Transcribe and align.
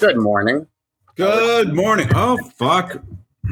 Good 0.00 0.16
morning. 0.16 0.66
Good 1.16 1.74
morning. 1.74 2.08
Oh 2.14 2.38
fuck. 2.56 3.02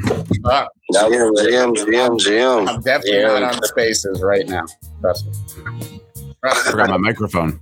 GM, 0.01 0.67
GM, 0.91 1.75
GM, 1.75 2.17
GM. 2.17 2.67
I'm 2.67 2.81
definitely 2.81 3.19
Yeah. 3.19 3.39
not 3.39 3.55
on 3.55 3.63
spaces 3.63 4.21
right 4.23 4.47
now. 4.47 4.63
Trust 5.01 5.25
me. 5.27 6.01
Trust 6.43 6.65
me. 6.65 6.71
Forgot 6.71 6.89
my 6.89 6.97
microphone. 6.97 7.59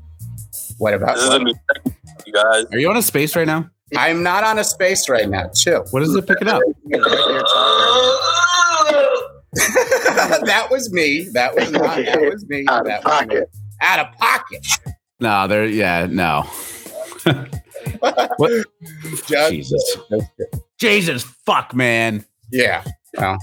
What 0.78 0.94
about 0.94 1.16
This 1.16 1.24
is 1.26 1.34
a 1.34 1.40
new 1.40 1.54
you 2.26 2.34
guys. 2.34 2.66
Are 2.72 2.80
you 2.80 2.90
on 2.90 2.98
a 2.98 3.02
space 3.02 3.36
right 3.36 3.48
now? 3.48 3.70
I'm 3.98 4.24
not 4.24 4.44
on 4.44 4.58
a 4.60 4.64
space 4.64 5.10
right 5.10 5.28
now. 5.30 5.50
Chill. 5.54 5.84
What 5.92 6.04
is 6.04 6.14
it 6.16 6.28
picking 6.28 6.48
up? 6.48 6.62
that 10.46 10.68
was 10.72 10.92
me. 10.94 11.28
That 11.34 11.56
was 11.56 11.72
not. 11.72 11.98
That 12.06 12.22
was 12.34 12.46
me. 12.48 12.66
Out 12.70 12.82
of 12.82 12.88
that 12.88 13.04
was 13.04 13.22
me. 13.22 13.28
pocket. 13.28 13.50
Out 13.82 14.00
of 14.00 14.14
pocket. 14.18 14.66
No, 15.20 15.48
there. 15.48 15.66
Yeah, 15.66 16.08
no. 16.10 16.46
what? 18.00 18.66
Just- 19.28 19.52
Jesus. 19.52 19.98
Jesus, 20.80 21.24
fuck, 21.46 21.74
man. 21.74 22.24
Yeah. 22.52 22.84
Well, 23.18 23.38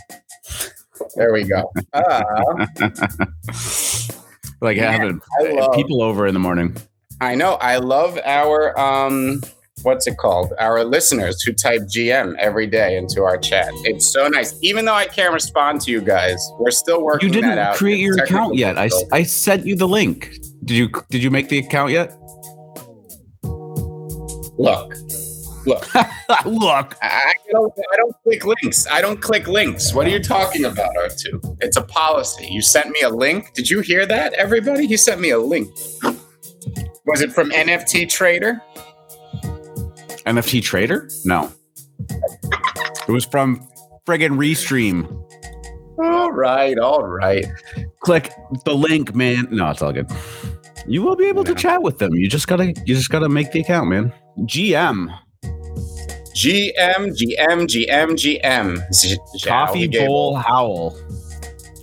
there 1.16 1.32
we 1.32 1.44
go. 1.44 1.70
Uh, 1.92 2.22
Like 4.60 4.78
Man, 4.78 4.92
having 4.92 5.20
love- 5.58 5.74
people 5.74 6.02
over 6.02 6.26
in 6.26 6.32
the 6.32 6.40
morning. 6.40 6.74
I 7.20 7.34
know. 7.34 7.54
I 7.54 7.76
love 7.76 8.18
our 8.24 8.78
um, 8.80 9.42
what's 9.82 10.06
it 10.06 10.16
called? 10.16 10.52
Our 10.58 10.84
listeners 10.84 11.42
who 11.42 11.52
type 11.52 11.82
GM 11.82 12.34
every 12.38 12.66
day 12.66 12.96
into 12.96 13.24
our 13.24 13.36
chat. 13.36 13.68
It's 13.84 14.10
so 14.10 14.26
nice. 14.28 14.54
Even 14.62 14.86
though 14.86 14.94
I 14.94 15.06
can't 15.06 15.34
respond 15.34 15.82
to 15.82 15.90
you 15.90 16.00
guys, 16.00 16.38
we're 16.58 16.70
still 16.70 17.02
working. 17.04 17.28
You 17.28 17.34
didn't 17.34 17.58
out. 17.58 17.76
create 17.76 17.98
your 17.98 18.16
account 18.22 18.54
yet. 18.56 18.78
I. 18.78 18.88
I 19.12 19.22
sent 19.24 19.66
you 19.66 19.76
the 19.76 19.88
link. 19.88 20.30
Did 20.64 20.76
you 20.78 20.88
did 21.10 21.22
you 21.22 21.30
make 21.30 21.48
the 21.50 21.58
account 21.58 21.90
yet? 21.92 22.16
Look, 24.58 24.94
look. 25.66 25.88
Look. 26.44 26.96
I, 27.02 27.34
don't. 27.50 27.72
I 27.92 27.96
don't 27.96 28.14
click 28.22 28.44
links. 28.44 28.86
I 28.90 29.00
don't 29.00 29.20
click 29.20 29.46
links. 29.46 29.94
What 29.94 30.06
are 30.06 30.10
you 30.10 30.22
talking 30.22 30.64
about, 30.64 30.94
R2? 30.96 31.58
It's 31.60 31.76
a 31.76 31.82
policy. 31.82 32.46
You 32.46 32.60
sent 32.60 32.90
me 32.90 33.00
a 33.02 33.08
link. 33.08 33.52
Did 33.54 33.70
you 33.70 33.80
hear 33.80 34.06
that, 34.06 34.32
everybody? 34.34 34.86
You 34.86 34.96
sent 34.96 35.20
me 35.20 35.30
a 35.30 35.38
link. 35.38 35.70
Was 37.06 37.20
it 37.20 37.32
from 37.32 37.50
NFT 37.50 38.08
Trader? 38.08 38.60
NFT 40.26 40.62
Trader? 40.62 41.08
No. 41.24 41.52
It 43.06 43.12
was 43.12 43.24
from 43.24 43.66
friggin' 44.06 44.36
Restream. 44.38 45.04
All 46.02 46.32
right, 46.32 46.78
all 46.78 47.04
right. 47.04 47.46
Click 48.00 48.32
the 48.64 48.74
link, 48.74 49.14
man. 49.14 49.46
No, 49.50 49.70
it's 49.70 49.82
all 49.82 49.92
good. 49.92 50.10
You 50.86 51.02
will 51.02 51.16
be 51.16 51.26
able 51.26 51.44
to 51.44 51.54
chat 51.54 51.82
with 51.82 51.98
them. 51.98 52.14
You 52.14 52.28
just 52.28 52.48
gotta 52.48 52.66
you 52.86 52.94
just 52.94 53.10
gotta 53.10 53.28
make 53.28 53.52
the 53.52 53.60
account, 53.60 53.88
man. 53.88 54.12
GM. 54.40 55.08
GM, 56.34 57.12
GM, 57.14 57.66
GM, 57.66 58.10
GM. 58.16 58.92
Z- 58.92 59.16
Zhao, 59.38 59.72
we 59.72 59.86
Coffee 59.88 59.88
Bowl 59.88 60.36
Howl. 60.36 60.96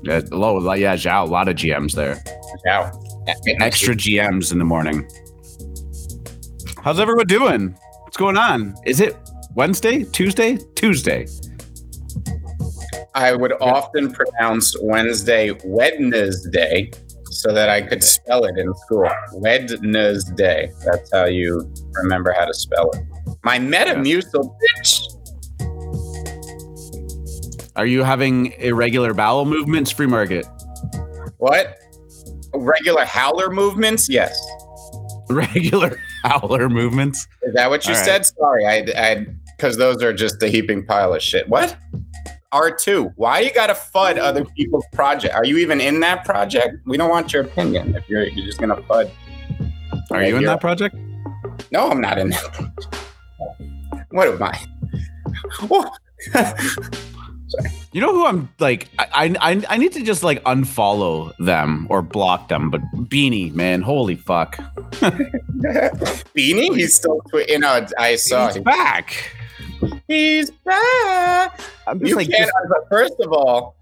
Yeah, 0.03 0.21
low, 0.31 0.73
yeah, 0.73 0.95
Zhao, 0.95 1.23
a 1.27 1.31
lot 1.31 1.47
of 1.47 1.55
GMs 1.55 1.93
there. 1.93 2.21
Zhao. 2.67 2.91
Extra 3.61 3.95
GMs 3.95 4.51
in 4.51 4.59
the 4.59 4.65
morning. 4.65 5.09
How's 6.83 6.99
everyone 6.99 7.27
doing? 7.27 7.77
What's 8.01 8.17
going 8.17 8.37
on? 8.37 8.75
Is 8.85 8.99
it 8.99 9.15
Wednesday? 9.55 10.03
Tuesday? 10.03 10.57
Tuesday. 10.75 11.27
I 13.13 13.33
would 13.35 13.53
often 13.61 14.11
pronounce 14.11 14.75
Wednesday 14.81 15.51
Wednesday 15.63 16.91
so 17.31 17.53
that 17.53 17.69
I 17.69 17.81
could 17.81 18.03
spell 18.03 18.43
it 18.43 18.57
in 18.57 18.73
school. 18.75 19.09
Wednesday. 19.33 20.71
That's 20.85 21.11
how 21.11 21.25
you 21.25 21.71
remember 21.93 22.35
how 22.37 22.45
to 22.45 22.53
spell 22.53 22.89
it. 22.91 23.03
My 23.43 23.57
Metamucil, 23.57 24.55
bitch. 24.77 25.07
Are 27.75 27.85
you 27.85 28.03
having 28.03 28.51
irregular 28.53 29.13
bowel 29.13 29.45
movements, 29.45 29.89
free 29.91 30.07
market? 30.07 30.45
What? 31.37 31.77
Regular 32.53 33.05
howler 33.05 33.49
movements? 33.49 34.09
Yes. 34.09 34.37
Regular 35.29 35.97
howler 36.23 36.67
movements? 36.69 37.25
Is 37.43 37.53
that 37.53 37.69
what 37.69 37.85
you 37.85 37.93
All 37.93 37.97
right. 37.97 38.05
said? 38.05 38.25
Sorry, 38.25 38.65
I, 38.65 38.85
I, 38.97 39.25
because 39.55 39.77
those 39.77 40.03
are 40.03 40.11
just 40.11 40.43
a 40.43 40.49
heaping 40.49 40.85
pile 40.85 41.13
of 41.13 41.21
shit. 41.21 41.47
What? 41.47 41.77
R2, 42.53 43.13
why 43.15 43.39
you 43.39 43.53
gotta 43.53 43.73
FUD 43.73 44.17
other 44.17 44.43
people's 44.43 44.85
project? 44.91 45.33
Are 45.33 45.45
you 45.45 45.57
even 45.57 45.79
in 45.79 45.99
that 46.01 46.25
project? 46.25 46.75
We 46.85 46.97
don't 46.97 47.09
want 47.09 47.31
your 47.31 47.43
opinion 47.43 47.95
if 47.95 48.09
you're, 48.09 48.23
you're 48.23 48.45
just 48.45 48.59
gonna 48.59 48.75
FUD. 48.83 49.09
Are 50.11 50.23
you 50.23 50.35
in 50.37 50.43
that 50.43 50.59
project? 50.59 50.95
No, 51.71 51.89
I'm 51.89 52.01
not 52.01 52.17
in 52.17 52.29
that 52.31 52.53
project. 52.53 52.97
What 54.11 54.27
am 54.27 54.43
I? 54.43 54.59
You 57.93 57.99
know 57.99 58.13
who 58.13 58.25
I'm 58.25 58.47
like? 58.59 58.87
I, 58.99 59.35
I 59.41 59.65
I 59.69 59.77
need 59.77 59.91
to 59.93 60.03
just 60.03 60.23
like 60.23 60.41
unfollow 60.45 61.33
them 61.39 61.87
or 61.89 62.01
block 62.01 62.47
them. 62.47 62.69
But 62.69 62.81
Beanie, 63.09 63.53
man, 63.53 63.81
holy 63.81 64.15
fuck, 64.15 64.55
Beanie? 66.35 66.75
He's 66.75 66.95
still, 66.95 67.19
twi- 67.29 67.45
you 67.49 67.59
know, 67.59 67.85
I 67.97 68.15
saw 68.15 68.47
he's 68.47 68.55
him. 68.57 68.63
back. 68.63 69.35
He's 70.11 70.51
back. 70.51 71.59
I'm 71.87 71.99
just 71.99 72.09
You 72.09 72.15
like, 72.17 72.29
can't, 72.29 72.41
just- 72.49 72.53
but 72.69 72.89
first 72.89 73.13
of 73.21 73.31
all, 73.31 73.75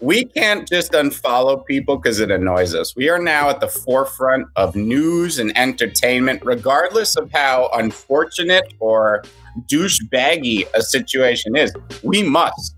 we 0.00 0.24
can't 0.24 0.68
just 0.68 0.92
unfollow 0.92 1.64
people 1.64 1.96
because 1.96 2.18
it 2.20 2.30
annoys 2.30 2.74
us. 2.74 2.94
We 2.96 3.08
are 3.08 3.18
now 3.18 3.48
at 3.50 3.60
the 3.60 3.68
forefront 3.68 4.46
of 4.56 4.74
news 4.76 5.38
and 5.38 5.56
entertainment, 5.56 6.42
regardless 6.44 7.16
of 7.16 7.30
how 7.32 7.70
unfortunate 7.74 8.74
or 8.78 9.22
douchebaggy 9.70 10.64
a 10.74 10.82
situation 10.82 11.56
is. 11.56 11.72
We 12.02 12.22
must. 12.22 12.74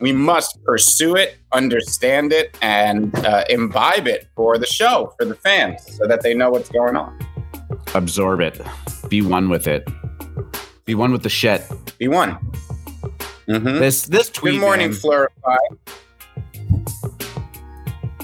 We 0.00 0.12
must 0.12 0.62
pursue 0.64 1.16
it, 1.16 1.36
understand 1.52 2.32
it, 2.32 2.56
and 2.62 3.14
uh, 3.26 3.44
imbibe 3.50 4.06
it 4.06 4.28
for 4.34 4.56
the 4.58 4.66
show, 4.66 5.14
for 5.18 5.24
the 5.26 5.34
fans, 5.34 5.80
so 5.96 6.06
that 6.06 6.22
they 6.22 6.32
know 6.34 6.50
what's 6.50 6.70
going 6.70 6.96
on. 6.96 7.18
absorb 7.94 8.40
it, 8.40 8.60
be 9.08 9.20
one 9.22 9.48
with 9.50 9.66
it, 9.66 9.86
be 10.90 10.94
one 10.96 11.12
with 11.12 11.22
the 11.22 11.28
shit. 11.28 11.62
Be 11.98 12.08
one. 12.08 12.36
Mhm. 13.48 13.78
This 13.78 14.02
this 14.02 14.28
tweet. 14.28 14.54
Good 14.54 14.60
morning, 14.60 14.90
man, 14.90 14.96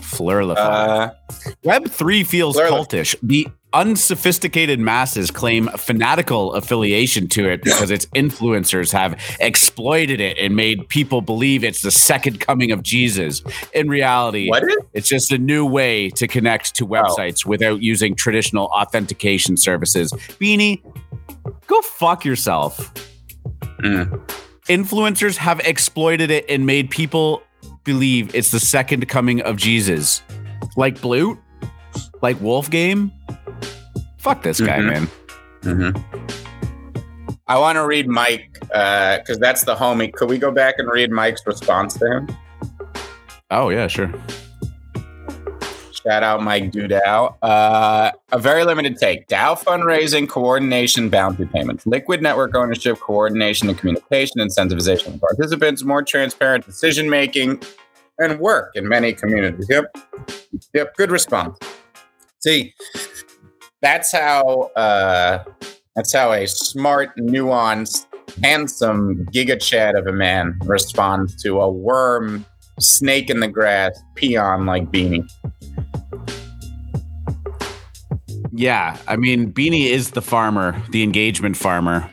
Flurify. 0.01 0.57
Uh, 0.59 1.11
Web 1.63 1.89
three 1.89 2.25
feels 2.25 2.57
Flurlif- 2.57 2.71
cultish. 2.71 3.15
The 3.23 3.47
unsophisticated 3.73 4.81
masses 4.81 5.31
claim 5.31 5.69
fanatical 5.77 6.55
affiliation 6.55 7.29
to 7.29 7.49
it 7.49 7.63
because 7.63 7.91
its 7.91 8.07
influencers 8.17 8.91
have 8.93 9.21
exploited 9.39 10.19
it 10.21 10.39
and 10.39 10.57
made 10.57 10.89
people 10.89 11.21
believe 11.21 11.63
it's 11.63 11.83
the 11.83 11.91
second 11.91 12.41
coming 12.41 12.73
of 12.73 12.83
Jesus. 12.83 13.43
In 13.75 13.89
reality? 13.89 14.51
It's 14.95 15.09
just 15.09 15.31
a 15.31 15.39
new 15.39 15.65
way 15.67 16.09
to 16.11 16.27
connect 16.27 16.75
to 16.77 16.87
websites 16.87 17.45
without 17.45 17.83
using 17.83 18.15
traditional 18.15 18.67
authentication 18.67 19.57
services. 19.59 20.11
Beanie, 20.41 20.81
go 21.67 21.81
fuck 21.83 22.25
yourself. 22.25 22.93
Mm. 23.81 24.21
Influencers 24.69 25.37
have 25.37 25.61
exploited 25.61 26.31
it 26.31 26.45
and 26.49 26.67
made 26.67 26.91
people 26.91 27.43
believe 27.85 28.35
it's 28.35 28.51
the 28.51 28.61
second 28.61 29.09
coming 29.09 29.41
of 29.43 29.57
Jesus. 29.57 30.23
Like 30.77 31.01
Blute, 31.01 31.39
like 32.23 32.41
Wolf 32.41 32.69
Game. 32.71 33.13
Fuck 34.19 34.43
this 34.43 34.61
guy, 34.61 34.79
Mhm. 34.79 34.87
man. 34.87 35.09
Mm-hmm. 35.63 37.37
I 37.49 37.59
want 37.59 37.77
to 37.77 37.87
read 37.87 38.09
Mike 38.09 38.49
because 38.61 39.39
that's 39.39 39.63
the 39.65 39.75
homie. 39.77 40.13
Could 40.13 40.29
we 40.29 40.39
go 40.39 40.51
back 40.51 40.75
and 40.79 40.89
read 40.91 41.13
Mike's 41.13 41.47
response 41.47 41.95
to 41.95 42.07
him? 42.11 42.29
Oh, 43.53 43.69
yeah, 43.69 43.87
sure. 43.87 44.13
Shout 46.07 46.23
out 46.23 46.41
Mike 46.41 46.71
Dudas. 46.71 47.35
Uh, 47.43 48.13
a 48.31 48.39
very 48.39 48.65
limited 48.65 48.97
take. 48.97 49.27
DAO 49.27 49.59
fundraising, 49.59 50.29
coordination, 50.29 51.09
bounty 51.09 51.47
payments, 51.47 51.85
liquid 51.85 52.23
network 52.23 52.55
ownership, 52.55 53.01
coordination 53.01 53.69
and 53.69 53.77
communication, 53.77 54.37
incentivization 54.39 55.15
of 55.15 55.21
participants, 55.21 55.83
more 55.83 56.05
transparent 56.05 56.65
decision 56.65 57.11
making, 57.11 57.61
and 58.19 58.39
work 58.39 58.71
in 58.77 58.89
many 58.89 59.13
communities. 59.13 59.67
Yep. 59.69 59.97
Yep. 60.75 60.97
Good 60.97 61.11
response. 61.11 61.59
See, 62.39 62.73
that's 63.83 64.13
how 64.13 64.71
uh, 64.77 65.43
that's 65.97 66.15
how 66.15 66.33
a 66.33 66.47
smart, 66.47 67.17
nuanced, 67.17 68.07
handsome 68.45 69.27
giga 69.33 69.61
chad 69.61 69.97
of 69.97 70.07
a 70.07 70.13
man 70.13 70.57
responds 70.67 71.43
to 71.43 71.61
a 71.61 71.69
worm, 71.69 72.47
snake 72.79 73.29
in 73.29 73.41
the 73.41 73.49
grass, 73.49 74.01
peon 74.15 74.67
like 74.67 74.93
beanie. 74.93 75.29
Yeah, 78.57 78.97
I 79.07 79.17
mean, 79.17 79.53
Beanie 79.53 79.87
is 79.87 80.13
the 80.13 80.23
farmer, 80.23 80.81
the 80.91 81.03
engagement 81.03 81.57
farmer. 81.57 82.11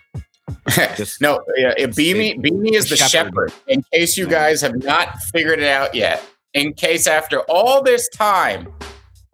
Just- 0.98 1.22
no, 1.22 1.40
yeah, 1.58 1.74
Beanie, 1.78 2.38
Beanie 2.40 2.74
is 2.74 2.90
the 2.90 2.98
Shepherd. 2.98 3.52
shepherd. 3.52 3.54
In 3.68 3.84
case 3.94 4.18
you 4.18 4.28
guys 4.28 4.62
have 4.62 4.76
not 4.84 5.18
figured 5.34 5.60
it 5.60 5.68
out 5.68 5.96
yet, 5.96 6.24
in 6.54 6.74
case 6.74 7.08
after 7.08 7.40
all 7.50 7.82
this 7.82 8.10
time, 8.10 8.68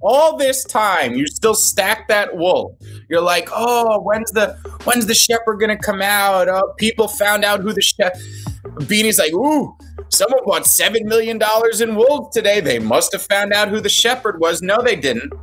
all 0.02 0.38
this 0.38 0.64
time, 0.64 1.16
you 1.16 1.28
still 1.28 1.54
stack 1.56 2.08
that 2.08 2.38
wool. 2.38 2.78
You're 3.10 3.22
like, 3.22 3.50
oh, 3.52 4.00
when's 4.02 4.32
the 4.32 4.56
when's 4.86 5.08
the 5.08 5.14
shepherd 5.16 5.60
gonna 5.60 5.78
come 5.78 6.02
out? 6.02 6.48
Oh, 6.48 6.74
people 6.78 7.08
found 7.08 7.44
out 7.44 7.60
who 7.62 7.74
the 7.74 7.82
shepherd. 7.82 8.22
Beanie's 8.86 9.20
like, 9.20 9.34
ooh, 9.34 9.76
someone 10.10 10.42
bought 10.46 10.66
seven 10.66 11.06
million 11.06 11.38
dollars 11.38 11.82
in 11.82 11.96
wool 11.96 12.30
today. 12.32 12.62
They 12.62 12.80
must 12.80 13.12
have 13.12 13.24
found 13.24 13.52
out 13.52 13.68
who 13.68 13.82
the 13.82 13.90
shepherd 13.90 14.40
was. 14.40 14.62
No, 14.62 14.82
they 14.82 14.96
didn't. 14.96 15.34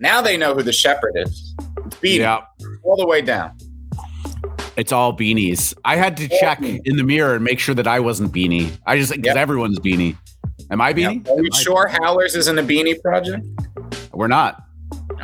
Now 0.00 0.20
they 0.22 0.36
know 0.36 0.54
who 0.54 0.62
the 0.62 0.72
shepherd 0.72 1.12
is. 1.16 1.54
It's 1.86 1.96
Beanie 1.96 2.18
Yeah. 2.18 2.40
all 2.84 2.96
the 2.96 3.06
way 3.06 3.20
down. 3.20 3.52
It's 4.76 4.92
all 4.92 5.12
beanies. 5.16 5.74
I 5.84 5.96
had 5.96 6.16
to 6.18 6.28
check 6.28 6.60
in 6.62 6.96
the 6.96 7.02
mirror 7.02 7.34
and 7.34 7.42
make 7.44 7.58
sure 7.58 7.74
that 7.74 7.88
I 7.88 7.98
wasn't 7.98 8.32
beanie. 8.32 8.70
I 8.86 8.96
just 8.96 9.10
because 9.10 9.26
Yep. 9.26 9.36
everyone's 9.36 9.80
beanie. 9.80 10.16
Am 10.70 10.80
I 10.80 10.92
beanie? 10.92 11.26
Are 11.28 11.34
we 11.34 11.46
Am 11.46 11.52
I- 11.52 11.58
sure 11.58 11.88
Howlers 11.88 12.36
isn't 12.36 12.58
a 12.58 12.62
beanie 12.62 13.00
project? 13.02 13.44
We're 14.12 14.28
not. 14.28 14.62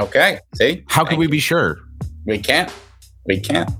Okay. 0.01 0.41
See, 0.57 0.83
How 0.89 1.05
can 1.05 1.19
we 1.19 1.29
be 1.29 1.39
sure? 1.39 1.79
We 2.27 2.39
can't. 2.39 2.73
We 3.27 3.39
can't. 3.39 3.71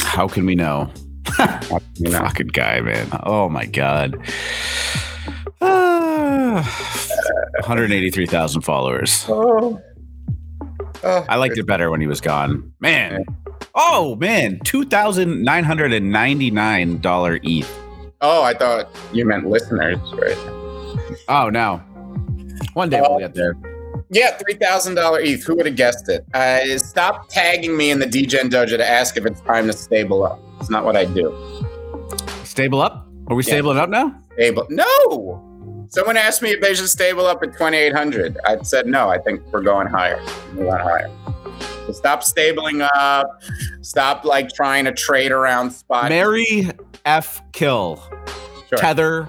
How 0.00 0.28
can 0.28 0.46
we 0.46 0.54
know? 0.54 0.90
You 1.38 1.44
know. 2.10 2.18
Fucking 2.20 2.48
guy, 2.48 2.80
man. 2.80 3.06
Oh 3.24 3.50
my 3.50 3.66
god. 3.66 4.16
183,000 7.60 8.62
followers. 8.62 9.24
Oh. 9.28 9.80
Oh, 11.04 11.24
I 11.28 11.36
liked 11.36 11.56
it 11.58 11.66
better 11.66 11.90
when 11.90 12.00
he 12.00 12.06
was 12.08 12.20
gone. 12.20 12.72
Man. 12.80 13.24
Oh 13.74 14.16
man, 14.16 14.58
$2,999 14.60 17.40
ETH. 17.44 17.78
Oh, 18.20 18.42
I 18.42 18.52
thought 18.54 18.88
you 19.12 19.24
meant 19.24 19.46
listeners, 19.46 19.98
right? 20.14 20.36
Oh 21.28 21.48
no. 21.50 21.76
One 22.74 22.88
day 22.90 23.00
we'll 23.00 23.18
get 23.20 23.34
there. 23.34 23.54
Yeah, 24.10 24.36
three 24.38 24.54
thousand 24.54 24.94
dollar 24.96 25.20
ETH. 25.20 25.44
Who 25.44 25.54
would 25.56 25.66
have 25.66 25.76
guessed 25.76 26.08
it? 26.08 26.24
Uh, 26.34 26.78
stop 26.78 27.28
tagging 27.28 27.76
me 27.76 27.90
in 27.90 27.98
the 28.00 28.06
DGen 28.06 28.50
Dojo 28.50 28.76
to 28.76 28.88
ask 28.88 29.16
if 29.16 29.24
it's 29.26 29.40
time 29.42 29.66
to 29.68 29.72
stable 29.72 30.24
up. 30.24 30.40
It's 30.60 30.70
not 30.70 30.84
what 30.84 30.96
I 30.96 31.04
do. 31.04 31.32
Stable 32.44 32.80
up? 32.80 33.06
Are 33.28 33.36
we 33.36 33.44
Yeah. 33.44 33.54
stabling 33.54 33.78
up 33.78 33.88
now? 33.90 34.12
Stable? 34.32 34.66
No. 34.70 35.44
Someone 35.88 36.16
asked 36.16 36.42
me 36.42 36.50
if 36.50 36.60
they 36.60 36.74
should 36.74 36.88
stable 36.88 37.26
up 37.26 37.42
at 37.42 37.56
twenty 37.56 37.78
eight 37.78 37.94
hundred. 37.94 38.36
I 38.46 38.60
said 38.62 38.86
no. 38.86 39.08
I 39.08 39.18
think 39.18 39.40
we're 39.52 39.62
going 39.62 39.86
higher. 39.86 40.22
We 40.56 40.64
want 40.64 40.82
higher. 40.82 41.10
So 41.86 41.92
stop 41.92 42.22
stabling 42.22 42.82
up. 42.82 43.42
Stop 43.80 44.24
like 44.24 44.52
trying 44.52 44.84
to 44.84 44.92
trade 44.92 45.32
around 45.32 45.70
spots. 45.70 46.10
Mary 46.10 46.70
F. 47.04 47.40
Kill. 47.52 48.02
Sure. 48.68 48.78
Tether, 48.78 49.28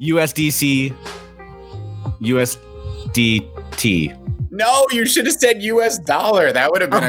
USDC, 0.00 0.94
USDT. 2.22 4.16
No, 4.52 4.86
you 4.90 5.06
should 5.06 5.26
have 5.26 5.34
said 5.36 5.62
U.S. 5.62 5.98
dollar. 5.98 6.50
That 6.52 6.72
would 6.72 6.80
have 6.80 6.90
been 6.90 7.04
a 7.04 7.08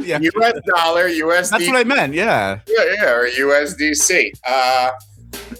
yeah. 0.00 0.18
U.S. 0.20 0.54
dollar, 0.76 1.08
USD. 1.08 1.50
That's 1.50 1.66
what 1.66 1.76
I 1.76 1.84
meant. 1.84 2.14
Yeah. 2.14 2.60
yeah, 2.68 2.84
yeah, 2.94 3.10
or 3.10 3.26
USDC. 3.28 4.32
Uh, 4.46 4.90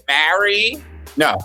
marry? 0.06 0.76
No, 1.17 1.37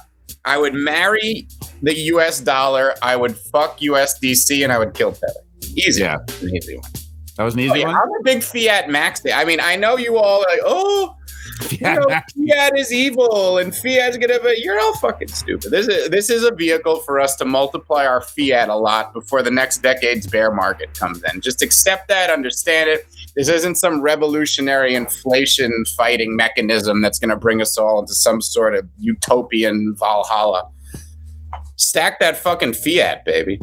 I 0.46 0.58
would 0.58 0.74
marry 0.74 1.48
the 1.82 1.98
U.S. 1.98 2.40
dollar. 2.42 2.94
I 3.02 3.16
would 3.16 3.36
fuck 3.36 3.80
USDC, 3.80 4.64
and 4.64 4.72
I 4.74 4.78
would 4.78 4.94
kill 4.94 5.12
Tether. 5.14 5.34
Easy, 5.76 6.02
Yeah. 6.02 6.18
An 6.42 6.56
easy 6.56 6.78
one. 6.78 6.92
That 7.38 7.44
was 7.46 7.54
an 7.56 7.62
Oh, 7.62 7.64
easy 7.64 7.80
yeah, 7.80 7.88
one. 7.88 7.96
I'm 7.96 8.10
a 8.20 8.24
big 8.24 8.44
fiat 8.44 8.90
max. 8.90 9.22
day. 9.22 9.32
I 9.32 9.44
mean, 9.46 9.60
I 9.60 9.76
know 9.76 9.98
you 9.98 10.18
all 10.18 10.42
are 10.42 10.48
like, 10.48 10.60
oh, 10.64 11.16
you 11.72 11.78
know, 11.82 12.06
fiat 12.10 12.78
is 12.78 12.92
evil, 12.94 13.58
and 13.58 13.74
fiat's 13.76 14.18
gonna. 14.18 14.40
Be, 14.40 14.56
you're 14.62 14.80
all 14.80 14.96
fucking 14.98 15.30
stupid. 15.30 15.72
This 15.72 15.88
is 15.88 16.10
this 16.10 16.30
is 16.30 16.44
a 16.44 16.52
vehicle 16.52 17.00
for 17.02 17.20
us 17.20 17.36
to 17.38 17.46
multiply 17.46 18.06
our 18.06 18.22
fiat 18.22 18.70
a 18.70 18.76
lot 18.76 19.14
before 19.14 19.42
the 19.44 19.52
next 19.52 19.82
decade's 19.82 20.28
bear 20.28 20.52
market 20.52 20.94
comes 20.98 21.22
in. 21.34 21.42
Just 21.42 21.62
accept 21.62 22.08
that, 22.10 22.30
understand 22.30 22.90
it. 22.90 23.08
This 23.36 23.50
isn't 23.50 23.76
some 23.76 24.02
revolutionary 24.02 24.94
inflation 24.94 25.72
fighting 25.98 26.36
mechanism 26.36 27.02
that's 27.02 27.18
going 27.18 27.30
to 27.30 27.36
bring 27.36 27.62
us 27.62 27.78
all 27.78 28.00
into 28.00 28.14
some 28.14 28.42
sort 28.42 28.76
of 28.76 28.88
utopian 29.00 29.96
Valhalla. 29.98 30.70
Stack 31.78 32.20
that 32.20 32.38
fucking 32.38 32.74
fiat, 32.74 33.26
baby. 33.26 33.60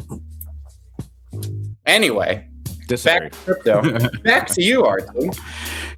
Anyway, 1.85 2.45
Disagree. 2.87 3.29
back 3.29 3.31
to 3.31 3.37
crypto. 3.45 4.19
back 4.23 4.47
to 4.47 4.61
you, 4.61 4.83
Artie. 4.85 5.29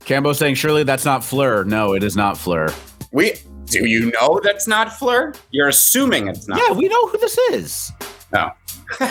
Cambo 0.01 0.35
saying, 0.35 0.55
surely 0.55 0.83
that's 0.83 1.05
not 1.05 1.23
Fleur. 1.23 1.63
No, 1.63 1.93
it 1.93 2.03
is 2.03 2.15
not 2.15 2.37
Fleur. 2.37 2.71
We 3.11 3.33
do 3.65 3.87
you 3.87 4.11
know 4.11 4.39
that's 4.43 4.67
not 4.67 4.93
Fleur? 4.93 5.33
You're 5.51 5.69
assuming 5.69 6.27
it's 6.27 6.47
not. 6.47 6.59
Yeah, 6.59 6.73
we 6.73 6.87
know 6.87 7.07
who 7.07 7.17
this 7.17 7.37
is. 7.49 7.91
Isn't 8.31 8.53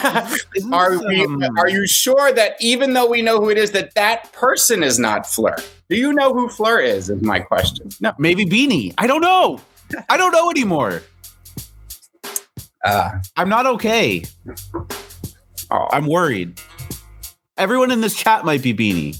are 0.71 0.97
we? 1.07 1.25
Are 1.57 1.69
you 1.69 1.85
sure 1.87 2.31
that 2.33 2.55
even 2.59 2.93
though 2.93 3.07
we 3.07 3.21
know 3.21 3.39
who 3.39 3.49
it 3.49 3.57
is, 3.57 3.71
that 3.71 3.93
that 3.95 4.31
person 4.33 4.83
is 4.83 4.99
not 4.99 5.27
Fleur? 5.27 5.55
Do 5.89 5.97
you 5.97 6.13
know 6.13 6.33
who 6.33 6.49
Fleur 6.49 6.79
is? 6.79 7.09
Is 7.09 7.21
my 7.21 7.39
question. 7.39 7.89
No. 7.99 8.13
maybe 8.17 8.45
Beanie? 8.45 8.93
I 8.97 9.07
don't 9.07 9.21
know. 9.21 9.59
I 10.09 10.17
don't 10.17 10.31
know 10.31 10.49
anymore. 10.49 11.01
Uh, 12.83 13.11
I'm 13.37 13.49
not 13.49 13.65
okay. 13.65 14.23
oh, 15.71 15.87
I'm 15.91 16.07
worried. 16.07 16.59
Everyone 17.57 17.91
in 17.91 18.01
this 18.01 18.15
chat 18.15 18.43
might 18.43 18.61
be 18.61 18.73
Beanie. 18.73 19.17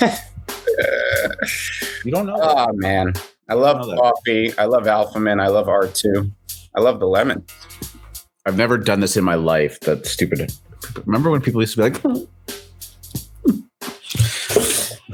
you 2.04 2.12
don't 2.12 2.26
know. 2.26 2.36
oh 2.38 2.72
man, 2.74 3.14
I 3.48 3.54
love 3.54 3.86
that. 3.86 3.96
coffee. 3.96 4.52
I 4.58 4.66
love 4.66 4.86
Alpha 4.86 5.18
Man. 5.18 5.40
I 5.40 5.48
love 5.48 5.66
R2. 5.66 6.30
I 6.74 6.80
love 6.80 7.00
the 7.00 7.06
lemon. 7.06 7.44
I've 8.48 8.56
never 8.56 8.78
done 8.78 9.00
this 9.00 9.14
in 9.18 9.24
my 9.24 9.34
life. 9.34 9.78
That's 9.80 10.10
stupid. 10.10 10.50
Remember 11.04 11.30
when 11.30 11.42
people 11.42 11.60
used 11.60 11.74
to 11.74 11.82
be 11.82 11.90
like, 11.90 12.00
"Hmm, 12.00 12.24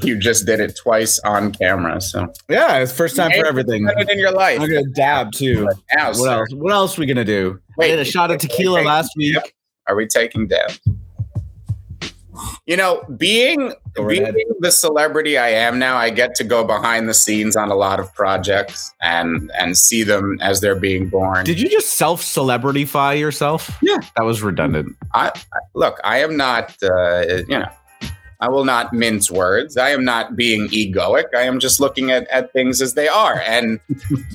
You 0.03 0.17
just 0.17 0.45
did 0.45 0.61
it 0.61 0.77
twice 0.81 1.19
on 1.25 1.51
camera, 1.51 1.99
so 1.99 2.31
"Yeah, 2.47 2.77
it's 2.77 2.93
first 2.93 3.17
time 3.17 3.31
for 3.31 3.45
everything." 3.45 3.89
It 3.97 4.09
in 4.09 4.19
your 4.19 4.31
life. 4.31 4.61
I'm 4.61 4.67
gonna 4.69 4.83
dab 4.93 5.33
too. 5.33 5.67
Now, 5.93 6.07
What 6.07 6.15
sir. 6.15 6.39
else? 6.39 6.49
What 6.53 6.71
else 6.73 6.97
we 6.97 7.05
gonna 7.05 7.25
do? 7.25 7.59
Wait, 7.77 7.87
I 7.87 7.95
did 7.97 7.99
a 7.99 8.09
shot 8.09 8.31
of 8.31 8.37
tequila 8.37 8.81
last 8.83 9.11
week. 9.17 9.33
Yep. 9.33 9.47
Are 9.87 9.95
we 9.97 10.07
taking 10.07 10.47
dabs? 10.47 10.79
You 12.65 12.77
know, 12.77 13.03
being 13.17 13.73
being 14.07 14.33
the 14.59 14.71
celebrity 14.71 15.37
I 15.37 15.49
am 15.49 15.79
now, 15.79 15.97
I 15.97 16.09
get 16.09 16.35
to 16.35 16.43
go 16.43 16.63
behind 16.63 17.07
the 17.07 17.13
scenes 17.13 17.55
on 17.55 17.69
a 17.69 17.75
lot 17.75 17.99
of 17.99 18.13
projects 18.13 18.93
and 19.01 19.51
and 19.57 19.77
see 19.77 20.03
them 20.03 20.37
as 20.41 20.61
they're 20.61 20.75
being 20.79 21.09
born. 21.09 21.45
Did 21.45 21.59
you 21.59 21.69
just 21.69 21.93
self 21.93 22.21
celebrityfy 22.21 23.19
yourself? 23.19 23.77
Yeah. 23.81 23.99
that 24.15 24.23
was 24.23 24.41
redundant. 24.41 24.95
I, 25.13 25.29
I 25.29 25.59
look? 25.73 25.99
I 26.03 26.19
am 26.19 26.35
not. 26.37 26.75
Uh, 26.81 27.43
you 27.47 27.59
know, 27.59 27.69
I 28.41 28.49
will 28.49 28.65
not 28.65 28.93
mince 28.93 29.31
words. 29.31 29.77
I 29.77 29.89
am 29.89 30.03
not 30.03 30.35
being 30.35 30.67
egoic. 30.69 31.33
I 31.35 31.43
am 31.43 31.59
just 31.59 31.79
looking 31.79 32.11
at 32.11 32.27
at 32.29 32.51
things 32.53 32.81
as 32.81 32.93
they 32.93 33.07
are, 33.07 33.41
and 33.45 33.79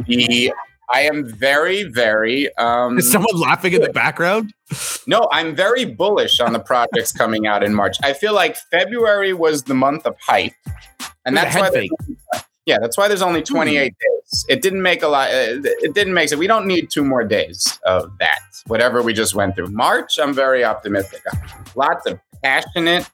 the. 0.07 0.53
I 0.93 1.03
am 1.03 1.25
very, 1.27 1.85
very. 1.85 2.55
Um, 2.57 2.99
Is 2.99 3.11
someone 3.11 3.35
laughing 3.37 3.73
in 3.75 3.81
the 3.83 3.93
background? 3.93 4.53
No, 5.07 5.29
I'm 5.33 5.55
very 5.55 5.85
bullish 5.85 6.41
on 6.41 6.53
the 6.53 6.59
projects 6.61 7.13
coming 7.13 7.47
out 7.47 7.63
in 7.63 7.75
March. 7.75 7.97
I 8.03 8.13
feel 8.13 8.35
like 8.35 8.57
February 8.71 9.33
was 9.33 9.65
the 9.65 9.75
month 9.75 10.07
of 10.07 10.17
hype, 10.21 10.53
and 11.25 11.37
that's 11.37 11.55
why. 11.57 11.71
there's- 11.71 11.89
Yeah, 12.67 12.79
that's 12.81 12.97
why 12.99 13.09
there's 13.09 13.23
only 13.23 13.43
28 13.43 13.83
days. 14.01 14.45
It 14.49 14.63
didn't 14.63 14.83
make 14.83 15.03
a 15.03 15.09
lot. 15.09 15.31
Uh, 15.31 15.59
it 15.65 15.95
didn't 15.95 16.15
make 16.15 16.31
it. 16.31 16.39
We 16.39 16.47
don't 16.47 16.67
need 16.67 16.91
two 16.91 17.05
more 17.05 17.25
days 17.25 17.79
of 17.85 18.17
that. 18.19 18.39
Whatever 18.67 19.03
we 19.03 19.13
just 19.13 19.35
went 19.35 19.57
through. 19.57 19.69
March, 19.69 20.19
I'm 20.21 20.33
very 20.35 20.63
optimistic. 20.63 21.23
Lots 21.75 22.07
of 22.07 22.21
passionate, 22.45 23.09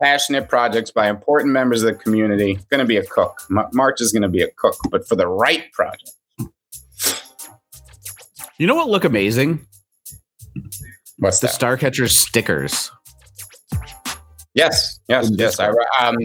passionate 0.00 0.48
projects 0.48 0.90
by 0.92 1.08
important 1.08 1.52
members 1.52 1.82
of 1.82 1.92
the 1.92 1.98
community. 1.98 2.52
It's 2.52 2.64
going 2.66 2.80
to 2.80 2.84
be 2.86 2.98
a 2.98 3.04
cook. 3.06 3.40
Ma- 3.48 3.68
March 3.72 4.00
is 4.00 4.12
going 4.12 4.22
to 4.22 4.28
be 4.28 4.42
a 4.42 4.50
cook, 4.56 4.76
but 4.90 5.08
for 5.08 5.16
the 5.16 5.26
right 5.26 5.72
project. 5.72 6.12
You 8.60 8.66
know 8.66 8.74
what 8.74 8.90
look 8.90 9.04
amazing? 9.04 9.66
What's 11.16 11.40
The 11.40 11.46
that? 11.46 11.58
Starcatcher 11.58 12.10
stickers. 12.10 12.90
Yes, 14.54 15.00
yes, 15.08 15.30
yes. 15.32 15.58
I 15.58 15.70
um, 15.98 16.18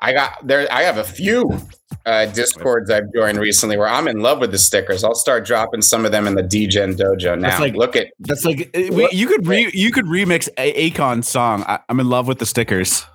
I 0.00 0.12
got 0.12 0.44
there. 0.44 0.66
I 0.72 0.82
have 0.82 0.98
a 0.98 1.04
few 1.04 1.56
uh, 2.04 2.26
discords 2.26 2.90
I've 2.90 3.12
joined 3.14 3.38
recently 3.38 3.76
where 3.76 3.86
I'm 3.86 4.08
in 4.08 4.18
love 4.22 4.40
with 4.40 4.50
the 4.50 4.58
stickers. 4.58 5.04
I'll 5.04 5.14
start 5.14 5.46
dropping 5.46 5.82
some 5.82 6.04
of 6.04 6.10
them 6.10 6.26
in 6.26 6.34
the 6.34 6.42
DGen 6.42 6.96
dojo 6.96 7.38
now. 7.38 7.50
That's 7.50 7.60
like- 7.60 7.76
Look 7.76 7.94
at 7.94 8.08
That's 8.18 8.44
like 8.44 8.68
uh, 8.76 8.92
we, 8.92 9.08
you 9.12 9.28
could 9.28 9.46
re, 9.46 9.70
you 9.72 9.92
could 9.92 10.06
remix 10.06 10.48
a- 10.58 10.90
Akon's 10.90 11.28
song. 11.28 11.62
I, 11.68 11.78
I'm 11.88 12.00
in 12.00 12.08
love 12.08 12.26
with 12.26 12.40
the 12.40 12.46
stickers. 12.46 13.06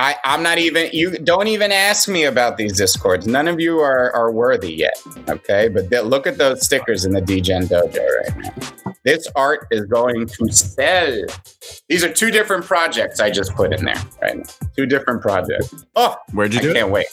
I. 0.00 0.16
I'm 0.24 0.42
not 0.42 0.58
even. 0.58 0.88
You 0.92 1.18
don't 1.18 1.48
even 1.48 1.70
ask 1.72 2.08
me 2.08 2.24
about 2.24 2.56
these 2.56 2.76
discords. 2.76 3.26
None 3.26 3.48
of 3.48 3.60
you 3.60 3.80
are 3.80 4.10
are 4.12 4.32
worthy 4.32 4.72
yet. 4.72 4.94
Okay, 5.28 5.68
but 5.68 5.90
th- 5.90 6.04
look 6.04 6.26
at 6.26 6.38
those 6.38 6.64
stickers 6.64 7.04
in 7.04 7.12
the 7.12 7.20
DGen 7.20 7.64
dojo 7.68 7.98
right 8.20 8.36
now. 8.38 8.94
This 9.04 9.26
art 9.36 9.66
is 9.70 9.84
going 9.84 10.26
to 10.26 10.52
sell. 10.52 11.24
These 11.88 12.02
are 12.04 12.12
two 12.12 12.30
different 12.30 12.64
projects 12.64 13.20
I 13.20 13.30
just 13.30 13.54
put 13.54 13.72
in 13.72 13.84
there 13.84 14.02
right 14.22 14.36
now. 14.38 14.44
Two 14.76 14.86
different 14.86 15.20
projects. 15.22 15.74
Oh, 15.96 16.16
Where'd 16.32 16.52
you 16.54 16.60
I 16.60 16.62
do 16.62 16.70
it? 16.70 16.74
can't 16.74 16.90
wait. 16.90 17.06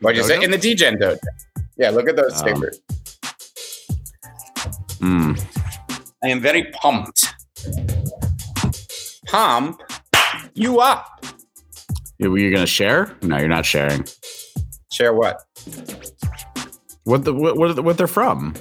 What'd 0.00 0.16
you 0.16 0.24
say? 0.24 0.42
In 0.42 0.50
the 0.50 0.58
DGen 0.58 0.96
dojo. 0.98 1.18
Yeah, 1.76 1.90
look 1.90 2.08
at 2.08 2.16
those 2.16 2.32
Um, 2.42 2.56
stickers. 2.56 2.80
Mm. 5.00 5.40
I 6.24 6.28
am 6.28 6.40
very 6.40 6.64
pumped. 6.72 7.24
Pump 9.26 9.80
you 10.58 10.80
up. 10.80 11.24
You- 12.18 12.34
You're 12.36 12.52
gonna 12.52 12.66
share? 12.66 13.16
No, 13.22 13.38
you're 13.38 13.48
not 13.48 13.64
sharing. 13.64 14.04
Share 14.90 15.12
what? 15.14 15.42
What 17.04 17.24
the 17.24 17.32
what 17.32 17.56
what, 17.56 17.82
what 17.84 17.96
they're 17.96 18.06
from? 18.06 18.54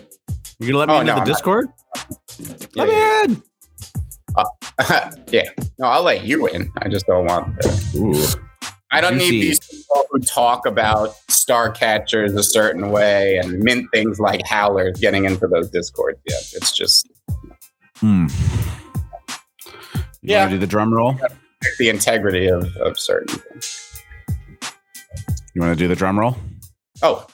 You 0.59 0.67
gonna 0.67 0.77
let 0.79 0.87
me 0.89 0.93
Oh, 0.95 0.99
into 1.01 1.11
no, 1.11 1.15
the 1.15 1.21
I'm 1.21 1.27
not- 1.27 1.27
Discord? 1.27 1.67
Yeah, 2.75 2.83
Let 2.83 2.87
me 2.87 3.33
in. 3.33 3.43
yeah. 4.79 5.11
yeah. 5.29 5.49
No, 5.79 5.87
I'll 5.87 6.03
let 6.03 6.23
you 6.23 6.47
in. 6.47 6.71
I 6.77 6.87
just 6.87 7.05
don't 7.07 7.25
want 7.25 7.59
to. 7.61 7.97
Ooh. 7.97 8.23
I 8.91 9.01
don't 9.01 9.13
Juicy. 9.13 9.31
need 9.31 9.41
these 9.41 9.59
people 9.59 10.05
who 10.11 10.19
talk 10.19 10.65
about 10.65 11.15
star 11.29 11.71
catchers 11.71 12.33
a 12.35 12.43
certain 12.43 12.89
way 12.91 13.37
and 13.37 13.59
mint 13.59 13.87
things 13.93 14.19
like 14.19 14.45
howlers 14.47 14.97
getting 14.99 15.25
into 15.25 15.47
those 15.47 15.69
discords 15.71 16.19
yet. 16.27 16.41
It's 16.53 16.71
just 16.75 17.07
Hmm. 17.97 18.27
You 20.21 20.33
Yeah. 20.33 20.47
do 20.49 20.57
the 20.57 20.67
drum 20.67 20.93
roll? 20.93 21.15
The 21.77 21.89
integrity 21.89 22.47
of, 22.47 22.75
of 22.77 22.99
certain 22.99 23.37
things. 23.37 24.03
You 25.53 25.61
want 25.61 25.77
to 25.77 25.83
do 25.83 25.87
the 25.87 25.95
drum 25.95 26.19
roll? 26.19 26.35
Oh. 27.01 27.25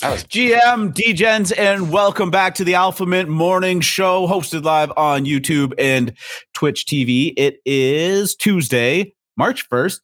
That 0.00 0.10
was 0.10 0.24
GM, 0.24 0.92
DGens, 0.92 1.56
and 1.56 1.90
welcome 1.90 2.30
back 2.30 2.54
to 2.56 2.64
the 2.64 2.74
Alpha 2.74 3.06
Mint 3.06 3.28
Morning 3.28 3.80
Show, 3.80 4.26
hosted 4.26 4.64
live 4.64 4.92
on 4.96 5.24
YouTube 5.24 5.72
and 5.78 6.12
Twitch 6.52 6.84
TV. 6.86 7.32
It 7.36 7.60
is 7.64 8.34
Tuesday, 8.34 9.14
March 9.36 9.68
1st, 9.70 10.00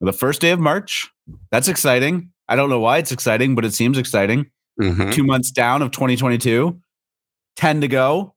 the 0.00 0.12
first 0.12 0.40
day 0.40 0.50
of 0.50 0.60
March. 0.60 1.08
That's 1.50 1.68
exciting. 1.68 2.30
I 2.48 2.56
don't 2.56 2.68
know 2.68 2.80
why 2.80 2.98
it's 2.98 3.12
exciting, 3.12 3.54
but 3.54 3.64
it 3.64 3.72
seems 3.72 3.96
exciting. 3.96 4.50
Mhm. 4.80 5.12
Two 5.12 5.24
months 5.24 5.50
down 5.50 5.82
of 5.82 5.90
2022, 5.92 6.78
10 7.56 7.80
to 7.80 7.88
go. 7.88 8.34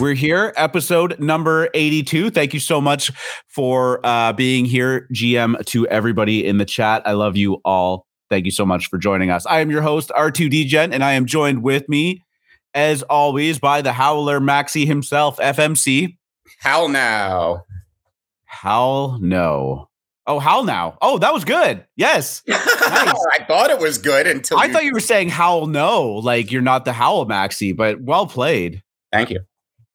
We're 0.00 0.14
here, 0.14 0.52
episode 0.56 1.18
number 1.20 1.68
82. 1.74 2.30
Thank 2.30 2.54
you 2.54 2.60
so 2.60 2.80
much 2.80 3.10
for 3.48 4.04
uh, 4.04 4.32
being 4.32 4.64
here, 4.64 5.06
GM, 5.12 5.64
to 5.66 5.86
everybody 5.88 6.46
in 6.46 6.58
the 6.58 6.64
chat. 6.64 7.02
I 7.06 7.12
love 7.12 7.36
you 7.36 7.60
all. 7.64 8.06
Thank 8.30 8.44
you 8.44 8.50
so 8.50 8.66
much 8.66 8.88
for 8.88 8.98
joining 8.98 9.30
us. 9.30 9.46
I 9.46 9.60
am 9.60 9.70
your 9.70 9.82
host, 9.82 10.10
R2DGen, 10.16 10.92
and 10.92 11.04
I 11.04 11.12
am 11.12 11.26
joined 11.26 11.62
with 11.62 11.88
me, 11.88 12.22
as 12.74 13.02
always, 13.04 13.58
by 13.58 13.82
the 13.82 13.92
Howler 13.92 14.40
Maxi 14.40 14.86
himself, 14.86 15.38
FMC. 15.38 16.16
Howl 16.60 16.88
now. 16.88 17.64
Howl 18.44 19.18
no. 19.20 19.88
Oh, 20.26 20.38
howl 20.40 20.64
now. 20.64 20.98
Oh, 21.00 21.18
that 21.18 21.32
was 21.32 21.44
good. 21.44 21.84
Yes. 21.96 22.42
I 22.48 23.44
thought 23.46 23.70
it 23.70 23.78
was 23.78 23.98
good 23.98 24.26
until 24.26 24.58
I 24.58 24.64
you- 24.66 24.72
thought 24.72 24.84
you 24.84 24.92
were 24.92 25.00
saying 25.00 25.28
howl 25.28 25.66
no, 25.66 26.12
like 26.14 26.50
you're 26.50 26.62
not 26.62 26.84
the 26.84 26.92
Howl 26.92 27.26
Maxi, 27.26 27.76
but 27.76 28.00
well 28.00 28.26
played. 28.26 28.82
Thank 29.12 29.30
you. 29.30 29.40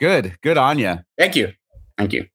Good. 0.02 0.36
Good 0.42 0.58
on 0.58 0.80
you. 0.80 0.98
Thank 1.18 1.36
you. 1.36 1.54
Thank 1.96 2.12
you. 2.12 2.26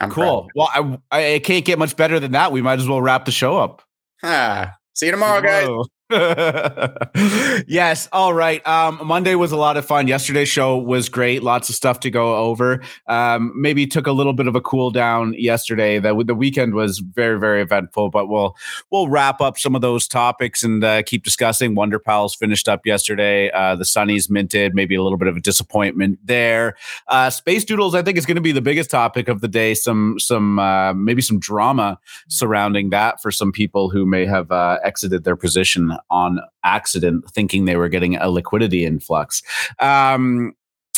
I'm 0.00 0.10
Cool. 0.10 0.48
Well, 0.54 1.00
I, 1.10 1.34
I 1.34 1.40
can't 1.40 1.64
get 1.64 1.76
much 1.76 1.96
better 1.96 2.20
than 2.20 2.30
that. 2.32 2.52
We 2.52 2.62
might 2.62 2.78
as 2.78 2.88
well 2.88 3.02
wrap 3.02 3.24
the 3.24 3.32
show 3.32 3.58
up. 3.58 3.82
Ah, 4.22 4.74
see 4.94 5.06
you 5.06 5.12
tomorrow, 5.12 5.42
guys. 5.42 5.66
Yes. 7.66 8.08
All 8.12 8.32
right. 8.32 8.66
Um, 8.66 9.00
Monday 9.04 9.34
was 9.34 9.52
a 9.52 9.56
lot 9.56 9.76
of 9.76 9.84
fun. 9.84 10.06
Yesterday's 10.06 10.48
show 10.48 10.76
was 10.78 11.08
great. 11.08 11.42
Lots 11.42 11.68
of 11.68 11.74
stuff 11.74 12.00
to 12.00 12.10
go 12.10 12.36
over. 12.36 12.82
Um, 13.06 13.52
maybe 13.54 13.86
took 13.86 14.06
a 14.06 14.12
little 14.12 14.32
bit 14.32 14.46
of 14.46 14.54
a 14.54 14.60
cool 14.60 14.90
down 14.90 15.34
yesterday. 15.36 15.98
The, 15.98 16.22
the 16.24 16.34
weekend 16.34 16.74
was 16.74 16.98
very, 17.00 17.38
very 17.38 17.60
eventful, 17.60 18.10
but 18.10 18.28
we'll 18.28 18.56
we'll 18.90 19.08
wrap 19.08 19.40
up 19.40 19.58
some 19.58 19.74
of 19.74 19.80
those 19.80 20.06
topics 20.06 20.62
and 20.62 20.82
uh, 20.84 21.02
keep 21.02 21.24
discussing. 21.24 21.74
Wonder 21.74 21.98
Pals 21.98 22.34
finished 22.34 22.68
up 22.68 22.86
yesterday. 22.86 23.50
Uh, 23.50 23.76
the 23.76 23.84
Sunnies 23.84 24.30
minted. 24.30 24.74
Maybe 24.74 24.94
a 24.94 25.02
little 25.02 25.18
bit 25.18 25.28
of 25.28 25.36
a 25.36 25.40
disappointment 25.40 26.18
there. 26.24 26.76
Uh, 27.08 27.30
Space 27.30 27.64
Doodles, 27.64 27.94
I 27.94 28.02
think, 28.02 28.16
is 28.16 28.26
going 28.26 28.36
to 28.36 28.40
be 28.40 28.52
the 28.52 28.62
biggest 28.62 28.90
topic 28.90 29.28
of 29.28 29.40
the 29.40 29.48
day. 29.48 29.74
Some 29.74 30.18
some 30.18 30.58
uh, 30.58 30.94
maybe 30.94 31.22
some 31.22 31.38
drama 31.38 31.98
surrounding 32.28 32.90
that 32.90 33.20
for 33.20 33.30
some 33.30 33.52
people 33.52 33.90
who 33.90 34.06
may 34.06 34.24
have 34.26 34.50
uh, 34.50 34.78
exited 34.84 35.24
their 35.24 35.36
position 35.36 35.97
on 36.10 36.40
accident, 36.64 37.24
thinking 37.30 37.64
they 37.64 37.76
were 37.76 37.88
getting 37.88 38.16
a 38.16 38.28
liquidity 38.28 38.84
influx. 38.84 39.42
Um, 39.78 40.54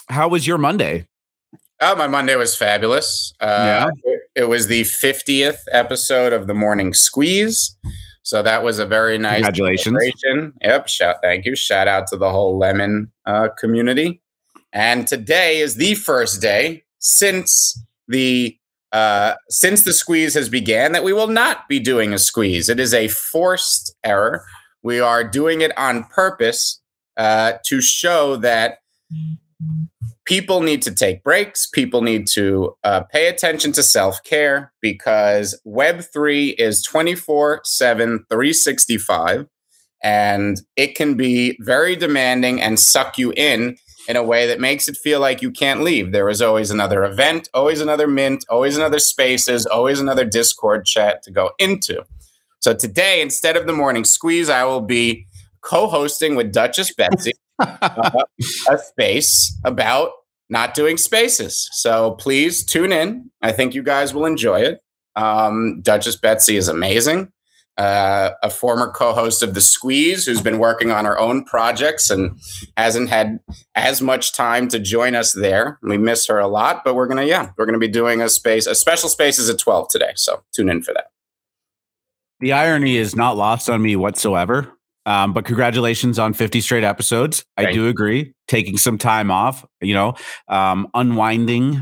how 0.08 0.28
was 0.28 0.46
your 0.46 0.58
Monday? 0.58 1.06
Oh, 1.80 1.96
my 1.96 2.06
Monday 2.06 2.36
was 2.36 2.54
fabulous. 2.54 3.32
Uh, 3.40 3.90
it, 4.04 4.20
it 4.34 4.48
was 4.48 4.66
the 4.66 4.82
50th 4.82 5.60
episode 5.72 6.32
of 6.32 6.46
the 6.46 6.54
Morning 6.54 6.92
Squeeze. 6.92 7.76
So 8.22 8.42
that 8.42 8.62
was 8.62 8.78
a 8.78 8.86
very 8.86 9.16
nice 9.18 9.36
Congratulations. 9.36 9.84
celebration. 9.84 10.52
Yep. 10.62 10.88
Shout, 10.88 11.16
thank 11.22 11.46
you. 11.46 11.56
Shout 11.56 11.88
out 11.88 12.06
to 12.08 12.16
the 12.16 12.30
whole 12.30 12.58
Lemon 12.58 13.10
uh, 13.24 13.48
community. 13.58 14.20
And 14.72 15.06
today 15.06 15.58
is 15.58 15.76
the 15.76 15.94
first 15.94 16.40
day 16.40 16.84
since 16.98 17.82
the 18.08 18.56
uh, 18.92 19.34
since 19.48 19.84
the 19.84 19.92
squeeze 19.92 20.34
has 20.34 20.48
began 20.48 20.92
that 20.92 21.04
we 21.04 21.12
will 21.12 21.28
not 21.28 21.68
be 21.68 21.78
doing 21.78 22.12
a 22.12 22.18
squeeze. 22.18 22.68
It 22.68 22.80
is 22.80 22.92
a 22.92 23.08
forced 23.08 23.94
error. 24.04 24.44
We 24.82 25.00
are 25.00 25.24
doing 25.24 25.60
it 25.60 25.76
on 25.78 26.04
purpose 26.04 26.80
uh, 27.16 27.54
to 27.66 27.80
show 27.80 28.36
that 28.36 28.78
people 30.24 30.62
need 30.62 30.82
to 30.82 30.94
take 30.94 31.22
breaks. 31.22 31.66
People 31.66 32.02
need 32.02 32.26
to 32.28 32.76
uh, 32.84 33.02
pay 33.02 33.28
attention 33.28 33.72
to 33.72 33.82
self 33.82 34.22
care 34.24 34.72
because 34.80 35.60
Web3 35.66 36.54
is 36.58 36.82
24 36.82 37.62
7, 37.64 38.24
365, 38.30 39.46
and 40.02 40.60
it 40.76 40.94
can 40.94 41.14
be 41.14 41.58
very 41.60 41.96
demanding 41.96 42.60
and 42.60 42.78
suck 42.78 43.18
you 43.18 43.32
in 43.36 43.76
in 44.08 44.16
a 44.16 44.22
way 44.22 44.46
that 44.46 44.60
makes 44.60 44.88
it 44.88 44.96
feel 44.96 45.20
like 45.20 45.42
you 45.42 45.50
can't 45.50 45.82
leave. 45.82 46.12
There 46.12 46.28
is 46.28 46.40
always 46.40 46.70
another 46.70 47.04
event, 47.04 47.48
always 47.52 47.80
another 47.80 48.06
mint, 48.06 48.44
always 48.48 48.76
another 48.76 48.98
spaces, 48.98 49.66
always 49.66 50.00
another 50.00 50.24
Discord 50.24 50.86
chat 50.86 51.22
to 51.24 51.30
go 51.30 51.50
into. 51.58 52.04
So 52.60 52.74
today, 52.74 53.22
instead 53.22 53.56
of 53.56 53.66
the 53.66 53.72
morning 53.72 54.04
squeeze, 54.04 54.50
I 54.50 54.64
will 54.64 54.82
be 54.82 55.26
co 55.62 55.88
hosting 55.88 56.36
with 56.36 56.52
Duchess 56.52 56.94
Betsy 56.94 57.32
uh, 57.58 58.24
a 58.70 58.78
space 58.78 59.58
about 59.64 60.12
not 60.50 60.74
doing 60.74 60.96
spaces. 60.96 61.68
So 61.72 62.12
please 62.12 62.64
tune 62.64 62.92
in. 62.92 63.30
I 63.40 63.52
think 63.52 63.74
you 63.74 63.82
guys 63.82 64.12
will 64.12 64.26
enjoy 64.26 64.60
it. 64.60 64.80
Um, 65.16 65.80
Duchess 65.80 66.16
Betsy 66.16 66.56
is 66.56 66.68
amazing. 66.68 67.32
Uh, 67.78 68.32
a 68.42 68.50
former 68.50 68.90
co-host 68.90 69.42
of 69.42 69.54
the 69.54 69.60
Squeeze, 69.60 70.26
who's 70.26 70.42
been 70.42 70.58
working 70.58 70.90
on 70.90 71.06
her 71.06 71.18
own 71.18 71.44
projects 71.44 72.10
and 72.10 72.38
hasn't 72.76 73.08
had 73.08 73.38
as 73.74 74.02
much 74.02 74.34
time 74.34 74.68
to 74.68 74.78
join 74.78 75.14
us 75.14 75.32
there. 75.32 75.78
We 75.82 75.96
miss 75.96 76.26
her 76.26 76.38
a 76.38 76.48
lot, 76.48 76.82
but 76.84 76.94
we're 76.94 77.06
gonna, 77.06 77.24
yeah, 77.24 77.52
we're 77.56 77.64
gonna 77.64 77.78
be 77.78 77.88
doing 77.88 78.20
a 78.20 78.28
space, 78.28 78.66
a 78.66 78.74
special 78.74 79.08
spaces 79.08 79.48
at 79.48 79.58
twelve 79.58 79.88
today. 79.88 80.12
So 80.16 80.42
tune 80.52 80.68
in 80.68 80.82
for 80.82 80.92
that. 80.92 81.09
The 82.40 82.52
irony 82.52 82.96
is 82.96 83.14
not 83.14 83.36
lost 83.36 83.68
on 83.68 83.82
me 83.82 83.96
whatsoever. 83.96 84.72
Um, 85.06 85.32
but 85.32 85.44
congratulations 85.44 86.18
on 86.18 86.34
50 86.34 86.60
straight 86.60 86.84
episodes. 86.84 87.44
I 87.56 87.72
do 87.72 87.88
agree. 87.88 88.34
Taking 88.48 88.76
some 88.76 88.98
time 88.98 89.30
off, 89.30 89.64
you 89.80 89.94
know, 89.94 90.14
um, 90.48 90.88
unwinding, 90.94 91.80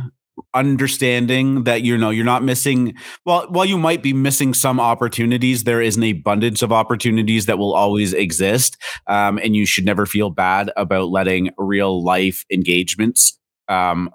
understanding 0.55 1.65
that 1.65 1.83
you 1.83 1.99
know 1.99 2.11
you're 2.11 2.25
not 2.25 2.45
missing. 2.45 2.95
Well, 3.27 3.47
while 3.51 3.65
you 3.65 3.77
might 3.77 4.03
be 4.03 4.13
missing 4.13 4.55
some 4.55 4.79
opportunities, 4.79 5.65
there 5.65 5.83
is 5.83 5.97
an 5.97 6.05
abundance 6.05 6.63
of 6.63 6.73
opportunities 6.73 7.47
that 7.47 7.59
will 7.59 7.75
always 7.75 8.13
exist, 8.13 8.77
um, 9.09 9.39
and 9.39 9.57
you 9.57 9.67
should 9.67 9.85
never 9.85 10.07
feel 10.07 10.31
bad 10.31 10.71
about 10.77 11.11
letting 11.11 11.51
real 11.59 12.03
life 12.03 12.45
engagements 12.53 13.39
um, 13.69 14.11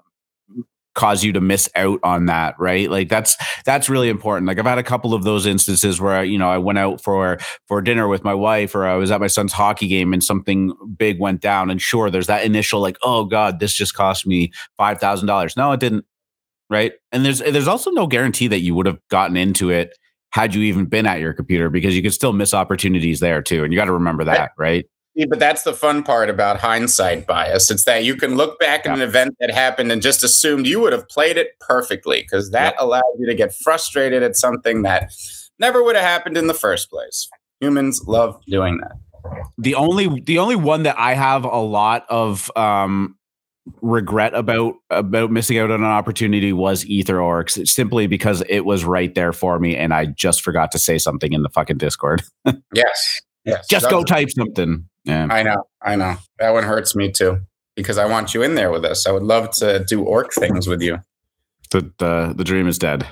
cause 0.94 1.24
you 1.24 1.32
to 1.32 1.40
miss 1.40 1.68
out 1.76 2.00
on 2.02 2.26
that 2.26 2.54
right? 2.58 2.90
Like 2.90 3.08
that's 3.08 3.36
that's 3.64 3.88
really 3.88 4.08
important. 4.08 4.46
Like 4.46 4.58
i've 4.58 4.64
had 4.64 4.78
a 4.78 4.82
couple 4.82 5.14
of 5.14 5.24
those 5.24 5.46
instances 5.46 6.00
where 6.00 6.14
I, 6.14 6.22
you 6.22 6.38
know 6.38 6.48
i 6.48 6.58
went 6.58 6.78
out 6.78 7.00
for 7.00 7.38
for 7.66 7.80
dinner 7.80 8.08
with 8.08 8.24
my 8.24 8.34
wife 8.34 8.74
or 8.74 8.86
i 8.86 8.94
was 8.94 9.10
at 9.10 9.20
my 9.20 9.26
son's 9.26 9.52
hockey 9.52 9.88
game 9.88 10.12
and 10.12 10.22
something 10.22 10.72
big 10.96 11.20
went 11.20 11.40
down 11.40 11.70
and 11.70 11.80
sure 11.80 12.10
there's 12.10 12.26
that 12.26 12.44
initial 12.44 12.80
like 12.80 12.96
oh 13.02 13.24
god 13.24 13.60
this 13.60 13.74
just 13.74 13.94
cost 13.94 14.26
me 14.26 14.52
$5000 14.78 15.56
no 15.56 15.72
it 15.72 15.80
didn't 15.80 16.04
right? 16.70 16.92
And 17.12 17.24
there's 17.24 17.38
there's 17.38 17.68
also 17.68 17.90
no 17.90 18.06
guarantee 18.06 18.48
that 18.48 18.60
you 18.60 18.74
would 18.74 18.86
have 18.86 18.98
gotten 19.08 19.36
into 19.36 19.70
it 19.70 19.96
had 20.30 20.54
you 20.54 20.62
even 20.62 20.86
been 20.86 21.06
at 21.06 21.20
your 21.20 21.32
computer 21.32 21.70
because 21.70 21.94
you 21.94 22.02
could 22.02 22.14
still 22.14 22.32
miss 22.32 22.52
opportunities 22.52 23.20
there 23.20 23.40
too 23.40 23.62
and 23.62 23.72
you 23.72 23.78
got 23.78 23.84
to 23.84 23.92
remember 23.92 24.24
that 24.24 24.50
right 24.58 24.86
Yeah, 25.14 25.26
but 25.28 25.38
that's 25.38 25.62
the 25.62 25.72
fun 25.72 26.02
part 26.02 26.28
about 26.28 26.58
hindsight 26.58 27.26
bias. 27.26 27.70
It's 27.70 27.84
that 27.84 28.02
you 28.04 28.16
can 28.16 28.36
look 28.36 28.58
back 28.58 28.84
at 28.84 28.94
an 28.96 29.00
event 29.02 29.36
that 29.38 29.50
happened 29.52 29.92
and 29.92 30.02
just 30.02 30.24
assumed 30.24 30.66
you 30.66 30.80
would 30.80 30.92
have 30.92 31.08
played 31.08 31.36
it 31.36 31.58
perfectly 31.60 32.22
because 32.22 32.50
that 32.50 32.74
allowed 32.80 33.02
you 33.18 33.26
to 33.26 33.34
get 33.34 33.54
frustrated 33.54 34.22
at 34.24 34.34
something 34.36 34.82
that 34.82 35.12
never 35.60 35.84
would 35.84 35.94
have 35.94 36.04
happened 36.04 36.36
in 36.36 36.48
the 36.48 36.54
first 36.54 36.90
place. 36.90 37.28
Humans 37.60 38.02
love 38.08 38.40
doing 38.48 38.78
that. 38.78 39.50
the 39.56 39.76
only 39.76 40.20
the 40.20 40.38
only 40.38 40.56
one 40.56 40.82
that 40.82 40.98
I 40.98 41.14
have 41.14 41.44
a 41.44 41.58
lot 41.60 42.04
of 42.08 42.50
um 42.56 43.16
regret 43.80 44.34
about 44.34 44.74
about 44.90 45.30
missing 45.30 45.58
out 45.58 45.70
on 45.70 45.80
an 45.80 45.86
opportunity 45.86 46.52
was 46.52 46.84
Ether 46.84 47.16
Orcs 47.18 47.66
simply 47.68 48.06
because 48.06 48.42
it 48.48 48.66
was 48.66 48.84
right 48.84 49.14
there 49.14 49.32
for 49.32 49.58
me 49.58 49.76
and 49.76 49.94
I 49.94 50.06
just 50.06 50.42
forgot 50.42 50.72
to 50.72 50.78
say 50.78 50.98
something 50.98 51.32
in 51.32 51.42
the 51.42 51.48
fucking 51.50 51.78
Discord. 51.78 52.22
Yes. 52.74 53.20
Yes. 53.44 53.68
Just 53.68 53.88
go 53.88 54.02
type 54.02 54.30
something. 54.30 54.88
Yeah. 55.04 55.26
I 55.30 55.42
know, 55.42 55.64
I 55.82 55.96
know. 55.96 56.16
That 56.38 56.50
one 56.50 56.64
hurts 56.64 56.94
me 56.96 57.10
too 57.10 57.40
because 57.76 57.98
I 57.98 58.06
want 58.06 58.34
you 58.34 58.42
in 58.42 58.54
there 58.54 58.70
with 58.70 58.84
us. 58.84 59.06
I 59.06 59.10
would 59.12 59.22
love 59.22 59.50
to 59.52 59.84
do 59.84 60.02
orc 60.02 60.32
things 60.32 60.66
with 60.66 60.80
you. 60.82 60.98
The 61.70 61.90
the 61.98 62.34
the 62.36 62.44
dream 62.44 62.68
is 62.68 62.78
dead. 62.78 63.06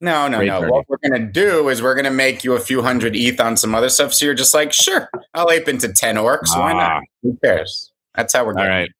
No, 0.00 0.28
no, 0.28 0.42
no. 0.42 0.60
What 0.68 0.86
we're 0.88 0.98
gonna 1.02 1.24
do 1.30 1.68
is 1.68 1.80
we're 1.82 1.94
gonna 1.94 2.10
make 2.10 2.44
you 2.44 2.54
a 2.54 2.60
few 2.60 2.82
hundred 2.82 3.14
ETH 3.16 3.40
on 3.40 3.56
some 3.56 3.74
other 3.74 3.88
stuff. 3.88 4.12
So 4.12 4.26
you're 4.26 4.34
just 4.34 4.52
like, 4.54 4.72
sure, 4.72 5.08
I'll 5.32 5.50
ape 5.50 5.68
into 5.68 5.92
ten 5.92 6.16
orcs. 6.16 6.56
Why 6.56 6.72
Ah. 6.72 6.76
not? 6.76 7.02
Who 7.22 7.38
cares? 7.42 7.92
That's 8.14 8.34
how 8.34 8.44
we're 8.44 8.50
All 8.52 8.56
going. 8.58 8.68
right. 8.68 8.90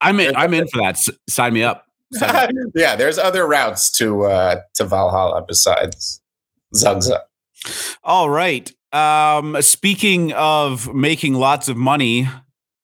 I'm 0.00 0.18
in. 0.18 0.34
I'm 0.36 0.54
in 0.54 0.66
for 0.72 0.78
that. 0.82 0.96
S- 0.96 1.08
sign 1.28 1.52
me 1.54 1.62
up. 1.62 1.86
Sign 2.14 2.54
me 2.54 2.62
up. 2.62 2.70
yeah, 2.74 2.96
there's 2.96 3.18
other 3.18 3.46
routes 3.46 3.90
to 3.98 4.24
uh 4.24 4.60
to 4.74 4.84
Valhalla 4.84 5.44
besides 5.46 6.20
Zugza. 6.74 7.20
All 8.02 8.28
right. 8.30 8.72
Um, 8.92 9.56
speaking 9.62 10.32
of 10.32 10.92
making 10.94 11.34
lots 11.34 11.68
of 11.68 11.76
money, 11.76 12.28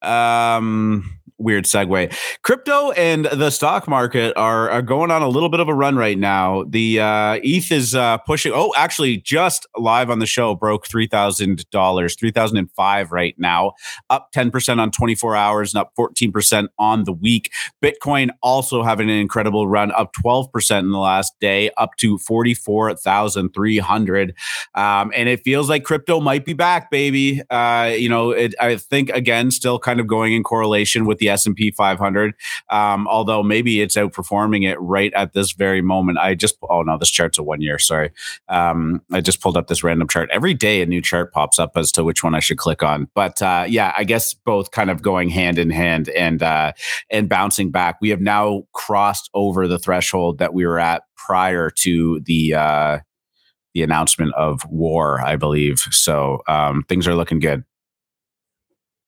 um, 0.02 1.15
weird 1.38 1.64
segue. 1.64 2.14
Crypto 2.42 2.92
and 2.92 3.26
the 3.26 3.50
stock 3.50 3.86
market 3.88 4.32
are, 4.36 4.70
are 4.70 4.82
going 4.82 5.10
on 5.10 5.22
a 5.22 5.28
little 5.28 5.48
bit 5.48 5.60
of 5.60 5.68
a 5.68 5.74
run 5.74 5.96
right 5.96 6.18
now. 6.18 6.64
The 6.68 7.00
uh, 7.00 7.40
ETH 7.42 7.70
is 7.70 7.94
uh, 7.94 8.18
pushing. 8.18 8.52
Oh, 8.54 8.72
actually, 8.76 9.18
just 9.18 9.66
live 9.76 10.10
on 10.10 10.18
the 10.18 10.26
show 10.26 10.54
broke 10.54 10.86
three 10.86 11.06
thousand 11.06 11.68
dollars, 11.70 12.14
three 12.14 12.30
thousand 12.30 12.58
and 12.58 12.70
five 12.72 13.12
right 13.12 13.34
now, 13.38 13.72
up 14.10 14.30
ten 14.32 14.50
percent 14.50 14.80
on 14.80 14.90
twenty 14.90 15.14
four 15.14 15.36
hours 15.36 15.74
and 15.74 15.80
up 15.80 15.92
fourteen 15.94 16.32
percent 16.32 16.70
on 16.78 17.04
the 17.04 17.12
week. 17.12 17.50
Bitcoin 17.82 18.30
also 18.42 18.82
having 18.82 19.10
an 19.10 19.16
incredible 19.16 19.68
run, 19.68 19.92
up 19.92 20.12
twelve 20.12 20.50
percent 20.52 20.84
in 20.84 20.92
the 20.92 20.98
last 20.98 21.34
day, 21.40 21.70
up 21.76 21.96
to 21.96 22.18
forty 22.18 22.54
four 22.54 22.94
thousand 22.94 23.50
three 23.50 23.78
hundred. 23.78 24.34
Um, 24.74 25.12
and 25.14 25.28
it 25.28 25.40
feels 25.44 25.68
like 25.68 25.84
crypto 25.84 26.20
might 26.20 26.44
be 26.44 26.54
back, 26.54 26.90
baby. 26.90 27.42
Uh, 27.50 27.92
you 27.96 28.08
know, 28.08 28.30
it, 28.30 28.54
I 28.60 28.76
think 28.76 29.10
again, 29.10 29.50
still 29.50 29.78
kind 29.78 30.00
of 30.00 30.06
going 30.06 30.32
in 30.32 30.42
correlation 30.42 31.04
with 31.04 31.18
the 31.18 31.25
S 31.28 31.46
and 31.46 31.54
P 31.54 31.70
500. 31.70 32.34
Um, 32.70 33.06
although 33.08 33.42
maybe 33.42 33.80
it's 33.80 33.96
outperforming 33.96 34.68
it 34.68 34.76
right 34.80 35.12
at 35.14 35.32
this 35.32 35.52
very 35.52 35.82
moment. 35.82 36.18
I 36.18 36.34
just 36.34 36.56
oh 36.68 36.82
no, 36.82 36.98
this 36.98 37.10
chart's 37.10 37.38
a 37.38 37.42
one 37.42 37.60
year. 37.60 37.78
Sorry, 37.78 38.10
um, 38.48 39.02
I 39.12 39.20
just 39.20 39.40
pulled 39.40 39.56
up 39.56 39.68
this 39.68 39.82
random 39.84 40.08
chart. 40.08 40.28
Every 40.32 40.54
day 40.54 40.82
a 40.82 40.86
new 40.86 41.02
chart 41.02 41.32
pops 41.32 41.58
up 41.58 41.72
as 41.76 41.92
to 41.92 42.04
which 42.04 42.22
one 42.22 42.34
I 42.34 42.40
should 42.40 42.58
click 42.58 42.82
on. 42.82 43.08
But 43.14 43.40
uh, 43.42 43.66
yeah, 43.68 43.92
I 43.96 44.04
guess 44.04 44.34
both 44.34 44.70
kind 44.70 44.90
of 44.90 45.02
going 45.02 45.28
hand 45.28 45.58
in 45.58 45.70
hand 45.70 46.08
and 46.10 46.42
uh, 46.42 46.72
and 47.10 47.28
bouncing 47.28 47.70
back. 47.70 47.96
We 48.00 48.10
have 48.10 48.20
now 48.20 48.64
crossed 48.72 49.30
over 49.34 49.68
the 49.68 49.78
threshold 49.78 50.38
that 50.38 50.54
we 50.54 50.66
were 50.66 50.80
at 50.80 51.02
prior 51.16 51.70
to 51.70 52.20
the. 52.24 52.54
Uh, 52.54 52.98
the 53.74 53.82
announcement 53.82 54.32
of 54.32 54.64
war, 54.70 55.20
I 55.20 55.36
believe. 55.36 55.80
So 55.90 56.40
um, 56.48 56.84
things 56.88 57.06
are 57.06 57.14
looking 57.14 57.40
good. 57.40 57.62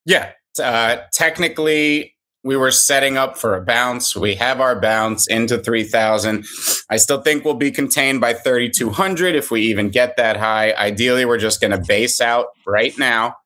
Yeah. 0.04 0.32
Uh, 0.60 1.02
technically, 1.12 2.14
we 2.44 2.56
were 2.56 2.70
setting 2.70 3.16
up 3.16 3.36
for 3.36 3.56
a 3.56 3.60
bounce. 3.60 4.16
We 4.16 4.34
have 4.36 4.60
our 4.60 4.80
bounce 4.80 5.26
into 5.26 5.58
3,000. 5.58 6.44
I 6.88 6.96
still 6.96 7.20
think 7.20 7.44
we'll 7.44 7.54
be 7.54 7.70
contained 7.70 8.20
by 8.20 8.32
3,200 8.32 9.34
if 9.34 9.50
we 9.50 9.62
even 9.62 9.90
get 9.90 10.16
that 10.16 10.36
high. 10.36 10.72
Ideally, 10.72 11.24
we're 11.24 11.38
just 11.38 11.60
going 11.60 11.72
to 11.72 11.84
base 11.86 12.20
out 12.20 12.46
right 12.66 12.96
now. 12.98 13.36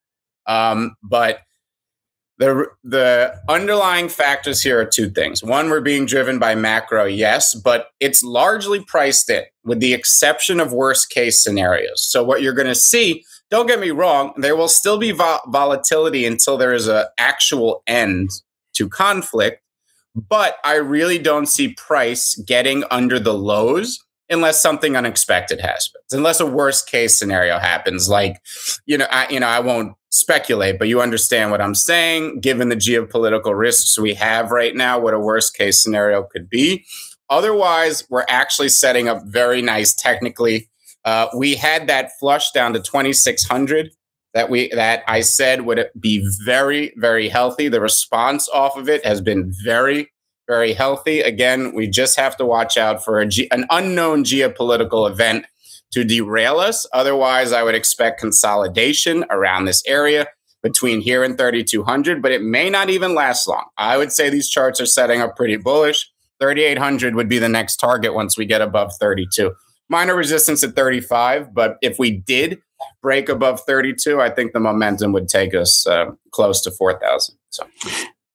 Um, 0.46 0.94
but 1.02 1.40
the 2.38 2.66
the 2.82 3.34
underlying 3.48 4.08
factors 4.08 4.62
here 4.62 4.80
are 4.80 4.84
two 4.84 5.10
things. 5.10 5.44
One, 5.44 5.70
we're 5.70 5.80
being 5.80 6.06
driven 6.06 6.38
by 6.38 6.54
macro, 6.54 7.04
yes, 7.04 7.54
but 7.54 7.88
it's 8.00 8.22
largely 8.22 8.84
priced 8.84 9.30
in, 9.30 9.44
with 9.64 9.80
the 9.80 9.94
exception 9.94 10.58
of 10.58 10.72
worst 10.72 11.10
case 11.10 11.40
scenarios. 11.40 12.02
So 12.04 12.24
what 12.24 12.42
you're 12.42 12.52
going 12.52 12.68
to 12.68 12.74
see, 12.74 13.24
don't 13.52 13.66
get 13.66 13.80
me 13.80 13.90
wrong, 13.90 14.32
there 14.38 14.56
will 14.56 14.66
still 14.66 14.96
be 14.96 15.10
vol- 15.10 15.42
volatility 15.48 16.24
until 16.24 16.56
there 16.56 16.72
is 16.72 16.88
an 16.88 17.04
actual 17.18 17.82
end 17.86 18.30
to 18.72 18.88
conflict, 18.88 19.62
but 20.14 20.56
I 20.64 20.76
really 20.76 21.18
don't 21.18 21.44
see 21.44 21.74
price 21.74 22.34
getting 22.46 22.82
under 22.90 23.20
the 23.20 23.34
lows 23.34 24.02
unless 24.30 24.62
something 24.62 24.96
unexpected 24.96 25.60
happens, 25.60 25.90
unless 26.12 26.40
a 26.40 26.46
worst 26.46 26.88
case 26.88 27.18
scenario 27.18 27.58
happens. 27.58 28.08
Like, 28.08 28.40
you 28.86 28.96
know, 28.96 29.06
I, 29.10 29.28
you 29.28 29.38
know, 29.38 29.48
I 29.48 29.60
won't 29.60 29.96
speculate, 30.08 30.78
but 30.78 30.88
you 30.88 31.02
understand 31.02 31.50
what 31.50 31.60
I'm 31.60 31.74
saying. 31.74 32.40
Given 32.40 32.70
the 32.70 32.76
geopolitical 32.76 33.54
risks 33.54 33.98
we 33.98 34.14
have 34.14 34.50
right 34.50 34.74
now, 34.74 34.98
what 34.98 35.12
a 35.12 35.20
worst 35.20 35.54
case 35.54 35.82
scenario 35.82 36.22
could 36.22 36.48
be. 36.48 36.86
Otherwise, 37.28 38.06
we're 38.08 38.24
actually 38.28 38.70
setting 38.70 39.08
up 39.08 39.22
very 39.26 39.60
nice 39.60 39.94
technically. 39.94 40.70
Uh, 41.04 41.28
we 41.36 41.54
had 41.54 41.86
that 41.88 42.10
flush 42.18 42.50
down 42.52 42.72
to 42.72 42.80
2600 42.80 43.90
that 44.34 44.48
we 44.48 44.68
that 44.68 45.02
I 45.06 45.20
said 45.20 45.62
would 45.62 45.90
be 45.98 46.26
very 46.44 46.92
very 46.96 47.28
healthy. 47.28 47.68
The 47.68 47.80
response 47.80 48.48
off 48.48 48.76
of 48.76 48.88
it 48.88 49.04
has 49.04 49.20
been 49.20 49.52
very 49.64 50.12
very 50.48 50.72
healthy. 50.72 51.20
Again, 51.20 51.72
we 51.74 51.86
just 51.86 52.16
have 52.18 52.36
to 52.36 52.44
watch 52.44 52.76
out 52.76 53.04
for 53.04 53.24
ge- 53.24 53.48
an 53.50 53.66
unknown 53.70 54.24
geopolitical 54.24 55.08
event 55.10 55.46
to 55.92 56.04
derail 56.04 56.58
us. 56.58 56.86
Otherwise, 56.92 57.52
I 57.52 57.62
would 57.62 57.74
expect 57.74 58.20
consolidation 58.20 59.24
around 59.30 59.66
this 59.66 59.82
area 59.86 60.26
between 60.62 61.00
here 61.00 61.24
and 61.24 61.36
3200, 61.36 62.22
but 62.22 62.32
it 62.32 62.42
may 62.42 62.70
not 62.70 62.88
even 62.88 63.14
last 63.14 63.48
long. 63.48 63.64
I 63.76 63.96
would 63.96 64.12
say 64.12 64.30
these 64.30 64.48
charts 64.48 64.80
are 64.80 64.86
setting 64.86 65.20
up 65.20 65.36
pretty 65.36 65.56
bullish. 65.56 66.10
3800 66.40 67.14
would 67.14 67.28
be 67.28 67.38
the 67.38 67.48
next 67.48 67.76
target 67.76 68.14
once 68.14 68.36
we 68.36 68.46
get 68.46 68.62
above 68.62 68.92
32. 68.98 69.52
Minor 69.92 70.16
resistance 70.16 70.64
at 70.64 70.74
35, 70.74 71.52
but 71.52 71.76
if 71.82 71.98
we 71.98 72.10
did 72.10 72.62
break 73.02 73.28
above 73.28 73.60
32, 73.60 74.22
I 74.22 74.30
think 74.30 74.54
the 74.54 74.58
momentum 74.58 75.12
would 75.12 75.28
take 75.28 75.54
us 75.54 75.86
uh, 75.86 76.12
close 76.30 76.62
to 76.62 76.70
4000. 76.70 77.36
So 77.50 77.66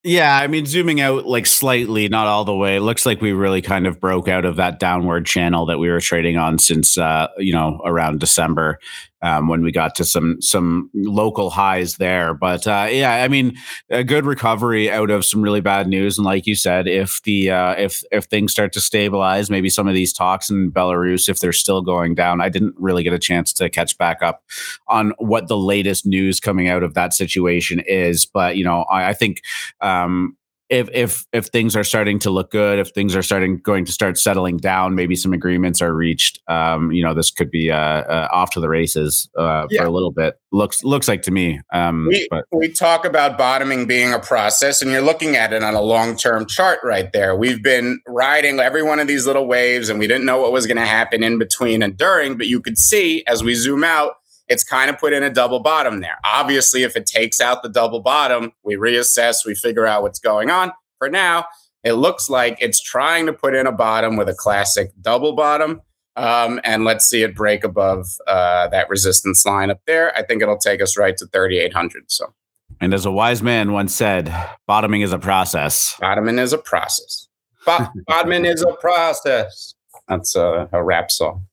Yeah, 0.04 0.38
I 0.38 0.46
mean, 0.46 0.66
zooming 0.66 1.00
out 1.00 1.26
like 1.26 1.46
slightly, 1.46 2.06
not 2.06 2.28
all 2.28 2.44
the 2.44 2.54
way. 2.54 2.76
It 2.76 2.82
looks 2.82 3.04
like 3.04 3.20
we 3.20 3.32
really 3.32 3.60
kind 3.60 3.88
of 3.88 3.98
broke 3.98 4.28
out 4.28 4.44
of 4.44 4.54
that 4.54 4.78
downward 4.78 5.26
channel 5.26 5.66
that 5.66 5.80
we 5.80 5.90
were 5.90 6.00
trading 6.00 6.36
on 6.36 6.60
since 6.60 6.96
uh, 6.96 7.26
you 7.38 7.52
know 7.52 7.80
around 7.84 8.20
December 8.20 8.78
um, 9.22 9.48
when 9.48 9.62
we 9.62 9.72
got 9.72 9.94
to 9.96 10.04
some 10.04 10.40
some 10.40 10.90
local 10.94 11.50
highs 11.50 11.96
there. 11.96 12.34
But 12.34 12.66
uh, 12.66 12.88
yeah, 12.90 13.22
I 13.22 13.28
mean, 13.28 13.56
a 13.90 14.04
good 14.04 14.24
recovery 14.24 14.90
out 14.90 15.10
of 15.10 15.24
some 15.24 15.42
really 15.42 15.60
bad 15.60 15.88
news. 15.88 16.18
And 16.18 16.24
like 16.24 16.46
you 16.46 16.54
said, 16.54 16.88
if 16.88 17.20
the 17.24 17.50
uh, 17.50 17.74
if 17.74 18.02
if 18.10 18.24
things 18.24 18.52
start 18.52 18.72
to 18.74 18.80
stabilize, 18.80 19.50
maybe 19.50 19.68
some 19.68 19.88
of 19.88 19.94
these 19.94 20.12
talks 20.12 20.50
in 20.50 20.70
Belarus, 20.70 21.28
if 21.28 21.40
they're 21.40 21.52
still 21.52 21.82
going 21.82 22.14
down, 22.14 22.40
I 22.40 22.48
didn't 22.48 22.74
really 22.78 23.02
get 23.02 23.12
a 23.12 23.18
chance 23.18 23.52
to 23.54 23.68
catch 23.68 23.98
back 23.98 24.22
up 24.22 24.42
on 24.86 25.12
what 25.18 25.48
the 25.48 25.58
latest 25.58 26.06
news 26.06 26.40
coming 26.40 26.68
out 26.68 26.82
of 26.82 26.94
that 26.94 27.12
situation 27.12 27.80
is. 27.80 28.24
But 28.24 28.56
you 28.56 28.64
know, 28.64 28.82
I, 28.90 29.08
I 29.10 29.12
think 29.12 29.42
um, 29.80 30.36
if 30.70 30.88
if 30.92 31.24
if 31.32 31.46
things 31.46 31.74
are 31.76 31.84
starting 31.84 32.18
to 32.20 32.30
look 32.30 32.50
good, 32.50 32.78
if 32.78 32.90
things 32.90 33.16
are 33.16 33.22
starting 33.22 33.58
going 33.58 33.84
to 33.86 33.92
start 33.92 34.18
settling 34.18 34.58
down, 34.58 34.94
maybe 34.94 35.16
some 35.16 35.32
agreements 35.32 35.80
are 35.80 35.94
reached. 35.94 36.40
Um, 36.48 36.92
you 36.92 37.02
know, 37.02 37.14
this 37.14 37.30
could 37.30 37.50
be 37.50 37.70
uh, 37.70 37.76
uh, 37.76 38.28
off 38.30 38.50
to 38.50 38.60
the 38.60 38.68
races 38.68 39.30
uh, 39.38 39.66
Yeah. 39.70 39.80
for 39.80 39.86
a 39.86 39.90
little 39.90 40.10
bit. 40.10 40.38
Looks 40.52 40.84
looks 40.84 41.08
like 41.08 41.22
to 41.22 41.30
me. 41.30 41.60
Um, 41.72 42.06
we, 42.08 42.26
but 42.30 42.44
we 42.52 42.68
talk 42.68 43.04
about 43.04 43.38
bottoming 43.38 43.86
being 43.86 44.12
a 44.12 44.18
process, 44.18 44.82
and 44.82 44.90
you're 44.90 45.00
looking 45.00 45.36
at 45.36 45.52
it 45.52 45.62
on 45.62 45.74
a 45.74 45.82
long 45.82 46.16
term 46.16 46.46
chart 46.46 46.80
right 46.84 47.10
there. 47.12 47.34
We've 47.34 47.62
been 47.62 48.00
riding 48.06 48.60
every 48.60 48.82
one 48.82 48.98
of 49.00 49.06
these 49.06 49.26
little 49.26 49.46
waves, 49.46 49.88
and 49.88 49.98
we 49.98 50.06
didn't 50.06 50.26
know 50.26 50.40
what 50.40 50.52
was 50.52 50.66
going 50.66 50.76
to 50.78 50.86
happen 50.86 51.22
in 51.22 51.38
between 51.38 51.82
and 51.82 51.96
during, 51.96 52.36
but 52.36 52.46
you 52.46 52.60
could 52.60 52.78
see 52.78 53.24
as 53.26 53.42
we 53.42 53.54
zoom 53.54 53.84
out, 53.84 54.14
it's 54.48 54.64
kind 54.64 54.90
of 54.90 54.98
put 54.98 55.12
in 55.12 55.22
a 55.22 55.30
double 55.30 55.60
bottom 55.60 56.00
there. 56.00 56.18
Obviously, 56.24 56.82
if 56.82 56.96
it 56.96 57.06
takes 57.06 57.40
out 57.40 57.62
the 57.62 57.68
double 57.68 58.00
bottom, 58.00 58.52
we 58.62 58.76
reassess, 58.76 59.46
we 59.46 59.54
figure 59.54 59.86
out 59.86 60.02
what's 60.02 60.18
going 60.18 60.50
on. 60.50 60.72
For 60.98 61.08
now, 61.08 61.46
it 61.84 61.92
looks 61.92 62.28
like 62.28 62.58
it's 62.60 62.80
trying 62.80 63.26
to 63.26 63.32
put 63.32 63.54
in 63.54 63.66
a 63.66 63.72
bottom 63.72 64.16
with 64.16 64.28
a 64.28 64.34
classic 64.34 64.90
double 65.00 65.32
bottom. 65.32 65.82
Um, 66.16 66.60
and 66.64 66.84
let's 66.84 67.06
see 67.06 67.22
it 67.22 67.34
break 67.34 67.62
above 67.62 68.06
uh, 68.26 68.66
that 68.68 68.88
resistance 68.88 69.46
line 69.46 69.70
up 69.70 69.80
there. 69.86 70.16
I 70.16 70.24
think 70.24 70.42
it'll 70.42 70.58
take 70.58 70.82
us 70.82 70.98
right 70.98 71.16
to 71.16 71.26
3,800. 71.26 72.10
So 72.10 72.34
and 72.80 72.94
as 72.94 73.06
a 73.06 73.10
wise 73.10 73.42
man 73.42 73.72
once 73.72 73.94
said, 73.94 74.34
bottoming 74.66 75.02
is 75.02 75.12
a 75.12 75.18
process. 75.18 75.96
bottoming 76.00 76.38
is 76.38 76.52
a 76.52 76.58
process. 76.58 77.28
Bo- 77.64 77.88
bottoming 78.06 78.44
is 78.44 78.62
a 78.62 78.72
process. 78.74 79.74
That's 80.08 80.36
a, 80.36 80.68
a 80.72 80.82
rap 80.82 81.10
song. 81.10 81.46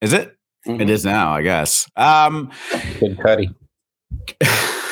Is 0.00 0.12
it? 0.12 0.36
It 0.64 0.88
is 0.90 1.04
now, 1.04 1.32
I 1.32 1.42
guess. 1.42 1.90
Um, 1.96 2.50
Good 3.00 3.18
Cuddy. 3.18 3.50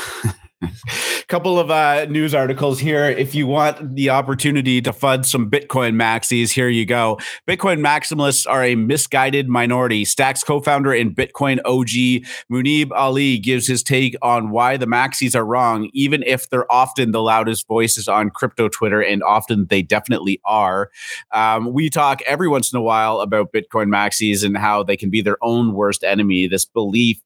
couple 1.29 1.59
of 1.59 1.71
uh, 1.71 2.07
news 2.07 2.35
articles 2.35 2.79
here. 2.79 3.05
If 3.05 3.35
you 3.35 3.47
want 3.47 3.95
the 3.95 4.11
opportunity 4.11 4.83
to 4.83 4.93
fund 4.93 5.25
some 5.25 5.51
Bitcoin 5.51 5.95
maxis, 5.95 6.51
here 6.51 6.69
you 6.69 6.85
go. 6.85 7.19
Bitcoin 7.49 7.81
maximalists 7.81 8.47
are 8.49 8.65
a 8.65 8.75
misguided 8.75 9.49
minority. 9.49 10.05
Stacks 10.05 10.45
co-founder 10.45 10.93
and 10.93 11.15
Bitcoin 11.15 11.61
OG 11.65 12.27
Muneeb 12.53 12.91
Ali 12.93 13.39
gives 13.39 13.67
his 13.67 13.83
take 13.83 14.17
on 14.23 14.51
why 14.51 14.77
the 14.77 14.87
maxis 14.87 15.35
are 15.35 15.47
wrong, 15.47 15.89
even 15.93 16.23
if 16.25 16.51
they're 16.51 16.71
often 16.71 17.13
the 17.13 17.23
loudest 17.23 17.67
voices 17.67 18.09
on 18.09 18.31
crypto 18.31 18.69
Twitter, 18.69 19.01
and 19.01 19.23
often 19.23 19.67
they 19.67 19.83
definitely 19.83 20.41
are. 20.45 20.91
Um, 21.33 21.73
we 21.73 21.89
talk 21.89 22.21
every 22.23 22.49
once 22.49 22.73
in 22.73 22.79
a 22.79 22.83
while 22.83 23.21
about 23.21 23.53
Bitcoin 23.53 23.89
maxis 23.89 24.45
and 24.45 24.57
how 24.57 24.83
they 24.83 24.97
can 24.97 25.11
be 25.11 25.23
their 25.23 25.39
own 25.43 25.73
worst 25.73 26.05
enemy. 26.05 26.47
This 26.47 26.65
belief 26.65 27.21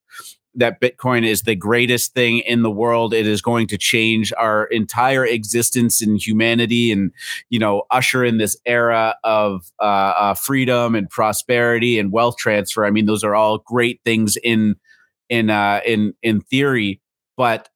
that 0.56 0.80
Bitcoin 0.80 1.26
is 1.26 1.42
the 1.42 1.54
greatest 1.54 2.14
thing 2.14 2.38
in 2.40 2.62
the 2.62 2.70
world. 2.70 3.12
It 3.12 3.26
is 3.26 3.42
going 3.42 3.66
to 3.68 3.78
change 3.78 4.32
our 4.38 4.64
entire 4.66 5.24
existence 5.24 6.02
in 6.02 6.16
humanity, 6.16 6.92
and 6.92 7.12
you 7.50 7.58
know, 7.58 7.82
usher 7.90 8.24
in 8.24 8.38
this 8.38 8.56
era 8.66 9.16
of 9.24 9.70
uh, 9.80 10.14
uh, 10.18 10.34
freedom 10.34 10.94
and 10.94 11.08
prosperity 11.10 11.98
and 11.98 12.12
wealth 12.12 12.36
transfer. 12.36 12.84
I 12.84 12.90
mean, 12.90 13.06
those 13.06 13.24
are 13.24 13.34
all 13.34 13.58
great 13.58 14.00
things 14.04 14.36
in 14.42 14.76
in 15.28 15.50
uh, 15.50 15.80
in 15.84 16.14
in 16.22 16.40
theory, 16.40 17.00
but 17.36 17.68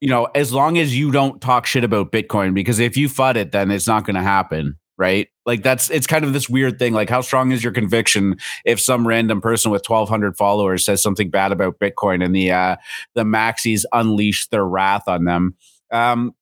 you 0.00 0.08
know, 0.08 0.24
as 0.34 0.52
long 0.52 0.78
as 0.78 0.96
you 0.96 1.10
don't 1.10 1.40
talk 1.40 1.66
shit 1.66 1.84
about 1.84 2.12
Bitcoin, 2.12 2.54
because 2.54 2.78
if 2.78 2.96
you 2.96 3.08
fud 3.08 3.36
it, 3.36 3.52
then 3.52 3.70
it's 3.70 3.86
not 3.86 4.04
going 4.04 4.16
to 4.16 4.22
happen, 4.22 4.78
right? 4.96 5.28
Like 5.46 5.62
that's 5.62 5.88
it's 5.90 6.06
kind 6.06 6.24
of 6.24 6.32
this 6.32 6.48
weird 6.48 6.78
thing. 6.78 6.92
Like, 6.92 7.08
how 7.08 7.20
strong 7.20 7.52
is 7.52 7.62
your 7.62 7.72
conviction 7.72 8.36
if 8.64 8.80
some 8.80 9.06
random 9.06 9.40
person 9.40 9.70
with 9.70 9.84
twelve 9.84 10.08
hundred 10.08 10.36
followers 10.36 10.84
says 10.84 11.02
something 11.02 11.30
bad 11.30 11.52
about 11.52 11.78
Bitcoin 11.78 12.22
and 12.24 12.34
the 12.34 12.50
uh, 12.50 12.76
the 13.14 13.22
maxis 13.22 13.84
unleash 13.92 14.48
their 14.48 14.66
wrath 14.66 15.04
on 15.06 15.24
them? 15.24 15.54
Um, 15.92 16.34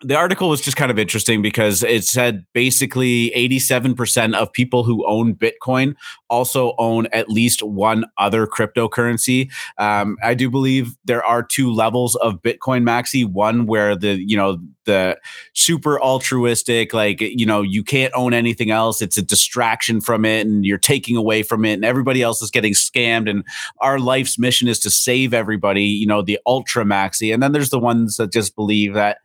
the 0.00 0.14
article 0.14 0.48
was 0.48 0.60
just 0.60 0.76
kind 0.76 0.90
of 0.90 0.98
interesting 0.98 1.42
because 1.42 1.82
it 1.82 2.04
said 2.04 2.46
basically 2.52 3.30
87% 3.30 4.34
of 4.34 4.52
people 4.52 4.84
who 4.84 5.04
own 5.06 5.34
Bitcoin 5.34 5.96
also 6.30 6.74
own 6.78 7.06
at 7.12 7.28
least 7.28 7.62
one 7.62 8.04
other 8.18 8.46
cryptocurrency. 8.46 9.50
Um, 9.78 10.16
I 10.22 10.34
do 10.34 10.50
believe 10.50 10.96
there 11.04 11.24
are 11.24 11.42
two 11.42 11.72
levels 11.72 12.16
of 12.16 12.42
Bitcoin 12.42 12.82
maxi. 12.82 13.24
One 13.28 13.66
where 13.66 13.96
the 13.96 14.18
you 14.20 14.36
know 14.36 14.58
the 14.84 15.18
super 15.54 16.00
altruistic, 16.00 16.92
like 16.94 17.20
you 17.20 17.46
know 17.46 17.62
you 17.62 17.82
can't 17.84 18.12
own 18.14 18.34
anything 18.34 18.70
else. 18.70 19.02
It's 19.02 19.18
a 19.18 19.22
distraction 19.22 20.00
from 20.00 20.24
it, 20.24 20.46
and 20.46 20.64
you're 20.64 20.78
taking 20.78 21.16
away 21.16 21.42
from 21.42 21.64
it, 21.64 21.74
and 21.74 21.84
everybody 21.84 22.22
else 22.22 22.42
is 22.42 22.50
getting 22.50 22.72
scammed. 22.72 23.28
And 23.28 23.44
our 23.80 23.98
life's 23.98 24.38
mission 24.38 24.68
is 24.68 24.78
to 24.80 24.90
save 24.90 25.34
everybody. 25.34 25.84
You 25.84 26.06
know 26.06 26.22
the 26.22 26.38
ultra 26.46 26.84
maxi, 26.84 27.32
and 27.32 27.42
then 27.42 27.52
there's 27.52 27.70
the 27.70 27.78
ones 27.78 28.16
that 28.16 28.32
just 28.32 28.56
believe 28.56 28.94
that. 28.94 29.18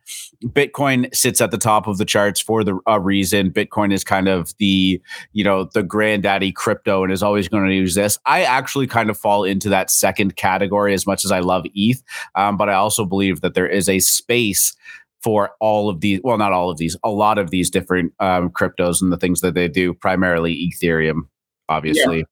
Bitcoin 0.44 1.12
sits 1.14 1.40
at 1.40 1.50
the 1.50 1.58
top 1.58 1.86
of 1.86 1.96
the 1.96 2.04
charts 2.04 2.38
for 2.38 2.62
the 2.64 2.78
a 2.86 3.00
reason. 3.00 3.50
Bitcoin 3.50 3.92
is 3.92 4.04
kind 4.04 4.28
of 4.28 4.54
the 4.58 5.00
you 5.32 5.42
know 5.42 5.64
the 5.72 5.82
granddaddy 5.82 6.52
crypto 6.52 6.93
and 7.02 7.12
is 7.12 7.22
always 7.22 7.48
going 7.48 7.66
to 7.66 7.74
use 7.74 7.94
this. 7.94 8.18
I 8.26 8.42
actually 8.42 8.86
kind 8.86 9.10
of 9.10 9.18
fall 9.18 9.44
into 9.44 9.68
that 9.70 9.90
second 9.90 10.36
category 10.36 10.94
as 10.94 11.06
much 11.06 11.24
as 11.24 11.32
I 11.32 11.40
love 11.40 11.64
ETH, 11.74 12.02
um, 12.34 12.56
but 12.56 12.68
I 12.68 12.74
also 12.74 13.04
believe 13.04 13.40
that 13.40 13.54
there 13.54 13.68
is 13.68 13.88
a 13.88 13.98
space 13.98 14.74
for 15.22 15.52
all 15.58 15.88
of 15.88 16.00
these. 16.00 16.20
Well, 16.22 16.38
not 16.38 16.52
all 16.52 16.70
of 16.70 16.78
these, 16.78 16.96
a 17.02 17.10
lot 17.10 17.38
of 17.38 17.50
these 17.50 17.70
different 17.70 18.12
um, 18.20 18.50
cryptos 18.50 19.00
and 19.02 19.12
the 19.12 19.16
things 19.16 19.40
that 19.40 19.54
they 19.54 19.68
do. 19.68 19.94
Primarily 19.94 20.70
Ethereum, 20.70 21.22
obviously. 21.68 22.18
Yeah. 22.18 22.24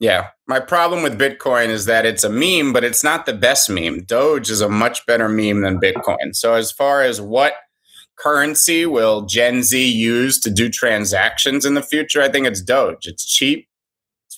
Yeah. 0.00 0.28
My 0.46 0.60
problem 0.60 1.02
with 1.02 1.18
Bitcoin 1.18 1.68
is 1.68 1.86
that 1.86 2.06
it's 2.06 2.22
a 2.22 2.30
meme, 2.30 2.72
but 2.72 2.84
it's 2.84 3.02
not 3.02 3.26
the 3.26 3.32
best 3.32 3.68
meme. 3.68 4.04
Doge 4.04 4.50
is 4.50 4.60
a 4.60 4.68
much 4.68 5.04
better 5.06 5.28
meme 5.28 5.62
than 5.62 5.80
Bitcoin. 5.80 6.34
So, 6.34 6.54
as 6.54 6.70
far 6.70 7.02
as 7.02 7.20
what 7.20 7.54
currency 8.16 8.86
will 8.86 9.22
Gen 9.22 9.62
Z 9.62 9.90
use 9.90 10.38
to 10.40 10.50
do 10.50 10.68
transactions 10.68 11.64
in 11.64 11.74
the 11.74 11.82
future, 11.82 12.22
I 12.22 12.28
think 12.28 12.46
it's 12.46 12.62
Doge. 12.62 13.06
It's 13.06 13.24
cheap, 13.24 13.67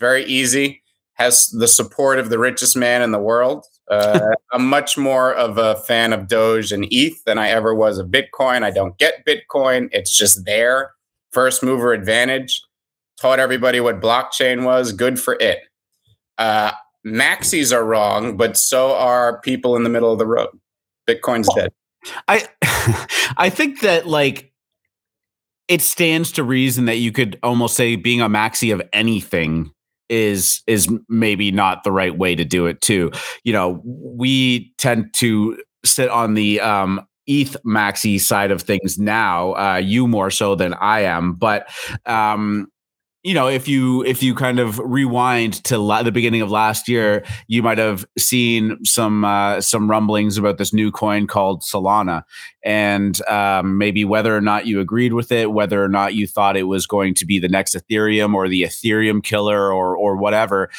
very 0.01 0.25
easy, 0.25 0.83
has 1.15 1.49
the 1.49 1.69
support 1.69 2.19
of 2.19 2.31
the 2.31 2.39
richest 2.39 2.77
man 2.77 3.03
in 3.03 3.13
the 3.13 3.19
world. 3.19 3.65
Uh, 3.89 4.31
I'm 4.53 4.67
much 4.67 4.99
more 4.99 5.33
of 5.33 5.59
a 5.59 5.77
fan 5.77 6.13
of 6.13 6.27
Doge 6.27 6.73
and 6.73 6.87
ETH 6.91 7.23
than 7.25 7.39
I 7.39 7.51
ever 7.51 7.75
was 7.75 7.99
of 7.99 8.09
Bitcoin. 8.09 8.65
I 8.65 8.71
don't 8.71 8.99
get 8.99 9.25
Bitcoin, 9.27 9.89
it's 9.93 10.17
just 10.17 10.45
there. 10.45 10.93
First 11.31 11.63
mover 11.63 11.93
advantage 11.93 12.61
taught 13.21 13.39
everybody 13.39 13.81
what 13.81 14.01
blockchain 14.01 14.65
was. 14.65 14.93
Good 14.93 15.21
for 15.21 15.37
it. 15.41 15.61
Uh, 16.39 16.73
maxis 17.07 17.73
are 17.73 17.85
wrong, 17.85 18.37
but 18.37 18.57
so 18.57 18.95
are 18.95 19.41
people 19.41 19.77
in 19.77 19.85
the 19.85 19.91
middle 19.91 20.13
of 20.13 20.19
the 20.19 20.27
road. 20.27 20.49
Bitcoin's 21.09 21.53
dead. 21.55 21.71
I 22.29 22.49
I 23.37 23.51
think 23.51 23.81
that 23.81 24.07
like 24.07 24.53
it 25.69 25.83
stands 25.83 26.33
to 26.33 26.43
reason 26.43 26.87
that 26.87 26.97
you 26.97 27.13
could 27.13 27.39
almost 27.43 27.77
say 27.77 27.97
being 27.97 28.21
a 28.21 28.29
maxi 28.29 28.73
of 28.73 28.83
anything 28.93 29.71
is 30.11 30.63
is 30.67 30.89
maybe 31.09 31.51
not 31.51 31.85
the 31.85 31.93
right 31.93 32.17
way 32.17 32.35
to 32.35 32.45
do 32.45 32.67
it 32.67 32.81
too. 32.83 33.11
You 33.45 33.55
know, 33.55 33.81
we 33.85 34.73
tend 34.77 35.15
to 35.15 35.59
sit 35.85 36.11
on 36.11 36.35
the 36.35 36.61
um 36.61 37.07
ETH 37.27 37.57
maxi 37.65 38.21
side 38.21 38.51
of 38.51 38.61
things 38.63 38.99
now, 38.99 39.53
uh, 39.53 39.77
you 39.77 40.09
more 40.09 40.31
so 40.31 40.57
than 40.57 40.75
I 40.75 41.01
am, 41.03 41.35
but 41.35 41.69
um, 42.05 42.67
you 43.23 43.35
know 43.35 43.49
if 43.49 43.69
you 43.69 44.03
if 44.05 44.23
you 44.23 44.35
kind 44.35 44.59
of 44.59 44.79
rewind 44.79 45.63
to 45.65 45.79
la- 45.79 46.03
the 46.03 46.13
beginning 46.13 46.41
of 46.41 46.51
last 46.51 46.89
year 46.89 47.25
you 47.49 47.63
might 47.63 47.79
have 47.79 48.07
seen 48.19 48.83
some 48.85 49.25
uh, 49.25 49.61
some 49.61 49.91
rumblings 49.91 50.39
about 50.39 50.59
this 50.59 50.73
new 50.73 50.91
coin 50.91 51.27
called 51.27 51.63
solana. 51.63 52.23
And 52.63 53.21
um, 53.27 53.79
maybe 53.79 54.05
whether 54.05 54.37
or 54.37 54.41
not 54.41 54.67
you 54.67 54.81
agreed 54.81 55.13
with 55.13 55.33
it 55.33 55.53
whether 55.53 55.83
or 55.83 55.89
not 55.89 56.15
you 56.15 56.27
thought 56.27 56.57
it 56.57 56.65
was 56.65 56.87
going 56.87 57.15
to 57.15 57.27
be 57.27 57.39
the 57.39 57.49
next 57.49 57.75
ethereum 57.75 58.35
or 58.35 58.49
the 58.49 58.63
ethereum 58.63 59.23
killer 59.23 59.73
or 59.73 59.97
or 59.97 60.17
whatever 60.17 60.71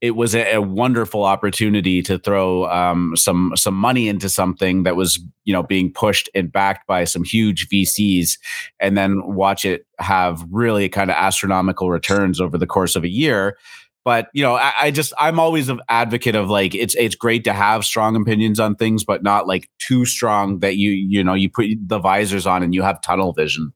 it 0.00 0.12
was 0.12 0.34
a, 0.34 0.54
a, 0.54 0.62
wonderful 0.62 1.24
opportunity 1.24 2.02
to 2.02 2.18
throw 2.18 2.64
um, 2.70 3.14
some 3.16 3.52
some 3.54 3.74
money 3.74 4.08
into 4.08 4.28
something 4.28 4.84
that 4.84 4.96
was 4.96 5.20
you 5.44 5.52
know 5.52 5.62
being 5.62 5.92
pushed 5.92 6.28
and 6.34 6.50
backed 6.50 6.86
by 6.86 7.04
some 7.04 7.22
huge 7.22 7.68
VCs, 7.68 8.38
and 8.78 8.96
then 8.96 9.22
watch 9.34 9.64
it 9.64 9.86
have 9.98 10.44
really 10.50 10.88
kind 10.88 11.10
of 11.10 11.16
astronomical 11.16 11.90
returns 11.90 12.40
over 12.40 12.56
the 12.56 12.66
course 12.66 12.96
of 12.96 13.04
a 13.04 13.08
year. 13.08 13.58
But 14.04 14.28
you 14.32 14.42
know, 14.42 14.54
I, 14.54 14.72
I 14.80 14.90
just 14.90 15.12
I'm 15.18 15.38
always 15.38 15.68
an 15.68 15.80
advocate 15.88 16.34
of 16.34 16.48
like 16.48 16.74
it's 16.74 16.94
it's 16.94 17.14
great 17.14 17.44
to 17.44 17.52
have 17.52 17.84
strong 17.84 18.16
opinions 18.16 18.58
on 18.58 18.76
things, 18.76 19.04
but 19.04 19.22
not 19.22 19.46
like 19.46 19.68
too 19.78 20.06
strong 20.06 20.60
that 20.60 20.76
you 20.76 20.92
you 20.92 21.22
know 21.22 21.34
you 21.34 21.50
put 21.50 21.68
the 21.86 21.98
visors 21.98 22.46
on 22.46 22.62
and 22.62 22.74
you 22.74 22.82
have 22.82 23.02
tunnel 23.02 23.34
vision. 23.34 23.74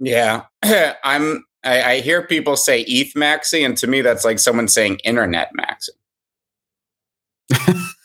Yeah, 0.00 0.42
I'm 1.04 1.44
I, 1.64 1.82
I 1.82 2.00
hear 2.00 2.26
people 2.26 2.56
say 2.56 2.82
ETH 2.82 3.14
maxi, 3.14 3.64
and 3.64 3.76
to 3.78 3.86
me, 3.86 4.00
that's 4.00 4.24
like 4.24 4.38
someone 4.38 4.68
saying 4.68 4.98
internet 5.04 5.50
maxi. 5.58 5.90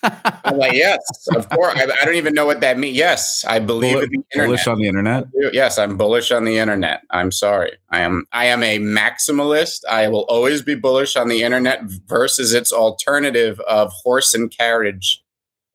I'm 0.03 0.57
like, 0.57 0.73
yes, 0.73 0.99
of 1.35 1.49
course. 1.49 1.73
I, 1.75 1.83
I, 1.83 2.05
don't 2.05 2.15
even 2.15 2.33
know 2.33 2.45
what 2.45 2.61
that 2.61 2.77
means. 2.77 2.97
Yes, 2.97 3.43
I 3.47 3.59
believe 3.59 3.95
Bull- 3.95 4.03
in 4.03 4.09
the 4.09 4.23
internet. 4.33 4.47
Bullish 4.47 4.67
on 4.67 4.77
the 4.79 4.87
internet. 4.87 5.25
Yes, 5.53 5.77
I'm 5.77 5.97
bullish 5.97 6.31
on 6.31 6.45
the 6.45 6.57
internet. 6.57 7.01
I'm 7.09 7.31
sorry. 7.31 7.71
I 7.89 8.01
am. 8.01 8.25
I 8.31 8.45
am 8.45 8.63
a 8.63 8.79
maximalist. 8.79 9.85
I 9.89 10.07
will 10.07 10.25
always 10.29 10.61
be 10.61 10.75
bullish 10.75 11.15
on 11.15 11.27
the 11.27 11.43
internet 11.43 11.81
versus 11.83 12.53
its 12.53 12.71
alternative 12.71 13.59
of 13.61 13.91
horse 14.03 14.33
and 14.33 14.55
carriage 14.55 15.23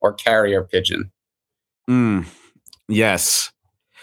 or 0.01 0.13
carrier 0.13 0.63
pigeon. 0.63 1.11
Mm, 1.89 2.25
yes. 2.87 3.51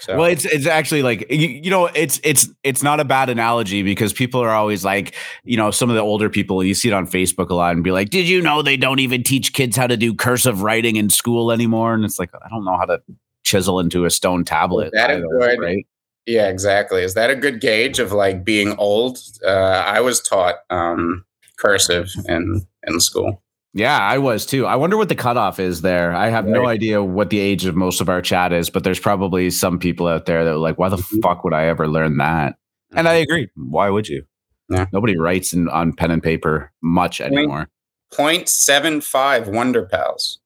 So. 0.03 0.17
Well, 0.17 0.25
it's 0.27 0.45
it's 0.45 0.67
actually 0.67 1.05
like 1.05 1.31
you, 1.31 1.47
you, 1.47 1.71
know 1.71 1.87
it's 1.87 2.21
it's 2.25 2.49
it's 2.65 2.83
not 2.83 2.99
a 2.99 3.05
bad 3.05 3.29
analogy 3.29 3.85
because 3.85 4.12
people 4.12 4.41
are 4.41 4.51
always 4.51 4.85
like 4.85 5.15
you 5.45 5.57
know 5.57 5.71
some 5.71 5.91
of 5.91 5.95
the 5.95 6.03
older 6.03 6.29
people 6.29 6.65
you 6.65 6.75
see 6.75 6.88
it 6.88 6.93
on 6.93 7.07
Facebook 7.07 7.51
a 7.51 7.55
lot 7.55 7.77
and 7.77 7.85
be 7.85 7.93
like, 7.93 8.11
did 8.11 8.27
you 8.27 8.43
know 8.43 8.62
they 8.62 8.77
don't 8.77 8.99
even 8.99 9.23
teach 9.23 9.53
kids 9.53 9.77
how 9.77 9.87
to 9.87 9.97
do 9.97 10.12
cursive 10.12 10.62
writing 10.62 10.97
in 10.97 11.09
school 11.09 11.53
anymore? 11.53 11.95
And 11.95 12.05
it's 12.05 12.19
like 12.19 12.31
I 12.35 12.49
don't 12.49 12.65
know 12.65 12.77
how 12.77 12.85
to 12.87 13.01
chisel 13.45 13.79
into 13.79 14.05
a 14.05 14.11
stone 14.11 14.45
tablet. 14.45 14.87
Is 14.87 14.93
that 14.95 15.11
either, 15.11 15.23
good, 15.38 15.61
right? 15.61 15.87
Yeah, 16.27 16.49
exactly. 16.49 17.05
Is 17.05 17.15
that 17.15 17.31
a 17.31 17.37
good 17.37 17.61
gauge 17.61 18.01
of 18.01 18.11
like 18.11 18.45
being 18.45 18.77
old? 18.79 19.19
Uh, 19.45 19.85
I 19.87 20.01
was 20.01 20.21
taught 20.21 20.57
um, 20.69 21.25
cursive 21.59 22.11
in 22.27 22.67
in 22.88 22.99
school. 22.99 23.41
Yeah, 23.74 23.98
I 23.98 24.18
was 24.18 24.44
too. 24.44 24.66
I 24.66 24.76
wonder 24.76 24.96
what 24.96 25.08
the 25.08 25.14
cutoff 25.14 25.58
is 25.58 25.80
there. 25.80 26.14
I 26.14 26.28
have 26.28 26.44
right. 26.44 26.52
no 26.52 26.66
idea 26.66 27.02
what 27.02 27.30
the 27.30 27.38
age 27.38 27.64
of 27.64 27.74
most 27.74 28.00
of 28.00 28.08
our 28.08 28.20
chat 28.20 28.52
is, 28.52 28.68
but 28.68 28.85
there's 28.85 29.00
probably 29.00 29.48
some 29.50 29.78
people 29.78 30.06
out 30.06 30.26
there 30.26 30.44
that 30.44 30.52
are 30.52 30.58
like, 30.58 30.78
why 30.78 30.90
the 30.90 30.96
mm-hmm. 30.96 31.20
fuck 31.20 31.42
would 31.42 31.54
I 31.54 31.66
ever 31.66 31.88
learn 31.88 32.18
that? 32.18 32.56
And 32.94 33.08
I 33.08 33.14
agree. 33.14 33.48
Why 33.56 33.88
would 33.88 34.08
you? 34.08 34.24
Yeah. 34.68 34.87
Nobody 34.92 35.16
writes 35.16 35.54
in, 35.54 35.68
on 35.68 35.94
pen 35.94 36.11
and 36.11 36.22
paper 36.22 36.70
much 36.82 37.18
Point, 37.18 37.32
anymore. 37.32 37.68
0.75 38.12 39.52
Wonder 39.52 39.87
Pals. 39.87 40.38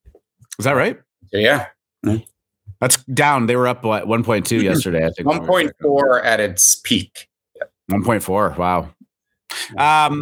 Is 0.57 0.63
that 0.65 0.73
right? 0.73 0.97
Yeah. 1.33 1.67
Mm-hmm. 2.05 2.23
That's 2.79 3.03
down. 3.05 3.47
They 3.47 3.55
were 3.55 3.67
up 3.67 3.83
what 3.83 4.05
1.2 4.05 4.61
yesterday, 4.61 5.05
I 5.05 5.09
think. 5.09 5.27
1.4 5.27 6.23
at 6.23 6.39
its 6.39 6.75
peak. 6.75 7.27
1.4. 7.91 8.57
Wow. 8.57 8.89
Um, 9.77 10.21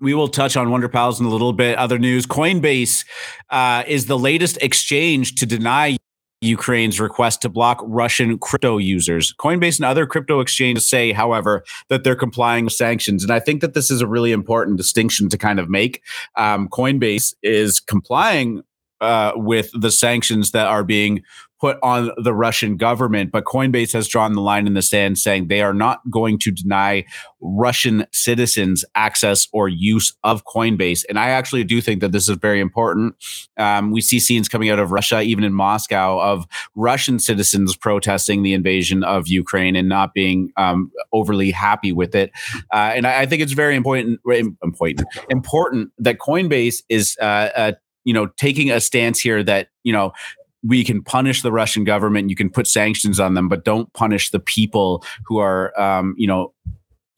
we 0.00 0.14
will 0.14 0.28
touch 0.28 0.56
on 0.56 0.70
Wonder 0.70 0.88
Pals 0.88 1.20
in 1.20 1.26
a 1.26 1.30
little 1.30 1.52
bit. 1.52 1.76
Other 1.78 1.98
news 1.98 2.26
Coinbase 2.26 3.04
uh, 3.50 3.84
is 3.86 4.06
the 4.06 4.18
latest 4.18 4.58
exchange 4.60 5.34
to 5.36 5.46
deny 5.46 5.96
Ukraine's 6.40 7.00
request 7.00 7.42
to 7.42 7.48
block 7.48 7.80
Russian 7.84 8.38
crypto 8.38 8.78
users. 8.78 9.34
Coinbase 9.40 9.78
and 9.78 9.84
other 9.84 10.06
crypto 10.06 10.40
exchanges 10.40 10.88
say, 10.88 11.12
however, 11.12 11.64
that 11.88 12.04
they're 12.04 12.14
complying 12.14 12.64
with 12.64 12.74
sanctions. 12.74 13.24
And 13.24 13.32
I 13.32 13.40
think 13.40 13.60
that 13.60 13.74
this 13.74 13.90
is 13.90 14.00
a 14.00 14.06
really 14.06 14.30
important 14.30 14.76
distinction 14.76 15.28
to 15.30 15.38
kind 15.38 15.58
of 15.58 15.68
make. 15.68 16.02
Um, 16.36 16.68
Coinbase 16.68 17.34
is 17.42 17.80
complying 17.80 18.62
uh, 19.00 19.32
with 19.34 19.70
the 19.74 19.90
sanctions 19.90 20.50
that 20.52 20.66
are 20.66 20.84
being 20.84 21.22
put 21.60 21.78
on 21.82 22.10
the 22.16 22.32
Russian 22.32 22.76
government. 22.76 23.32
But 23.32 23.44
Coinbase 23.44 23.92
has 23.92 24.08
drawn 24.08 24.34
the 24.34 24.40
line 24.40 24.66
in 24.66 24.74
the 24.74 24.82
sand, 24.82 25.18
saying 25.18 25.48
they 25.48 25.60
are 25.60 25.74
not 25.74 26.00
going 26.10 26.38
to 26.40 26.50
deny 26.50 27.04
Russian 27.40 28.06
citizens 28.12 28.84
access 28.94 29.48
or 29.52 29.68
use 29.68 30.14
of 30.24 30.44
Coinbase. 30.44 31.04
And 31.08 31.18
I 31.18 31.30
actually 31.30 31.64
do 31.64 31.80
think 31.80 32.00
that 32.00 32.12
this 32.12 32.28
is 32.28 32.36
very 32.36 32.60
important. 32.60 33.14
Um, 33.56 33.90
we 33.90 34.00
see 34.00 34.20
scenes 34.20 34.48
coming 34.48 34.70
out 34.70 34.78
of 34.78 34.92
Russia, 34.92 35.20
even 35.22 35.44
in 35.44 35.52
Moscow, 35.52 36.20
of 36.20 36.46
Russian 36.74 37.18
citizens 37.18 37.76
protesting 37.76 38.42
the 38.42 38.54
invasion 38.54 39.02
of 39.02 39.28
Ukraine 39.28 39.76
and 39.76 39.88
not 39.88 40.14
being 40.14 40.50
um, 40.56 40.90
overly 41.12 41.50
happy 41.50 41.92
with 41.92 42.14
it. 42.14 42.30
Uh, 42.72 42.92
and 42.94 43.06
I, 43.06 43.22
I, 43.22 43.26
think 43.26 43.42
it's 43.42 43.52
very 43.52 43.76
important, 43.76 44.20
important, 44.24 45.02
important 45.28 45.90
that 45.98 46.18
Coinbase 46.18 46.82
is. 46.88 47.16
Uh, 47.20 47.24
uh, 47.56 47.72
you 48.08 48.14
know, 48.14 48.28
taking 48.38 48.70
a 48.70 48.80
stance 48.80 49.20
here 49.20 49.42
that 49.42 49.68
you 49.84 49.92
know 49.92 50.14
we 50.62 50.82
can 50.82 51.02
punish 51.02 51.42
the 51.42 51.52
Russian 51.52 51.84
government, 51.84 52.30
you 52.30 52.36
can 52.36 52.48
put 52.48 52.66
sanctions 52.66 53.20
on 53.20 53.34
them, 53.34 53.48
but 53.48 53.66
don't 53.66 53.92
punish 53.92 54.30
the 54.30 54.40
people 54.40 55.04
who 55.26 55.36
are, 55.36 55.78
um, 55.78 56.14
you 56.16 56.26
know, 56.26 56.54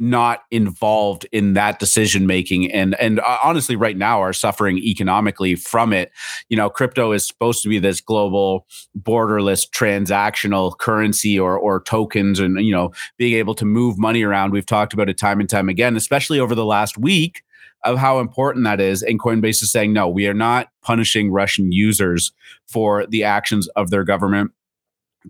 not 0.00 0.40
involved 0.50 1.26
in 1.31 1.53
that 1.53 1.79
decision 1.79 2.26
making 2.26 2.72
and 2.72 2.98
and 2.98 3.20
uh, 3.20 3.37
honestly 3.44 3.76
right 3.76 3.98
now 3.98 4.20
are 4.20 4.33
suffering 4.33 4.79
economically 4.79 5.55
from 5.55 5.92
it. 5.92 6.11
You 6.48 6.57
know 6.57 6.68
crypto 6.70 7.12
is 7.12 7.24
supposed 7.24 7.62
to 7.62 7.68
be 7.68 7.79
this 7.79 8.00
global 8.00 8.66
borderless 8.98 9.68
transactional 9.68 10.76
currency 10.76 11.38
or 11.38 11.57
or 11.57 11.83
tokens 11.83 12.40
and 12.40 12.59
you 12.64 12.72
know 12.72 12.90
being 13.16 13.35
able 13.35 13.55
to 13.55 13.64
move 13.64 13.96
money 13.96 14.24
around. 14.24 14.53
We've 14.53 14.66
talked 14.66 14.92
about 14.92 15.09
it 15.11 15.18
time 15.18 15.38
and 15.38 15.48
time 15.48 15.68
again 15.68 15.96
especially 15.96 16.40
over 16.40 16.57
the 16.57 16.64
last 16.64 16.98
week 16.98 17.42
of 17.84 17.98
how 17.98 18.20
important 18.20 18.64
that 18.64 18.80
is. 18.80 19.02
And 19.02 19.20
Coinbase 19.20 19.62
is 19.62 19.72
saying, 19.72 19.92
no, 19.92 20.08
we 20.08 20.26
are 20.26 20.34
not 20.34 20.68
punishing 20.82 21.30
Russian 21.30 21.72
users 21.72 22.32
for 22.68 23.06
the 23.06 23.24
actions 23.24 23.68
of 23.68 23.90
their 23.90 24.04
government. 24.04 24.52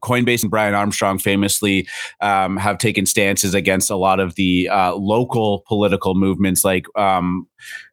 Coinbase 0.03 0.43
and 0.43 0.51
Brian 0.51 0.75
Armstrong 0.75 1.19
famously 1.19 1.89
um, 2.21 2.57
have 2.57 2.79
taken 2.79 3.07
stances 3.07 3.55
against 3.55 3.91
a 3.91 3.97
lot 3.97 4.21
of 4.21 4.37
the 4.37 4.69
uh, 4.69 4.95
local 4.95 5.65
political 5.67 6.15
movements, 6.15 6.65
like 6.65 6.87
um, 6.97 7.49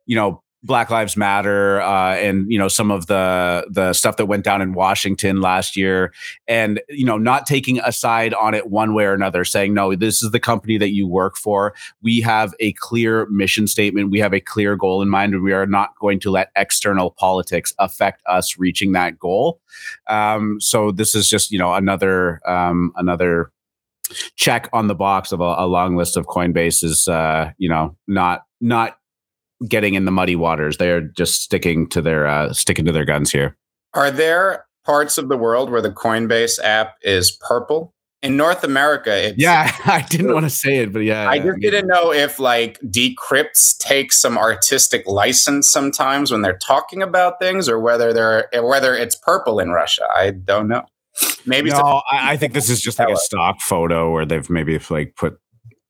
you 0.05 0.15
know 0.15 0.43
Black 0.63 0.89
Lives 0.89 1.15
Matter 1.15 1.81
uh, 1.81 2.15
and 2.15 2.51
you 2.51 2.57
know 2.57 2.67
some 2.67 2.91
of 2.91 3.07
the 3.07 3.65
the 3.69 3.93
stuff 3.93 4.17
that 4.17 4.25
went 4.25 4.43
down 4.43 4.61
in 4.61 4.73
Washington 4.73 5.39
last 5.39 5.77
year, 5.77 6.13
and 6.47 6.81
you 6.89 7.05
know 7.05 7.17
not 7.17 7.45
taking 7.45 7.79
a 7.79 7.91
side 7.91 8.33
on 8.33 8.53
it 8.53 8.69
one 8.69 8.93
way 8.93 9.05
or 9.05 9.13
another, 9.13 9.45
saying 9.45 9.73
no, 9.73 9.95
this 9.95 10.23
is 10.23 10.31
the 10.31 10.39
company 10.39 10.77
that 10.77 10.93
you 10.93 11.07
work 11.07 11.37
for. 11.37 11.73
We 12.01 12.21
have 12.21 12.53
a 12.59 12.73
clear 12.73 13.27
mission 13.27 13.67
statement. 13.67 14.09
We 14.09 14.19
have 14.19 14.33
a 14.33 14.39
clear 14.39 14.75
goal 14.75 15.01
in 15.01 15.09
mind, 15.09 15.33
and 15.33 15.43
we 15.43 15.53
are 15.53 15.67
not 15.67 15.91
going 15.99 16.19
to 16.21 16.31
let 16.31 16.51
external 16.55 17.11
politics 17.11 17.73
affect 17.77 18.21
us 18.25 18.57
reaching 18.57 18.93
that 18.93 19.19
goal. 19.19 19.61
Um, 20.07 20.59
so 20.59 20.91
this 20.91 21.13
is 21.13 21.29
just 21.29 21.51
you 21.51 21.59
know 21.59 21.73
another 21.73 22.41
um, 22.47 22.91
another 22.95 23.51
check 24.35 24.69
on 24.73 24.87
the 24.87 24.95
box 24.95 25.31
of 25.31 25.41
a, 25.41 25.55
a 25.57 25.67
long 25.67 25.95
list 25.95 26.17
of 26.17 26.25
Coinbase's 26.25 27.07
uh, 27.07 27.51
you 27.57 27.69
know 27.69 27.95
not 28.07 28.45
not 28.59 28.97
getting 29.67 29.93
in 29.95 30.05
the 30.05 30.11
muddy 30.11 30.35
waters. 30.35 30.77
They're 30.77 31.01
just 31.01 31.41
sticking 31.41 31.87
to 31.89 32.01
their 32.01 32.27
uh, 32.27 32.53
sticking 32.53 32.85
to 32.85 32.91
their 32.91 33.05
guns 33.05 33.31
here. 33.31 33.57
Are 33.93 34.11
there 34.11 34.65
parts 34.85 35.17
of 35.17 35.29
the 35.29 35.37
world 35.37 35.69
where 35.69 35.81
the 35.81 35.91
Coinbase 35.91 36.59
app 36.63 36.95
is 37.01 37.31
purple? 37.31 37.93
In 38.23 38.35
North 38.35 38.63
America, 38.63 39.33
yeah, 39.37 39.71
I 39.85 40.01
didn't 40.01 40.33
want 40.33 40.45
to 40.45 40.49
say 40.49 40.77
it, 40.77 40.91
but 40.91 40.99
yeah, 40.99 41.29
I 41.29 41.37
just 41.37 41.59
didn't 41.59 41.87
know 41.87 42.11
if 42.11 42.39
like 42.39 42.79
Decrypts 42.81 43.77
take 43.77 44.11
some 44.11 44.39
artistic 44.39 45.05
license 45.05 45.71
sometimes 45.71 46.31
when 46.31 46.41
they're 46.41 46.57
talking 46.57 47.03
about 47.03 47.39
things, 47.39 47.69
or 47.69 47.79
whether 47.79 48.13
they're 48.13 48.49
whether 48.63 48.95
it's 48.95 49.15
purple 49.15 49.59
in 49.59 49.69
Russia. 49.69 50.07
I 50.15 50.31
don't 50.31 50.67
know. 50.67 50.83
Maybe 51.45 51.69
no, 51.69 52.01
I, 52.11 52.33
I 52.33 52.37
think 52.37 52.53
this 52.53 52.69
is 52.69 52.81
just 52.81 52.99
like 52.99 53.09
a 53.09 53.17
stock 53.17 53.61
photo 53.61 54.11
where 54.11 54.25
they've 54.25 54.49
maybe 54.49 54.79
like 54.89 55.15
put 55.15 55.39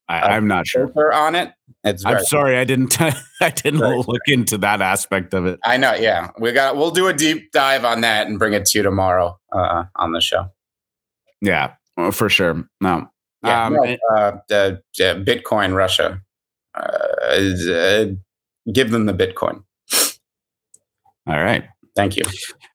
I, 0.10 0.38
am 0.38 0.48
not 0.48 0.68
sure 0.68 1.14
on 1.14 1.36
it. 1.36 1.52
It's 1.84 2.06
I'm 2.06 2.24
sorry, 2.24 2.58
I 2.58 2.64
didn't. 2.64 3.00
I 3.42 3.50
didn't 3.50 3.80
look 3.80 4.22
into 4.28 4.58
that 4.60 4.82
aspect 4.82 5.34
of 5.34 5.46
it. 5.46 5.60
I 5.64 5.78
know. 5.78 5.94
Yeah, 5.94 6.32
we 6.40 6.52
got. 6.52 6.78
We'll 6.78 6.92
do 6.92 7.08
a 7.08 7.14
deep 7.14 7.52
dive 7.52 7.86
on 7.86 8.02
that 8.02 8.28
and 8.28 8.40
bring 8.40 8.54
it 8.54 8.66
to 8.68 8.80
you 8.80 8.84
tomorrow 8.84 9.38
uh, 9.52 9.86
on 9.96 10.14
the 10.14 10.22
show. 10.22 10.50
Yeah, 11.42 11.74
for 12.12 12.30
sure. 12.30 12.68
No. 12.82 13.10
Yeah, 13.44 13.66
um, 13.66 13.74
no, 13.74 13.98
uh, 14.16 14.38
uh, 14.52 14.76
Bitcoin 14.98 15.76
Russia. 15.76 16.22
Uh, 16.74 16.84
uh, 16.84 18.06
give 18.72 18.92
them 18.92 19.06
the 19.06 19.14
Bitcoin. 19.14 19.64
All 21.28 21.44
right. 21.44 21.66
Thank 21.98 22.16
you. 22.16 22.24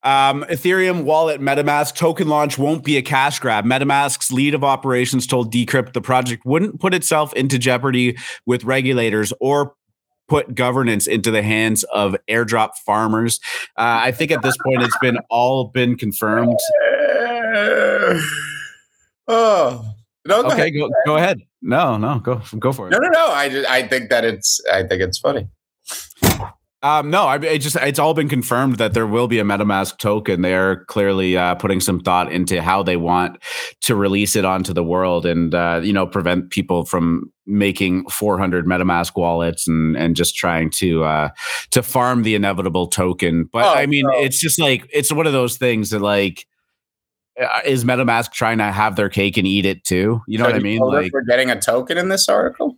Um, 0.02 0.44
Ethereum 0.50 1.04
wallet 1.04 1.40
MetaMask 1.40 1.94
token 1.94 2.26
launch 2.26 2.58
won't 2.58 2.84
be 2.84 2.96
a 2.96 3.02
cash 3.02 3.38
grab. 3.38 3.64
MetaMask's 3.64 4.32
lead 4.32 4.52
of 4.52 4.64
operations 4.64 5.28
told 5.28 5.52
Decrypt 5.52 5.92
the 5.92 6.00
project 6.00 6.44
wouldn't 6.44 6.80
put 6.80 6.92
itself 6.92 7.32
into 7.34 7.56
jeopardy 7.56 8.18
with 8.46 8.64
regulators 8.64 9.32
or 9.40 9.74
put 10.26 10.56
governance 10.56 11.06
into 11.06 11.30
the 11.30 11.42
hands 11.42 11.84
of 11.94 12.16
airdrop 12.28 12.70
farmers. 12.84 13.38
Uh, 13.76 14.02
I 14.02 14.10
think 14.10 14.32
at 14.32 14.42
this 14.42 14.56
point 14.64 14.82
it's 14.82 14.98
been 15.00 15.18
all 15.30 15.66
been 15.66 15.96
confirmed. 15.96 16.58
oh. 19.28 19.94
No, 20.24 20.42
go 20.42 20.48
okay, 20.48 20.62
ahead. 20.62 20.72
Go, 20.74 20.90
go 21.06 21.16
ahead. 21.16 21.40
No, 21.62 21.96
no, 21.96 22.18
go 22.18 22.42
go 22.58 22.72
for 22.72 22.88
it. 22.88 22.90
No, 22.90 22.98
no, 22.98 23.08
no. 23.08 23.26
I 23.28 23.48
just, 23.48 23.68
I 23.68 23.86
think 23.86 24.10
that 24.10 24.24
it's 24.24 24.60
I 24.72 24.82
think 24.82 25.00
it's 25.00 25.18
funny. 25.18 25.48
Um, 26.84 27.10
no, 27.10 27.26
I 27.26 27.36
it 27.36 27.58
just 27.58 27.76
it's 27.76 28.00
all 28.00 28.12
been 28.12 28.28
confirmed 28.28 28.78
that 28.78 28.92
there 28.92 29.06
will 29.06 29.28
be 29.28 29.38
a 29.38 29.44
MetaMask 29.44 29.98
token. 29.98 30.42
They're 30.42 30.84
clearly 30.86 31.36
uh, 31.36 31.54
putting 31.54 31.78
some 31.78 32.00
thought 32.00 32.32
into 32.32 32.60
how 32.60 32.82
they 32.82 32.96
want 32.96 33.40
to 33.82 33.94
release 33.94 34.34
it 34.34 34.44
onto 34.44 34.72
the 34.72 34.82
world, 34.82 35.24
and 35.24 35.54
uh, 35.54 35.80
you 35.84 35.92
know 35.92 36.08
prevent 36.08 36.50
people 36.50 36.84
from 36.84 37.32
making 37.46 38.08
400 38.08 38.66
MetaMask 38.66 39.16
wallets 39.16 39.68
and 39.68 39.96
and 39.96 40.16
just 40.16 40.34
trying 40.34 40.70
to 40.70 41.04
uh, 41.04 41.28
to 41.70 41.84
farm 41.84 42.24
the 42.24 42.34
inevitable 42.34 42.88
token. 42.88 43.48
But 43.52 43.64
oh, 43.64 43.74
I 43.74 43.86
mean, 43.86 44.04
no. 44.04 44.18
it's 44.18 44.40
just 44.40 44.58
like 44.58 44.88
it's 44.92 45.12
one 45.12 45.28
of 45.28 45.32
those 45.32 45.58
things 45.58 45.90
that 45.90 46.00
like 46.00 46.48
uh, 47.40 47.60
is 47.64 47.84
MetaMask 47.84 48.32
trying 48.32 48.58
to 48.58 48.64
have 48.64 48.96
their 48.96 49.08
cake 49.08 49.36
and 49.36 49.46
eat 49.46 49.66
it 49.66 49.84
too? 49.84 50.20
You 50.26 50.38
know 50.38 50.44
so 50.44 50.50
what 50.50 50.56
I 50.56 50.62
mean? 50.62 50.80
Like 50.80 51.12
we're 51.12 51.22
getting 51.22 51.50
a 51.50 51.60
token 51.60 51.96
in 51.96 52.08
this 52.08 52.28
article. 52.28 52.76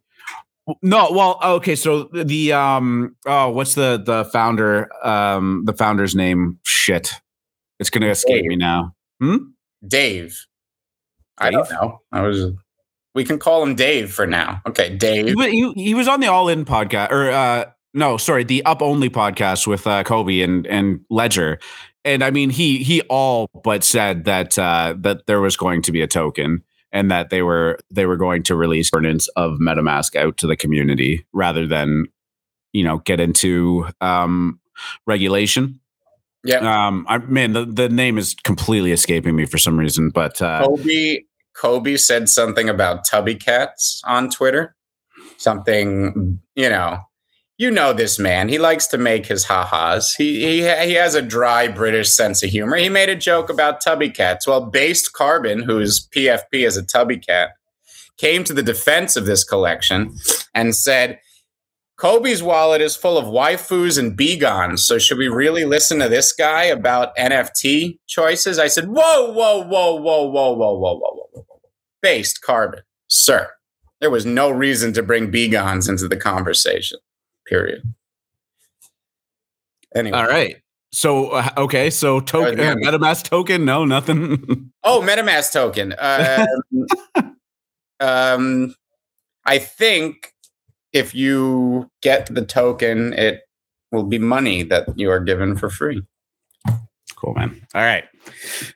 No, 0.83 1.11
well, 1.11 1.38
okay. 1.42 1.77
So 1.77 2.05
the 2.05 2.53
um, 2.53 3.16
oh, 3.27 3.50
what's 3.50 3.74
the 3.74 4.03
the 4.05 4.24
founder 4.27 4.88
um 5.07 5.64
the 5.66 5.74
founder's 5.74 6.14
name? 6.14 6.59
Shit, 6.64 7.12
it's 7.79 7.90
gonna 7.90 8.09
escape 8.09 8.42
Dave. 8.42 8.48
me 8.48 8.57
now. 8.57 8.94
Hmm. 9.20 9.37
Dave. 9.87 10.22
Dave. 10.22 10.38
I 11.38 11.50
don't 11.50 11.70
know. 11.70 12.00
I 12.12 12.22
was. 12.22 12.53
We 13.14 13.24
can 13.24 13.38
call 13.38 13.62
him 13.62 13.74
Dave 13.74 14.12
for 14.12 14.27
now. 14.27 14.62
Okay, 14.66 14.96
Dave. 14.96 15.27
He, 15.27 15.50
he, 15.50 15.72
he 15.74 15.94
was 15.94 16.09
on 16.09 16.20
the 16.20 16.29
All 16.29 16.48
In 16.48 16.64
podcast, 16.64 17.12
or 17.12 17.31
uh, 17.31 17.66
no, 17.92 18.16
sorry, 18.16 18.42
the 18.42 18.64
Up 18.64 18.81
Only 18.81 19.11
podcast 19.11 19.66
with 19.66 19.87
uh, 19.87 20.03
Cobie 20.03 20.42
and 20.42 20.66
and 20.66 21.00
Ledger, 21.11 21.59
and 22.07 22.24
I 22.24 22.31
mean 22.31 22.48
he 22.48 22.83
he 22.83 23.03
all 23.03 23.50
but 23.62 23.85
said 23.85 24.24
that 24.24 24.59
uh, 24.59 24.94
that 24.98 25.27
there 25.27 25.40
was 25.42 25.59
going 25.59 25.83
to 25.83 25.92
be 25.92 26.00
a 26.00 26.07
token 26.07 26.64
and 26.95 27.11
that 27.11 27.29
they 27.29 27.43
were 27.43 27.79
they 27.91 28.07
were 28.07 28.17
going 28.17 28.43
to 28.45 28.55
release 28.55 28.89
governance 28.89 29.29
of 29.37 29.59
MetaMask 29.59 30.17
out 30.17 30.39
to 30.39 30.47
the 30.47 30.57
community 30.57 31.27
rather 31.35 31.67
than 31.67 32.07
you 32.73 32.85
know 32.85 32.99
get 32.99 33.21
into 33.21 33.87
um, 34.01 34.61
regulation. 35.07 35.81
Yeah, 36.45 36.87
um, 36.87 37.05
I 37.09 37.19
man, 37.19 37.53
the, 37.53 37.67
the 37.67 37.89
name 37.89 38.17
is 38.17 38.35
completely 38.45 38.93
escaping 38.93 39.35
me 39.35 39.45
for 39.45 39.59
some 39.59 39.79
reason, 39.79 40.11
but 40.11 40.41
uh, 40.41 40.65
Kobe 40.65 41.25
Cobie 41.55 41.99
said 41.99 42.29
something 42.29 42.69
about 42.69 43.05
tubby 43.05 43.35
cats 43.35 44.01
on 44.07 44.31
Twitter. 44.31 44.77
Something 45.37 46.41
you 46.55 46.69
know 46.69 47.01
you 47.57 47.71
know 47.71 47.93
this 47.93 48.19
man. 48.19 48.49
He 48.49 48.59
likes 48.59 48.87
to 48.88 48.99
make 48.99 49.27
his 49.27 49.45
ha-has. 49.45 50.12
He, 50.14 50.40
he 50.40 50.57
he 50.59 50.95
has 50.95 51.14
a 51.14 51.23
dry 51.23 51.69
British 51.69 52.11
sense 52.11 52.43
of 52.43 52.51
humor. 52.51 52.77
He 52.77 52.88
made 52.88 53.09
a 53.09 53.17
joke 53.17 53.49
about 53.49 53.81
tubby 53.81 54.11
cats. 54.11 54.47
Well, 54.47 54.67
Based 54.67 55.12
Carbon, 55.12 55.62
whose 55.62 56.09
PFP 56.09 56.67
is 56.67 56.77
a 56.77 56.85
tubby 56.85 57.19
cat, 57.19 57.51
came 58.19 58.43
to 58.45 58.53
the 58.53 58.62
defense 58.62 59.17
of 59.17 59.27
this 59.27 59.45
collection 59.45 60.14
and 60.55 60.75
said, 60.75 61.21
Cobie's 61.97 62.43
wallet 62.43 62.81
is 62.81 62.97
full 62.97 63.17
of 63.17 63.27
waifus 63.27 63.99
and 63.99 64.19
begons. 64.19 64.81
So 64.81 64.99
should 64.99 65.19
we 65.19 65.29
really 65.29 65.64
listen 65.64 66.01
to 66.01 66.09
this 66.09 66.33
guy 66.33 66.64
about 66.64 67.17
NFT 67.17 67.99
choices? 68.09 68.59
I 68.59 68.67
said, 68.67 68.88
whoa, 68.88 69.33
whoa, 69.33 69.62
whoa, 69.62 69.95
whoa, 69.95 70.27
whoa, 70.27 70.53
whoa, 70.53 70.53
whoa, 70.53 70.75
whoa, 70.77 70.99
whoa, 70.99 71.29
whoa. 71.33 71.47
Based 72.03 72.43
Carbon, 72.43 72.83
sir. 73.07 73.51
There 74.01 74.11
was 74.11 74.27
no 74.27 74.51
reason 74.51 74.93
to 74.95 75.05
bring 75.05 75.31
begons 75.31 75.88
into 75.88 76.09
the 76.09 76.17
conversation 76.17 76.99
period. 77.47 77.83
Anyway. 79.95 80.19
All 80.19 80.27
right. 80.27 80.57
So 80.93 81.31
uh, 81.31 81.49
okay, 81.57 81.91
so 81.91 82.21
token 82.21 82.61
uh, 82.61 82.77
MetaMask 82.77 83.25
token, 83.25 83.65
no, 83.65 83.85
nothing. 83.85 84.71
oh, 84.85 85.01
MetaMask 85.05 85.53
token. 85.53 85.95
Um, 85.99 87.37
um, 88.01 88.75
I 89.45 89.59
think 89.59 90.33
if 90.93 91.15
you 91.15 91.91
get 92.01 92.33
the 92.33 92.45
token, 92.45 93.13
it 93.15 93.43
will 93.91 94.05
be 94.05 94.19
money 94.19 94.63
that 94.63 94.87
you 94.97 95.11
are 95.11 95.19
given 95.21 95.57
for 95.57 95.69
free. 95.69 96.03
Cool, 97.16 97.35
man. 97.35 97.66
All 97.74 97.83
right. 97.83 98.05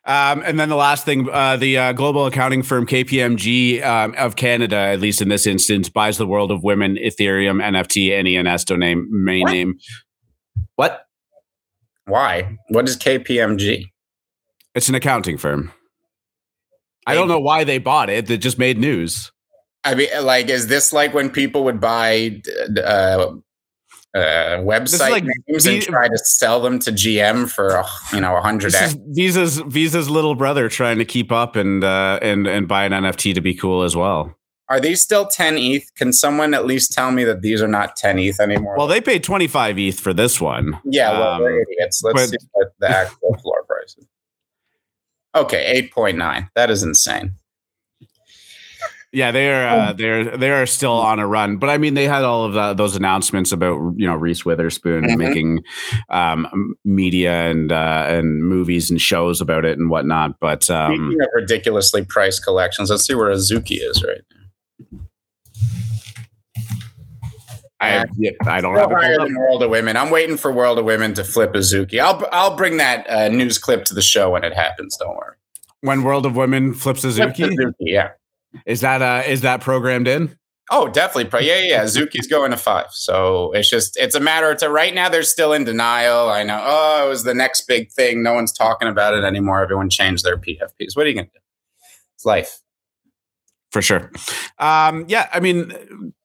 Um, 0.05 0.42
and 0.44 0.59
then 0.59 0.68
the 0.68 0.77
last 0.77 1.05
thing, 1.05 1.29
uh, 1.31 1.57
the 1.57 1.79
uh, 1.79 1.92
global 1.92 2.27
accounting 2.27 2.62
firm 2.62 2.87
KPMG 2.87 3.83
um, 3.85 4.14
of 4.16 4.37
Canada, 4.37 4.77
at 4.77 5.01
least 5.01 5.20
in 5.20 5.29
this 5.29 5.46
instance, 5.46 5.88
buys 5.88 6.18
the 6.18 6.27
world 6.27 6.51
of 6.51 6.62
women, 6.62 6.96
Ethereum, 6.96 7.62
NFT, 7.62 8.18
and 8.18 8.29
ENS 8.29 8.64
domain 8.64 9.07
main 9.11 9.42
What? 9.42 9.53
name. 9.53 9.79
What? 10.77 11.07
Why? 12.07 12.57
What 12.68 12.88
is 12.88 12.96
KPMG? 12.96 13.87
It's 14.74 14.88
an 14.88 14.94
accounting 14.94 15.37
firm. 15.38 15.72
I 17.07 17.14
don't 17.14 17.29
know 17.29 17.40
why 17.40 17.64
they 17.64 17.79
bought 17.79 18.11
it. 18.11 18.31
It 18.31 18.38
just 18.38 18.59
made 18.59 18.79
news. 18.79 19.33
I 19.83 19.94
mean, 19.94 20.09
like, 20.22 20.48
is 20.48 20.66
this 20.66 20.92
like 20.92 21.14
when 21.14 21.31
people 21.31 21.64
would 21.64 21.81
buy 21.81 22.42
uh, 22.85 23.33
uh, 24.14 24.59
website 24.62 25.11
like 25.11 25.25
names 25.47 25.66
and 25.66 25.83
try 25.83 26.09
to 26.09 26.18
sell 26.18 26.61
them 26.61 26.79
to 26.81 26.90
GM 26.90 27.51
for 27.51 27.85
you 28.12 28.21
know 28.21 28.37
a 28.37 28.40
hundred 28.40 28.73
This 28.73 28.83
X? 28.83 28.94
is 28.94 28.99
Visa's 29.09 29.59
Visa's 29.66 30.09
little 30.09 30.35
brother 30.35 30.68
trying 30.68 30.99
to 30.99 31.05
keep 31.05 31.31
up 31.31 31.57
and 31.57 31.85
uh, 31.85 32.18
and 32.23 32.47
and 32.47 32.66
buy 32.66 32.85
an 32.85 32.92
NFT 32.92 33.35
to 33.35 33.40
be 33.40 33.55
cool 33.55 33.83
as 33.83 33.94
well. 33.94 34.35
Are 34.71 34.81
these 34.81 35.01
still 35.01 35.27
10 35.27 35.57
ETH? 35.57 35.94
Can 35.94 36.12
someone 36.12 36.53
at 36.53 36.66
least 36.66 36.92
tell 36.92 37.11
me 37.11 37.25
that 37.25 37.40
these 37.40 37.62
are 37.62 37.68
not 37.68 37.97
10 37.97 38.18
ETH 38.18 38.38
anymore? 38.38 38.77
Well, 38.77 38.87
they 38.87 39.01
paid 39.01 39.25
25 39.25 39.79
ETH 39.79 39.99
for 39.99 40.12
this 40.12 40.42
one. 40.42 40.79
yeah, 40.85 41.11
well, 41.18 41.33
um, 41.42 41.42
idiots. 41.47 42.03
Let's 42.03 42.21
but- 42.21 42.29
see 42.29 42.47
what 42.53 42.73
the 42.79 42.90
actual 42.90 43.35
floor 43.42 43.64
price 43.66 43.97
is. 43.97 44.07
Okay, 45.35 45.88
8.9. 45.94 46.51
That 46.55 46.71
is 46.71 46.83
insane. 46.83 47.33
Yeah, 49.11 49.31
they're 49.31 49.66
uh, 49.66 49.92
they're 49.94 50.37
they're 50.37 50.66
still 50.66 50.92
on 50.92 51.18
a 51.18 51.27
run, 51.27 51.57
but 51.57 51.71
I 51.71 51.79
mean, 51.79 51.94
they 51.94 52.07
had 52.07 52.25
all 52.25 52.44
of 52.44 52.53
the, 52.53 52.75
those 52.75 52.94
announcements 52.94 53.53
about 53.53 53.94
you 53.97 54.07
know 54.07 54.14
Reese 54.14 54.44
Witherspoon 54.44 55.05
Mhm. 55.05 55.16
making 55.16 55.64
um, 56.11 56.75
media 56.85 57.33
and 57.51 57.73
uh, 57.73 58.05
and 58.09 58.44
movies 58.44 58.90
and 58.90 59.01
shows 59.01 59.40
about 59.40 59.64
it 59.64 59.79
and 59.79 59.88
whatnot. 59.88 60.38
But 60.40 60.68
um, 60.68 60.92
Speaking 60.94 61.21
of 61.23 61.29
ridiculously 61.35 62.05
priced 62.05 62.44
collections, 62.44 62.90
let's 62.90 63.07
see 63.07 63.14
where 63.14 63.31
Azuki 63.31 63.79
is 63.81 64.05
right 64.05 64.21
now. 64.31 64.99
I 67.81 68.05
yeah, 68.18 68.33
I 68.47 68.61
don't 68.61 68.75
have 68.77 68.90
higher 68.90 69.18
than 69.18 69.37
World 69.38 69.62
of 69.62 69.71
Women. 69.71 69.97
I'm 69.97 70.11
waiting 70.11 70.37
for 70.37 70.53
World 70.53 70.79
of 70.81 70.85
Women 70.85 71.14
to 71.14 71.25
flip 71.25 71.53
Azuki. 71.55 72.01
I'll 72.01 72.27
I'll 72.33 72.57
bring 72.57 72.77
that 72.79 73.09
uh, 73.09 73.29
news 73.29 73.57
clip 73.57 73.85
to 73.87 73.94
the 73.94 74.03
show 74.03 74.31
when 74.31 74.42
it 74.44 74.53
happens. 74.53 74.97
Don't 74.97 75.16
worry. 75.16 75.37
when 75.83 76.03
World 76.03 76.27
of 76.27 76.35
Women 76.37 76.75
flips 76.75 77.03
Flip 77.03 77.12
Suzuki. 77.12 77.44
Azuki, 77.44 77.73
yeah. 77.81 78.09
Is 78.67 78.81
that 78.81 79.03
uh 79.03 79.23
is 79.27 79.43
that 79.43 79.61
programmed 79.61 80.09
in? 80.09 80.37
Oh, 80.71 80.89
definitely. 80.89 81.47
Yeah, 81.47 81.61
yeah, 81.61 81.67
yeah. 81.67 81.85
Zuki's 81.85 82.27
going 82.27 82.51
to 82.51 82.57
five. 82.57 82.89
So 82.91 83.53
it's 83.53 83.71
just, 83.71 83.97
it's 83.97 84.15
a 84.15 84.21
matter 84.21 84.55
to 84.57 84.69
right 84.69 84.95
now, 84.95 85.09
they're 85.09 85.23
still 85.23 85.55
in 85.55 85.65
denial. 85.65 86.29
I 86.29 86.43
know, 86.43 86.63
oh, 86.63 87.07
it 87.07 87.09
was 87.09 87.25
the 87.25 87.33
next 87.33 87.63
big 87.67 87.91
thing. 87.91 88.23
No 88.23 88.35
one's 88.35 88.53
talking 88.53 88.87
about 88.87 89.15
it 89.15 89.25
anymore. 89.25 89.63
Everyone 89.63 89.89
changed 89.89 90.25
their 90.25 90.37
PFPs. 90.37 90.95
What 90.95 91.07
are 91.07 91.09
you 91.09 91.15
to 91.15 91.23
do? 91.25 91.39
It's 92.15 92.27
life. 92.27 92.61
For 93.71 93.83
sure. 93.83 94.11
Um, 94.59 95.05
yeah, 95.09 95.29
I 95.31 95.41
mean, 95.41 95.75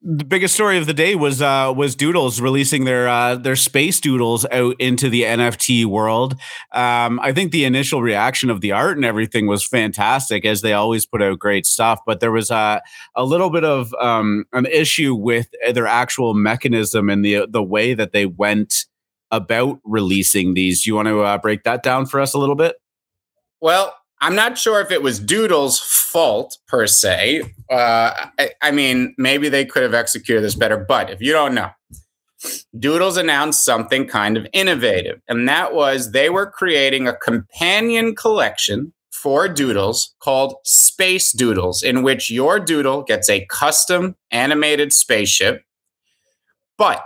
the 0.02 0.24
biggest 0.24 0.54
story 0.54 0.78
of 0.78 0.86
the 0.86 0.94
day 0.94 1.16
was 1.16 1.42
uh, 1.42 1.74
was 1.76 1.94
Doodles 1.94 2.40
releasing 2.40 2.86
their 2.86 3.10
uh, 3.10 3.36
their 3.36 3.58
space 3.58 4.00
doodles 4.00 4.46
out 4.50 4.78
into 4.80 5.10
the 5.10 5.24
NFT 5.24 5.86
world. 5.86 6.36
Um, 6.72 7.20
I 7.20 7.34
think 7.34 7.52
the 7.52 7.66
initial 7.66 8.02
reaction 8.02 8.50
of 8.50 8.62
the 8.62 8.72
art 8.72 8.96
and 8.96 9.06
everything 9.06 9.48
was 9.48 9.68
fantastic, 9.68 10.46
as 10.46 10.62
they 10.62 10.72
always 10.72 11.06
put 11.06 11.22
out 11.22 11.38
great 11.38 11.66
stuff. 11.66 12.00
But 12.06 12.22
there 12.22 12.32
was 12.32 12.50
uh, 12.50 12.80
a 13.14 13.26
little 13.26 13.50
bit 13.50 13.66
of 13.66 13.94
um, 13.96 14.46
an 14.54 14.66
issue 14.66 15.14
with 15.14 15.50
their 15.74 15.88
actual 15.88 16.34
mechanism 16.34 17.10
and 17.10 17.26
the 17.26 17.46
the 17.50 17.64
way 17.64 17.94
that 17.94 18.14
they 18.14 18.26
went 18.26 18.86
about 19.32 19.80
releasing 19.84 20.54
these. 20.54 20.84
Do 20.84 20.92
you 20.92 20.96
want 20.96 21.10
to 21.10 21.22
uh, 21.22 21.38
break 21.40 21.64
that 21.64 21.84
down 21.84 22.06
for 22.06 22.22
us 22.22 22.34
a 22.34 22.38
little 22.38 22.56
bit? 22.56 22.78
Well, 23.60 23.94
I'm 24.24 24.36
not 24.36 24.58
sure 24.58 24.80
if 24.80 24.90
it 24.90 25.04
was 25.04 25.20
Doodle's 25.20 25.80
fault 25.80 26.58
per 26.70 26.88
se. 26.88 27.42
Uh, 27.70 28.28
I, 28.40 28.52
I 28.62 28.72
mean, 28.72 29.14
maybe 29.18 29.50
they 29.50 29.66
could 29.66 29.84
have 29.84 29.94
executed 29.94 30.42
this 30.42 30.56
better, 30.56 30.78
but 30.78 31.10
if 31.10 31.22
you 31.22 31.34
don't 31.34 31.54
know, 31.54 31.72
Doodles 32.80 33.18
announced 33.18 33.66
something 33.66 34.08
kind 34.08 34.38
of 34.38 34.48
innovative, 34.54 35.20
and 35.28 35.50
that 35.50 35.74
was 35.74 36.12
they 36.12 36.30
were 36.30 36.50
creating 36.50 37.06
a 37.06 37.18
companion 37.18 38.16
collection 38.16 38.94
for 39.12 39.50
Doodles 39.50 40.16
called 40.20 40.56
Space 40.64 41.34
Doodles, 41.34 41.84
in 41.84 42.02
which 42.02 42.32
your 42.32 42.62
Doodle 42.62 43.04
gets 43.04 43.30
a 43.30 43.46
custom 43.48 44.16
animated 44.32 44.94
spaceship, 44.94 45.64
but 46.78 47.04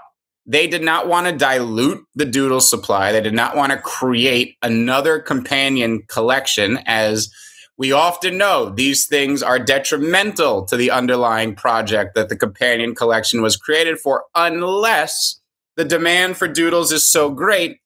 they 0.47 0.65
did 0.65 0.81
not 0.81 1.07
want 1.07 1.27
to 1.27 1.33
dilute 1.33 2.03
the 2.15 2.25
doodle 2.25 2.61
supply. 2.61 3.11
They 3.11 3.21
did 3.21 3.33
not 3.33 3.55
want 3.55 3.73
to 3.73 3.77
create 3.77 4.55
another 4.61 5.19
companion 5.19 6.03
collection, 6.07 6.79
as 6.85 7.29
we 7.77 7.91
often 7.91 8.37
know 8.37 8.69
these 8.69 9.05
things 9.05 9.43
are 9.43 9.59
detrimental 9.59 10.65
to 10.65 10.77
the 10.77 10.89
underlying 10.89 11.53
project 11.53 12.15
that 12.15 12.29
the 12.29 12.37
companion 12.37 12.95
collection 12.95 13.41
was 13.41 13.57
created 13.57 13.99
for, 13.99 14.23
unless 14.33 15.39
the 15.75 15.85
demand 15.85 16.37
for 16.37 16.47
doodles 16.47 16.91
is 16.91 17.07
so 17.07 17.29
great, 17.29 17.77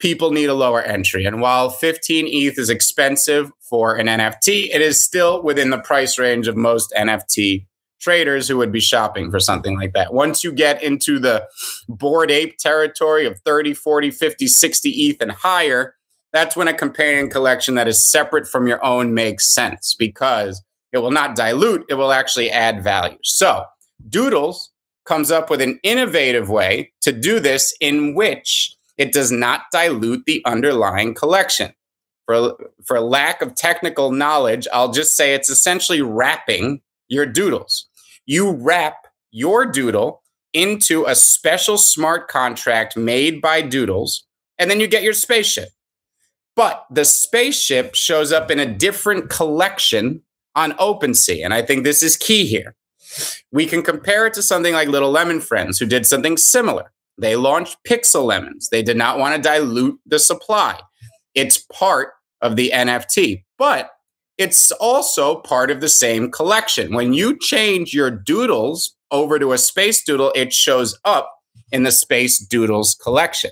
people 0.00 0.32
need 0.32 0.50
a 0.50 0.54
lower 0.54 0.82
entry. 0.82 1.24
And 1.24 1.40
while 1.40 1.70
15 1.70 2.26
ETH 2.28 2.58
is 2.58 2.68
expensive 2.68 3.50
for 3.60 3.96
an 3.96 4.06
NFT, 4.06 4.74
it 4.74 4.82
is 4.82 5.02
still 5.02 5.42
within 5.42 5.70
the 5.70 5.78
price 5.78 6.18
range 6.18 6.48
of 6.48 6.56
most 6.56 6.92
NFT 6.96 7.64
traders 8.00 8.48
who 8.48 8.56
would 8.56 8.72
be 8.72 8.80
shopping 8.80 9.30
for 9.30 9.40
something 9.40 9.76
like 9.76 9.92
that. 9.92 10.12
Once 10.12 10.44
you 10.44 10.52
get 10.52 10.82
into 10.82 11.18
the 11.18 11.46
Bored 11.88 12.30
Ape 12.30 12.56
territory 12.58 13.26
of 13.26 13.40
30, 13.40 13.74
40, 13.74 14.10
50, 14.10 14.46
60 14.46 14.90
ETH 14.90 15.20
and 15.22 15.32
higher, 15.32 15.94
that's 16.32 16.56
when 16.56 16.68
a 16.68 16.74
companion 16.74 17.30
collection 17.30 17.74
that 17.74 17.88
is 17.88 18.10
separate 18.10 18.46
from 18.46 18.66
your 18.66 18.84
own 18.84 19.14
makes 19.14 19.52
sense 19.52 19.94
because 19.98 20.62
it 20.92 20.98
will 20.98 21.10
not 21.10 21.36
dilute, 21.36 21.84
it 21.88 21.94
will 21.94 22.12
actually 22.12 22.50
add 22.50 22.82
value. 22.82 23.18
So, 23.22 23.64
Doodles 24.08 24.70
comes 25.04 25.30
up 25.30 25.50
with 25.50 25.60
an 25.60 25.80
innovative 25.82 26.48
way 26.48 26.92
to 27.00 27.12
do 27.12 27.40
this 27.40 27.74
in 27.80 28.14
which 28.14 28.76
it 28.96 29.12
does 29.12 29.32
not 29.32 29.62
dilute 29.72 30.24
the 30.26 30.42
underlying 30.44 31.14
collection. 31.14 31.72
For, 32.26 32.56
for 32.84 33.00
lack 33.00 33.40
of 33.40 33.54
technical 33.54 34.12
knowledge, 34.12 34.68
I'll 34.70 34.92
just 34.92 35.16
say 35.16 35.32
it's 35.32 35.48
essentially 35.48 36.02
wrapping 36.02 36.82
your 37.08 37.24
doodles. 37.24 37.87
You 38.28 38.50
wrap 38.50 39.06
your 39.30 39.64
doodle 39.64 40.22
into 40.52 41.06
a 41.06 41.14
special 41.14 41.78
smart 41.78 42.28
contract 42.28 42.94
made 42.94 43.40
by 43.40 43.62
Doodles, 43.62 44.26
and 44.58 44.70
then 44.70 44.80
you 44.80 44.86
get 44.86 45.02
your 45.02 45.14
spaceship. 45.14 45.70
But 46.54 46.84
the 46.90 47.06
spaceship 47.06 47.94
shows 47.94 48.30
up 48.30 48.50
in 48.50 48.58
a 48.58 48.66
different 48.66 49.30
collection 49.30 50.24
on 50.54 50.72
OpenSea. 50.72 51.42
And 51.42 51.54
I 51.54 51.62
think 51.62 51.84
this 51.84 52.02
is 52.02 52.18
key 52.18 52.44
here. 52.44 52.74
We 53.50 53.64
can 53.64 53.82
compare 53.82 54.26
it 54.26 54.34
to 54.34 54.42
something 54.42 54.74
like 54.74 54.88
Little 54.88 55.10
Lemon 55.10 55.40
Friends, 55.40 55.78
who 55.78 55.86
did 55.86 56.04
something 56.04 56.36
similar. 56.36 56.92
They 57.16 57.34
launched 57.34 57.78
Pixel 57.82 58.26
Lemons. 58.26 58.68
They 58.68 58.82
did 58.82 58.98
not 58.98 59.18
want 59.18 59.36
to 59.36 59.40
dilute 59.40 60.00
the 60.04 60.18
supply. 60.18 60.78
It's 61.34 61.56
part 61.72 62.10
of 62.42 62.56
the 62.56 62.72
NFT, 62.74 63.44
but 63.56 63.90
it's 64.38 64.70
also 64.72 65.40
part 65.40 65.70
of 65.70 65.80
the 65.80 65.88
same 65.88 66.30
collection. 66.30 66.94
When 66.94 67.12
you 67.12 67.36
change 67.38 67.92
your 67.92 68.10
doodles 68.10 68.94
over 69.10 69.38
to 69.38 69.52
a 69.52 69.58
space 69.58 70.02
doodle, 70.02 70.32
it 70.34 70.52
shows 70.52 70.98
up 71.04 71.34
in 71.72 71.82
the 71.82 71.90
space 71.90 72.38
doodles 72.38 72.96
collection. 73.02 73.50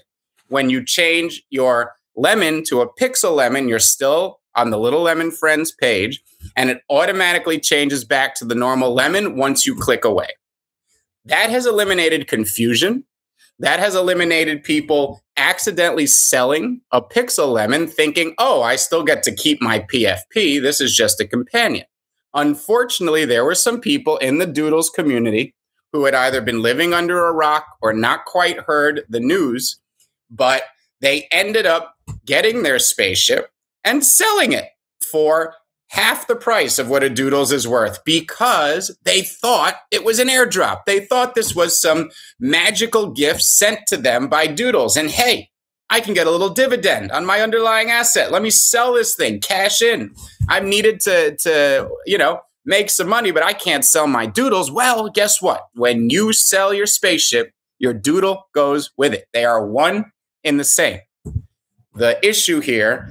When 0.48 0.70
you 0.70 0.84
change 0.84 1.42
your 1.50 1.96
lemon 2.14 2.62
to 2.68 2.80
a 2.80 2.92
pixel 2.94 3.34
lemon, 3.34 3.68
you're 3.68 3.80
still 3.80 4.40
on 4.54 4.70
the 4.70 4.78
Little 4.78 5.02
Lemon 5.02 5.32
Friends 5.32 5.72
page, 5.72 6.22
and 6.56 6.70
it 6.70 6.80
automatically 6.88 7.58
changes 7.58 8.04
back 8.04 8.34
to 8.36 8.44
the 8.44 8.54
normal 8.54 8.94
lemon 8.94 9.36
once 9.36 9.66
you 9.66 9.74
click 9.74 10.04
away. 10.04 10.28
That 11.26 11.50
has 11.50 11.66
eliminated 11.66 12.28
confusion. 12.28 13.04
That 13.58 13.80
has 13.80 13.94
eliminated 13.94 14.62
people 14.62 15.22
accidentally 15.46 16.08
selling 16.08 16.80
a 16.90 17.00
pixel 17.00 17.52
lemon 17.52 17.86
thinking, 17.86 18.34
oh, 18.36 18.62
I 18.62 18.74
still 18.74 19.04
get 19.04 19.22
to 19.22 19.34
keep 19.34 19.62
my 19.62 19.78
PFP. 19.78 20.60
This 20.60 20.80
is 20.80 20.92
just 20.92 21.20
a 21.20 21.26
companion. 21.26 21.86
Unfortunately, 22.34 23.24
there 23.24 23.44
were 23.44 23.54
some 23.54 23.80
people 23.80 24.16
in 24.16 24.38
the 24.38 24.46
Doodles 24.46 24.90
community 24.90 25.54
who 25.92 26.04
had 26.04 26.14
either 26.14 26.40
been 26.40 26.62
living 26.62 26.92
under 26.92 27.26
a 27.26 27.32
rock 27.32 27.64
or 27.80 27.92
not 27.92 28.24
quite 28.24 28.58
heard 28.66 29.04
the 29.08 29.20
news, 29.20 29.78
but 30.28 30.64
they 31.00 31.28
ended 31.30 31.64
up 31.64 31.94
getting 32.24 32.64
their 32.64 32.80
spaceship 32.80 33.50
and 33.84 34.04
selling 34.04 34.52
it 34.52 34.66
for 35.12 35.54
half 35.88 36.26
the 36.26 36.36
price 36.36 36.78
of 36.78 36.88
what 36.88 37.02
a 37.02 37.10
Doodles 37.10 37.52
is 37.52 37.68
worth 37.68 38.04
because 38.04 38.96
they 39.04 39.22
thought 39.22 39.76
it 39.90 40.04
was 40.04 40.18
an 40.18 40.28
airdrop. 40.28 40.84
They 40.84 41.00
thought 41.00 41.34
this 41.34 41.54
was 41.54 41.80
some 41.80 42.10
magical 42.40 43.10
gift 43.12 43.42
sent 43.42 43.86
to 43.88 43.96
them 43.96 44.28
by 44.28 44.46
Doodles. 44.46 44.96
And 44.96 45.10
hey, 45.10 45.50
I 45.88 46.00
can 46.00 46.14
get 46.14 46.26
a 46.26 46.30
little 46.30 46.50
dividend 46.50 47.12
on 47.12 47.24
my 47.24 47.40
underlying 47.40 47.90
asset. 47.90 48.32
Let 48.32 48.42
me 48.42 48.50
sell 48.50 48.92
this 48.94 49.14
thing, 49.14 49.40
cash 49.40 49.80
in. 49.80 50.14
I'm 50.48 50.68
needed 50.68 51.00
to, 51.00 51.36
to 51.36 51.88
you 52.06 52.18
know, 52.18 52.40
make 52.64 52.90
some 52.90 53.08
money, 53.08 53.30
but 53.30 53.44
I 53.44 53.52
can't 53.52 53.84
sell 53.84 54.08
my 54.08 54.26
doodles. 54.26 54.70
Well, 54.70 55.08
guess 55.08 55.40
what? 55.40 55.66
When 55.74 56.10
you 56.10 56.32
sell 56.32 56.74
your 56.74 56.86
spaceship, 56.86 57.52
your 57.78 57.94
doodle 57.94 58.48
goes 58.52 58.90
with 58.96 59.14
it. 59.14 59.26
They 59.32 59.44
are 59.44 59.64
one 59.64 60.10
in 60.42 60.56
the 60.56 60.64
same. 60.64 61.00
the 61.94 62.18
issue 62.26 62.60
here, 62.60 63.10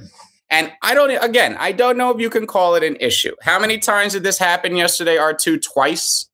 and 0.50 0.72
I 0.82 0.94
don't 0.94 1.10
again, 1.22 1.56
I 1.58 1.72
don't 1.72 1.96
know 1.96 2.10
if 2.10 2.20
you 2.20 2.30
can 2.30 2.46
call 2.46 2.74
it 2.74 2.82
an 2.82 2.96
issue. 3.00 3.34
How 3.42 3.58
many 3.58 3.78
times 3.78 4.12
did 4.12 4.22
this 4.22 4.38
happen 4.38 4.76
yesterday? 4.76 5.16
R2 5.16 5.62
twice? 5.62 6.28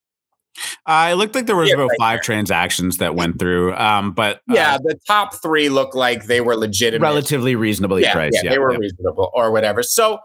Uh, 0.86 1.08
it 1.12 1.14
looked 1.14 1.34
like 1.34 1.46
there 1.46 1.56
was 1.56 1.70
Yeah, 1.70 1.76
about 1.76 1.90
right 1.90 1.98
five 1.98 2.20
transactions 2.20 2.98
that 2.98 3.14
went 3.14 3.38
through, 3.38 3.74
um, 3.74 4.12
but 4.12 4.36
uh, 4.50 4.54
Yeah, 4.54 4.76
the 4.78 4.98
top 5.06 5.34
three 5.40 5.70
look 5.70 5.94
like 5.94 6.26
they 6.26 6.40
were 6.42 6.56
legitimate. 6.56 7.06
relatively 7.06 7.56
reasonably 7.56 8.02
yeah, 8.02 8.12
priced. 8.12 8.42
yeah, 8.44 8.50
they 8.50 8.58
were 8.58 8.76
reasonable 8.78 9.30
or 9.32 9.50
whatever. 9.50 9.82
So 9.82 10.18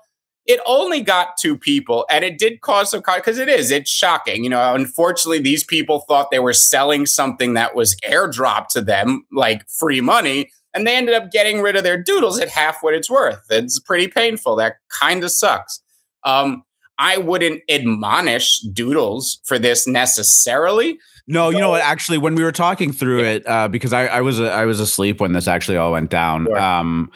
it 0.46 0.60
only 0.66 1.02
got 1.02 1.38
two 1.38 1.58
people, 1.58 2.06
and 2.10 2.26
it 2.26 2.38
did 2.40 2.62
cause 2.62 2.92
some 2.92 3.02
because 3.16 3.38
it 3.38 3.50
is 3.50 3.72
it's 3.72 3.90
shocking. 3.90 4.44
You 4.44 4.50
know, 4.50 4.74
unfortunately, 4.76 5.40
these 5.40 5.64
people 5.64 6.02
thought 6.08 6.32
they 6.32 6.40
were 6.40 6.54
selling 6.54 7.06
something 7.06 7.54
that 7.54 7.76
was 7.76 7.96
airdropped 8.06 8.70
to 8.70 8.82
them, 8.82 9.26
like 9.32 9.68
free 9.70 10.02
money, 10.02 10.50
and 10.74 10.86
they 10.86 10.96
ended 10.96 11.16
up 11.16 11.32
getting 11.32 11.62
rid 11.62 11.76
of 11.76 11.84
their 11.84 12.02
doodles 12.02 12.40
at 12.40 12.50
half 12.50 12.78
what 12.82 12.94
it's 12.94 13.10
worth. 13.10 13.42
It's 13.50 13.80
pretty 13.80 14.08
painful. 14.08 14.56
That 14.56 14.76
kind 14.90 15.24
of 15.24 15.32
sucks. 15.32 15.82
Um, 16.24 16.64
I 17.00 17.18
wouldn't 17.18 17.62
admonish 17.70 18.60
doodles 18.74 19.40
for 19.46 19.60
this 19.60 19.88
necessarily. 19.88 20.98
No, 21.28 21.50
you 21.50 21.60
know 21.60 21.70
what? 21.70 21.82
Actually, 21.82 22.18
when 22.20 22.36
we 22.36 22.44
were 22.44 22.52
talking 22.54 22.92
through 22.92 23.24
it, 23.24 23.48
uh, 23.48 23.68
because 23.68 23.92
I, 23.94 24.08
I 24.08 24.22
was 24.22 24.40
I 24.40 24.66
was 24.66 24.80
asleep 24.80 25.20
when 25.20 25.34
this 25.34 25.48
actually 25.48 25.78
all 25.78 25.92
went 25.92 26.10
down. 26.10 26.46
Sure. 26.46 26.58
Um, 26.58 27.12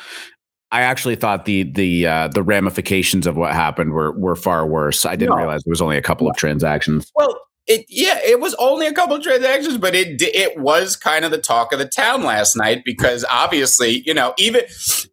I 0.71 0.81
actually 0.81 1.15
thought 1.15 1.45
the 1.45 1.63
the 1.63 2.07
uh, 2.07 2.27
the 2.27 2.43
ramifications 2.43 3.25
of 3.25 3.37
what 3.37 3.53
happened 3.53 3.93
were 3.93 4.11
were 4.11 4.35
far 4.35 4.65
worse. 4.67 5.05
I 5.05 5.15
didn't 5.15 5.31
No. 5.31 5.37
realize 5.37 5.61
it 5.65 5.69
was 5.69 5.81
only 5.81 5.97
a 5.97 6.01
couple 6.01 6.29
of 6.29 6.35
transactions. 6.35 7.09
Well, 7.15 7.39
it 7.67 7.85
yeah, 7.87 8.19
it 8.23 8.39
was 8.39 8.55
only 8.55 8.87
a 8.87 8.93
couple 8.93 9.19
transactions, 9.21 9.77
but 9.77 9.93
it 9.93 10.21
it 10.21 10.57
was 10.59 10.95
kind 10.95 11.23
of 11.23 11.31
the 11.31 11.37
talk 11.37 11.71
of 11.71 11.79
the 11.79 11.85
town 11.85 12.23
last 12.23 12.55
night 12.55 12.83
because 12.83 13.23
obviously, 13.29 14.01
you 14.05 14.13
know, 14.13 14.33
even 14.37 14.61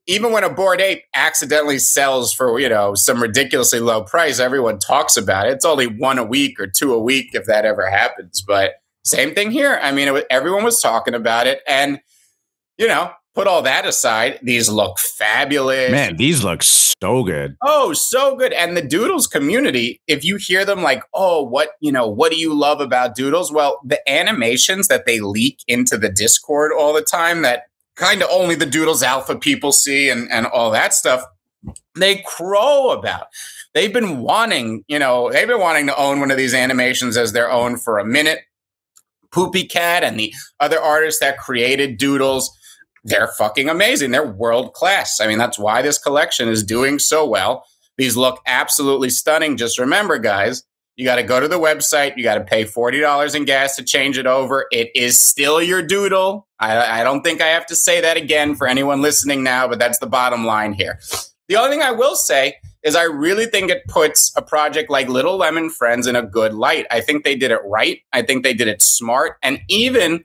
even 0.06 0.32
when 0.32 0.44
a 0.44 0.50
Bored 0.50 0.80
Ape 0.80 1.02
accidentally 1.14 1.78
sells 1.78 2.32
for 2.32 2.58
you 2.58 2.68
know 2.68 2.94
some 2.94 3.20
ridiculously 3.20 3.80
low 3.80 4.02
price, 4.02 4.40
everyone 4.40 4.78
talks 4.78 5.16
about 5.16 5.46
it. 5.46 5.52
It's 5.52 5.64
only 5.64 5.86
one 5.86 6.18
a 6.18 6.24
week 6.24 6.58
or 6.58 6.66
two 6.66 6.94
a 6.94 7.00
week 7.00 7.30
if 7.34 7.44
that 7.46 7.64
ever 7.64 7.88
happens. 7.88 8.42
But 8.42 8.74
same 9.04 9.34
thing 9.34 9.50
here. 9.50 9.78
I 9.82 9.92
mean, 9.92 10.12
was, 10.12 10.24
everyone 10.30 10.64
was 10.64 10.80
talking 10.80 11.14
about 11.14 11.46
it, 11.46 11.60
and 11.66 12.00
you 12.78 12.88
know, 12.88 13.10
put 13.38 13.46
all 13.46 13.62
that 13.62 13.86
aside, 13.86 14.40
these 14.42 14.68
look 14.68 14.98
fabulous. 14.98 15.92
Man, 15.92 16.16
these 16.16 16.42
look 16.42 16.60
so 16.64 17.22
good. 17.22 17.56
Oh, 17.62 17.92
so 17.92 18.34
good. 18.34 18.52
And 18.52 18.76
the 18.76 18.82
Doodles 18.82 19.28
community, 19.28 20.00
if 20.08 20.24
you 20.24 20.38
hear 20.38 20.64
them 20.64 20.82
like, 20.82 21.04
oh, 21.14 21.44
what, 21.44 21.70
you 21.78 21.92
know, 21.92 22.08
what 22.08 22.32
do 22.32 22.36
you 22.36 22.52
love 22.52 22.80
about 22.80 23.14
Doodles? 23.14 23.52
Well, 23.52 23.80
the 23.84 24.00
animations 24.10 24.88
that 24.88 25.06
they 25.06 25.20
leak 25.20 25.60
into 25.68 25.96
the 25.96 26.08
Discord 26.08 26.72
all 26.76 26.92
the 26.92 27.06
time 27.08 27.42
that 27.42 27.68
kind 27.94 28.22
of 28.22 28.28
only 28.32 28.56
the 28.56 28.66
Doodles 28.66 29.04
alpha 29.04 29.36
people 29.36 29.70
see 29.70 30.10
and, 30.10 30.28
and 30.32 30.46
all 30.46 30.72
that 30.72 30.92
stuff, 30.92 31.22
they 31.94 32.16
crow 32.26 32.90
about. 32.90 33.28
They've 33.72 33.92
been 33.92 34.18
wanting, 34.18 34.82
you 34.88 34.98
know, 34.98 35.30
they've 35.30 35.46
been 35.46 35.60
wanting 35.60 35.86
to 35.86 35.96
own 35.96 36.18
one 36.18 36.32
of 36.32 36.38
these 36.38 36.54
animations 36.54 37.16
as 37.16 37.32
their 37.32 37.52
own 37.52 37.76
for 37.76 38.00
a 38.00 38.04
minute. 38.04 38.40
Poopy 39.30 39.64
Cat 39.68 40.02
and 40.02 40.18
the 40.18 40.34
other 40.58 40.80
artists 40.80 41.20
that 41.20 41.38
created 41.38 41.98
Doodles 41.98 42.50
they're 43.04 43.28
fucking 43.38 43.68
amazing. 43.68 44.10
They're 44.10 44.26
world 44.26 44.74
class. 44.74 45.20
I 45.20 45.26
mean, 45.26 45.38
that's 45.38 45.58
why 45.58 45.82
this 45.82 45.98
collection 45.98 46.48
is 46.48 46.62
doing 46.62 46.98
so 46.98 47.26
well. 47.26 47.64
These 47.96 48.16
look 48.16 48.40
absolutely 48.46 49.10
stunning. 49.10 49.56
Just 49.56 49.78
remember, 49.78 50.18
guys, 50.18 50.64
you 50.96 51.04
got 51.04 51.16
to 51.16 51.22
go 51.22 51.40
to 51.40 51.48
the 51.48 51.58
website. 51.58 52.16
You 52.16 52.24
got 52.24 52.34
to 52.34 52.44
pay 52.44 52.64
$40 52.64 53.34
in 53.34 53.44
gas 53.44 53.76
to 53.76 53.84
change 53.84 54.18
it 54.18 54.26
over. 54.26 54.66
It 54.70 54.90
is 54.94 55.18
still 55.18 55.62
your 55.62 55.82
doodle. 55.82 56.48
I, 56.58 57.00
I 57.00 57.04
don't 57.04 57.22
think 57.22 57.40
I 57.40 57.46
have 57.48 57.66
to 57.66 57.76
say 57.76 58.00
that 58.00 58.16
again 58.16 58.54
for 58.56 58.66
anyone 58.66 59.00
listening 59.00 59.42
now, 59.42 59.68
but 59.68 59.78
that's 59.78 59.98
the 60.00 60.06
bottom 60.06 60.44
line 60.44 60.72
here. 60.72 60.98
The 61.48 61.56
only 61.56 61.70
thing 61.70 61.82
I 61.82 61.92
will 61.92 62.16
say 62.16 62.56
is 62.82 62.94
I 62.94 63.04
really 63.04 63.46
think 63.46 63.70
it 63.70 63.86
puts 63.88 64.32
a 64.36 64.42
project 64.42 64.90
like 64.90 65.08
Little 65.08 65.36
Lemon 65.36 65.70
Friends 65.70 66.06
in 66.06 66.16
a 66.16 66.22
good 66.22 66.54
light. 66.54 66.86
I 66.90 67.00
think 67.00 67.24
they 67.24 67.36
did 67.36 67.50
it 67.50 67.60
right. 67.64 68.00
I 68.12 68.22
think 68.22 68.42
they 68.42 68.54
did 68.54 68.68
it 68.68 68.82
smart. 68.82 69.36
And 69.42 69.60
even 69.68 70.24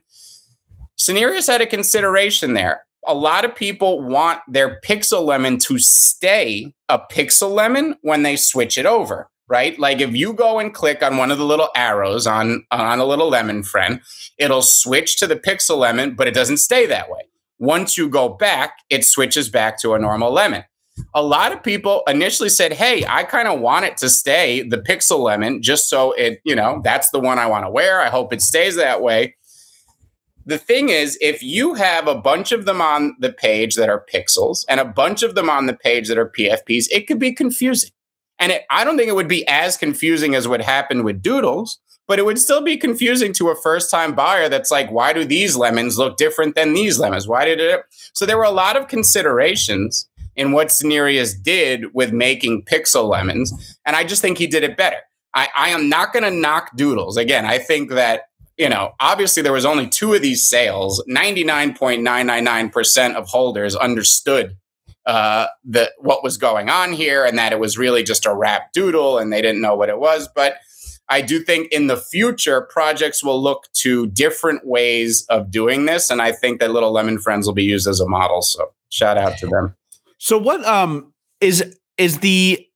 Cenarius 0.98 1.46
had 1.46 1.60
a 1.60 1.66
consideration 1.66 2.54
there. 2.54 2.84
A 3.06 3.14
lot 3.14 3.44
of 3.44 3.54
people 3.54 4.02
want 4.02 4.40
their 4.48 4.80
Pixel 4.80 5.24
Lemon 5.24 5.58
to 5.58 5.78
stay 5.78 6.72
a 6.88 6.98
Pixel 6.98 7.50
Lemon 7.50 7.96
when 8.02 8.22
they 8.22 8.36
switch 8.36 8.78
it 8.78 8.86
over, 8.86 9.28
right? 9.48 9.78
Like 9.78 10.00
if 10.00 10.14
you 10.14 10.32
go 10.32 10.58
and 10.58 10.72
click 10.72 11.02
on 11.02 11.16
one 11.16 11.30
of 11.30 11.38
the 11.38 11.44
little 11.44 11.68
arrows 11.76 12.26
on 12.26 12.64
on 12.70 12.98
a 12.98 13.04
little 13.04 13.28
lemon 13.28 13.62
friend, 13.62 14.00
it'll 14.38 14.62
switch 14.62 15.16
to 15.18 15.26
the 15.26 15.36
Pixel 15.36 15.78
Lemon, 15.78 16.14
but 16.14 16.26
it 16.28 16.34
doesn't 16.34 16.58
stay 16.58 16.86
that 16.86 17.10
way. 17.10 17.20
Once 17.58 17.98
you 17.98 18.08
go 18.08 18.28
back, 18.28 18.78
it 18.88 19.04
switches 19.04 19.48
back 19.48 19.78
to 19.80 19.94
a 19.94 19.98
normal 19.98 20.32
lemon. 20.32 20.64
A 21.12 21.22
lot 21.22 21.52
of 21.52 21.62
people 21.62 22.02
initially 22.06 22.48
said, 22.48 22.72
"Hey, 22.72 23.04
I 23.06 23.24
kind 23.24 23.48
of 23.48 23.60
want 23.60 23.84
it 23.84 23.96
to 23.98 24.08
stay 24.08 24.62
the 24.62 24.78
Pixel 24.78 25.18
Lemon 25.18 25.60
just 25.60 25.88
so 25.88 26.12
it, 26.12 26.40
you 26.44 26.54
know, 26.54 26.80
that's 26.84 27.10
the 27.10 27.18
one 27.18 27.38
I 27.38 27.46
want 27.46 27.64
to 27.64 27.70
wear. 27.70 28.00
I 28.00 28.08
hope 28.08 28.32
it 28.32 28.40
stays 28.40 28.76
that 28.76 29.02
way." 29.02 29.34
The 30.46 30.58
thing 30.58 30.88
is, 30.90 31.18
if 31.20 31.42
you 31.42 31.74
have 31.74 32.06
a 32.06 32.14
bunch 32.14 32.52
of 32.52 32.64
them 32.64 32.80
on 32.80 33.16
the 33.18 33.32
page 33.32 33.76
that 33.76 33.88
are 33.88 34.04
pixels 34.12 34.64
and 34.68 34.80
a 34.80 34.84
bunch 34.84 35.22
of 35.22 35.34
them 35.34 35.48
on 35.48 35.66
the 35.66 35.74
page 35.74 36.08
that 36.08 36.18
are 36.18 36.28
PFPs, 36.28 36.86
it 36.90 37.06
could 37.06 37.18
be 37.18 37.32
confusing. 37.32 37.90
And 38.38 38.52
it, 38.52 38.62
I 38.70 38.84
don't 38.84 38.96
think 38.96 39.08
it 39.08 39.14
would 39.14 39.28
be 39.28 39.46
as 39.48 39.76
confusing 39.76 40.34
as 40.34 40.46
what 40.46 40.60
happened 40.60 41.04
with 41.04 41.22
Doodles, 41.22 41.78
but 42.06 42.18
it 42.18 42.26
would 42.26 42.38
still 42.38 42.62
be 42.62 42.76
confusing 42.76 43.32
to 43.34 43.48
a 43.48 43.56
first 43.56 43.90
time 43.90 44.14
buyer 44.14 44.48
that's 44.48 44.70
like, 44.70 44.90
why 44.90 45.12
do 45.12 45.24
these 45.24 45.56
lemons 45.56 45.98
look 45.98 46.16
different 46.16 46.54
than 46.54 46.74
these 46.74 46.98
lemons? 46.98 47.26
Why 47.26 47.44
did 47.44 47.60
it? 47.60 47.82
So 48.12 48.26
there 48.26 48.36
were 48.36 48.44
a 48.44 48.50
lot 48.50 48.76
of 48.76 48.88
considerations 48.88 50.08
in 50.36 50.52
what 50.52 50.68
Cenarius 50.68 51.40
did 51.40 51.94
with 51.94 52.12
making 52.12 52.64
pixel 52.64 53.08
lemons. 53.08 53.78
And 53.86 53.96
I 53.96 54.04
just 54.04 54.20
think 54.20 54.36
he 54.36 54.46
did 54.46 54.64
it 54.64 54.76
better. 54.76 54.98
I, 55.32 55.48
I 55.56 55.68
am 55.70 55.88
not 55.88 56.12
going 56.12 56.24
to 56.24 56.30
knock 56.30 56.76
Doodles. 56.76 57.16
Again, 57.16 57.44
I 57.44 57.58
think 57.58 57.90
that 57.90 58.28
you 58.56 58.68
know, 58.68 58.92
obviously 59.00 59.42
there 59.42 59.52
was 59.52 59.64
only 59.64 59.88
two 59.88 60.14
of 60.14 60.22
these 60.22 60.46
sales. 60.46 61.02
99.999% 61.08 63.14
of 63.14 63.28
holders 63.28 63.74
understood 63.74 64.56
uh, 65.06 65.46
what 65.98 66.22
was 66.22 66.36
going 66.36 66.68
on 66.68 66.92
here 66.92 67.24
and 67.24 67.38
that 67.38 67.52
it 67.52 67.58
was 67.58 67.76
really 67.76 68.02
just 68.02 68.26
a 68.26 68.34
wrap 68.34 68.72
doodle 68.72 69.18
and 69.18 69.32
they 69.32 69.42
didn't 69.42 69.60
know 69.60 69.74
what 69.74 69.88
it 69.88 69.98
was. 69.98 70.28
But 70.34 70.56
I 71.08 71.20
do 71.20 71.40
think 71.40 71.70
in 71.72 71.88
the 71.88 71.96
future, 71.96 72.62
projects 72.62 73.22
will 73.22 73.42
look 73.42 73.68
to 73.74 74.06
different 74.06 74.66
ways 74.66 75.26
of 75.28 75.50
doing 75.50 75.86
this. 75.86 76.10
And 76.10 76.22
I 76.22 76.32
think 76.32 76.60
that 76.60 76.70
Little 76.70 76.92
Lemon 76.92 77.18
Friends 77.18 77.46
will 77.46 77.54
be 77.54 77.64
used 77.64 77.86
as 77.86 78.00
a 78.00 78.08
model. 78.08 78.40
So 78.40 78.72
shout 78.88 79.18
out 79.18 79.36
to 79.38 79.46
them. 79.46 79.74
So 80.18 80.38
what 80.38 80.64
um 80.64 81.12
is 81.40 81.76
is 81.98 82.20
the 82.20 82.66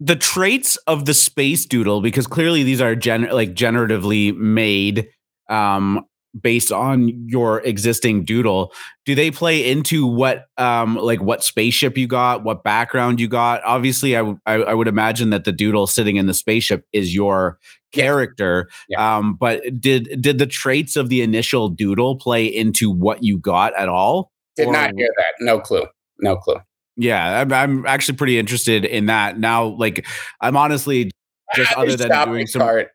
the 0.00 0.16
traits 0.16 0.76
of 0.88 1.04
the 1.04 1.14
space 1.14 1.66
doodle 1.66 2.00
because 2.00 2.26
clearly 2.26 2.62
these 2.62 2.80
are 2.80 2.94
gen- 2.94 3.30
like 3.30 3.54
generatively 3.54 4.36
made 4.36 5.08
um 5.48 6.04
based 6.42 6.70
on 6.70 7.08
your 7.26 7.60
existing 7.62 8.22
doodle 8.24 8.70
do 9.06 9.14
they 9.14 9.30
play 9.30 9.68
into 9.68 10.06
what 10.06 10.44
um 10.58 10.96
like 10.96 11.22
what 11.22 11.42
spaceship 11.42 11.96
you 11.96 12.06
got 12.06 12.44
what 12.44 12.62
background 12.62 13.18
you 13.18 13.26
got 13.26 13.62
obviously 13.64 14.14
I, 14.14 14.18
w- 14.20 14.38
I, 14.44 14.54
I 14.56 14.74
would 14.74 14.88
imagine 14.88 15.30
that 15.30 15.44
the 15.44 15.52
doodle 15.52 15.86
sitting 15.86 16.16
in 16.16 16.26
the 16.26 16.34
spaceship 16.34 16.84
is 16.92 17.14
your 17.14 17.58
character 17.92 18.68
Yeah. 18.90 19.16
um 19.16 19.34
but 19.34 19.62
did 19.80 20.20
did 20.20 20.38
the 20.38 20.46
traits 20.46 20.96
of 20.96 21.08
the 21.08 21.22
initial 21.22 21.70
doodle 21.70 22.16
play 22.18 22.44
into 22.46 22.90
what 22.90 23.22
you 23.24 23.38
got 23.38 23.74
at 23.74 23.88
all 23.88 24.30
Did 24.56 24.66
Or- 24.68 24.72
not 24.74 24.92
hear 24.96 25.08
that. 25.16 25.32
No 25.40 25.58
clue. 25.60 25.86
No 26.20 26.36
clue. 26.36 26.56
yeah, 26.96 27.40
I'm, 27.40 27.52
I'm 27.52 27.86
actually 27.86 28.16
pretty 28.16 28.38
interested 28.38 28.84
in 28.84 29.06
that 29.06 29.38
now. 29.38 29.64
Like, 29.66 30.04
I'm 30.40 30.56
honestly 30.56 31.10
just 31.54 31.72
other 31.74 31.96
than 31.96 32.10
doing 32.28 32.46
some. 32.48 32.60
cart. 32.60 32.90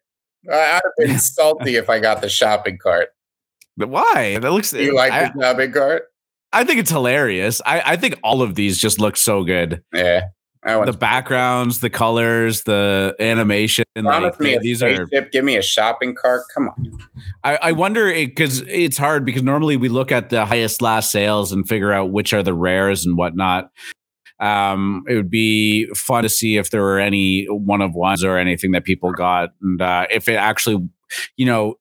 I'd 0.51 0.81
have 0.83 0.83
been 0.97 1.19
salty 1.19 1.75
if 1.75 1.89
I 1.89 1.99
got 1.99 2.21
the 2.21 2.29
shopping 2.29 2.77
cart. 2.77 3.09
But 3.77 3.89
why? 3.89 4.37
That 4.39 4.51
looks. 4.51 4.71
Do 4.71 4.83
you 4.83 4.95
like 4.95 5.11
I, 5.11 5.31
the 5.35 5.41
shopping 5.41 5.71
cart? 5.71 6.03
I 6.51 6.63
think 6.63 6.79
it's 6.79 6.91
hilarious. 6.91 7.61
I, 7.65 7.81
I 7.85 7.95
think 7.95 8.19
all 8.23 8.41
of 8.41 8.55
these 8.55 8.77
just 8.77 8.99
look 8.99 9.17
so 9.17 9.43
good. 9.43 9.83
Yeah. 9.93 10.25
The 10.65 10.95
backgrounds, 10.97 11.81
the 11.81 11.89
colors, 11.89 12.63
the 12.63 13.15
animation. 13.19 13.83
Like, 13.97 14.39
me 14.39 14.57
these 14.59 14.81
are. 14.81 15.07
Give 15.07 15.43
me 15.43 15.57
a 15.57 15.61
shopping 15.61 16.15
cart. 16.15 16.43
Come 16.53 16.69
on. 16.69 16.99
I, 17.43 17.57
I 17.61 17.71
wonder 17.73 18.13
because 18.13 18.61
it's 18.61 18.97
hard 18.97 19.25
because 19.25 19.43
normally 19.43 19.75
we 19.75 19.89
look 19.89 20.09
at 20.09 20.29
the 20.29 20.45
highest 20.45 20.81
last 20.81 21.11
sales 21.11 21.51
and 21.51 21.67
figure 21.67 21.91
out 21.91 22.11
which 22.11 22.33
are 22.33 22.43
the 22.43 22.53
rares 22.53 23.05
and 23.05 23.17
whatnot. 23.17 23.71
Um, 24.39 25.03
it 25.07 25.15
would 25.15 25.29
be 25.29 25.85
fun 25.95 26.23
to 26.23 26.29
see 26.29 26.57
if 26.57 26.69
there 26.71 26.81
were 26.81 26.99
any 26.99 27.45
one 27.45 27.81
of 27.81 27.93
ones 27.93 28.23
or 28.23 28.37
anything 28.37 28.71
that 28.71 28.83
people 28.83 29.11
got, 29.11 29.49
and 29.61 29.81
uh, 29.81 30.07
if 30.11 30.27
it 30.27 30.35
actually, 30.35 30.87
you 31.37 31.45
know, 31.45 31.75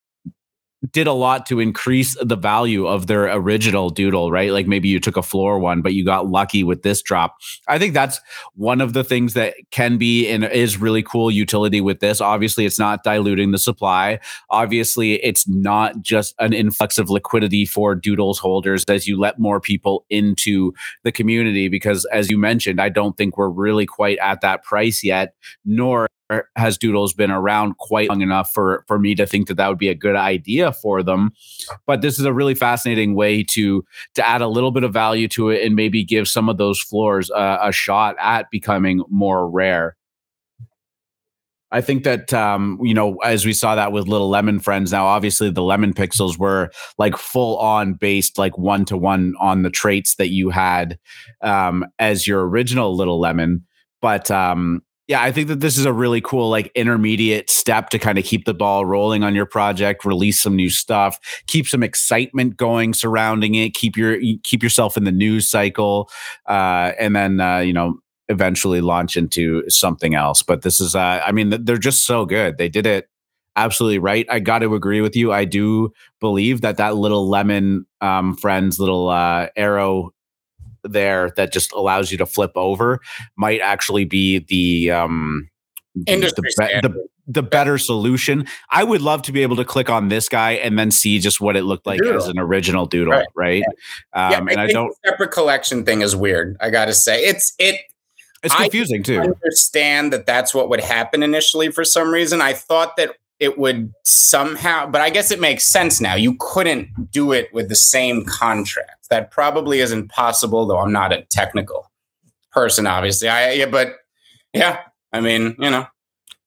did 0.91 1.07
a 1.07 1.12
lot 1.12 1.47
to 1.47 1.61
increase 1.61 2.16
the 2.20 2.37
value 2.37 2.87
of 2.87 3.07
their 3.07 3.33
original 3.33 3.89
doodle, 3.89 4.33
right? 4.33 4.51
Like 4.51 4.66
maybe 4.66 4.89
you 4.89 4.99
took 4.99 5.16
a 5.16 5.22
floor 5.22 5.59
one, 5.59 5.80
but 5.80 5.95
you 5.95 6.05
got 6.05 6.26
lucky 6.28 6.64
with 6.64 6.83
this 6.83 7.03
drop. 7.03 7.37
I 7.68 7.78
think 7.78 7.95
that's 7.95 8.20
one 8.55 8.80
of 8.80 8.93
the 8.93 9.05
things 9.05 9.35
that 9.35 9.55
can 9.70 9.97
be 9.97 10.28
and 10.28 10.45
is 10.45 10.78
really 10.78 11.03
cool 11.03 11.30
utility 11.30 11.80
with 11.80 12.01
this. 12.01 12.20
Obviously, 12.20 12.66
it's 12.66 12.78
not 12.78 13.05
diluting 13.05 13.53
the 13.53 13.59
supply. 13.59 14.18
Obviously, 14.51 15.22
it's 15.24 15.47
not 15.47 16.03
just 16.03 16.35
an 16.41 16.53
influx 16.53 16.99
of 16.99 17.11
liquidity 17.11 17.64
for 17.64 17.95
doodles 17.95 18.39
holders 18.39 18.85
as 18.89 19.07
you 19.07 19.18
let 19.18 19.39
more 19.39 19.61
people 19.61 20.05
into 20.11 20.72
the 21.05 21.12
community. 21.12 21.68
Because 21.68 22.05
as 22.07 22.28
you 22.28 22.39
mentioned, 22.39 22.80
I 22.80 22.89
don't 22.89 23.16
think 23.16 23.37
we're 23.37 23.49
really 23.49 23.87
quite 23.87 24.18
at 24.18 24.41
that 24.41 24.64
price 24.64 25.05
yet, 25.05 25.35
nor 25.64 26.09
has 26.57 26.78
Doodles 26.78 27.12
been 27.12 27.30
around 27.30 27.76
quite 27.78 28.09
long 28.09 28.20
enough 28.20 28.51
for 28.53 28.85
for 28.87 28.99
me 28.99 29.14
to 29.14 29.26
think 29.26 29.49
that 29.49 29.55
that 29.55 29.68
would 29.68 29.78
be 29.78 29.89
a 29.89 29.95
good 29.95 30.16
idea 30.16 30.72
for 30.72 31.03
them. 31.03 31.30
But 31.87 32.03
this 32.03 32.18
is 32.18 32.24
a 32.24 32.33
really 32.33 32.55
fascinating 32.55 33.14
way 33.14 33.43
to 33.51 33.85
to 34.14 34.28
add 34.28 34.43
a 34.43 34.49
little 34.49 34.70
bit 34.70 34.85
of 34.85 34.93
value 34.93 35.28
to 35.28 35.51
it 35.51 35.64
and 35.64 35.74
maybe 35.74 36.05
give 36.05 36.28
some 36.28 36.49
of 36.49 36.59
those 36.59 36.80
floors 36.80 37.30
uh, 37.30 37.59
a 37.62 37.72
shot 37.72 38.16
at 38.18 38.51
becoming 38.51 39.03
more 39.09 39.49
rare. 39.49 39.97
I 41.72 41.80
think 41.80 42.05
that 42.05 42.33
um, 42.35 42.78
you 42.83 42.93
know, 42.93 43.16
as 43.24 43.47
we 43.47 43.55
saw 43.55 43.74
that 43.74 43.93
with 43.93 44.07
Little 44.07 44.28
Lemon 44.28 44.61
Friends. 44.61 44.93
Now, 44.93 45.07
obviously, 45.07 45.51
the 45.51 45.62
Lemon 45.62 45.95
Pixels 45.95 46.39
were 46.39 46.70
like 46.99 47.16
full 47.16 47.57
on 47.57 47.95
based, 47.95 48.37
like 48.37 48.57
one 48.59 48.85
to 48.85 48.97
one 48.97 49.35
on 49.41 49.62
the 49.62 49.70
traits 49.70 50.16
that 50.16 50.28
you 50.28 50.51
had 50.51 50.99
um, 51.41 51.87
as 51.99 52.26
your 52.26 52.47
original 52.47 52.95
Little 52.95 53.18
Lemon. 53.18 53.64
But 54.03 54.30
um, 54.30 54.83
yeah, 55.09 55.22
I 55.22 55.32
think 55.32 55.48
that 55.48 55.61
this 55.61 55.78
is 55.78 55.84
a 55.84 55.92
really 55.92 56.20
cool, 56.20 56.48
like 56.48 56.70
intermediate 56.74 57.50
step 57.50 57.90
to 57.90 57.98
kind 57.98 58.18
of 58.18 58.24
keep 58.24 58.44
the 58.44 58.55
ball 58.55 58.86
rolling 58.86 59.24
on 59.24 59.34
your 59.34 59.46
project, 59.46 60.05
release 60.05 60.40
some 60.40 60.55
new 60.55 60.70
stuff, 60.70 61.18
keep 61.46 61.66
some 61.66 61.82
excitement 61.82 62.57
going 62.57 62.94
surrounding 62.94 63.55
it, 63.57 63.74
keep 63.74 63.96
your 63.96 64.18
keep 64.44 64.62
yourself 64.62 64.96
in 64.96 65.05
the 65.05 65.12
news 65.12 65.48
cycle, 65.48 66.09
uh, 66.48 66.92
and 66.98 67.16
then 67.16 67.40
uh, 67.40 67.59
you 67.59 67.72
know 67.72 67.98
eventually 68.28 68.80
launch 68.80 69.16
into 69.16 69.68
something 69.68 70.14
else. 70.14 70.42
But 70.42 70.62
this 70.62 70.80
is, 70.80 70.94
uh, 70.94 71.22
I 71.24 71.32
mean, 71.32 71.50
they're 71.64 71.76
just 71.76 72.07
so 72.07 72.24
good. 72.24 72.57
They 72.57 72.68
did 72.68 72.86
it 72.86 73.09
absolutely 73.57 73.98
right. 73.98 74.26
I 74.30 74.40
got 74.40 74.61
to 74.61 74.74
agree 74.74 75.00
with 75.00 75.14
you. 75.14 75.32
I 75.32 75.44
do 75.44 75.92
believe 76.20 76.62
that 76.62 76.78
that 76.78 76.96
little 76.96 77.28
lemon 77.28 77.86
um, 78.00 78.36
friends 78.36 78.78
little 78.78 79.09
uh, 79.09 79.48
arrow 79.57 80.12
there 80.85 81.30
that 81.37 81.53
just 81.53 81.72
allows 81.72 82.11
you 82.11 82.18
to 82.18 82.26
flip 82.26 82.53
over 82.57 83.01
might 83.37 83.61
actually 83.61 84.05
be 84.05 84.39
the 84.39 84.91
um 84.91 85.49
the, 85.95 86.16
the, 86.16 86.80
the, 86.83 87.09
the, 87.26 87.43
better 87.43 87.76
solution. 87.76 88.47
I 88.70 88.83
would 88.83 89.03
love 89.03 89.22
to 89.22 89.33
be 89.33 89.43
able 89.43 89.57
to 89.57 89.64
click 89.64 89.91
on 89.91 90.09
this 90.09 90.28
guy 90.28 90.53
and 90.53 90.78
then 90.78 90.91
see 90.91 91.18
just 91.18 91.41
what 91.41 91.55
it 91.55 91.64
looked 91.64 91.87
like 91.87 92.01
doodle. 92.01 92.16
as 92.16 92.28
an 92.28 92.39
original 92.39 92.87
doodle, 92.87 93.12
right? 93.12 93.26
right? 93.35 93.64
Yeah. 94.14 94.26
Um, 94.26 94.33
yeah, 94.33 94.39
I 94.39 94.53
and 94.53 94.61
I 94.61 94.66
don't 94.68 94.97
separate 95.05 95.30
collection 95.30 95.85
thing 95.85 96.01
is 96.01 96.16
weird. 96.16 96.57
I 96.61 96.70
got 96.70 96.87
to 96.87 96.95
say, 96.95 97.24
it's 97.24 97.53
it. 97.59 97.80
It's 98.43 98.55
confusing 98.55 99.03
too. 99.03 99.20
I 99.20 99.26
too. 99.26 99.35
Understand 99.35 100.12
that 100.12 100.26
that's 100.26 100.55
what 100.55 100.68
would 100.68 100.80
happen 100.80 101.22
initially 101.22 101.70
for 101.70 101.85
some 101.85 102.11
reason. 102.11 102.41
I 102.41 102.55
thought 102.55 102.97
that 102.97 103.16
it 103.43 103.59
would 103.59 103.93
somehow, 104.05 104.86
but 104.86 105.01
I 105.01 105.11
guess 105.11 105.32
it 105.32 105.40
makes 105.40 105.64
sense 105.64 106.01
now. 106.01 106.14
You 106.14 106.36
couldn't 106.38 107.11
do 107.11 107.32
it 107.32 107.53
with 107.53 107.68
the 107.68 107.74
same 107.74 108.24
contract. 108.24 109.09
That 109.11 109.32
probably 109.32 109.80
isn't 109.80 110.11
possible, 110.11 110.64
though 110.64 110.78
I'm 110.78 110.93
not 110.93 111.12
a 111.12 111.22
technical 111.28 111.90
person, 112.53 112.86
obviously. 112.86 113.28
I 113.28 113.51
yeah, 113.55 113.66
but 113.66 113.97
yeah, 114.53 114.82
I 115.12 115.20
mean, 115.20 115.57
you 115.59 115.70
know, 115.70 115.88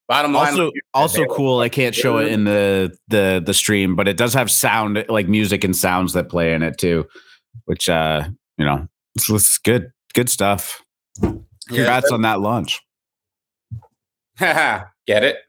bottom 0.07 0.31
line. 0.31 0.53
Also, 0.53 0.71
also 0.93 1.25
cool. 1.25 1.59
I 1.59 1.67
can't 1.67 1.93
show 1.93 2.17
it 2.19 2.31
in 2.31 2.45
the 2.45 2.97
the 3.09 3.43
the 3.45 3.53
stream, 3.53 3.97
but 3.97 4.07
it 4.07 4.15
does 4.15 4.33
have 4.33 4.49
sound 4.49 5.03
like 5.09 5.27
music 5.27 5.65
and 5.65 5.75
sounds 5.75 6.13
that 6.13 6.29
play 6.29 6.53
in 6.53 6.63
it 6.63 6.77
too, 6.77 7.05
which 7.65 7.89
uh, 7.89 8.23
you 8.57 8.63
know, 8.63 8.87
it's, 9.15 9.29
it's 9.29 9.57
good, 9.57 9.91
good 10.13 10.29
stuff. 10.29 10.81
Congrats 11.19 12.07
yeah, 12.09 12.13
on 12.13 12.21
that 12.21 12.39
launch. 12.39 12.81
Get 14.39 14.85
it? 15.07 15.39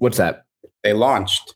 What's 0.00 0.16
that? 0.16 0.42
They 0.82 0.92
launched. 0.92 1.54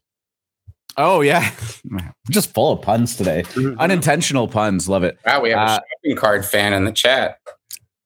Oh 0.97 1.21
yeah, 1.21 1.51
just 2.31 2.53
full 2.53 2.73
of 2.73 2.83
puns 2.83 3.17
today. 3.17 3.43
Mm-hmm. 3.43 3.81
Unintentional 3.81 4.49
puns, 4.49 4.89
love 4.89 5.05
it. 5.05 5.19
Wow, 5.25 5.41
we 5.41 5.51
have 5.51 5.59
uh, 5.59 5.63
a 5.73 5.75
shopping 5.75 6.17
cart 6.17 6.45
fan 6.45 6.73
in 6.73 6.85
the 6.85 6.93
chat. 6.93 7.39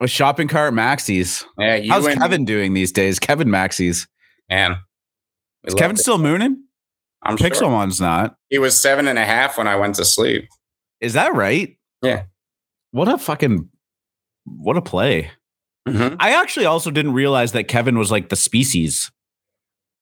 A 0.01 0.07
shopping 0.07 0.47
cart 0.47 0.75
Maxis. 0.75 1.45
Yeah, 1.59 1.81
how's 1.89 2.07
Kevin 2.07 2.45
doing 2.45 2.75
these 2.75 2.93
days? 2.93 3.19
Kevin 3.19 3.49
Maxis. 3.49 4.07
Man, 4.51 4.77
is 5.65 5.75
Kevin 5.75 5.97
it. 5.97 6.01
still 6.01 6.19
mooning? 6.19 6.63
I'm 7.23 7.37
Pixel 7.37 7.61
sure. 7.61 7.71
one's 7.71 8.01
not. 8.01 8.37
He 8.51 8.59
was 8.59 8.81
seven 8.81 9.09
and 9.09 9.19
a 9.19 9.25
half 9.25 9.59
when 9.59 9.67
I 9.67 9.75
went 9.77 9.97
to 9.97 10.05
sleep. 10.05 10.49
Is 11.01 11.15
that 11.15 11.35
right? 11.35 11.77
Yeah. 12.03 12.25
What 12.93 13.09
a 13.09 13.19
fucking 13.19 13.69
what 14.45 14.77
a 14.77 14.83
play. 14.83 15.31
Mm-hmm. 15.89 16.17
I 16.21 16.41
actually 16.41 16.67
also 16.67 16.91
didn't 16.91 17.15
realize 17.15 17.53
that 17.53 17.65
Kevin 17.65 17.99
was 17.99 18.11
like 18.11 18.29
the 18.29 18.37
species. 18.37 19.11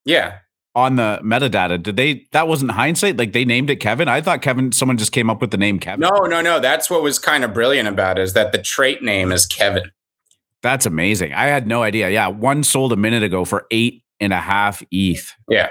Yeah, 0.04 0.38
on 0.74 0.96
the 0.96 1.20
metadata 1.22 1.80
did 1.80 1.96
they 1.96 2.26
that 2.32 2.48
wasn't 2.48 2.70
hindsight? 2.72 3.16
Like 3.16 3.32
they 3.32 3.44
named 3.44 3.70
it 3.70 3.76
kevin? 3.76 4.08
I 4.08 4.20
thought 4.20 4.42
kevin 4.42 4.72
someone 4.72 4.98
just 4.98 5.12
came 5.12 5.30
up 5.30 5.40
with 5.40 5.50
the 5.50 5.56
name 5.56 5.78
kevin. 5.78 6.00
No 6.00 6.10
no 6.26 6.40
no. 6.40 6.60
That's 6.60 6.90
what 6.90 7.02
was 7.02 7.18
kind 7.18 7.44
of 7.44 7.54
brilliant 7.54 7.88
about 7.88 8.18
it 8.18 8.22
is 8.22 8.32
that 8.32 8.52
the 8.52 8.58
trait 8.58 9.02
name 9.02 9.32
is 9.32 9.46
kevin. 9.46 9.90
That's 10.62 10.86
amazing. 10.86 11.32
I 11.32 11.46
had 11.46 11.66
no 11.66 11.82
idea. 11.82 12.10
Yeah 12.10 12.28
one 12.28 12.64
sold 12.64 12.92
a 12.92 12.96
minute 12.96 13.22
ago 13.22 13.44
for 13.44 13.66
eight 13.70 14.02
and 14.20 14.32
a 14.32 14.40
half 14.40 14.82
eth. 14.92 15.32
Yeah. 15.48 15.70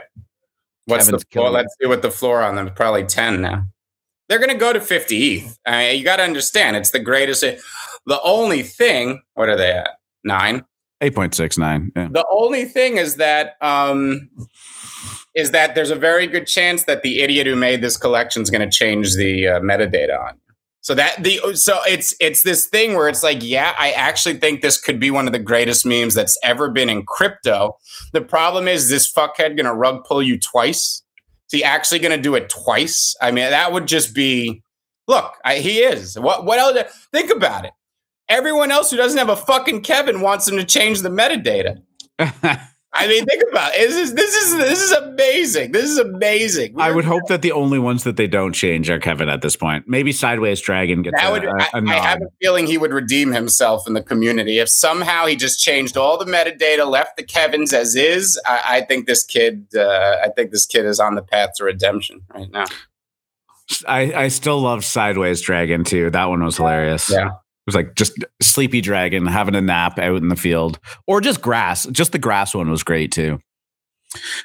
What's 0.85 1.05
Kevin's 1.05 1.23
the 1.23 1.29
floor 1.31 1.49
let's 1.49 1.75
see 1.81 1.87
what 1.87 2.01
the 2.01 2.11
floor 2.11 2.41
on 2.41 2.55
them 2.55 2.71
probably 2.73 3.05
10 3.05 3.41
now. 3.41 3.65
They're 4.29 4.39
going 4.39 4.51
to 4.51 4.57
go 4.57 4.73
to 4.73 4.81
50 4.81 5.15
eth. 5.15 5.59
I 5.65 5.71
mean, 5.71 5.99
you 5.99 6.05
got 6.05 6.17
to 6.17 6.23
understand 6.23 6.77
it's 6.77 6.91
the 6.91 6.99
greatest 6.99 7.43
the 8.05 8.21
only 8.21 8.63
thing 8.63 9.21
what 9.33 9.49
are 9.49 9.57
they 9.57 9.71
at? 9.71 9.89
Nine? 10.23 10.63
8.69 11.01 11.91
yeah. 11.97 12.07
the 12.11 12.25
only 12.31 12.63
thing 12.63 12.95
is 12.95 13.17
that 13.17 13.57
um 13.59 14.29
is 15.35 15.51
that 15.51 15.75
there's 15.75 15.89
a 15.89 15.95
very 15.95 16.27
good 16.27 16.47
chance 16.47 16.83
that 16.83 17.01
the 17.03 17.21
idiot 17.21 17.47
who 17.47 17.55
made 17.55 17.81
this 17.81 17.97
collection 17.97 18.41
is 18.41 18.49
going 18.49 18.67
to 18.67 18.75
change 18.75 19.15
the 19.15 19.47
uh, 19.47 19.59
metadata 19.59 20.19
on 20.19 20.37
so 20.83 20.93
that 20.93 21.23
the 21.23 21.39
so 21.55 21.79
it's 21.87 22.13
it's 22.19 22.43
this 22.43 22.67
thing 22.67 22.93
where 22.93 23.07
it's 23.07 23.23
like 23.23 23.39
yeah 23.41 23.73
i 23.79 23.91
actually 23.91 24.35
think 24.35 24.61
this 24.61 24.79
could 24.79 24.99
be 24.99 25.09
one 25.09 25.25
of 25.25 25.33
the 25.33 25.39
greatest 25.39 25.85
memes 25.85 26.13
that's 26.13 26.37
ever 26.43 26.69
been 26.69 26.89
in 26.89 27.03
crypto. 27.03 27.77
The 28.11 28.21
problem 28.21 28.67
is 28.67 28.89
this 28.89 29.11
fuckhead 29.11 29.55
going 29.55 29.65
to 29.65 29.73
rug 29.73 30.03
pull 30.03 30.21
you 30.21 30.37
twice? 30.37 31.01
Is 31.47 31.59
he 31.59 31.63
actually 31.63 31.99
going 31.99 32.15
to 32.15 32.21
do 32.21 32.35
it 32.35 32.49
twice? 32.49 33.15
I 33.21 33.31
mean 33.31 33.49
that 33.49 33.71
would 33.71 33.87
just 33.87 34.13
be 34.13 34.61
look 35.07 35.33
I, 35.43 35.55
he 35.59 35.79
is. 35.79 36.19
What 36.19 36.45
what 36.45 36.59
else 36.59 36.77
think 37.11 37.31
about 37.31 37.65
it. 37.65 37.71
Everyone 38.27 38.71
else 38.71 38.91
who 38.91 38.97
doesn't 38.97 39.17
have 39.17 39.29
a 39.29 39.35
fucking 39.35 39.81
kevin 39.81 40.21
wants 40.21 40.47
him 40.47 40.57
to 40.57 40.65
change 40.65 41.01
the 41.01 41.09
metadata 41.09 41.81
I 42.95 43.07
mean, 43.07 43.25
think 43.25 43.41
about 43.49 43.73
it. 43.73 43.89
This 43.89 43.97
is 43.97 44.13
this 44.13 44.35
is 44.35 44.57
this 44.57 44.79
is 44.79 44.91
amazing. 44.91 45.71
This 45.71 45.89
is 45.89 45.97
amazing. 45.97 46.75
We're, 46.75 46.83
I 46.83 46.91
would 46.91 47.05
hope 47.05 47.23
that 47.27 47.41
the 47.41 47.51
only 47.51 47.79
ones 47.79 48.03
that 48.03 48.17
they 48.17 48.27
don't 48.27 48.53
change 48.53 48.87
are 48.89 48.99
Kevin 48.99 49.29
at 49.29 49.41
this 49.41 49.55
point. 49.55 49.85
Maybe 49.87 50.11
Sideways 50.11 50.61
Dragon 50.61 51.01
gets 51.01 51.19
that 51.19 51.29
a, 51.29 51.31
would, 51.31 51.43
a, 51.43 51.49
a 51.49 51.89
I, 51.89 51.95
I, 51.95 52.07
have 52.07 52.21
a 52.21 52.27
feeling 52.39 52.67
he 52.67 52.77
would 52.77 52.93
redeem 52.93 53.31
himself 53.31 53.87
in 53.87 53.93
the 53.93 54.03
community 54.03 54.59
if 54.59 54.69
somehow 54.69 55.25
he 55.25 55.35
just 55.35 55.59
changed 55.59 55.97
all 55.97 56.23
the 56.23 56.25
metadata, 56.25 56.87
left 56.87 57.17
the 57.17 57.23
Kevin's 57.23 57.73
as 57.73 57.95
is. 57.95 58.39
I, 58.45 58.61
I 58.65 58.81
think 58.81 59.07
this 59.07 59.23
kid. 59.23 59.65
Uh, 59.75 60.17
I 60.23 60.29
think 60.29 60.51
this 60.51 60.67
kid 60.67 60.85
is 60.85 60.99
on 60.99 61.15
the 61.15 61.23
path 61.23 61.53
to 61.55 61.63
redemption 61.63 62.21
right 62.33 62.51
now. 62.51 62.65
I, 63.87 64.13
I 64.13 64.27
still 64.27 64.61
love 64.61 64.85
Sideways 64.85 65.41
Dragon 65.41 65.83
too. 65.83 66.11
That 66.11 66.25
one 66.25 66.43
was 66.43 66.57
hilarious. 66.57 67.09
Yeah. 67.09 67.31
It 67.65 67.67
was 67.67 67.75
like 67.75 67.95
just 67.95 68.13
sleepy 68.41 68.81
dragon 68.81 69.25
having 69.25 69.55
a 69.55 69.61
nap 69.61 69.97
out 69.97 70.17
in 70.17 70.27
the 70.27 70.35
field, 70.35 70.79
or 71.07 71.21
just 71.21 71.41
grass. 71.41 71.85
Just 71.87 72.11
the 72.11 72.19
grass 72.19 72.53
one 72.53 72.69
was 72.69 72.83
great 72.83 73.11
too. 73.11 73.39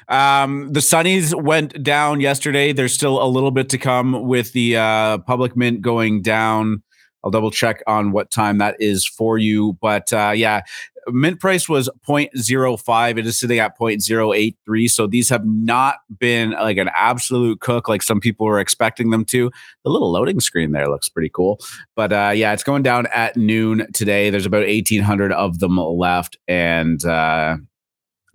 Um, 0.07 0.71
the 0.71 0.79
Sunnies 0.79 1.33
went 1.39 1.83
down 1.83 2.21
yesterday. 2.21 2.71
There's 2.71 2.93
still 2.93 3.21
a 3.21 3.27
little 3.27 3.51
bit 3.51 3.69
to 3.69 3.77
come 3.77 4.27
with 4.27 4.53
the 4.53 4.77
uh, 4.77 5.17
public 5.19 5.55
mint 5.55 5.81
going 5.81 6.21
down. 6.21 6.81
I'll 7.23 7.31
double 7.31 7.51
check 7.51 7.83
on 7.85 8.11
what 8.11 8.31
time 8.31 8.59
that 8.59 8.77
is 8.79 9.05
for 9.05 9.37
you. 9.37 9.77
But 9.81 10.11
uh, 10.13 10.31
yeah, 10.35 10.61
mint 11.07 11.39
price 11.39 11.67
was 11.67 11.89
0.05 12.07 13.17
it 13.17 13.25
is 13.25 13.39
sitting 13.39 13.59
at 13.59 13.77
0.083 13.77 14.89
so 14.89 15.07
these 15.07 15.29
have 15.29 15.45
not 15.45 15.97
been 16.17 16.51
like 16.51 16.77
an 16.77 16.89
absolute 16.93 17.59
cook 17.59 17.87
like 17.87 18.01
some 18.01 18.19
people 18.19 18.45
were 18.45 18.59
expecting 18.59 19.09
them 19.09 19.25
to. 19.25 19.51
The 19.83 19.89
little 19.89 20.11
loading 20.11 20.39
screen 20.39 20.71
there 20.71 20.87
looks 20.87 21.09
pretty 21.09 21.29
cool. 21.29 21.59
But 21.95 22.11
uh, 22.11 22.31
yeah 22.35 22.53
it's 22.53 22.63
going 22.63 22.83
down 22.83 23.07
at 23.07 23.37
noon 23.37 23.87
today. 23.93 24.29
There's 24.29 24.45
about 24.45 24.65
1800 24.65 25.31
of 25.31 25.59
them 25.59 25.77
left. 25.77 26.37
And 26.47 27.03
uh, 27.05 27.57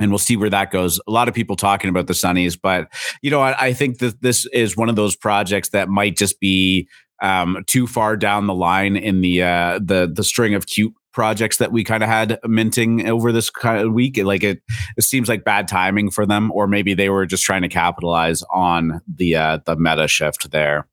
and 0.00 0.10
we'll 0.10 0.18
see 0.18 0.36
where 0.36 0.50
that 0.50 0.70
goes. 0.70 1.00
A 1.06 1.10
lot 1.10 1.28
of 1.28 1.34
people 1.34 1.56
talking 1.56 1.88
about 1.88 2.06
the 2.06 2.14
Sunnies, 2.14 2.58
but 2.60 2.88
you 3.22 3.30
know, 3.30 3.40
I, 3.40 3.66
I 3.66 3.72
think 3.72 3.98
that 3.98 4.20
this 4.22 4.46
is 4.46 4.76
one 4.76 4.88
of 4.88 4.96
those 4.96 5.16
projects 5.16 5.70
that 5.70 5.88
might 5.88 6.16
just 6.16 6.40
be 6.40 6.88
um, 7.22 7.64
too 7.66 7.86
far 7.86 8.16
down 8.16 8.46
the 8.46 8.54
line 8.54 8.96
in 8.96 9.20
the 9.20 9.42
uh, 9.42 9.78
the 9.82 10.10
the 10.12 10.24
string 10.24 10.54
of 10.54 10.66
cute 10.66 10.92
projects 11.14 11.56
that 11.58 11.72
we 11.72 11.84
kind 11.84 12.02
of 12.02 12.08
had 12.08 12.38
minting 12.44 13.08
over 13.08 13.32
this 13.32 13.48
kind 13.48 13.80
of 13.80 13.92
week. 13.94 14.18
Like 14.18 14.42
it, 14.42 14.60
it 14.98 15.04
seems 15.04 15.28
like 15.28 15.44
bad 15.44 15.68
timing 15.68 16.10
for 16.10 16.26
them, 16.26 16.52
or 16.52 16.66
maybe 16.66 16.92
they 16.92 17.08
were 17.08 17.24
just 17.24 17.44
trying 17.44 17.62
to 17.62 17.68
capitalize 17.68 18.42
on 18.52 19.00
the 19.06 19.36
uh, 19.36 19.58
the 19.64 19.76
meta 19.76 20.08
shift 20.08 20.50
there. 20.50 20.86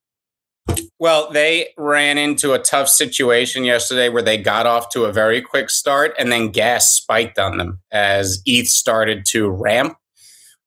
Well, 0.99 1.31
they 1.31 1.69
ran 1.77 2.17
into 2.17 2.53
a 2.53 2.59
tough 2.59 2.87
situation 2.87 3.65
yesterday 3.65 4.09
where 4.09 4.21
they 4.21 4.37
got 4.37 4.67
off 4.67 4.89
to 4.89 5.05
a 5.05 5.11
very 5.11 5.41
quick 5.41 5.69
start 5.71 6.13
and 6.17 6.31
then 6.31 6.49
gas 6.49 6.93
spiked 6.93 7.39
on 7.39 7.57
them 7.57 7.79
as 7.91 8.41
ETH 8.45 8.67
started 8.67 9.25
to 9.29 9.49
ramp. 9.49 9.97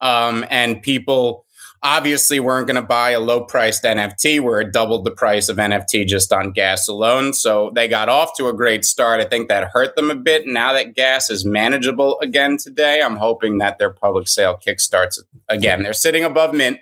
Um, 0.00 0.44
and 0.50 0.82
people 0.82 1.43
obviously 1.84 2.40
weren't 2.40 2.66
going 2.66 2.80
to 2.80 2.82
buy 2.82 3.10
a 3.10 3.20
low 3.20 3.44
priced 3.44 3.84
NFT 3.84 4.40
where 4.40 4.60
it 4.60 4.72
doubled 4.72 5.04
the 5.04 5.10
price 5.10 5.50
of 5.50 5.58
NFT 5.58 6.06
just 6.06 6.32
on 6.32 6.50
gas 6.50 6.88
alone. 6.88 7.34
So 7.34 7.70
they 7.74 7.86
got 7.86 8.08
off 8.08 8.34
to 8.38 8.48
a 8.48 8.54
great 8.54 8.86
start. 8.86 9.20
I 9.20 9.24
think 9.24 9.48
that 9.48 9.68
hurt 9.70 9.94
them 9.94 10.10
a 10.10 10.14
bit. 10.14 10.46
Now 10.46 10.72
that 10.72 10.94
gas 10.94 11.28
is 11.28 11.44
manageable 11.44 12.18
again 12.20 12.56
today, 12.56 13.02
I'm 13.02 13.16
hoping 13.16 13.58
that 13.58 13.78
their 13.78 13.90
public 13.90 14.28
sale 14.28 14.58
kickstarts 14.66 15.18
again. 15.48 15.82
They're 15.82 15.92
sitting 15.92 16.24
above 16.24 16.54
mint. 16.54 16.78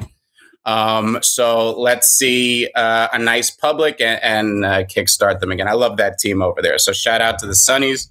Um, 0.64 1.18
so 1.22 1.78
let's 1.78 2.06
see 2.06 2.70
uh, 2.76 3.08
a 3.12 3.18
nice 3.18 3.50
public 3.50 4.00
and, 4.00 4.22
and 4.22 4.64
uh, 4.64 4.84
kickstart 4.84 5.40
them 5.40 5.50
again. 5.50 5.66
I 5.66 5.72
love 5.72 5.96
that 5.96 6.18
team 6.18 6.40
over 6.40 6.62
there. 6.62 6.78
So 6.78 6.92
shout 6.92 7.20
out 7.20 7.40
to 7.40 7.46
the 7.46 7.52
Sunnies. 7.54 8.08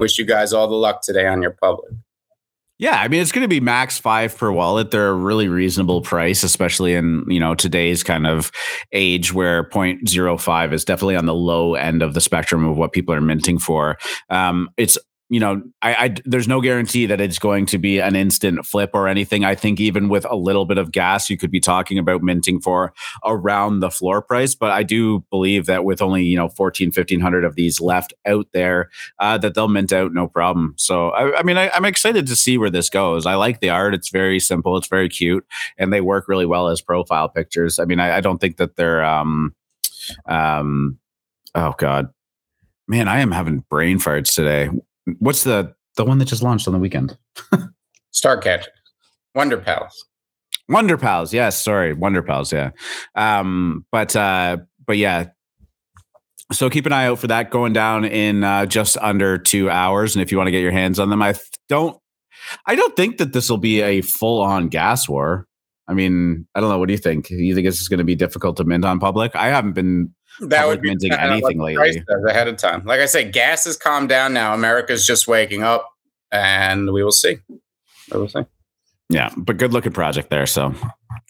Wish 0.00 0.18
you 0.18 0.24
guys 0.24 0.52
all 0.52 0.66
the 0.66 0.74
luck 0.74 1.02
today 1.02 1.28
on 1.28 1.42
your 1.42 1.52
public. 1.52 1.92
Yeah, 2.82 3.00
I 3.00 3.06
mean 3.06 3.22
it's 3.22 3.30
going 3.30 3.44
to 3.44 3.48
be 3.48 3.60
max 3.60 4.00
five 4.00 4.36
per 4.36 4.50
wallet. 4.50 4.90
They're 4.90 5.10
a 5.10 5.14
really 5.14 5.46
reasonable 5.46 6.00
price, 6.02 6.42
especially 6.42 6.94
in 6.94 7.24
you 7.28 7.38
know 7.38 7.54
today's 7.54 8.02
kind 8.02 8.26
of 8.26 8.50
age 8.90 9.32
where 9.32 9.62
0.05 9.62 10.72
is 10.72 10.84
definitely 10.84 11.14
on 11.14 11.26
the 11.26 11.32
low 11.32 11.76
end 11.76 12.02
of 12.02 12.14
the 12.14 12.20
spectrum 12.20 12.64
of 12.64 12.76
what 12.76 12.90
people 12.90 13.14
are 13.14 13.20
minting 13.20 13.60
for. 13.60 13.98
Um, 14.30 14.68
it's 14.76 14.98
you 15.32 15.40
know, 15.40 15.62
I, 15.80 15.94
I, 15.94 16.14
there's 16.26 16.46
no 16.46 16.60
guarantee 16.60 17.06
that 17.06 17.18
it's 17.18 17.38
going 17.38 17.64
to 17.66 17.78
be 17.78 18.00
an 18.00 18.14
instant 18.14 18.66
flip 18.66 18.90
or 18.92 19.08
anything. 19.08 19.46
I 19.46 19.54
think 19.54 19.80
even 19.80 20.10
with 20.10 20.26
a 20.26 20.36
little 20.36 20.66
bit 20.66 20.76
of 20.76 20.92
gas, 20.92 21.30
you 21.30 21.38
could 21.38 21.50
be 21.50 21.58
talking 21.58 21.96
about 21.96 22.22
minting 22.22 22.60
for 22.60 22.92
around 23.24 23.80
the 23.80 23.90
floor 23.90 24.20
price. 24.20 24.54
But 24.54 24.72
I 24.72 24.82
do 24.82 25.24
believe 25.30 25.64
that 25.66 25.84
with 25.84 26.02
only 26.02 26.24
you 26.24 26.36
know 26.36 26.50
14, 26.50 26.88
1500 26.88 27.44
of 27.44 27.54
these 27.54 27.80
left 27.80 28.12
out 28.26 28.46
there, 28.52 28.90
uh, 29.20 29.38
that 29.38 29.54
they'll 29.54 29.68
mint 29.68 29.90
out 29.90 30.12
no 30.12 30.28
problem. 30.28 30.74
So 30.76 31.08
I, 31.10 31.38
I 31.38 31.42
mean, 31.42 31.56
I, 31.56 31.70
I'm 31.70 31.86
excited 31.86 32.26
to 32.26 32.36
see 32.36 32.58
where 32.58 32.70
this 32.70 32.90
goes. 32.90 33.24
I 33.24 33.36
like 33.36 33.60
the 33.60 33.70
art; 33.70 33.94
it's 33.94 34.10
very 34.10 34.38
simple, 34.38 34.76
it's 34.76 34.88
very 34.88 35.08
cute, 35.08 35.46
and 35.78 35.92
they 35.94 36.02
work 36.02 36.28
really 36.28 36.46
well 36.46 36.68
as 36.68 36.82
profile 36.82 37.30
pictures. 37.30 37.78
I 37.78 37.86
mean, 37.86 38.00
I, 38.00 38.18
I 38.18 38.20
don't 38.20 38.38
think 38.38 38.58
that 38.58 38.76
they're 38.76 39.02
um, 39.02 39.54
um, 40.26 40.98
oh 41.54 41.74
god, 41.78 42.10
man, 42.86 43.08
I 43.08 43.20
am 43.20 43.30
having 43.30 43.64
brain 43.70 43.98
farts 43.98 44.34
today. 44.34 44.68
What's 45.18 45.44
the 45.44 45.74
the 45.96 46.04
one 46.04 46.18
that 46.18 46.26
just 46.26 46.42
launched 46.42 46.66
on 46.66 46.74
the 46.74 46.80
weekend? 46.80 47.16
Starcatcher, 48.14 48.66
Wonder 49.34 49.58
Pals. 49.58 50.04
Wonder 50.68 50.96
Pals, 50.96 51.34
yes. 51.34 51.60
Sorry, 51.60 51.92
Wonder 51.92 52.22
Pals, 52.22 52.52
yeah. 52.52 52.70
Um, 53.14 53.84
but 53.90 54.14
uh, 54.14 54.58
but 54.86 54.96
yeah. 54.96 55.30
So 56.52 56.68
keep 56.68 56.86
an 56.86 56.92
eye 56.92 57.06
out 57.06 57.18
for 57.18 57.28
that 57.28 57.50
going 57.50 57.72
down 57.72 58.04
in 58.04 58.44
uh, 58.44 58.66
just 58.66 58.96
under 58.98 59.38
two 59.38 59.70
hours, 59.70 60.14
and 60.14 60.22
if 60.22 60.30
you 60.30 60.38
want 60.38 60.48
to 60.48 60.52
get 60.52 60.60
your 60.60 60.72
hands 60.72 60.98
on 60.98 61.08
them, 61.08 61.22
I 61.22 61.34
don't, 61.68 61.98
I 62.66 62.74
don't 62.74 62.94
think 62.94 63.18
that 63.18 63.32
this 63.32 63.48
will 63.48 63.58
be 63.58 63.80
a 63.80 64.02
full 64.02 64.42
on 64.42 64.68
gas 64.68 65.08
war. 65.08 65.46
I 65.88 65.94
mean, 65.94 66.46
I 66.54 66.60
don't 66.60 66.68
know. 66.68 66.78
What 66.78 66.88
do 66.88 66.92
you 66.94 66.98
think? 66.98 67.30
You 67.30 67.54
think 67.54 67.66
this 67.66 67.80
is 67.80 67.88
going 67.88 67.98
to 67.98 68.04
be 68.04 68.14
difficult 68.14 68.56
to 68.58 68.64
mint 68.64 68.84
on 68.84 69.00
public? 69.00 69.34
I 69.34 69.48
haven't 69.48 69.72
been 69.72 70.14
that 70.48 70.66
would 70.66 70.80
be 70.80 70.90
minting 70.90 71.12
anything 71.12 71.60
lately 71.60 72.02
ahead 72.26 72.48
of 72.48 72.56
time. 72.56 72.84
Like 72.84 73.00
I 73.00 73.06
said, 73.06 73.32
gas 73.32 73.64
has 73.64 73.76
calmed 73.76 74.08
down 74.08 74.32
now. 74.32 74.54
America's 74.54 75.06
just 75.06 75.28
waking 75.28 75.62
up, 75.62 75.88
and 76.30 76.92
we 76.92 77.02
will 77.02 77.12
see. 77.12 77.38
We 78.12 78.18
will 78.18 78.28
see. 78.28 78.44
Yeah, 79.08 79.30
but 79.36 79.58
good 79.58 79.72
looking 79.72 79.92
project 79.92 80.30
there. 80.30 80.46
So, 80.46 80.74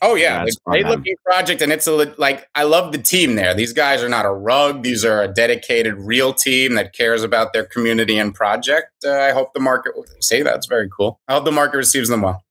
oh 0.02 0.14
yeah, 0.14 0.46
great 0.64 0.86
looking 0.86 1.16
project, 1.24 1.62
and 1.62 1.72
it's 1.72 1.86
a 1.86 2.14
like 2.16 2.48
I 2.54 2.62
love 2.62 2.92
the 2.92 2.98
team 2.98 3.34
there. 3.34 3.54
These 3.54 3.72
guys 3.72 4.02
are 4.02 4.08
not 4.08 4.24
a 4.24 4.30
rug; 4.30 4.84
these 4.84 5.04
are 5.04 5.20
a 5.22 5.28
dedicated, 5.28 5.94
real 5.94 6.32
team 6.32 6.74
that 6.74 6.92
cares 6.92 7.24
about 7.24 7.52
their 7.52 7.64
community 7.64 8.18
and 8.18 8.32
project. 8.32 8.92
Uh, 9.04 9.12
I 9.12 9.32
hope 9.32 9.52
the 9.52 9.60
market 9.60 9.94
say 10.20 10.42
that's 10.42 10.66
very 10.66 10.88
cool. 10.96 11.20
I 11.26 11.34
hope 11.34 11.44
the 11.44 11.52
market 11.52 11.76
receives 11.76 12.08
them 12.08 12.22
well. 12.22 12.44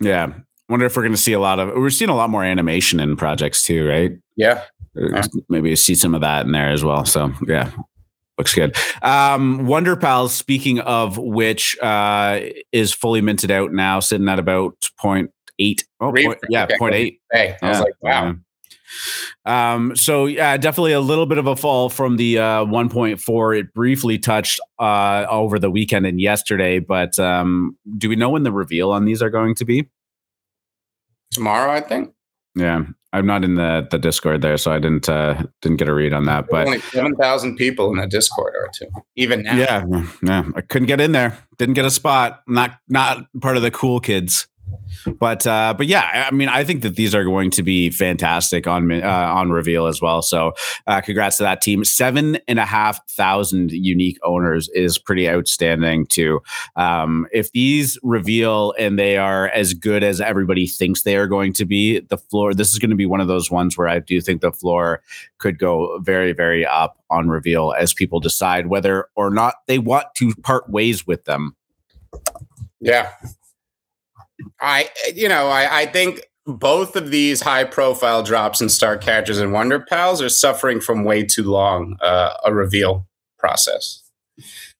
Yeah, 0.00 0.32
wonder 0.68 0.86
if 0.86 0.96
we're 0.96 1.02
going 1.02 1.12
to 1.12 1.18
see 1.20 1.32
a 1.32 1.40
lot 1.40 1.58
of. 1.58 1.68
We're 1.74 1.90
seeing 1.90 2.10
a 2.10 2.16
lot 2.16 2.30
more 2.30 2.44
animation 2.44 3.00
in 3.00 3.16
projects 3.16 3.62
too, 3.62 3.86
right? 3.86 4.12
Yeah, 4.36 4.62
yeah. 4.94 5.22
maybe 5.48 5.74
see 5.76 5.94
some 5.94 6.14
of 6.14 6.20
that 6.20 6.46
in 6.46 6.52
there 6.52 6.70
as 6.70 6.84
well. 6.84 7.04
So 7.04 7.32
yeah, 7.46 7.70
looks 8.38 8.54
good. 8.54 8.76
Um, 9.02 9.66
Wonder 9.66 9.96
Pals, 9.96 10.34
speaking 10.34 10.80
of 10.80 11.18
which, 11.18 11.78
uh, 11.80 12.40
is 12.72 12.92
fully 12.92 13.20
minted 13.20 13.50
out 13.50 13.72
now, 13.72 14.00
sitting 14.00 14.28
at 14.28 14.38
about 14.38 14.76
point 14.98 15.30
eight. 15.58 15.86
Oh, 16.00 16.12
point, 16.12 16.38
yeah, 16.48 16.64
okay. 16.64 16.78
point 16.78 16.94
eight. 16.94 17.20
Hey, 17.32 17.56
I 17.62 17.68
was 17.68 17.80
like, 17.80 17.94
wow. 18.00 18.34
Um, 19.44 19.94
so 19.96 20.26
yeah, 20.26 20.56
definitely 20.56 20.92
a 20.92 21.00
little 21.00 21.26
bit 21.26 21.38
of 21.38 21.46
a 21.46 21.56
fall 21.56 21.88
from 21.88 22.16
the 22.16 22.38
uh, 22.38 22.64
1.4. 22.64 23.58
It 23.58 23.74
briefly 23.74 24.18
touched 24.18 24.60
uh, 24.78 25.26
over 25.28 25.58
the 25.58 25.70
weekend 25.70 26.06
and 26.06 26.20
yesterday, 26.20 26.78
but 26.78 27.18
um, 27.18 27.76
do 27.98 28.08
we 28.08 28.16
know 28.16 28.30
when 28.30 28.42
the 28.42 28.52
reveal 28.52 28.90
on 28.92 29.04
these 29.04 29.22
are 29.22 29.30
going 29.30 29.54
to 29.56 29.64
be? 29.64 29.88
Tomorrow, 31.32 31.72
I 31.72 31.80
think. 31.80 32.13
Yeah, 32.56 32.84
I'm 33.12 33.26
not 33.26 33.44
in 33.44 33.54
the 33.54 33.86
the 33.90 33.98
Discord 33.98 34.42
there, 34.42 34.56
so 34.56 34.72
I 34.72 34.78
didn't 34.78 35.08
uh, 35.08 35.44
didn't 35.62 35.78
get 35.78 35.88
a 35.88 35.94
read 35.94 36.12
on 36.12 36.24
that. 36.26 36.46
But 36.50 36.66
only 36.66 36.80
seven 36.80 37.14
thousand 37.16 37.56
people 37.56 37.90
in 37.90 37.98
the 37.98 38.06
Discord 38.06 38.54
or 38.56 38.68
two, 38.72 38.86
even 39.16 39.42
now. 39.42 39.56
Yeah, 39.56 40.04
yeah, 40.22 40.44
I 40.54 40.60
couldn't 40.60 40.86
get 40.86 41.00
in 41.00 41.12
there. 41.12 41.38
Didn't 41.58 41.74
get 41.74 41.84
a 41.84 41.90
spot. 41.90 42.42
Not 42.46 42.78
not 42.88 43.26
part 43.40 43.56
of 43.56 43.62
the 43.62 43.70
cool 43.70 44.00
kids. 44.00 44.46
But 45.18 45.46
uh, 45.46 45.74
but 45.76 45.86
yeah, 45.86 46.26
I 46.28 46.34
mean, 46.34 46.48
I 46.48 46.64
think 46.64 46.82
that 46.82 46.96
these 46.96 47.14
are 47.14 47.24
going 47.24 47.50
to 47.52 47.62
be 47.62 47.90
fantastic 47.90 48.66
on 48.66 48.90
uh, 48.90 49.06
on 49.06 49.50
reveal 49.50 49.86
as 49.86 50.00
well. 50.00 50.22
So 50.22 50.52
uh, 50.86 51.00
congrats 51.00 51.36
to 51.38 51.42
that 51.44 51.60
team. 51.60 51.84
Seven 51.84 52.38
and 52.48 52.58
a 52.58 52.64
half 52.64 53.06
thousand 53.10 53.72
unique 53.72 54.18
owners 54.22 54.68
is 54.70 54.98
pretty 54.98 55.28
outstanding 55.28 56.06
too. 56.06 56.40
Um, 56.76 57.26
if 57.32 57.52
these 57.52 57.98
reveal 58.02 58.74
and 58.78 58.98
they 58.98 59.16
are 59.16 59.48
as 59.48 59.74
good 59.74 60.02
as 60.02 60.20
everybody 60.20 60.66
thinks 60.66 61.02
they 61.02 61.16
are 61.16 61.26
going 61.26 61.52
to 61.54 61.64
be, 61.64 62.00
the 62.00 62.18
floor. 62.18 62.54
This 62.54 62.72
is 62.72 62.78
going 62.78 62.90
to 62.90 62.96
be 62.96 63.06
one 63.06 63.20
of 63.20 63.28
those 63.28 63.50
ones 63.50 63.76
where 63.76 63.88
I 63.88 63.98
do 63.98 64.20
think 64.20 64.40
the 64.40 64.52
floor 64.52 65.02
could 65.38 65.58
go 65.58 65.98
very 66.00 66.32
very 66.32 66.64
up 66.64 66.98
on 67.10 67.28
reveal 67.28 67.74
as 67.78 67.94
people 67.94 68.20
decide 68.20 68.66
whether 68.66 69.08
or 69.14 69.30
not 69.30 69.54
they 69.66 69.78
want 69.78 70.06
to 70.16 70.34
part 70.36 70.68
ways 70.68 71.06
with 71.06 71.24
them. 71.24 71.56
Yeah, 72.80 73.10
I, 74.60 74.88
you 75.14 75.28
know, 75.28 75.48
I, 75.48 75.80
I 75.80 75.86
think 75.86 76.22
both 76.46 76.96
of 76.96 77.10
these 77.10 77.40
high 77.40 77.64
profile 77.64 78.22
drops 78.22 78.60
in 78.60 78.68
Starcatchers 78.68 79.40
and 79.40 79.52
Wonder 79.52 79.80
Pals 79.80 80.20
are 80.20 80.28
suffering 80.28 80.80
from 80.80 81.04
way 81.04 81.24
too 81.24 81.44
long 81.44 81.96
uh, 82.00 82.34
a 82.44 82.52
reveal 82.52 83.06
process. 83.38 84.02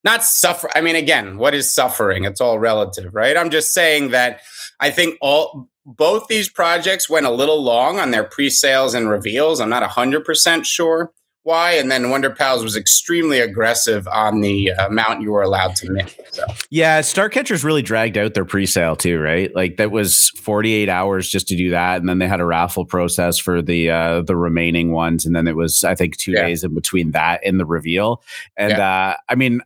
Not 0.03 0.23
suffer. 0.23 0.69
I 0.75 0.83
mean, 0.83 0.97
again, 0.97 1.39
what 1.39 1.55
is 1.55 1.73
suffering? 1.73 2.25
It's 2.25 2.41
all 2.41 2.59
relative, 2.59 3.15
right? 3.15 3.37
I'm 3.37 3.51
just 3.51 3.73
saying 3.73 4.11
that 4.11 4.41
I 4.81 4.91
think 4.91 5.17
all 5.23 5.71
both 5.87 6.27
these 6.29 6.49
projects 6.49 7.09
went 7.09 7.27
a 7.27 7.31
little 7.31 7.63
long 7.63 7.99
on 7.99 8.11
their 8.11 8.25
pre-sales 8.25 8.95
and 8.95 9.09
reveals. 9.09 9.61
I'm 9.61 9.71
not 9.71 9.89
100% 9.89 10.65
sure 10.65 11.13
why. 11.45 11.73
And 11.73 11.91
then 11.91 12.11
Wonder 12.11 12.31
Pals 12.31 12.65
was 12.65 12.75
extremely 12.75 13.39
aggressive 13.39 14.09
on 14.09 14.41
the 14.41 14.73
uh, 14.73 14.87
amount 14.87 15.23
you 15.23 15.31
were 15.31 15.43
allowed 15.43 15.77
to 15.77 15.91
mint. 15.91 16.17
So. 16.33 16.45
Yeah, 16.71 17.01
Starcatchers 17.01 17.63
really 17.63 17.83
dragged 17.83 18.19
out 18.19 18.35
their 18.35 18.47
pre-sale 18.47 18.97
too, 18.97 19.21
right? 19.21 19.55
Like 19.55 19.77
that 19.77 19.91
was 19.91 20.31
48 20.41 20.89
hours 20.89 21.29
just 21.29 21.47
to 21.49 21.57
do 21.57 21.71
that, 21.71 22.01
and 22.01 22.09
then 22.09 22.19
they 22.19 22.27
had 22.27 22.41
a 22.41 22.47
raffle 22.47 22.87
process 22.87 23.39
for 23.39 23.63
the 23.63 23.91
uh, 23.91 24.23
the 24.23 24.37
remaining 24.37 24.93
ones, 24.93 25.25
and 25.27 25.37
then 25.37 25.47
it 25.47 25.55
was 25.55 25.85
I 25.85 25.95
think 25.95 26.17
two 26.17 26.33
yeah. 26.33 26.47
days 26.47 26.65
in 26.65 26.75
between 26.75 27.13
that 27.13 27.41
and 27.45 27.61
the 27.61 27.67
reveal. 27.67 28.23
And 28.57 28.73
yeah. 28.73 29.11
uh, 29.11 29.17
I 29.29 29.35
mean, 29.35 29.61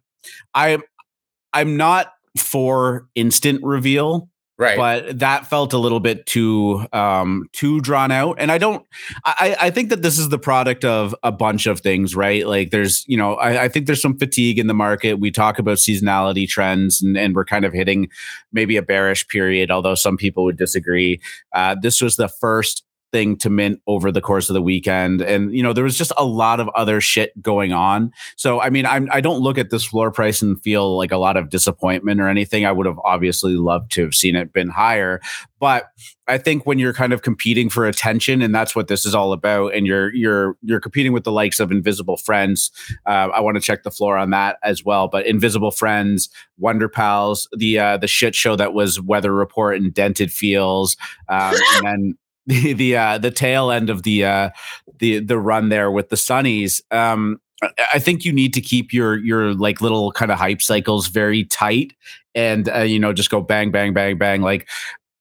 I 0.54 0.78
I'm 1.52 1.76
not 1.76 2.12
for 2.36 3.06
instant 3.14 3.62
reveal 3.62 4.28
Right. 4.58 4.76
But 4.76 5.20
that 5.20 5.46
felt 5.46 5.72
a 5.72 5.78
little 5.78 6.00
bit 6.00 6.26
too 6.26 6.84
um 6.92 7.46
too 7.52 7.80
drawn 7.80 8.10
out. 8.10 8.36
And 8.40 8.50
I 8.50 8.58
don't 8.58 8.84
I, 9.24 9.56
I 9.60 9.70
think 9.70 9.90
that 9.90 10.02
this 10.02 10.18
is 10.18 10.30
the 10.30 10.38
product 10.38 10.84
of 10.84 11.14
a 11.22 11.30
bunch 11.30 11.66
of 11.66 11.80
things, 11.80 12.16
right? 12.16 12.46
Like 12.46 12.70
there's, 12.70 13.04
you 13.06 13.16
know, 13.16 13.34
I, 13.34 13.64
I 13.64 13.68
think 13.68 13.86
there's 13.86 14.02
some 14.02 14.18
fatigue 14.18 14.58
in 14.58 14.66
the 14.66 14.74
market. 14.74 15.20
We 15.20 15.30
talk 15.30 15.60
about 15.60 15.78
seasonality 15.78 16.48
trends 16.48 17.00
and, 17.00 17.16
and 17.16 17.36
we're 17.36 17.44
kind 17.44 17.64
of 17.64 17.72
hitting 17.72 18.08
maybe 18.52 18.76
a 18.76 18.82
bearish 18.82 19.28
period, 19.28 19.70
although 19.70 19.94
some 19.94 20.16
people 20.16 20.44
would 20.44 20.56
disagree. 20.56 21.20
Uh, 21.54 21.76
this 21.80 22.02
was 22.02 22.16
the 22.16 22.28
first 22.28 22.84
thing 23.12 23.36
to 23.38 23.50
mint 23.50 23.80
over 23.86 24.12
the 24.12 24.20
course 24.20 24.50
of 24.50 24.54
the 24.54 24.62
weekend 24.62 25.20
and 25.20 25.54
you 25.54 25.62
know 25.62 25.72
there 25.72 25.84
was 25.84 25.96
just 25.96 26.12
a 26.16 26.24
lot 26.24 26.60
of 26.60 26.68
other 26.70 27.00
shit 27.00 27.40
going 27.42 27.72
on. 27.72 28.12
So 28.36 28.60
i 28.60 28.70
mean 28.70 28.86
I'm, 28.86 29.08
i 29.12 29.20
don't 29.20 29.40
look 29.40 29.58
at 29.58 29.70
this 29.70 29.84
floor 29.84 30.10
price 30.10 30.42
and 30.42 30.60
feel 30.62 30.96
like 30.96 31.12
a 31.12 31.16
lot 31.16 31.36
of 31.36 31.50
disappointment 31.50 32.20
or 32.20 32.28
anything. 32.28 32.66
I 32.66 32.72
would 32.72 32.86
have 32.86 32.98
obviously 33.04 33.54
loved 33.54 33.92
to 33.92 34.02
have 34.02 34.14
seen 34.14 34.36
it 34.36 34.52
been 34.52 34.68
higher 34.68 35.20
but 35.60 35.90
i 36.26 36.38
think 36.38 36.66
when 36.66 36.78
you're 36.78 36.92
kind 36.92 37.12
of 37.12 37.22
competing 37.22 37.68
for 37.68 37.86
attention 37.86 38.42
and 38.42 38.54
that's 38.54 38.74
what 38.74 38.88
this 38.88 39.04
is 39.04 39.14
all 39.14 39.32
about 39.32 39.74
and 39.74 39.86
you're 39.86 40.14
you're 40.14 40.56
you're 40.62 40.80
competing 40.80 41.12
with 41.12 41.24
the 41.24 41.32
likes 41.32 41.60
of 41.60 41.70
invisible 41.70 42.16
friends 42.16 42.70
uh, 43.06 43.28
i 43.34 43.40
want 43.40 43.56
to 43.56 43.60
check 43.60 43.82
the 43.82 43.90
floor 43.90 44.16
on 44.16 44.30
that 44.30 44.58
as 44.62 44.84
well 44.84 45.08
but 45.08 45.26
invisible 45.26 45.70
friends 45.70 46.28
wonder 46.58 46.88
pals 46.88 47.48
the 47.56 47.78
uh 47.78 47.96
the 47.96 48.06
shit 48.06 48.34
show 48.34 48.56
that 48.56 48.72
was 48.72 49.00
weather 49.00 49.32
report 49.32 49.76
and 49.76 49.94
dented 49.94 50.32
feels 50.32 50.96
um, 51.28 51.54
and 51.76 51.86
then 51.86 52.18
the 52.48 52.72
the 52.74 52.96
uh, 52.96 53.18
the 53.18 53.30
tail 53.30 53.70
end 53.70 53.90
of 53.90 54.02
the 54.02 54.24
uh, 54.24 54.50
the 54.98 55.20
the 55.20 55.38
run 55.38 55.68
there 55.68 55.90
with 55.90 56.08
the 56.08 56.16
Sunnies. 56.16 56.82
Um, 56.92 57.40
I 57.92 57.98
think 57.98 58.24
you 58.24 58.32
need 58.32 58.54
to 58.54 58.60
keep 58.60 58.92
your 58.92 59.16
your 59.18 59.54
like 59.54 59.80
little 59.80 60.12
kind 60.12 60.32
of 60.32 60.38
hype 60.38 60.62
cycles 60.62 61.08
very 61.08 61.44
tight, 61.44 61.92
and 62.34 62.68
uh, 62.68 62.80
you 62.80 62.98
know 62.98 63.12
just 63.12 63.30
go 63.30 63.40
bang 63.40 63.70
bang 63.70 63.92
bang 63.92 64.18
bang. 64.18 64.42
Like 64.42 64.68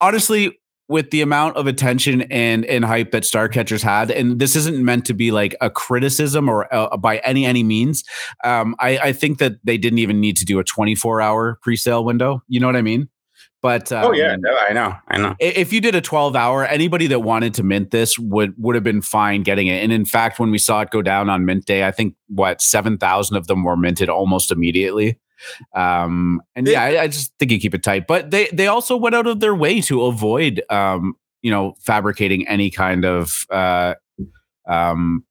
honestly, 0.02 0.58
with 0.88 1.10
the 1.12 1.22
amount 1.22 1.58
of 1.58 1.68
attention 1.68 2.22
and 2.24 2.66
and 2.66 2.86
hype 2.86 3.12
that 3.12 3.24
Starcatchers 3.24 3.82
had, 3.82 4.12
and 4.12 4.40
this 4.40 4.56
isn't 4.56 4.84
meant 4.84 5.06
to 5.06 5.14
be 5.14 5.32
like 5.32 5.56
a 5.62 5.70
criticism 5.70 6.48
or 6.48 6.74
uh, 6.74 6.96
by 6.98 7.18
any 7.20 7.46
any 7.46 7.64
means. 7.64 8.04
Um, 8.44 8.76
I, 8.80 8.98
I 9.00 9.14
think 9.14 9.40
that 9.40 9.54
they 9.64 9.78
didn't 9.78 10.00
even 10.00 10.20
need 10.20 10.38
to 10.38 10.46
do 10.46 10.60
a 10.60 10.64
24 10.64 11.22
hour 11.22 11.60
pre 11.62 11.76
sale 11.76 12.06
window. 12.06 12.42
You 12.48 12.60
know 12.60 12.68
what 12.68 12.76
I 12.76 12.82
mean? 12.82 13.10
But 13.62 13.92
um, 13.92 14.06
oh 14.06 14.12
yeah, 14.14 14.34
um, 14.34 14.42
no, 14.42 14.56
I 14.56 14.74
know, 14.74 14.96
I 15.08 15.18
know. 15.18 15.36
If 15.40 15.74
you 15.74 15.82
did 15.82 15.96
a 15.96 16.02
12 16.02 16.36
hour, 16.36 16.66
anybody 16.66 17.08
that 17.08 17.22
wanted 17.22 17.56
to 17.56 17.64
mint 17.64 17.92
this 17.92 18.18
would 18.20 18.54
would 18.58 18.76
have 18.76 18.84
been 18.84 19.02
fine 19.02 19.44
getting 19.44 19.68
it. 19.68 19.84
And 19.84 19.92
in 19.92 20.06
fact, 20.06 20.40
when 20.40 20.52
we 20.52 20.60
saw 20.60 20.82
it 20.82 20.92
go 20.92 21.02
down 21.02 21.30
on 21.30 21.46
mint 21.46 21.66
day, 21.66 21.86
I 21.86 21.92
think 21.92 22.16
what 22.28 22.62
seven 22.62 22.98
thousand 22.98 23.36
of 23.36 23.48
them 23.48 23.64
were 23.64 23.76
minted 23.76 24.10
almost 24.10 24.52
immediately. 24.52 25.20
Um, 25.76 26.42
and 26.56 26.68
yeah, 26.68 26.82
I, 26.82 27.02
I, 27.04 27.08
just 27.08 27.32
think 27.38 27.52
you 27.52 27.60
keep 27.60 27.76
it 27.76 27.84
tight. 27.84 28.08
But 28.08 28.32
they 28.32 28.48
they 28.54 28.68
also 28.68 28.96
went 28.96 29.16
out 29.16 29.28
of 29.28 29.40
their 29.40 29.54
way 29.54 29.82
to 29.82 30.04
avoid 30.04 30.64
um, 30.70 31.16
you 31.42 31.52
know, 31.52 31.76
fabricating 31.80 32.48
any 32.48 32.70
kind 32.70 33.06
of 33.06 33.46
uh 33.50 33.94
um 34.68 35.24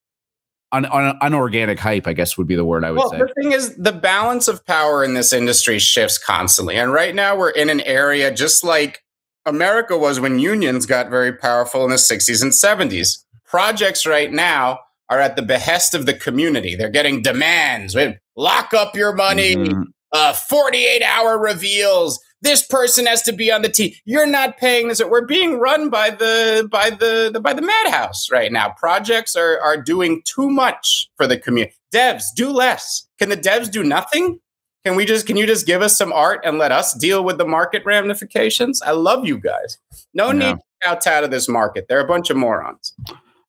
un, 0.72 0.84
un, 0.86 1.16
unorganic 1.20 1.78
hype, 1.78 2.06
I 2.06 2.12
guess 2.12 2.36
would 2.36 2.46
be 2.46 2.56
the 2.56 2.64
word 2.64 2.84
I 2.84 2.90
would 2.90 2.98
well, 2.98 3.10
say. 3.10 3.18
The 3.18 3.32
thing 3.40 3.52
is, 3.52 3.76
the 3.76 3.92
balance 3.92 4.48
of 4.48 4.64
power 4.66 5.04
in 5.04 5.14
this 5.14 5.32
industry 5.32 5.78
shifts 5.78 6.18
constantly. 6.18 6.76
And 6.76 6.92
right 6.92 7.14
now, 7.14 7.36
we're 7.36 7.50
in 7.50 7.70
an 7.70 7.80
area 7.82 8.32
just 8.32 8.64
like 8.64 9.02
America 9.44 9.96
was 9.96 10.18
when 10.20 10.38
unions 10.38 10.86
got 10.86 11.08
very 11.08 11.32
powerful 11.32 11.84
in 11.84 11.90
the 11.90 11.96
60s 11.96 12.42
and 12.42 12.52
70s. 12.52 13.24
Projects 13.44 14.04
right 14.04 14.32
now 14.32 14.80
are 15.08 15.20
at 15.20 15.36
the 15.36 15.42
behest 15.42 15.94
of 15.94 16.04
the 16.04 16.14
community. 16.14 16.74
They're 16.74 16.90
getting 16.90 17.22
demands. 17.22 17.96
Lock 18.36 18.74
up 18.74 18.96
your 18.96 19.14
money, 19.14 19.54
mm-hmm. 19.54 19.82
uh, 20.12 20.32
48 20.32 21.02
hour 21.02 21.38
reveals, 21.38 22.20
this 22.46 22.64
person 22.64 23.06
has 23.06 23.22
to 23.22 23.32
be 23.32 23.50
on 23.50 23.62
the 23.62 23.68
team. 23.68 23.92
You're 24.04 24.26
not 24.26 24.56
paying 24.56 24.88
this. 24.88 25.02
We're 25.02 25.26
being 25.26 25.58
run 25.58 25.90
by 25.90 26.10
the 26.10 26.68
by 26.70 26.90
the, 26.90 27.30
the 27.32 27.40
by 27.40 27.52
the 27.52 27.62
madhouse 27.62 28.30
right 28.30 28.52
now. 28.52 28.70
Projects 28.78 29.34
are 29.34 29.60
are 29.60 29.76
doing 29.76 30.22
too 30.24 30.48
much 30.48 31.08
for 31.16 31.26
the 31.26 31.38
community. 31.38 31.74
Devs 31.92 32.24
do 32.34 32.50
less. 32.50 33.06
Can 33.18 33.28
the 33.28 33.36
devs 33.36 33.70
do 33.70 33.82
nothing? 33.82 34.40
Can 34.84 34.94
we 34.94 35.04
just 35.04 35.26
can 35.26 35.36
you 35.36 35.46
just 35.46 35.66
give 35.66 35.82
us 35.82 35.98
some 35.98 36.12
art 36.12 36.40
and 36.44 36.58
let 36.58 36.70
us 36.70 36.94
deal 36.94 37.24
with 37.24 37.38
the 37.38 37.44
market 37.44 37.82
ramifications? 37.84 38.80
I 38.82 38.92
love 38.92 39.26
you 39.26 39.38
guys. 39.38 39.78
No 40.14 40.28
yeah. 40.28 40.32
need 40.32 40.56
to 40.56 40.88
out 40.88 41.06
out 41.06 41.24
of 41.24 41.30
this 41.30 41.48
market. 41.48 41.86
They're 41.88 42.00
a 42.00 42.06
bunch 42.06 42.30
of 42.30 42.36
morons. 42.36 42.94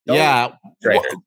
Don't 0.08 0.18
yeah. 0.18 0.52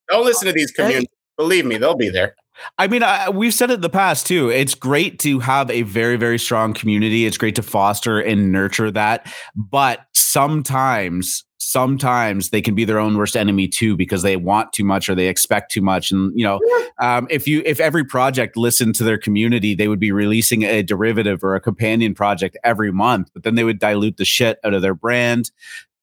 Don't 0.09 0.25
listen 0.25 0.47
to 0.47 0.53
these 0.53 0.73
communities. 0.73 1.09
Believe 1.37 1.65
me, 1.65 1.79
they'll 1.79 1.95
be 1.95 2.11
there. 2.11 2.35
I 2.79 2.87
mean, 2.87 3.03
I, 3.03 3.29
we've 3.31 3.55
said 3.55 3.71
it 3.71 3.75
in 3.75 3.81
the 3.81 3.89
past 3.89 4.27
too. 4.27 4.51
It's 4.51 4.75
great 4.75 5.19
to 5.21 5.41
have 5.41 5.71
a 5.71 5.83
very, 5.83 6.17
very 6.17 6.39
strong 6.39 6.73
community. 6.75 7.27
It's 7.27 7.39
great 7.39 7.57
to 7.57 7.63
foster 7.63 8.21
and 8.21 8.53
nurture 8.53 8.91
that. 8.91 9.33
But 9.55 10.01
sometimes, 10.15 11.45
sometimes 11.59 12.51
they 12.51 12.63
can 12.63 12.75
be 12.75 12.85
their 12.85 12.99
own 12.99 13.17
worst 13.17 13.37
enemy 13.37 13.69
too 13.69 13.97
because 13.97 14.23
they 14.23 14.37
want 14.37 14.73
too 14.73 14.85
much 14.85 15.09
or 15.09 15.15
they 15.15 15.29
expect 15.29 15.71
too 15.71 15.83
much. 15.83 16.11
And 16.11 16.33
you 16.35 16.45
know, 16.45 16.61
um, 16.99 17.27
if 17.31 17.47
you 17.47 17.63
if 17.65 17.81
every 17.81 18.05
project 18.05 18.57
listened 18.57 18.95
to 18.97 19.05
their 19.05 19.19
community, 19.19 19.75
they 19.75 19.89
would 19.89 20.01
be 20.01 20.13
releasing 20.13 20.63
a 20.63 20.83
derivative 20.83 21.45
or 21.45 21.55
a 21.55 21.61
companion 21.61 22.15
project 22.15 22.57
every 22.65 22.93
month. 22.93 23.31
But 23.33 23.43
then 23.45 23.55
they 23.55 23.65
would 23.65 23.79
dilute 23.79 24.17
the 24.17 24.25
shit 24.25 24.59
out 24.65 24.75
of 24.75 24.83
their 24.83 24.95
brand. 24.95 25.51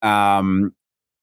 Um, 0.01 0.73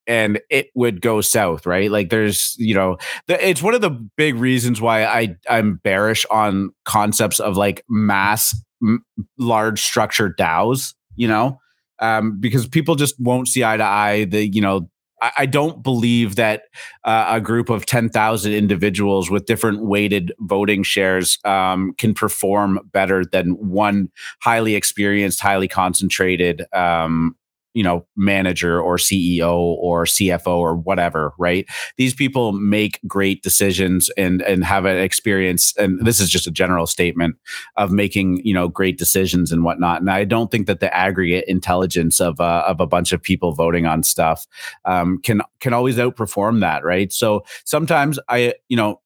and 0.07 0.41
it 0.51 0.69
would 0.75 1.01
go 1.01 1.21
south, 1.21 1.67
right? 1.67 1.91
Like 1.91 2.11
there's, 2.11 2.55
you 2.59 2.75
know, 2.75 2.97
the, 3.27 3.47
it's 3.49 3.63
one 3.63 3.75
of 3.75 3.81
the 3.81 3.91
big 3.91 4.37
reasons 4.37 4.81
why 4.81 5.05
I 5.05 5.37
I'm 5.49 5.77
bearish 5.77 6.27
on 6.31 6.71
concepts 6.85 7.41
of 7.41 7.57
like 7.57 7.85
mass 7.89 8.55
m- 8.83 9.05
large 9.39 9.81
structure 9.81 10.35
DAOs, 10.39 10.95
you 11.17 11.29
know, 11.29 11.59
um, 12.01 12.39
because 12.41 12.67
people 12.67 12.95
just 12.95 13.15
won't 13.19 13.49
see 13.49 13.65
eye 13.65 13.77
to 13.77 13.85
eye. 13.85 14.25
The 14.25 14.47
you 14.47 14.61
know, 14.61 14.89
I, 15.37 15.47
don't 15.47 15.83
believe 15.83 16.37
that 16.37 16.65
uh, 17.05 17.27
a 17.29 17.41
group 17.41 17.71
of 17.71 17.87
ten 17.87 18.11
thousand 18.11 18.53
individuals 18.53 19.31
with 19.31 19.47
different 19.47 19.85
weighted 19.85 20.33
voting 20.41 20.83
shares 20.83 21.39
um, 21.45 21.95
can 21.99 22.15
perform 22.15 22.81
better 22.93 23.25
than 23.25 23.53
one 23.53 24.11
highly 24.43 24.75
experienced, 24.75 25.41
highly 25.41 25.69
concentrated 25.69 26.67
um, 26.75 27.37
you 27.75 27.83
know 27.83 28.07
manager 28.17 28.81
or 28.81 28.97
ceo 28.97 29.55
or 29.55 30.05
cfo 30.05 30.57
or 30.57 30.77
whatever 30.77 31.33
right? 31.39 31.67
These 31.97 32.15
people 32.15 32.53
make 32.53 33.01
great 33.07 33.43
decisions 33.43 34.11
and 34.17 34.43
and 34.43 34.65
have 34.65 34.85
an 34.85 34.99
experience 34.99 35.75
and 35.77 36.05
this 36.05 36.21
is 36.21 36.31
just 36.31 36.47
a 36.47 36.51
general 36.51 36.87
statement 36.87 37.37
of 37.77 37.91
making 37.91 38.45
you 38.45 38.55
know 38.55 38.69
great 38.69 38.99
decisions 38.99 39.53
and 39.53 39.65
whatnot. 39.65 40.01
And 40.01 40.11
i 40.11 40.25
don't 40.25 40.51
think 40.51 40.67
that 40.67 40.81
the 40.81 40.95
aggregate 40.95 41.45
intelligence 41.49 42.21
of 42.21 42.41
uh, 42.41 42.65
of 42.67 42.81
a 42.81 42.87
bunch 42.87 43.13
of 43.13 43.23
people 43.23 43.53
voting 43.53 43.87
on 43.87 44.03
stuff 44.03 44.47
um, 44.85 45.19
can 45.23 45.43
can 45.61 45.73
always 45.73 45.97
outperform 45.97 46.61
that 46.61 46.85
right? 46.85 47.13
So 47.13 47.45
sometimes 47.65 48.19
i 48.29 48.55
you 48.69 48.77
know 48.77 49.01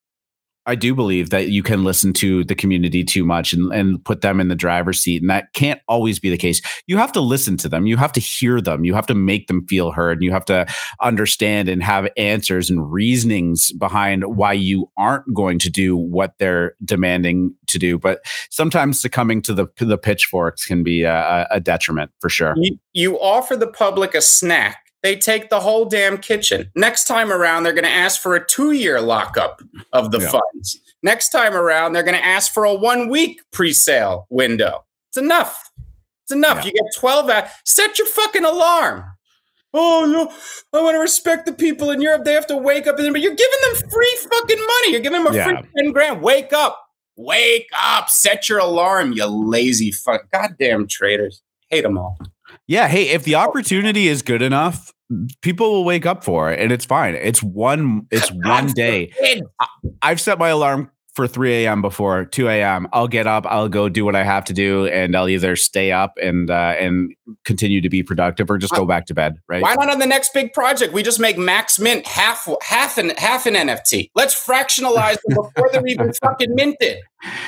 I 0.69 0.75
do 0.75 0.95
believe 0.95 1.31
that 1.31 1.49
you 1.49 1.63
can 1.63 1.83
listen 1.83 2.13
to 2.15 2.45
the 2.45 2.55
community 2.55 3.03
too 3.03 3.25
much 3.25 3.55
and, 3.55 3.73
and 3.73 4.05
put 4.05 4.21
them 4.21 4.39
in 4.39 4.49
the 4.49 4.55
driver's 4.55 5.01
seat. 5.01 5.23
And 5.23 5.31
that 5.31 5.55
can't 5.55 5.81
always 5.89 6.21
be 6.21 6.29
the 6.29 6.37
case. 6.37 6.61
You 6.87 6.99
have 6.99 7.11
to 7.13 7.23
listen 7.23 7.57
to 7.59 7.71
them. 7.71 7.87
You 7.87 7.97
have 7.97 8.13
to 8.13 8.21
hear 8.21 8.61
them. 8.61 8.85
You 8.85 8.93
have 8.93 9.07
to 9.07 9.15
make 9.15 9.47
them 9.47 9.67
feel 9.67 9.93
heard. 9.93 10.19
And 10.19 10.25
you 10.25 10.31
have 10.31 10.45
to 10.45 10.67
understand 11.01 11.71
and 11.71 11.83
have 11.83 12.07
answers 12.19 12.69
and 12.69 12.93
reasonings 12.93 13.73
behind 13.73 14.37
why 14.37 14.53
you 14.53 14.91
aren't 14.99 15.33
going 15.33 15.59
to 15.61 15.71
do 15.71 15.97
what 15.97 16.35
they're 16.39 16.75
demanding 16.85 17.55
to 17.69 17.79
do. 17.79 17.99
But 17.99 18.21
sometimes 18.51 19.01
succumbing 19.01 19.41
to 19.43 19.55
the, 19.55 19.69
the 19.79 19.97
pitchforks 19.97 20.67
can 20.67 20.83
be 20.83 21.05
a, 21.05 21.49
a 21.51 21.61
detriment 21.61 22.11
for 22.21 22.29
sure. 22.29 22.53
You, 22.59 22.79
you 22.93 23.21
offer 23.21 23.57
the 23.57 23.69
public 23.69 24.15
a 24.15 24.21
snack 24.21 24.88
they 25.03 25.17
take 25.17 25.51
the 25.51 25.61
whole 25.61 25.85
damn 25.85 26.19
kitchen. 26.19 26.71
Next 26.75 27.05
time 27.05 27.33
around, 27.33 27.63
they're 27.63 27.73
going 27.73 27.85
to 27.85 27.91
ask 27.91 28.21
for 28.21 28.35
a 28.35 28.45
two 28.45 28.73
year 28.73 29.01
lockup 29.01 29.63
of 29.93 30.11
the 30.11 30.21
yeah. 30.21 30.31
funds. 30.31 30.81
Next 31.03 31.29
time 31.31 31.55
around, 31.55 31.93
they're 31.93 32.03
going 32.03 32.19
to 32.19 32.25
ask 32.25 32.53
for 32.53 32.65
a 32.65 32.75
one 32.75 33.09
week 33.09 33.41
pre 33.53 33.73
sale 33.73 34.27
window. 34.31 34.85
It's 35.11 35.17
enough. 35.17 35.71
It's 36.25 36.33
enough. 36.33 36.59
Yeah. 36.59 36.67
You 36.67 36.73
get 36.73 36.83
12 36.99 37.31
hours. 37.31 37.51
Set 37.65 37.99
your 37.99 38.09
fucking 38.09 38.45
alarm. 38.45 39.05
Oh, 39.75 40.07
no, 40.07 40.79
I 40.79 40.83
want 40.83 40.95
to 40.95 41.01
respect 41.01 41.47
the 41.47 41.53
people 41.53 41.91
in 41.91 42.01
Europe. 42.01 42.25
They 42.25 42.33
have 42.33 42.47
to 42.49 42.57
wake 42.57 42.87
up. 42.87 42.99
And, 42.99 43.13
but 43.13 43.21
you're 43.21 43.35
giving 43.35 43.59
them 43.63 43.91
free 43.91 44.19
fucking 44.31 44.59
money. 44.59 44.93
You're 44.93 45.01
giving 45.01 45.23
them 45.23 45.33
a 45.33 45.37
yeah. 45.37 45.45
free 45.45 45.69
10 45.79 45.93
grand. 45.93 46.23
Wake 46.23 46.53
up. 46.53 46.87
Wake 47.17 47.69
up. 47.79 48.09
Set 48.09 48.49
your 48.49 48.59
alarm, 48.59 49.13
you 49.13 49.27
lazy 49.27 49.91
fuck. 49.91 50.31
Goddamn 50.31 50.87
traitors. 50.87 51.43
Hate 51.69 51.83
them 51.83 51.99
all. 51.99 52.19
Yeah. 52.69 52.87
Hey, 52.87 53.09
if 53.09 53.25
the 53.25 53.35
opportunity 53.35 54.07
is 54.07 54.23
good 54.23 54.43
enough, 54.43 54.93
people 55.43 55.73
will 55.73 55.85
wake 55.85 56.07
up 56.07 56.23
for 56.23 56.53
it 56.53 56.61
and 56.61 56.71
it's 56.71 56.85
fine. 56.85 57.15
It's 57.15 57.43
one, 57.43 58.07
it's 58.11 58.29
one 58.33 58.69
day. 58.69 59.13
I've 60.03 60.21
set 60.21 60.39
my 60.39 60.49
alarm 60.49 60.91
for 61.19 61.27
3 61.27 61.65
a.m. 61.65 61.83
before 61.83 62.27
2 62.27 62.47
a.m. 62.49 62.87
I'll 62.93 63.09
get 63.09 63.27
up, 63.27 63.45
I'll 63.45 63.69
go 63.69 63.89
do 63.89 64.05
what 64.05 64.15
I 64.15 64.23
have 64.23 64.45
to 64.45 64.53
do, 64.53 64.87
and 64.87 65.17
I'll 65.17 65.29
either 65.29 65.57
stay 65.57 65.91
up 65.91 66.13
and 66.23 66.49
uh, 66.49 66.77
and 66.79 67.13
continue 67.45 67.81
to 67.81 67.89
be 67.89 68.05
productive 68.05 68.49
or 68.49 68.57
just 68.57 68.73
go 68.73 68.87
back 68.87 69.07
to 69.07 69.15
bed. 69.15 69.41
Right? 69.49 69.61
Why 69.61 69.75
not 69.75 69.91
on 69.91 69.99
the 69.99 70.07
next 70.07 70.33
big 70.33 70.53
project? 70.53 70.93
We 70.93 71.03
just 71.03 71.19
make 71.19 71.37
max 71.37 71.81
mint 71.81 72.07
half 72.07 72.47
half 72.63 72.99
an 72.99 73.11
half 73.17 73.47
an 73.47 73.55
NFT. 73.55 74.13
Let's 74.15 74.33
fractionalize 74.33 75.19
them 75.27 75.43
before 75.43 75.71
they're 75.73 75.85
even 75.89 76.13
fucking 76.23 76.55
minted. 76.55 76.99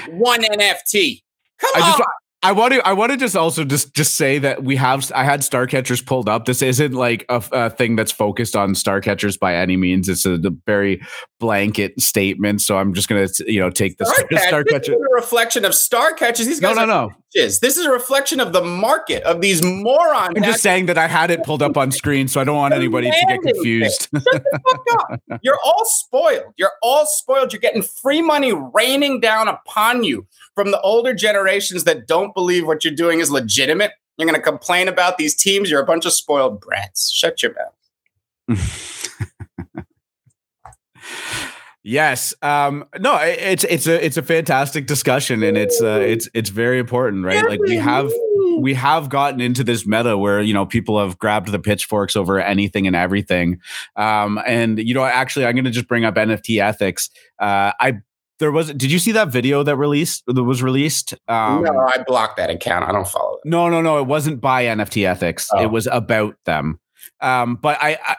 One 0.08 0.42
NFT. 0.42 1.22
Come 1.60 1.70
I 1.76 1.80
on. 1.80 1.98
Just, 1.98 2.02
I 2.42 2.52
want 2.52 2.72
to. 2.72 2.86
I 2.86 2.94
want 2.94 3.12
to 3.12 3.18
just 3.18 3.36
also 3.36 3.64
just 3.64 3.92
just 3.94 4.14
say 4.16 4.38
that 4.38 4.64
we 4.64 4.74
have. 4.76 5.12
I 5.14 5.24
had 5.24 5.44
star 5.44 5.66
catchers 5.66 6.00
pulled 6.00 6.26
up. 6.26 6.46
This 6.46 6.62
isn't 6.62 6.94
like 6.94 7.26
a, 7.28 7.42
a 7.52 7.68
thing 7.68 7.96
that's 7.96 8.12
focused 8.12 8.56
on 8.56 8.74
star 8.74 9.02
catchers 9.02 9.36
by 9.36 9.54
any 9.56 9.76
means. 9.76 10.08
It's 10.08 10.24
a, 10.24 10.32
a 10.34 10.50
very 10.64 11.02
blanket 11.38 12.00
statement. 12.00 12.62
So 12.62 12.78
I'm 12.78 12.94
just 12.94 13.08
gonna 13.10 13.28
you 13.46 13.60
know 13.60 13.68
take 13.68 13.98
this 13.98 14.08
Star, 14.10 14.26
star, 14.30 14.48
star 14.48 14.64
catcher. 14.64 14.92
This 14.92 15.00
is 15.00 15.06
a 15.10 15.14
reflection 15.14 15.64
of 15.66 15.74
star 15.74 16.14
catchers. 16.14 16.46
These 16.46 16.62
No, 16.62 16.68
guys 16.68 16.76
no, 16.76 16.82
are 16.82 16.86
no. 16.86 17.10
bitches. 17.36 17.60
This 17.60 17.76
is 17.76 17.84
a 17.84 17.90
reflection 17.90 18.40
of 18.40 18.54
the 18.54 18.62
market 18.62 19.22
of 19.24 19.42
these 19.42 19.62
morons. 19.62 20.32
I'm 20.34 20.42
just 20.42 20.62
saying 20.62 20.86
that 20.86 20.96
I 20.96 21.08
had 21.08 21.30
it 21.30 21.44
pulled 21.44 21.62
up 21.62 21.76
on 21.76 21.92
screen, 21.92 22.26
so 22.26 22.40
I 22.40 22.44
don't 22.44 22.56
want 22.56 22.72
anybody 22.72 23.10
to 23.10 23.26
get 23.28 23.42
confused. 23.42 24.08
Fuck 24.14 24.80
up. 24.92 25.20
You're 25.42 25.58
all 25.62 25.84
spoiled. 25.84 26.54
You're 26.56 26.72
all 26.82 27.04
spoiled. 27.04 27.52
You're 27.52 27.60
getting 27.60 27.82
free 27.82 28.22
money 28.22 28.54
raining 28.74 29.20
down 29.20 29.46
upon 29.46 30.04
you 30.04 30.26
from 30.54 30.70
the 30.70 30.80
older 30.80 31.14
generations 31.14 31.84
that 31.84 32.06
don't 32.06 32.34
believe 32.34 32.66
what 32.66 32.84
you're 32.84 32.94
doing 32.94 33.20
is 33.20 33.30
legitimate. 33.30 33.92
You're 34.18 34.26
going 34.28 34.38
to 34.38 34.42
complain 34.42 34.88
about 34.88 35.16
these 35.18 35.34
teams. 35.34 35.70
You're 35.70 35.80
a 35.80 35.86
bunch 35.86 36.04
of 36.04 36.12
spoiled 36.12 36.60
brats. 36.60 37.10
Shut 37.10 37.42
your 37.42 37.54
mouth. 38.48 38.66
Yes. 41.82 42.34
Um, 42.42 42.84
no, 42.98 43.12
i- 43.14 43.24
it's 43.28 43.64
it's 43.64 43.86
a 43.86 44.04
it's 44.04 44.18
a 44.18 44.22
fantastic 44.22 44.86
discussion, 44.86 45.42
and 45.42 45.56
it's 45.56 45.80
uh, 45.80 45.98
it's 46.06 46.28
it's 46.34 46.50
very 46.50 46.78
important, 46.78 47.24
right? 47.24 47.42
Like 47.48 47.58
we 47.60 47.76
have 47.76 48.12
we 48.58 48.74
have 48.74 49.08
gotten 49.08 49.40
into 49.40 49.64
this 49.64 49.86
meta 49.86 50.18
where 50.18 50.42
you 50.42 50.52
know 50.52 50.66
people 50.66 51.00
have 51.00 51.18
grabbed 51.18 51.50
the 51.50 51.58
pitchforks 51.58 52.16
over 52.16 52.38
anything 52.38 52.86
and 52.86 52.94
everything. 52.94 53.60
Um, 53.96 54.38
and 54.46 54.78
you 54.78 54.92
know, 54.92 55.04
actually, 55.04 55.46
I'm 55.46 55.54
going 55.54 55.64
to 55.64 55.70
just 55.70 55.88
bring 55.88 56.04
up 56.04 56.16
NFT 56.16 56.60
ethics. 56.62 57.08
Uh, 57.38 57.72
I 57.80 58.00
there 58.40 58.50
was 58.50 58.72
did 58.72 58.90
you 58.90 58.98
see 58.98 59.12
that 59.12 59.28
video 59.28 59.62
that 59.62 59.76
released 59.76 60.24
that 60.26 60.42
was 60.42 60.62
released? 60.62 61.14
Um, 61.28 61.62
no, 61.62 61.78
I 61.86 62.02
blocked 62.04 62.38
that 62.38 62.50
account. 62.50 62.88
I 62.88 62.92
don't 62.92 63.06
follow 63.06 63.34
it. 63.34 63.48
no, 63.48 63.68
no, 63.68 63.80
no. 63.80 63.98
It 63.98 64.06
wasn't 64.06 64.40
by 64.40 64.64
NFT 64.64 65.06
ethics. 65.06 65.48
Oh. 65.54 65.62
It 65.62 65.70
was 65.70 65.86
about 65.86 66.34
them. 66.46 66.80
Um, 67.20 67.56
but 67.56 67.78
I, 67.80 67.98
I, 68.04 68.16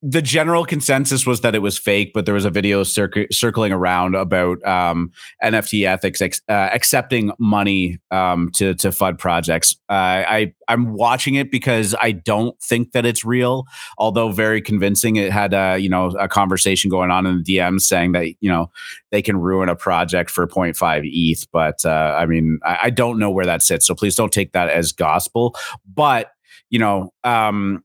the 0.00 0.22
general 0.22 0.64
consensus 0.64 1.26
was 1.26 1.40
that 1.40 1.56
it 1.56 1.58
was 1.58 1.76
fake. 1.76 2.12
But 2.14 2.24
there 2.24 2.34
was 2.34 2.44
a 2.44 2.50
video 2.50 2.84
circ- 2.84 3.32
circling 3.32 3.72
around 3.72 4.14
about 4.14 4.64
um, 4.64 5.10
NFT 5.42 5.86
ethics 5.86 6.20
ex- 6.20 6.40
uh, 6.48 6.70
accepting 6.72 7.32
money 7.38 7.98
um, 8.10 8.50
to 8.54 8.74
to 8.74 8.92
fund 8.92 9.18
projects. 9.18 9.76
Uh, 9.88 10.22
I 10.26 10.54
I'm 10.68 10.92
watching 10.92 11.34
it 11.34 11.50
because 11.50 11.96
I 12.00 12.12
don't 12.12 12.60
think 12.62 12.92
that 12.92 13.04
it's 13.04 13.24
real, 13.24 13.64
although 13.96 14.30
very 14.30 14.62
convincing. 14.62 15.16
It 15.16 15.32
had 15.32 15.52
a 15.52 15.78
you 15.78 15.88
know 15.88 16.08
a 16.18 16.28
conversation 16.28 16.90
going 16.90 17.10
on 17.10 17.26
in 17.26 17.42
the 17.42 17.56
DMs 17.56 17.82
saying 17.82 18.12
that 18.12 18.28
you 18.40 18.50
know 18.50 18.70
they 19.10 19.22
can 19.22 19.36
ruin 19.36 19.68
a 19.68 19.76
project 19.76 20.30
for 20.30 20.46
0.5 20.46 21.02
ETH. 21.04 21.46
But 21.50 21.84
uh, 21.84 22.16
I 22.16 22.26
mean, 22.26 22.60
I, 22.64 22.78
I 22.84 22.90
don't 22.90 23.18
know 23.18 23.30
where 23.30 23.46
that 23.46 23.62
sits. 23.62 23.86
So 23.86 23.94
please 23.96 24.14
don't 24.14 24.32
take 24.32 24.52
that 24.52 24.68
as 24.68 24.92
gospel. 24.92 25.56
But 25.92 26.30
you 26.70 26.78
know, 26.78 27.12
um, 27.24 27.82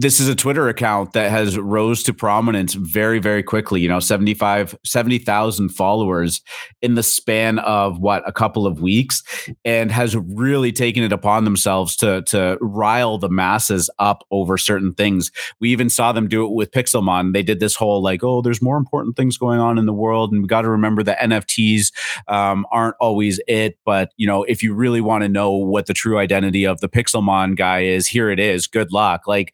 this 0.00 0.18
is 0.18 0.28
a 0.28 0.34
Twitter 0.34 0.66
account 0.66 1.12
that 1.12 1.30
has 1.30 1.58
rose 1.58 2.02
to 2.02 2.14
prominence 2.14 2.72
very, 2.72 3.18
very 3.18 3.42
quickly. 3.42 3.82
You 3.82 3.88
know, 3.88 4.00
75, 4.00 4.74
70,000 4.82 5.68
followers 5.68 6.40
in 6.80 6.94
the 6.94 7.02
span 7.02 7.58
of 7.58 7.98
what 7.98 8.26
a 8.26 8.32
couple 8.32 8.66
of 8.66 8.80
weeks, 8.80 9.22
and 9.62 9.92
has 9.92 10.16
really 10.16 10.72
taken 10.72 11.02
it 11.02 11.12
upon 11.12 11.44
themselves 11.44 11.96
to 11.96 12.22
to 12.22 12.56
rile 12.62 13.18
the 13.18 13.28
masses 13.28 13.90
up 13.98 14.24
over 14.30 14.56
certain 14.56 14.94
things. 14.94 15.30
We 15.60 15.70
even 15.70 15.90
saw 15.90 16.12
them 16.12 16.28
do 16.28 16.46
it 16.46 16.52
with 16.52 16.70
Pixelmon. 16.70 17.34
They 17.34 17.42
did 17.42 17.60
this 17.60 17.76
whole 17.76 18.02
like, 18.02 18.24
oh, 18.24 18.40
there's 18.40 18.62
more 18.62 18.78
important 18.78 19.16
things 19.16 19.36
going 19.36 19.60
on 19.60 19.76
in 19.76 19.84
the 19.84 19.92
world, 19.92 20.32
and 20.32 20.40
we 20.40 20.48
got 20.48 20.62
to 20.62 20.70
remember 20.70 21.02
that 21.02 21.18
NFTs 21.18 21.92
um, 22.26 22.66
aren't 22.72 22.96
always 23.00 23.38
it. 23.46 23.76
But 23.84 24.12
you 24.16 24.26
know, 24.26 24.44
if 24.44 24.62
you 24.62 24.72
really 24.72 25.02
want 25.02 25.24
to 25.24 25.28
know 25.28 25.52
what 25.52 25.84
the 25.84 25.94
true 25.94 26.16
identity 26.16 26.64
of 26.64 26.80
the 26.80 26.88
Pixelmon 26.88 27.54
guy 27.54 27.80
is, 27.80 28.06
here 28.06 28.30
it 28.30 28.40
is. 28.40 28.66
Good 28.66 28.92
luck. 28.92 29.26
Like 29.26 29.52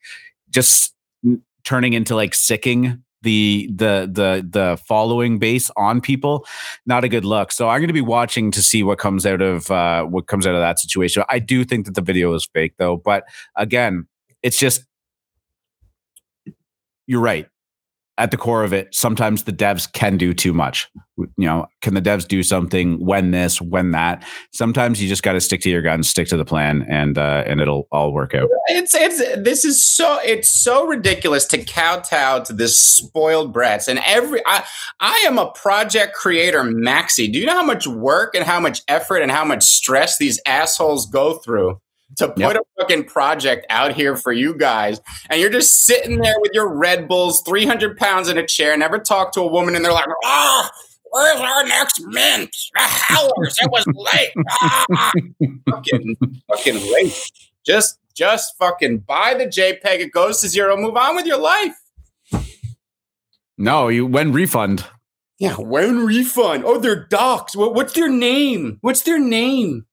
just 0.57 0.95
turning 1.65 1.93
into 1.93 2.17
like 2.17 2.35
sicking 2.35 3.03
the 3.21 3.69
the 3.75 4.09
the 4.11 4.47
the 4.49 4.79
following 4.89 5.39
base 5.39 5.71
on 5.77 6.01
people 6.01 6.47
not 6.87 7.05
a 7.05 7.11
good 7.11 7.27
look. 7.27 7.53
So 7.53 7.69
i'm 7.69 7.81
going 7.81 7.89
to 7.89 7.93
be 7.93 8.01
watching 8.01 8.51
to 8.53 8.63
see 8.63 8.83
what 8.83 8.99
comes 8.99 9.27
out 9.27 9.43
of 9.43 9.71
uh 9.71 10.05
what 10.05 10.29
comes 10.29 10.47
out 10.47 10.55
of 10.55 10.63
that 10.63 10.79
situation. 10.79 11.25
I 11.29 11.41
do 11.41 11.63
think 11.63 11.85
that 11.85 11.95
the 11.95 12.01
video 12.01 12.33
is 12.33 12.49
fake 12.55 12.73
though 12.79 12.97
but 12.97 13.25
again 13.55 14.07
it's 14.43 14.59
just 14.59 14.83
you're 17.07 17.21
right 17.21 17.47
at 18.19 18.31
the 18.31 18.37
core 18.37 18.65
of 18.65 18.73
it 18.73 18.95
sometimes 18.95 19.45
the 19.45 19.53
devs 19.53 19.91
can 19.93 20.17
do 20.17 20.33
too 20.33 20.53
much. 20.53 20.89
You 21.19 21.29
know 21.39 21.67
can 21.81 21.95
the 21.95 22.03
devs 22.03 22.27
do 22.27 22.43
something 22.43 23.05
when 23.05 23.31
this 23.31 23.61
when 23.61 23.93
that? 23.93 24.25
Sometimes 24.53 25.03
you 25.03 25.09
just 25.09 25.23
got 25.23 25.33
to 25.33 25.41
stick 25.41 25.61
to 25.63 25.71
your 25.71 25.83
guns 25.83 26.09
stick 26.09 26.29
to 26.29 26.37
the 26.37 26.45
plan 26.45 26.85
and 26.89 27.19
uh 27.19 27.45
and 27.47 27.61
it'll 27.61 27.89
all 27.91 28.13
work 28.13 28.35
out. 28.35 28.49
It's 28.69 28.95
it's 28.95 29.19
this 29.43 29.65
is 29.65 29.85
so 29.85 30.19
it's 30.25 30.49
so 30.49 30.87
ridiculous 30.87 31.47
to 31.47 31.65
kowtow 31.65 32.41
to 32.41 32.53
this 32.53 32.79
spoiled 32.79 33.53
brats 33.53 33.89
and 33.89 34.01
every 34.05 34.43
I 34.47 34.65
I 35.01 35.25
am 35.27 35.39
a 35.39 35.51
project 35.51 36.15
creator 36.15 36.63
maxi. 36.63 37.33
Do 37.33 37.39
you 37.39 37.47
know 37.47 37.55
how 37.55 37.65
much 37.65 37.87
work 37.87 38.35
and 38.35 38.45
how 38.45 38.61
much 38.61 38.83
effort 38.89 39.19
and 39.19 39.31
how 39.31 39.45
much 39.45 39.63
stress 39.63 40.19
these 40.19 40.41
assholes 40.47 41.07
go 41.07 41.35
through 41.35 41.81
to 42.19 42.29
put 42.29 42.39
Yep. 42.39 42.57
a 42.57 42.81
fucking 42.81 43.05
project 43.05 43.67
out 43.71 43.93
here 43.95 44.17
for 44.17 44.33
you 44.33 44.55
guys? 44.57 45.01
And 45.31 45.41
you're 45.41 45.51
just 45.51 45.85
sitting 45.85 46.21
there 46.21 46.35
with 46.41 46.53
your 46.55 46.69
Red 46.73 47.09
Bulls, 47.09 47.43
300 47.47 47.97
pounds 47.99 48.29
in 48.29 48.39
a 48.39 48.47
chair, 48.47 48.77
never 48.77 48.99
talk 48.99 49.33
to 49.33 49.41
a 49.41 49.47
woman, 49.47 49.75
and 49.77 49.85
they're 49.85 49.93
like, 49.93 50.07
ah. 50.25 50.71
Where's 51.13 51.41
our 51.41 51.65
next 51.65 52.01
mint? 52.07 52.51
The 52.75 52.81
howlers. 52.83 53.57
It 53.63 53.71
was 53.71 53.87
late. 53.95 54.33
Ah. 54.61 55.13
fucking, 55.71 56.17
fucking 56.49 56.93
late. 56.93 57.31
Just 57.65 57.99
just 58.15 58.55
fucking 58.59 58.99
buy 58.99 59.35
the 59.35 59.47
JPEG. 59.47 60.01
It 60.01 60.13
goes 60.13 60.41
to 60.43 60.49
zero. 60.49 60.77
Move 60.77 60.97
on 60.97 61.15
with 61.17 61.25
your 61.25 61.39
life. 61.39 61.75
no 63.57 63.89
you 63.89 64.05
when 64.05 64.33
refund 64.33 64.85
Yeah, 65.39 65.55
when 65.55 66.05
refund? 66.05 66.65
Oh, 66.67 66.79
they're 66.79 67.07
docs. 67.07 67.55
What, 67.57 67.75
what's 67.75 67.93
their 67.95 68.09
name? 68.11 68.79
What's 68.81 69.03
their 69.03 69.19
name? 69.19 69.87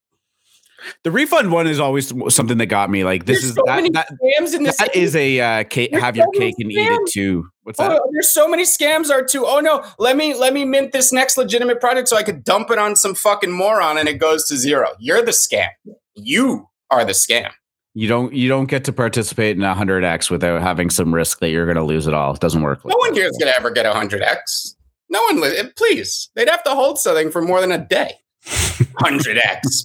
The 1.02 1.10
refund 1.10 1.52
one 1.52 1.66
is 1.66 1.80
always 1.80 2.12
something 2.34 2.58
that 2.58 2.66
got 2.66 2.90
me. 2.90 3.04
Like 3.04 3.26
this 3.26 3.40
There's 3.40 3.50
is 3.50 3.54
so 3.54 3.62
that, 3.66 3.92
that, 3.92 4.08
this. 4.18 4.76
that 4.78 4.94
is 4.94 5.16
a 5.16 5.40
uh, 5.40 5.64
cake, 5.64 5.94
have 5.94 6.16
your 6.16 6.26
so 6.34 6.38
cake 6.38 6.54
and 6.58 6.72
eat 6.72 6.78
it 6.78 7.10
too. 7.10 7.48
What's 7.62 7.78
that? 7.78 7.92
Oh, 7.92 8.10
there's 8.12 8.32
so 8.32 8.48
many 8.48 8.64
scams 8.64 9.10
are 9.10 9.24
too. 9.24 9.46
Oh 9.46 9.60
no, 9.60 9.84
let 9.98 10.16
me 10.16 10.34
let 10.34 10.52
me 10.52 10.64
mint 10.64 10.92
this 10.92 11.12
next 11.12 11.36
legitimate 11.36 11.80
product 11.80 12.08
so 12.08 12.16
I 12.16 12.22
could 12.22 12.44
dump 12.44 12.70
it 12.70 12.78
on 12.78 12.96
some 12.96 13.14
fucking 13.14 13.52
moron 13.52 13.98
and 13.98 14.08
it 14.08 14.14
goes 14.14 14.46
to 14.48 14.56
zero. 14.56 14.90
You're 14.98 15.22
the 15.22 15.32
scam. 15.32 15.68
You 16.14 16.68
are 16.90 17.04
the 17.04 17.12
scam. 17.12 17.50
You 17.94 18.08
don't 18.08 18.34
you 18.34 18.48
don't 18.48 18.66
get 18.66 18.84
to 18.84 18.92
participate 18.92 19.56
in 19.56 19.62
hundred 19.62 20.04
X 20.04 20.30
without 20.30 20.60
having 20.60 20.90
some 20.90 21.14
risk 21.14 21.38
that 21.40 21.50
you're 21.50 21.64
going 21.64 21.76
to 21.76 21.84
lose 21.84 22.06
it 22.06 22.14
all. 22.14 22.34
It 22.34 22.40
doesn't 22.40 22.62
work. 22.62 22.84
No 22.84 22.94
like 22.96 23.10
one 23.10 23.14
here 23.14 23.26
is 23.26 23.36
gonna 23.38 23.52
ever 23.56 23.70
get 23.70 23.86
hundred 23.86 24.22
X. 24.22 24.76
No 25.08 25.22
one. 25.22 25.40
Li- 25.40 25.70
please, 25.76 26.30
they'd 26.34 26.48
have 26.48 26.64
to 26.64 26.70
hold 26.70 26.98
something 26.98 27.30
for 27.30 27.40
more 27.40 27.60
than 27.60 27.70
a 27.70 27.78
day. 27.78 28.14
Hundred 28.98 29.38
X. 29.38 29.84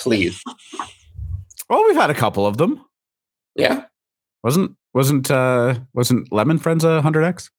Please. 0.00 0.42
Well, 1.68 1.84
we've 1.84 1.94
had 1.94 2.10
a 2.10 2.14
couple 2.14 2.46
of 2.46 2.56
them. 2.56 2.84
Yeah. 3.54 3.84
Wasn't 4.42 4.72
wasn't 4.94 5.30
uh 5.30 5.78
wasn't 5.94 6.32
Lemon 6.32 6.58
Friends 6.58 6.82
a 6.82 7.02
hundred 7.02 7.22
X? 7.22 7.50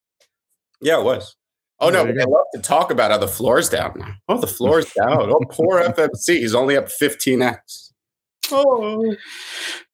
Yeah, 0.81 0.99
it 0.99 1.03
was. 1.05 1.35
Oh 1.79 1.89
no, 1.89 2.03
There 2.03 2.07
you 2.07 2.13
but 2.13 2.25
they 2.25 2.31
love 2.31 2.45
to 2.55 2.59
talk 2.61 2.91
about 2.91 3.11
how 3.11 3.17
the 3.17 3.27
floor's 3.27 3.69
down 3.69 3.93
now. 3.95 4.13
Oh, 4.27 4.39
the 4.39 4.47
floor's 4.47 4.91
down. 4.97 5.31
Oh, 5.31 5.39
poor 5.49 5.81
FMC. 5.81 6.39
He's 6.39 6.55
only 6.55 6.75
up 6.75 6.87
15x. 6.87 7.91
Oh, 8.51 9.15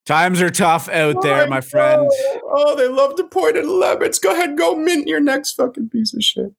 Times 0.05 0.41
are 0.41 0.49
tough 0.49 0.87
out 0.89 1.21
there, 1.21 1.47
my 1.47 1.59
friend. 1.61 2.09
Oh, 2.49 2.75
they 2.75 2.87
love 2.87 3.15
to 3.17 3.25
point 3.25 3.57
at 3.57 3.67
lemons. 3.67 4.19
Go 4.19 4.31
ahead, 4.31 4.57
go 4.57 4.73
mint 4.73 5.07
your 5.07 5.19
next 5.19 5.53
fucking 5.53 5.89
piece 5.89 6.13
of 6.13 6.23
shit. 6.23 6.53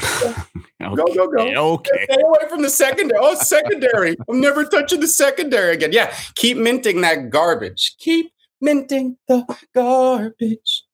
Go, 0.00 0.94
go, 1.14 1.28
go. 1.28 1.38
Okay. 1.74 2.04
Stay 2.10 2.20
away 2.22 2.48
from 2.48 2.62
the 2.62 2.70
secondary. 2.70 3.18
Oh, 3.22 3.34
secondary. 3.40 4.16
I'm 4.28 4.40
never 4.40 4.64
touching 4.64 5.00
the 5.00 5.06
secondary 5.08 5.74
again. 5.74 5.92
Yeah, 5.92 6.14
keep 6.34 6.56
minting 6.56 7.00
that 7.02 7.30
garbage. 7.30 7.94
Keep 7.98 8.32
minting 8.60 9.16
the 9.28 9.44
garbage. 9.74 10.84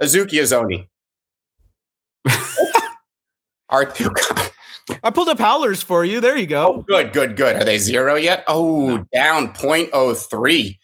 Azuki 0.00 0.40
Azoni. 0.42 0.88
R2. 3.70 4.50
I 5.02 5.10
pulled 5.10 5.28
up 5.28 5.38
howlers 5.38 5.82
for 5.82 6.02
you. 6.04 6.20
There 6.20 6.36
you 6.36 6.46
Oh, 6.56 6.78
go. 6.78 6.82
good, 6.88 7.12
good, 7.12 7.36
good. 7.36 7.56
Are 7.56 7.64
they 7.64 7.76
zero 7.78 8.14
yet? 8.14 8.42
Oh, 8.46 9.04
down 9.12 9.52
0.03. 9.52 10.78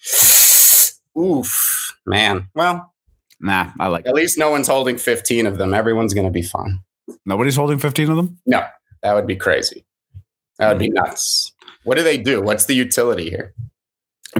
Oof, 1.19 1.97
man. 2.07 2.49
Well, 2.55 2.93
Nah, 3.41 3.73
I 3.81 3.89
like. 3.89 4.07
at 4.07 4.15
least 4.15 4.39
no 4.39 4.51
one's 4.51 4.69
holding 4.69 4.97
15 4.99 5.47
of 5.47 5.57
them. 5.59 5.73
Everyone's 5.75 6.13
going 6.15 6.27
to 6.27 6.31
be 6.33 6.43
fine. 6.43 6.81
Nobody's 7.27 7.57
holding 7.57 7.79
fifteen 7.79 8.11
of 8.11 8.17
them. 8.17 8.39
No, 8.47 8.67
that 9.03 9.15
would 9.15 9.27
be 9.27 9.37
crazy. 9.37 9.85
That 10.59 10.71
would 10.71 10.79
be 10.79 10.89
hmm. 10.89 10.95
nuts. 10.95 11.53
What 11.85 11.97
do 11.97 12.03
they 12.03 12.19
do? 12.19 12.41
What's 12.41 12.67
the 12.67 12.75
utility 12.75 13.29
here? 13.31 13.55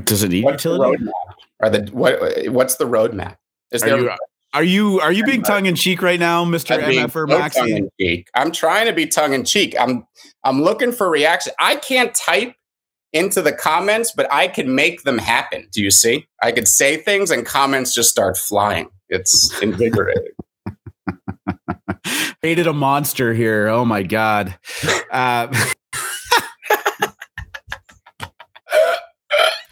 Does 0.05 0.23
it 0.23 0.31
need 0.31 0.45
What's 0.45 0.63
the 0.63 0.71
utility? 0.71 1.05
roadmap? 1.05 1.13
Are 1.61 1.71
the 1.71 1.91
what? 1.93 2.53
What's 2.53 2.77
the 2.77 2.87
roadmap? 2.87 3.37
Is 3.71 3.83
Are 3.83 3.87
there 3.87 3.99
you, 3.99 4.11
Are 4.53 4.65
you 4.65 5.01
are 5.01 5.13
you 5.13 5.25
being 5.25 5.43
tongue 5.43 5.67
in 5.67 5.75
cheek 5.75 6.03
right 6.03 6.19
now, 6.19 6.45
Mister 6.45 6.75
I'm 6.75 6.89
being 6.89 7.07
MFer 7.07 7.53
so 7.53 7.63
Maxi? 7.63 8.25
I'm 8.35 8.53
trying 8.53 8.87
to 8.87 8.93
be 8.93 9.07
tongue 9.07 9.35
in 9.35 9.45
cheek. 9.45 9.75
I'm 9.79 10.07
I'm 10.43 10.63
looking 10.63 10.93
for 10.93 11.11
reaction. 11.11 11.53
I 11.59 11.77
can't 11.77 12.15
type 12.15 12.55
into 13.13 13.41
the 13.41 13.53
comments, 13.53 14.13
but 14.15 14.31
I 14.33 14.49
can 14.49 14.75
make 14.75 15.05
them 15.05 15.19
happen. 15.19 15.69
Do 15.73 15.83
you 15.83 15.91
see? 15.91 16.27
I 16.43 16.53
could 16.53 16.67
say 16.69 16.97
things 16.97 17.31
and 17.31 17.47
comments 17.47 17.95
just 17.95 18.11
start 18.11 18.37
flying. 18.37 18.89
It's 19.09 19.57
invigorating. 19.63 20.33
Hated 22.43 22.67
a 22.67 22.73
monster 22.73 23.33
here. 23.35 23.69
Oh 23.69 23.85
my 23.85 24.03
god. 24.03 24.59
Uh, 25.11 25.49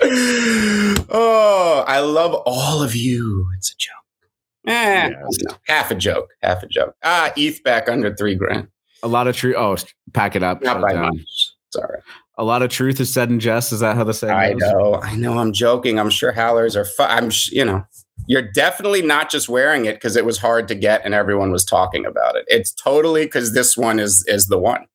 oh, 1.11 1.85
I 1.87 2.01
love 2.01 2.35
all 2.47 2.83
of 2.83 2.95
you. 2.95 3.47
It's 3.57 3.73
a 3.73 3.77
joke. 3.77 4.73
Eh, 4.75 5.09
no, 5.11 5.57
half 5.67 5.91
a 5.91 5.95
joke. 5.95 6.29
Half 6.43 6.63
a 6.63 6.67
joke. 6.69 6.95
Ah, 7.03 7.33
ETH 7.37 7.63
back 7.65 7.89
under 7.89 8.15
three 8.15 8.35
grand. 8.35 8.69
a 9.03 9.09
lot 9.09 9.27
of 9.27 9.37
truth. 9.37 9.57
Oh, 9.59 9.77
pack 10.13 10.37
it 10.37 10.43
up. 10.43 10.63
Not 10.63 10.81
by 10.81 10.93
down. 10.93 11.17
much. 11.17 11.53
Sorry. 11.71 12.01
A 12.39 12.45
lot 12.45 12.63
of 12.63 12.71
truth 12.71 13.01
is 13.01 13.13
said 13.13 13.29
in 13.31 13.41
jest. 13.41 13.73
Is 13.73 13.81
that 13.81 13.97
how 13.97 14.05
the 14.05 14.15
saying 14.15 14.33
I 14.33 14.53
goes? 14.53 14.61
know. 14.61 15.01
I 15.03 15.17
know. 15.17 15.39
I'm 15.39 15.53
joking. 15.53 15.99
I'm 15.99 16.11
sure 16.11 16.33
howlers 16.33 16.77
are. 16.77 16.85
Fu- 16.85 17.03
I'm. 17.03 17.31
sh- 17.31 17.53
You 17.53 17.65
know. 17.65 17.85
You're 18.27 18.51
definitely 18.53 19.03
not 19.03 19.31
just 19.31 19.49
wearing 19.49 19.85
it 19.85 19.95
because 19.95 20.17
it 20.17 20.25
was 20.25 20.39
hard 20.39 20.69
to 20.69 20.75
get 20.75 21.03
and 21.05 21.15
everyone 21.15 21.51
was 21.51 21.65
talking 21.65 22.07
about 22.07 22.37
it. 22.37 22.45
It's 22.49 22.73
totally 22.73 23.25
because 23.25 23.53
this 23.53 23.77
one 23.77 23.99
is 23.99 24.25
is 24.27 24.47
the 24.47 24.59
one. 24.59 24.87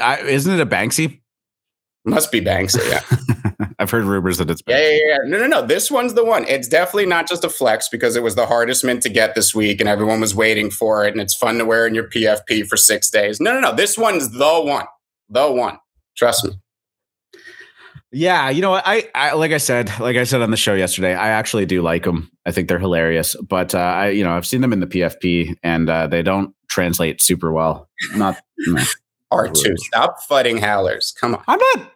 I, 0.00 0.20
isn't 0.20 0.52
it 0.52 0.60
a 0.60 0.66
Banksy? 0.66 1.20
Must 2.04 2.30
be 2.30 2.40
Banksy. 2.40 2.88
Yeah. 2.88 3.66
I've 3.78 3.90
heard 3.90 4.04
rumors 4.04 4.38
that 4.38 4.50
it's 4.50 4.62
yeah, 4.66 4.78
yeah, 4.78 4.98
yeah. 5.06 5.18
No, 5.24 5.38
no, 5.38 5.46
no. 5.46 5.66
This 5.66 5.90
one's 5.90 6.14
the 6.14 6.24
one. 6.24 6.44
It's 6.48 6.68
definitely 6.68 7.06
not 7.06 7.28
just 7.28 7.44
a 7.44 7.48
flex 7.48 7.88
because 7.88 8.16
it 8.16 8.22
was 8.22 8.34
the 8.34 8.46
hardest 8.46 8.84
mint 8.84 9.02
to 9.02 9.08
get 9.08 9.34
this 9.34 9.54
week 9.54 9.80
and 9.80 9.88
everyone 9.88 10.20
was 10.20 10.34
waiting 10.34 10.70
for 10.70 11.06
it 11.06 11.12
and 11.12 11.20
it's 11.20 11.34
fun 11.34 11.58
to 11.58 11.64
wear 11.64 11.86
in 11.86 11.94
your 11.94 12.08
PFP 12.08 12.66
for 12.66 12.76
six 12.76 13.10
days. 13.10 13.40
No, 13.40 13.52
no, 13.52 13.60
no. 13.60 13.74
This 13.74 13.96
one's 13.96 14.30
the 14.30 14.60
one. 14.62 14.86
The 15.28 15.50
one. 15.50 15.78
Trust 16.16 16.44
me. 16.44 16.52
Yeah, 18.10 18.48
you 18.48 18.62
know? 18.62 18.74
I, 18.74 19.08
I 19.14 19.34
like 19.34 19.52
I 19.52 19.58
said, 19.58 19.90
like 20.00 20.16
I 20.16 20.24
said 20.24 20.40
on 20.40 20.50
the 20.50 20.56
show 20.56 20.74
yesterday, 20.74 21.14
I 21.14 21.28
actually 21.28 21.66
do 21.66 21.82
like 21.82 22.04
them. 22.04 22.30
I 22.46 22.52
think 22.52 22.68
they're 22.68 22.78
hilarious, 22.78 23.36
but 23.36 23.74
uh, 23.74 23.78
I, 23.78 24.08
you 24.10 24.24
know, 24.24 24.30
I've 24.30 24.46
seen 24.46 24.62
them 24.62 24.72
in 24.72 24.80
the 24.80 24.86
PFP 24.86 25.56
and 25.62 25.90
uh, 25.90 26.06
they 26.06 26.22
don't 26.22 26.54
translate 26.68 27.20
super 27.20 27.52
well. 27.52 27.88
Not, 28.14 28.40
no. 28.66 28.82
R2. 29.32 29.78
Stop 29.78 30.22
fighting 30.22 30.56
howlers. 30.56 31.14
Come 31.20 31.34
on. 31.34 31.44
I'm 31.46 31.58
not. 31.74 31.92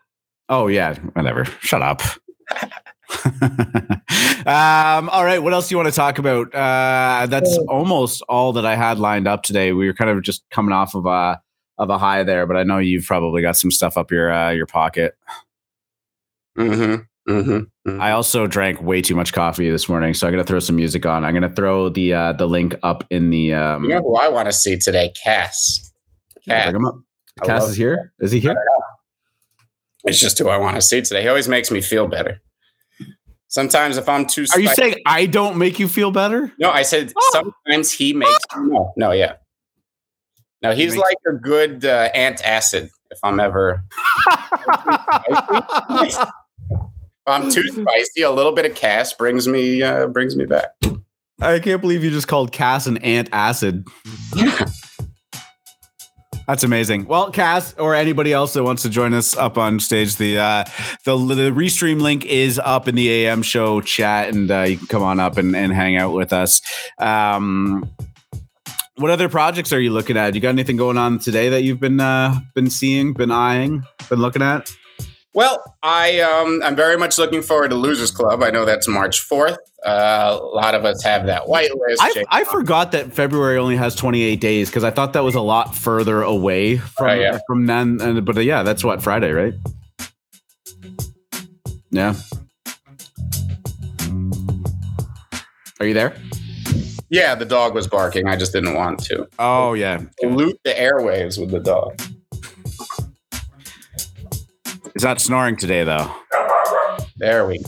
Oh 0.48 0.66
yeah, 0.66 0.96
whatever. 1.14 1.46
Shut 1.60 1.80
up. 1.80 2.02
um, 4.46 5.08
all 5.08 5.24
right, 5.24 5.42
what 5.42 5.54
else 5.54 5.68
do 5.68 5.74
you 5.74 5.78
want 5.78 5.88
to 5.88 5.96
talk 5.96 6.18
about? 6.18 6.54
Uh, 6.54 7.26
that's 7.26 7.56
almost 7.68 8.22
all 8.28 8.52
that 8.54 8.66
I 8.66 8.76
had 8.76 8.98
lined 8.98 9.26
up 9.26 9.42
today. 9.44 9.72
We 9.72 9.86
were 9.86 9.94
kind 9.94 10.10
of 10.10 10.22
just 10.22 10.44
coming 10.50 10.72
off 10.72 10.94
of 10.94 11.06
a 11.06 11.40
of 11.78 11.88
a 11.88 11.96
high 11.96 12.22
there, 12.22 12.46
but 12.46 12.56
I 12.56 12.64
know 12.64 12.78
you've 12.78 13.06
probably 13.06 13.40
got 13.40 13.56
some 13.56 13.70
stuff 13.70 13.96
up 13.96 14.10
your 14.10 14.30
uh, 14.30 14.50
your 14.50 14.66
pocket. 14.66 15.16
Mm-hmm. 16.58 17.32
Mm-hmm. 17.32 18.00
I 18.00 18.12
also 18.12 18.46
drank 18.46 18.82
way 18.82 19.00
too 19.00 19.14
much 19.14 19.32
coffee 19.32 19.70
this 19.70 19.88
morning, 19.88 20.12
so 20.12 20.26
I'm 20.26 20.32
gonna 20.32 20.44
throw 20.44 20.58
some 20.58 20.76
music 20.76 21.06
on. 21.06 21.24
I'm 21.24 21.34
gonna 21.34 21.54
throw 21.54 21.88
the 21.88 22.12
uh, 22.12 22.32
the 22.32 22.46
link 22.46 22.74
up 22.82 23.04
in 23.10 23.30
the. 23.30 23.54
Um, 23.54 23.84
You 23.84 23.90
know 23.90 24.00
who 24.00 24.16
I 24.16 24.28
want 24.28 24.46
to 24.46 24.52
see 24.52 24.76
today? 24.76 25.12
Cass. 25.22 25.92
Cass. 26.46 26.64
bring 26.64 26.76
him 26.76 26.86
up. 26.86 26.96
I 27.42 27.46
Cass 27.46 27.68
is 27.68 27.76
here. 27.76 28.12
Is 28.20 28.32
he 28.32 28.40
here? 28.40 28.56
It's 30.04 30.18
just 30.18 30.38
who 30.38 30.48
I 30.48 30.58
want 30.58 30.76
to 30.76 30.82
see 30.82 31.00
today. 31.00 31.22
He 31.22 31.28
always 31.28 31.46
makes 31.46 31.70
me 31.70 31.80
feel 31.80 32.08
better. 32.08 32.40
Sometimes 33.46 33.98
if 33.98 34.08
I'm 34.08 34.26
too 34.26 34.46
Are 34.52 34.60
you 34.60 34.68
saying 34.68 34.96
I 35.06 35.26
don't 35.26 35.58
make 35.58 35.78
you 35.78 35.86
feel 35.86 36.10
better? 36.10 36.52
No, 36.58 36.70
I 36.70 36.82
said 36.82 37.12
sometimes 37.30 37.92
he 37.92 38.14
makes 38.14 38.38
no, 38.56 38.92
no, 38.96 39.12
yeah. 39.12 39.34
No, 40.62 40.72
he's 40.72 40.96
Makes- 40.96 41.02
like 41.02 41.18
a 41.28 41.32
good 41.34 41.84
uh, 41.84 42.10
antacid. 42.12 42.88
If 43.10 43.18
I'm 43.22 43.38
ever, 43.40 43.84
I'm 47.26 47.50
too 47.50 47.62
spicy, 47.68 48.22
a 48.22 48.30
little 48.30 48.52
bit 48.52 48.66
of 48.66 48.74
Cass 48.74 49.12
brings 49.12 49.48
me 49.48 49.82
uh, 49.82 50.06
brings 50.08 50.36
me 50.36 50.46
back. 50.46 50.70
I 51.40 51.58
can't 51.58 51.80
believe 51.80 52.04
you 52.04 52.10
just 52.10 52.28
called 52.28 52.52
Cass 52.52 52.86
an 52.86 52.98
ant 52.98 53.28
acid. 53.32 53.86
That's 56.46 56.64
amazing. 56.64 57.06
Well, 57.06 57.30
Cass 57.30 57.74
or 57.78 57.94
anybody 57.94 58.32
else 58.32 58.52
that 58.54 58.64
wants 58.64 58.82
to 58.82 58.90
join 58.90 59.14
us 59.14 59.36
up 59.36 59.56
on 59.56 59.78
stage, 59.80 60.16
the 60.16 60.38
uh, 60.38 60.64
the 61.04 61.16
the 61.16 61.50
restream 61.50 62.00
link 62.00 62.24
is 62.26 62.58
up 62.58 62.88
in 62.88 62.94
the 62.94 63.08
AM 63.08 63.42
show 63.42 63.80
chat, 63.80 64.34
and 64.34 64.50
uh, 64.50 64.62
you 64.62 64.76
can 64.76 64.86
come 64.88 65.02
on 65.02 65.20
up 65.20 65.36
and, 65.36 65.54
and 65.54 65.72
hang 65.72 65.96
out 65.96 66.12
with 66.12 66.32
us. 66.32 66.60
Um, 66.98 67.88
what 68.96 69.10
other 69.10 69.28
projects 69.28 69.72
are 69.72 69.80
you 69.80 69.90
looking 69.90 70.16
at? 70.16 70.34
You 70.34 70.40
got 70.40 70.50
anything 70.50 70.76
going 70.76 70.98
on 70.98 71.18
today 71.18 71.48
that 71.48 71.62
you've 71.62 71.80
been 71.80 72.00
uh, 72.00 72.38
been 72.54 72.70
seeing, 72.70 73.12
been 73.12 73.30
eyeing, 73.30 73.84
been 74.08 74.20
looking 74.20 74.42
at? 74.42 74.74
Well, 75.34 75.62
I 75.82 76.20
um, 76.20 76.60
I'm 76.62 76.76
very 76.76 76.98
much 76.98 77.16
looking 77.16 77.40
forward 77.40 77.68
to 77.70 77.74
Losers 77.74 78.10
Club. 78.10 78.42
I 78.42 78.50
know 78.50 78.66
that's 78.66 78.86
March 78.86 79.20
fourth. 79.20 79.56
Uh, 79.84 80.38
a 80.40 80.44
lot 80.44 80.74
of 80.74 80.84
us 80.84 81.02
have 81.02 81.26
that 81.26 81.44
whitelist. 81.44 81.96
I, 82.00 82.24
I 82.30 82.44
forgot 82.44 82.92
that 82.92 83.12
February 83.14 83.56
only 83.58 83.76
has 83.76 83.94
28 83.96 84.36
days 84.40 84.68
because 84.68 84.84
I 84.84 84.90
thought 84.90 85.14
that 85.14 85.24
was 85.24 85.34
a 85.34 85.40
lot 85.40 85.74
further 85.74 86.22
away 86.22 86.76
from 86.76 87.08
Oh, 87.08 87.14
yeah. 87.14 87.38
from 87.46 87.66
then. 87.66 87.98
And, 88.00 88.24
but 88.26 88.36
uh, 88.36 88.40
yeah, 88.40 88.62
that's 88.62 88.84
what 88.84 89.02
Friday, 89.02 89.32
right? 89.32 89.54
Yeah. 91.90 92.14
Are 95.80 95.86
you 95.86 95.94
there? 95.94 96.14
yeah, 97.10 97.34
the 97.34 97.44
dog 97.44 97.74
was 97.74 97.86
barking. 97.88 98.28
I 98.28 98.36
just 98.36 98.52
didn't 98.52 98.74
want 98.74 99.02
to 99.04 99.26
Oh 99.38 99.72
yeah. 99.74 100.00
pollute 100.20 100.58
the 100.64 100.70
airwaves 100.72 101.40
with 101.40 101.50
the 101.50 101.58
dog. 101.60 102.00
It's 105.02 105.04
not 105.04 105.20
snoring 105.20 105.56
today 105.56 105.82
though. 105.82 106.14
There 107.16 107.44
we. 107.44 107.58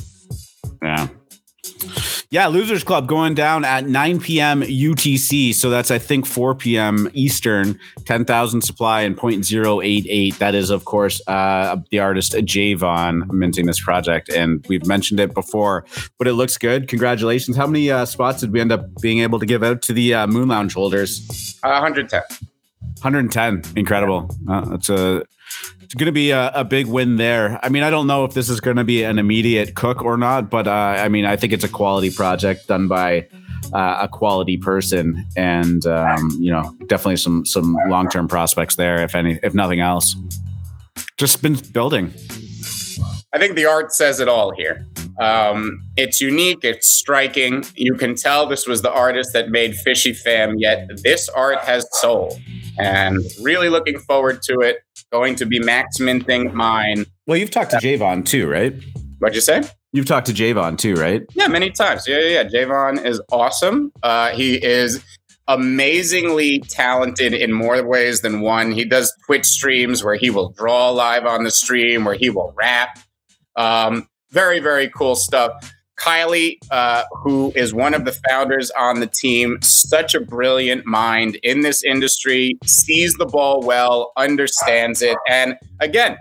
Yeah. 0.80 1.09
Yeah, 2.30 2.47
Losers 2.47 2.85
Club 2.85 3.09
going 3.09 3.35
down 3.35 3.64
at 3.64 3.89
9 3.89 4.20
p.m. 4.20 4.62
UTC. 4.62 5.53
So 5.53 5.68
that's, 5.68 5.91
I 5.91 5.99
think, 5.99 6.26
4 6.26 6.55
p.m. 6.55 7.11
Eastern, 7.12 7.76
10,000 8.05 8.61
supply 8.61 9.01
and 9.01 9.16
0.088. 9.16 10.39
That 10.39 10.55
is, 10.55 10.70
of 10.70 10.85
course, 10.85 11.20
uh, 11.26 11.78
the 11.91 11.99
artist 11.99 12.35
Javon 12.35 13.28
minting 13.32 13.66
this 13.66 13.80
project. 13.80 14.28
And 14.28 14.64
we've 14.68 14.87
mentioned 14.87 15.18
it 15.18 15.35
before, 15.35 15.85
but 16.18 16.28
it 16.28 16.35
looks 16.35 16.57
good. 16.57 16.87
Congratulations. 16.87 17.57
How 17.57 17.66
many 17.66 17.91
uh, 17.91 18.05
spots 18.05 18.43
did 18.43 18.53
we 18.53 18.61
end 18.61 18.70
up 18.70 18.87
being 19.03 19.18
able 19.18 19.41
to 19.41 19.47
give 19.47 19.64
out 19.64 19.82
to 19.82 19.93
the 19.93 20.14
uh, 20.14 20.28
Moon 20.28 20.47
Lounge 20.47 20.74
holders? 20.74 21.59
Uh, 21.64 21.80
110. 21.82 22.22
110. 23.03 23.76
Incredible. 23.76 24.30
Uh, 24.49 24.66
that's 24.66 24.89
a. 24.89 25.24
It's 25.81 25.95
going 25.95 26.07
to 26.07 26.13
be 26.13 26.31
a, 26.31 26.51
a 26.51 26.65
big 26.65 26.87
win 26.87 27.17
there. 27.17 27.61
I 27.63 27.69
mean, 27.69 27.83
I 27.83 27.91
don't 27.91 28.07
know 28.07 28.25
if 28.25 28.35
this 28.35 28.49
is 28.49 28.61
going 28.61 28.79
to 28.79 28.85
be 28.85 29.03
an 29.03 29.19
immediate 29.19 29.75
cook 29.75 30.03
or 30.03 30.17
not, 30.17 30.51
but 30.51 30.67
uh, 30.67 30.71
I 30.71 31.09
mean, 31.09 31.25
I 31.25 31.37
think 31.37 31.53
it's 31.53 31.65
a 31.65 31.69
quality 31.69 32.11
project 32.11 32.69
done 32.69 32.89
by 32.89 33.29
uh, 33.73 33.99
a 34.03 34.09
quality 34.09 34.57
person, 34.57 35.25
and 35.37 35.87
um, 35.87 36.37
you 36.39 36.51
know, 36.51 36.75
definitely 36.87 37.17
some 37.17 37.45
some 37.45 37.77
long 37.89 38.09
term 38.09 38.29
prospects 38.29 38.77
there, 38.77 39.03
if 39.03 39.15
any, 39.15 39.39
if 39.43 39.55
nothing 39.55 39.81
else. 39.81 40.17
Just 41.17 41.43
been 41.43 41.55
building. 41.73 42.13
I 43.33 43.39
think 43.39 43.57
the 43.57 43.67
art 43.67 43.93
says 43.93 44.21
it 44.21 44.29
all 44.29 44.53
here. 44.53 44.87
Um, 45.21 45.83
it's 45.97 46.21
unique, 46.21 46.61
it's 46.63 46.89
striking. 46.89 47.65
You 47.75 47.95
can 47.95 48.15
tell 48.15 48.47
this 48.47 48.67
was 48.67 48.83
the 48.83 48.93
artist 48.93 49.33
that 49.33 49.49
made 49.49 49.75
Fishy 49.75 50.13
Fam, 50.13 50.57
yet 50.59 50.89
this 51.03 51.29
art 51.29 51.59
has 51.59 51.87
soul. 52.01 52.39
And 52.79 53.22
really 53.43 53.68
looking 53.68 53.99
forward 54.01 54.43
to 54.43 54.61
it. 54.61 54.79
Going 55.12 55.37
to 55.37 55.47
be 55.47 55.61
max 55.61 56.01
minting 56.01 56.55
mine. 56.55 57.07
Well, 57.27 57.37
you've 57.37 57.51
talked 57.51 57.70
to 57.70 57.77
Javon 57.77 58.25
too, 58.25 58.49
right? 58.49 58.75
What'd 59.18 59.35
you 59.35 59.41
say? 59.41 59.62
You've 59.93 60.07
talked 60.07 60.27
to 60.27 60.33
Javon 60.33 60.77
too, 60.77 60.95
right? 60.95 61.22
Yeah, 61.35 61.47
many 61.47 61.70
times. 61.70 62.09
Yeah, 62.09 62.18
yeah, 62.18 62.43
yeah. 62.43 62.49
Javon 62.49 63.05
is 63.05 63.20
awesome. 63.31 63.93
Uh, 64.03 64.31
he 64.31 64.57
is 64.57 65.05
amazingly 65.47 66.61
talented 66.68 67.33
in 67.33 67.53
more 67.53 67.83
ways 67.87 68.22
than 68.22 68.41
one. 68.41 68.72
He 68.72 68.85
does 68.85 69.14
Twitch 69.27 69.47
streams 69.47 70.03
where 70.03 70.16
he 70.16 70.31
will 70.31 70.51
draw 70.51 70.91
live 70.91 71.27
on 71.27 71.45
the 71.45 71.51
stream, 71.51 72.05
where 72.05 72.16
he 72.16 72.31
will 72.31 72.53
rap. 72.57 72.99
Um, 73.57 74.09
very, 74.31 74.59
very 74.59 74.89
cool 74.89 75.14
stuff. 75.14 75.53
Kylie, 76.05 76.59
uh, 76.71 77.05
who 77.13 77.51
is 77.57 77.73
one 77.73 77.95
of 77.95 78.05
the 78.05 78.13
founders 78.29 78.71
on 78.73 79.01
the 79.01 79.07
team, 79.07 79.59
such 79.63 80.15
a 80.15 80.21
brilliant 80.21 80.85
mind 80.85 81.37
in 81.43 81.63
this 81.63 81.83
industry, 81.83 82.59
sees 82.67 83.15
the 83.15 83.25
ball 83.25 83.63
well, 83.63 84.13
understands 84.19 85.01
it. 85.01 85.17
And 85.27 85.57
again, 85.81 86.19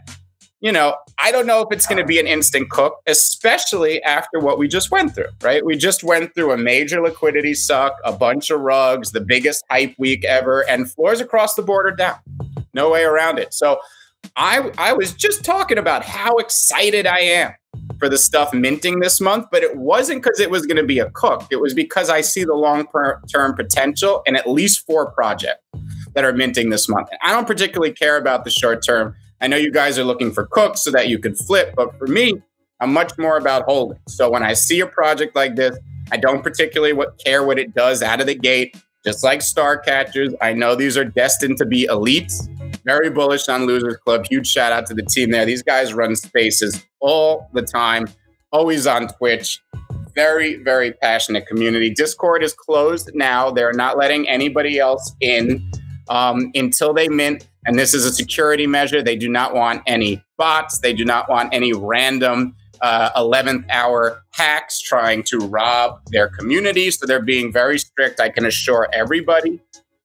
you 0.62 0.72
know, 0.72 0.96
I 1.20 1.34
don't 1.34 1.46
know 1.46 1.60
if 1.60 1.68
it's 1.72 1.86
going 1.86 1.98
to 1.98 2.06
be 2.06 2.18
an 2.18 2.28
instant 2.28 2.70
cook, 2.70 3.02
especially 3.08 4.02
after 4.04 4.40
what 4.40 4.58
we 4.58 4.70
just 4.70 4.90
went 4.90 5.14
through, 5.14 5.28
right? 5.42 5.66
We 5.66 5.76
just 5.76 6.02
went 6.02 6.34
through 6.34 6.54
a 6.54 6.58
major 6.58 7.02
liquidity 7.02 7.54
suck, 7.54 7.98
a 8.06 8.14
bunch 8.14 8.50
of 8.52 8.62
rugs, 8.62 9.12
the 9.12 9.20
biggest 9.20 9.66
hype 9.70 9.96
week 9.98 10.24
ever, 10.24 10.62
and 10.70 10.90
floors 10.90 11.20
across 11.20 11.56
the 11.56 11.62
board 11.62 11.88
are 11.88 11.96
down. 11.96 12.16
No 12.74 12.90
way 12.90 13.04
around 13.04 13.38
it. 13.38 13.54
So 13.54 13.80
I, 14.38 14.72
I 14.78 14.94
was 14.94 15.14
just 15.14 15.44
talking 15.44 15.78
about 15.78 16.06
how 16.06 16.38
excited 16.38 17.06
I 17.06 17.20
am 17.20 17.54
for 18.00 18.10
the 18.10 18.18
stuff 18.18 18.54
minting 18.54 19.00
this 19.00 19.22
month, 19.22 19.48
but 19.52 19.64
it 19.64 19.78
wasn't 19.78 20.22
because 20.22 20.40
it 20.40 20.52
was 20.52 20.66
going 20.66 20.78
to 20.78 20.84
be 20.84 21.00
a 21.00 21.10
cook. 21.12 21.48
It 21.52 21.62
was 21.62 21.74
because 21.74 22.10
I 22.10 22.22
see 22.22 22.44
the 22.44 22.54
long 22.54 22.88
term 23.32 23.56
potential 23.56 24.22
in 24.26 24.36
at 24.36 24.50
least 24.50 24.86
four 24.86 25.12
projects 25.12 25.64
that 26.14 26.24
are 26.24 26.34
minting 26.34 26.70
this 26.70 26.88
month. 26.90 27.10
And 27.12 27.20
I 27.24 27.32
don't 27.32 27.48
particularly 27.48 27.94
care 27.94 28.18
about 28.18 28.44
the 28.44 28.52
short 28.52 28.86
term. 28.86 29.16
I 29.42 29.48
know 29.48 29.58
you 29.58 29.72
guys 29.72 29.98
are 30.00 30.04
looking 30.04 30.32
for 30.32 30.46
cooks 30.48 30.84
so 30.84 30.92
that 30.92 31.10
you 31.10 31.20
can 31.20 31.36
flip, 31.36 31.74
but 31.76 31.98
for 31.98 32.08
me, 32.08 32.42
I'm 32.80 32.94
much 32.94 33.18
more 33.18 33.38
about 33.38 33.64
holding. 33.64 34.00
So 34.08 34.30
when 34.30 34.44
I 34.44 34.54
see 34.54 34.80
a 34.80 34.86
project 34.86 35.36
like 35.36 35.56
this, 35.56 35.78
I 36.12 36.18
don't 36.18 36.44
particularly 36.44 36.94
what, 36.94 37.18
care 37.24 37.44
what 37.44 37.58
it 37.58 37.74
does 37.74 38.04
out 38.04 38.20
of 38.20 38.28
the 38.28 38.36
gate. 38.36 38.76
Just 39.06 39.24
like 39.24 39.42
Star 39.42 39.78
Catchers, 39.78 40.34
I 40.42 40.54
know 40.54 40.76
these 40.76 40.98
are 40.98 41.06
destined 41.06 41.58
to 41.58 41.66
be 41.66 41.88
elites. 41.88 42.48
Very 42.86 43.10
bullish 43.10 43.48
on 43.48 43.66
Losers 43.66 43.98
Club. 43.98 44.26
Huge 44.30 44.48
shout 44.48 44.72
out 44.72 44.86
to 44.88 44.94
the 44.94 45.04
team 45.04 45.32
there. 45.32 45.46
These 45.46 45.64
guys 45.64 45.94
run 45.94 46.16
spaces 46.16 46.86
all 47.00 47.50
the 47.54 47.62
time, 47.62 48.08
always 48.52 48.86
on 48.86 49.08
Twitch. 49.08 49.62
Very, 50.16 50.58
very 50.58 50.92
passionate 50.92 51.48
community. 51.48 51.90
Discord 51.90 52.44
is 52.44 52.54
closed 52.54 53.12
now. 53.14 53.50
They're 53.52 53.74
not 53.74 53.98
letting 53.98 54.28
anybody 54.28 54.80
else 54.80 55.16
in 55.22 55.72
um, 56.10 56.52
until 56.54 56.94
they 56.94 57.08
mint. 57.08 57.48
And 57.66 57.80
this 57.80 57.94
is 57.94 58.06
a 58.06 58.12
security 58.12 58.68
measure. 58.68 59.02
They 59.02 59.16
do 59.16 59.30
not 59.30 59.56
want 59.56 59.82
any 59.88 60.24
bots. 60.38 60.80
They 60.80 60.94
do 60.94 61.06
not 61.06 61.30
want 61.30 61.54
any 61.54 61.74
random 61.74 62.56
uh, 62.82 63.10
11th 63.20 63.66
hour 63.72 64.22
hacks 64.34 64.82
trying 64.82 65.24
to 65.24 65.38
rob 65.38 66.02
their 66.08 66.28
community. 66.28 66.92
So 66.92 67.06
they're 67.06 67.22
being 67.22 67.52
very 67.52 67.80
strict. 67.80 68.20
I 68.20 68.30
can 68.30 68.46
assure 68.46 68.90
everybody 68.92 69.62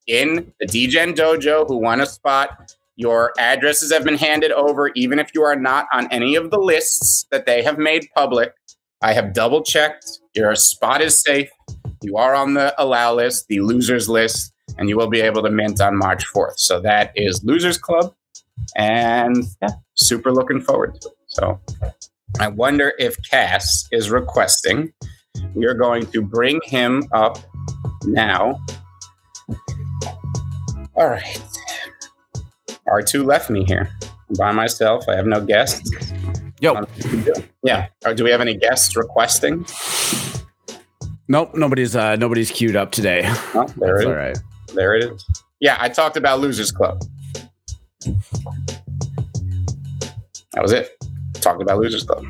in 0.08 0.52
the 0.58 0.66
DGen 0.66 1.14
dojo 1.14 1.68
who 1.68 1.76
want 1.76 2.00
a 2.00 2.06
spot, 2.06 2.74
your 2.96 3.32
addresses 3.38 3.92
have 3.92 4.02
been 4.02 4.16
handed 4.16 4.50
over, 4.50 4.88
even 4.96 5.20
if 5.20 5.30
you 5.34 5.42
are 5.42 5.54
not 5.54 5.86
on 5.92 6.10
any 6.10 6.34
of 6.34 6.50
the 6.50 6.58
lists 6.58 7.26
that 7.30 7.46
they 7.46 7.62
have 7.62 7.78
made 7.78 8.08
public. 8.16 8.52
I 9.02 9.12
have 9.12 9.32
double 9.32 9.62
checked. 9.62 10.18
Your 10.34 10.56
spot 10.56 11.00
is 11.00 11.16
safe. 11.16 11.48
You 12.02 12.16
are 12.16 12.34
on 12.34 12.54
the 12.54 12.74
allow 12.82 13.14
list, 13.14 13.46
the 13.46 13.60
losers 13.60 14.08
list, 14.08 14.52
and 14.78 14.88
you 14.88 14.96
will 14.96 15.08
be 15.08 15.20
able 15.20 15.42
to 15.42 15.50
mint 15.50 15.80
on 15.80 15.96
March 15.96 16.24
4th. 16.26 16.58
So 16.58 16.80
that 16.80 17.12
is 17.14 17.44
Losers 17.44 17.78
Club. 17.78 18.14
And 18.74 19.44
yeah, 19.62 19.68
super 19.94 20.32
looking 20.32 20.60
forward 20.60 21.00
to 21.00 21.08
it. 21.08 21.14
So 21.28 21.60
I 22.40 22.48
wonder 22.48 22.94
if 22.98 23.16
Cass 23.30 23.86
is 23.92 24.10
requesting. 24.10 24.92
We 25.54 25.66
are 25.66 25.74
going 25.74 26.06
to 26.06 26.22
bring 26.22 26.60
him 26.64 27.04
up 27.12 27.38
now. 28.04 28.60
All 30.98 31.08
right. 31.08 31.40
R2 32.88 33.24
left 33.24 33.50
me 33.50 33.64
here 33.64 33.90
by 34.36 34.50
myself. 34.52 35.04
I 35.08 35.14
have 35.16 35.26
no 35.26 35.40
guests. 35.44 35.90
Yo. 36.60 36.84
Yeah. 37.62 37.86
Uh, 38.04 38.12
do 38.14 38.24
we 38.24 38.30
have 38.30 38.40
any 38.40 38.56
guests 38.56 38.96
requesting? 38.96 39.64
Nope. 41.28 41.54
Nobody's 41.54 41.94
uh 41.94 42.16
nobody's 42.16 42.50
queued 42.50 42.74
up 42.74 42.90
today. 42.90 43.22
Oh, 43.54 43.66
there 43.76 43.96
it 43.96 44.00
is. 44.00 44.06
All 44.06 44.14
right. 44.14 44.38
There 44.74 44.94
it 44.94 45.04
is. 45.04 45.24
Yeah, 45.60 45.76
I 45.78 45.88
talked 45.88 46.16
about 46.16 46.40
Losers 46.40 46.72
Club. 46.72 47.00
That 50.52 50.62
was 50.62 50.72
it 50.72 50.96
talking 51.34 51.62
about 51.62 51.78
Losers 51.78 52.04
Club. 52.04 52.24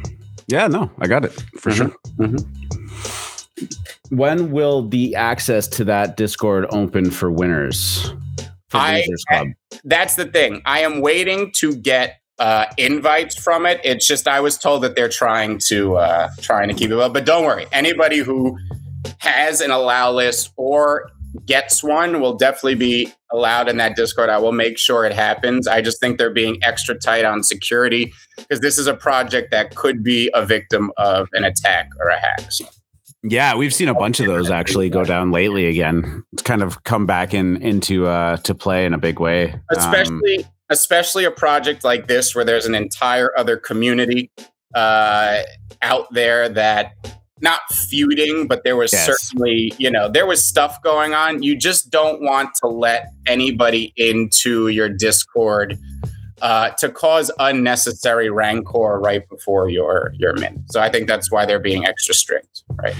Yeah, 0.49 0.67
no, 0.67 0.91
I 0.99 1.07
got 1.07 1.25
it 1.25 1.33
for 1.59 1.71
Mhm. 1.71 1.75
sure. 1.77 1.93
Mm-hmm. 2.19 4.17
When 4.17 4.51
will 4.51 4.89
the 4.89 5.15
access 5.15 5.69
to 5.69 5.85
that 5.85 6.17
Discord 6.17 6.67
open 6.71 7.11
for 7.11 7.31
winners? 7.31 8.13
For 8.69 8.79
I- 8.79 8.99
Losers 8.99 9.25
Club. 9.29 9.49
That's 9.85 10.17
the 10.17 10.27
thing. 10.27 10.63
I 10.65 10.81
am 10.81 11.01
waiting 11.01 11.53
to 11.57 11.77
get 11.77 12.21
uh, 12.39 12.67
invites 12.77 13.39
from 13.39 13.67
it. 13.67 13.81
It's 13.85 14.07
just 14.07 14.29
I 14.29 14.41
was 14.41 14.59
told 14.59 14.83
that 14.83 14.95
they're 14.95 15.09
trying 15.09 15.59
to 15.69 15.97
uh, 15.97 16.29
trying 16.41 16.69
to 16.69 16.75
keep 16.75 16.91
it 16.91 16.99
up. 16.99 17.13
But 17.13 17.25
don't 17.25 17.45
worry, 17.45 17.67
anybody 17.73 18.19
who 18.19 18.57
has 19.19 19.61
an 19.61 19.71
allow 19.71 20.13
list 20.13 20.53
or 20.57 21.11
gets 21.47 21.83
one 21.83 22.21
will 22.21 22.35
definitely 22.35 22.75
be 22.75 23.13
allowed 23.33 23.69
in 23.69 23.77
that 23.77 23.97
Discord. 23.97 24.31
I 24.31 24.39
will 24.39 24.53
make 24.53 24.79
sure 24.79 25.05
it 25.05 25.13
happens. 25.13 25.67
I 25.67 25.83
just 25.83 26.01
think 26.01 26.19
they're 26.19 26.31
being 26.31 26.59
extra 26.63 26.97
tight 26.97 27.25
on 27.25 27.43
security 27.43 28.13
because 28.37 28.61
this 28.61 28.79
is 28.79 28.87
a 28.87 28.95
project 28.95 29.51
that 29.51 29.75
could 29.75 30.03
be 30.03 30.31
a 30.35 30.45
victim 30.45 30.91
of 30.97 31.29
an 31.33 31.45
attack 31.45 31.91
or 32.01 32.09
a 32.09 32.19
hack. 32.19 32.51
Yeah, 33.23 33.57
we've 33.57 33.75
seen 33.75 33.89
a 33.89 33.95
bunch 33.95 34.21
of 34.21 34.27
those 34.27 34.51
actually 34.51 34.91
go 34.91 35.05
down 35.05 35.33
lately 35.33 35.67
again. 35.67 36.25
It's 36.33 36.43
kind 36.43 36.63
of 36.63 36.85
come 36.85 37.05
back 37.05 37.35
in 37.35 37.57
into 37.63 38.07
uh 38.07 38.37
to 38.39 38.55
play 38.55 38.85
in 38.85 38.95
a 38.95 38.99
big 38.99 39.19
way. 39.19 39.53
Um, 39.53 39.61
especially 39.71 40.47
especially 40.71 41.25
a 41.25 41.31
project 41.31 41.83
like 41.85 42.07
this 42.07 42.35
where 42.35 42.45
there's 42.45 42.67
an 42.67 42.75
entire 42.75 43.37
other 43.39 43.57
community 43.57 44.31
uh, 44.75 45.43
out 45.83 46.07
there 46.13 46.49
that 46.49 46.93
not 47.41 47.61
feuding 47.73 48.47
but 48.49 48.65
there 48.65 48.77
was 48.77 48.93
Yes. 48.93 49.07
certainly 49.07 49.73
you 49.79 49.91
know 49.91 50.09
there 50.09 50.27
was 50.27 50.45
stuff 50.45 50.83
going 50.83 51.15
on 51.15 51.41
you 51.43 51.57
just 51.57 51.89
don't 51.89 52.21
want 52.21 52.51
to 52.61 52.69
let 52.69 53.07
anybody 53.29 53.93
into 53.97 54.67
your 54.69 54.89
discord 54.89 55.79
uh, 56.41 56.71
to 56.71 56.89
cause 56.89 57.31
unnecessary 57.39 58.31
rancor 58.31 58.99
right 59.01 59.29
before 59.29 59.69
your 59.69 60.13
your 60.15 60.35
min 60.35 60.65
so 60.71 60.81
i 60.81 60.89
think 60.89 61.09
that's 61.09 61.31
why 61.31 61.45
they're 61.45 61.59
being 61.59 61.85
extra 61.85 62.15
strict 62.15 62.63
right 62.83 62.97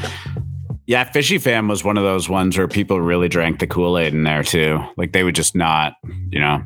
yeah, 0.89 1.05
Fishy 1.05 1.37
Fam 1.37 1.69
was 1.69 1.85
one 1.85 1.99
of 1.99 2.05
those 2.05 2.31
ones 2.31 2.57
where 2.57 2.67
people 2.67 2.99
really 2.99 3.29
drank 3.29 3.59
the 3.59 3.67
Kool 3.67 3.99
Aid 3.99 4.15
in 4.15 4.23
there 4.23 4.43
too. 4.43 4.83
Like 4.97 5.13
they 5.13 5.23
would 5.23 5.35
just 5.35 5.55
not, 5.55 5.93
you 6.31 6.41
know. 6.41 6.63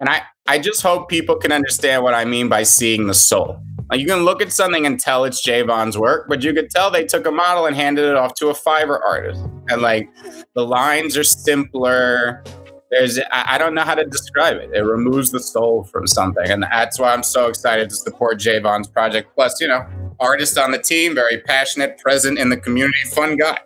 And 0.00 0.08
I, 0.08 0.22
I 0.48 0.58
just 0.58 0.82
hope 0.82 1.08
people 1.08 1.36
can 1.36 1.52
understand 1.52 2.02
what 2.02 2.12
I 2.12 2.24
mean 2.24 2.48
by 2.48 2.64
seeing 2.64 3.06
the 3.06 3.14
soul. 3.14 3.62
Like 3.88 4.00
you 4.00 4.06
can 4.06 4.24
look 4.24 4.42
at 4.42 4.52
something 4.52 4.84
and 4.84 4.98
tell 4.98 5.24
it's 5.24 5.46
Javon's 5.46 5.96
work, 5.96 6.26
but 6.28 6.42
you 6.42 6.52
could 6.52 6.70
tell 6.70 6.90
they 6.90 7.04
took 7.04 7.24
a 7.24 7.30
model 7.30 7.66
and 7.66 7.76
handed 7.76 8.04
it 8.04 8.16
off 8.16 8.34
to 8.34 8.48
a 8.48 8.52
Fiverr 8.52 9.00
artist. 9.00 9.40
And 9.68 9.80
like 9.80 10.08
the 10.56 10.66
lines 10.66 11.16
are 11.16 11.22
simpler. 11.22 12.42
There's 12.90 13.20
I, 13.30 13.56
don't 13.56 13.74
know 13.74 13.82
how 13.82 13.94
to 13.94 14.04
describe 14.04 14.56
it. 14.56 14.70
It 14.74 14.80
removes 14.80 15.30
the 15.30 15.38
soul 15.38 15.84
from 15.84 16.08
something. 16.08 16.50
And 16.50 16.64
that's 16.64 16.98
why 16.98 17.12
I'm 17.12 17.22
so 17.22 17.46
excited 17.46 17.88
to 17.90 17.96
support 17.96 18.38
Javon's 18.38 18.88
project. 18.88 19.32
Plus, 19.34 19.60
you 19.60 19.68
know, 19.68 19.86
artist 20.18 20.58
on 20.58 20.72
the 20.72 20.78
team, 20.78 21.14
very 21.14 21.38
passionate, 21.38 21.98
present 21.98 22.38
in 22.38 22.48
the 22.48 22.56
community, 22.56 22.98
fun 23.12 23.36
guy. 23.36 23.58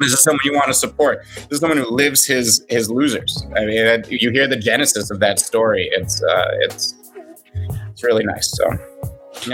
This 0.00 0.12
is 0.12 0.22
someone 0.22 0.40
you 0.44 0.54
want 0.54 0.68
to 0.68 0.74
support. 0.74 1.26
This 1.34 1.46
is 1.50 1.60
someone 1.60 1.76
who 1.76 1.90
lives 1.90 2.24
his 2.24 2.64
his 2.70 2.90
losers. 2.90 3.44
I 3.54 3.66
mean, 3.66 4.04
you 4.08 4.30
hear 4.30 4.48
the 4.48 4.56
genesis 4.56 5.10
of 5.10 5.20
that 5.20 5.38
story. 5.38 5.90
It's 5.92 6.22
uh, 6.22 6.50
it's 6.60 6.94
it's 7.90 8.02
really 8.02 8.24
nice. 8.24 8.56
So 8.56 8.64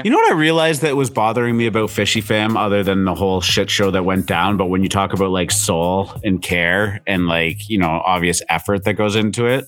You 0.03 0.11
know 0.11 0.17
what 0.17 0.33
I 0.33 0.35
realized 0.35 0.83
that 0.83 0.97
was 0.97 1.11
bothering 1.11 1.57
me 1.57 1.67
about 1.67 1.91
Fishy 1.91 2.21
Fam, 2.21 2.57
other 2.57 2.83
than 2.83 3.05
the 3.05 3.15
whole 3.15 3.41
shit 3.41 3.69
show 3.71 3.91
that 3.91 4.05
went 4.05 4.27
down. 4.27 4.57
But 4.57 4.67
when 4.67 4.83
you 4.83 4.89
talk 4.89 5.13
about 5.13 5.31
like 5.31 5.51
soul 5.51 6.11
and 6.25 6.41
care 6.41 7.01
and 7.07 7.27
like 7.27 7.69
you 7.69 7.79
know 7.79 7.89
obvious 8.05 8.41
effort 8.49 8.85
that 8.85 8.95
goes 8.95 9.15
into 9.17 9.47
it, 9.47 9.67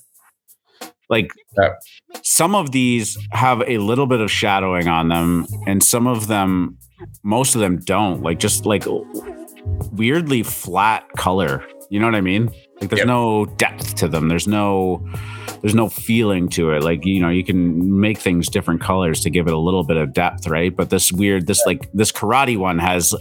like 1.11 1.32
Yeah. 1.59 1.70
some 2.22 2.54
of 2.54 2.70
these 2.72 3.18
have 3.32 3.62
a 3.66 3.78
little 3.78 4.07
bit 4.07 4.20
of 4.20 4.30
shadowing 4.30 4.88
on 4.88 5.09
them, 5.09 5.46
and 5.66 5.82
some 5.82 6.07
of 6.07 6.28
them, 6.28 6.78
most 7.22 7.54
of 7.54 7.61
them 7.61 7.78
don't. 7.78 8.22
Like 8.22 8.38
just 8.38 8.64
like 8.64 8.84
weirdly 9.92 10.42
flat 10.42 11.04
color. 11.16 11.64
You 11.90 12.00
know 12.00 12.07
what 12.07 12.14
I 12.14 12.20
mean? 12.20 12.50
Like 12.81 12.91
there's 12.91 13.01
Yep. 13.01 13.07
no 13.07 13.47
depth 13.47 13.95
to 13.97 14.09
them. 14.09 14.29
There's 14.29 14.47
no 14.47 15.03
there's 15.62 15.74
no 15.74 15.89
feeling 15.89 16.49
to 16.51 16.72
it. 16.72 16.83
Like, 16.83 17.05
you 17.05 17.20
know, 17.20 17.29
you 17.29 17.43
can 17.43 17.99
make 18.01 18.18
things 18.18 18.49
different 18.49 18.81
colors 18.81 19.20
to 19.22 19.31
give 19.31 19.47
it 19.47 19.53
a 19.53 19.59
little 19.59 19.83
bit 19.83 19.97
of 19.97 20.12
depth, 20.12 20.47
right? 20.47 20.74
But 20.74 20.91
this 20.91 21.11
weird, 21.11 21.47
this 21.47 21.64
like 21.66 21.91
this 21.93 22.12
karate 22.12 22.59
one 22.59 22.79
has, 22.79 23.14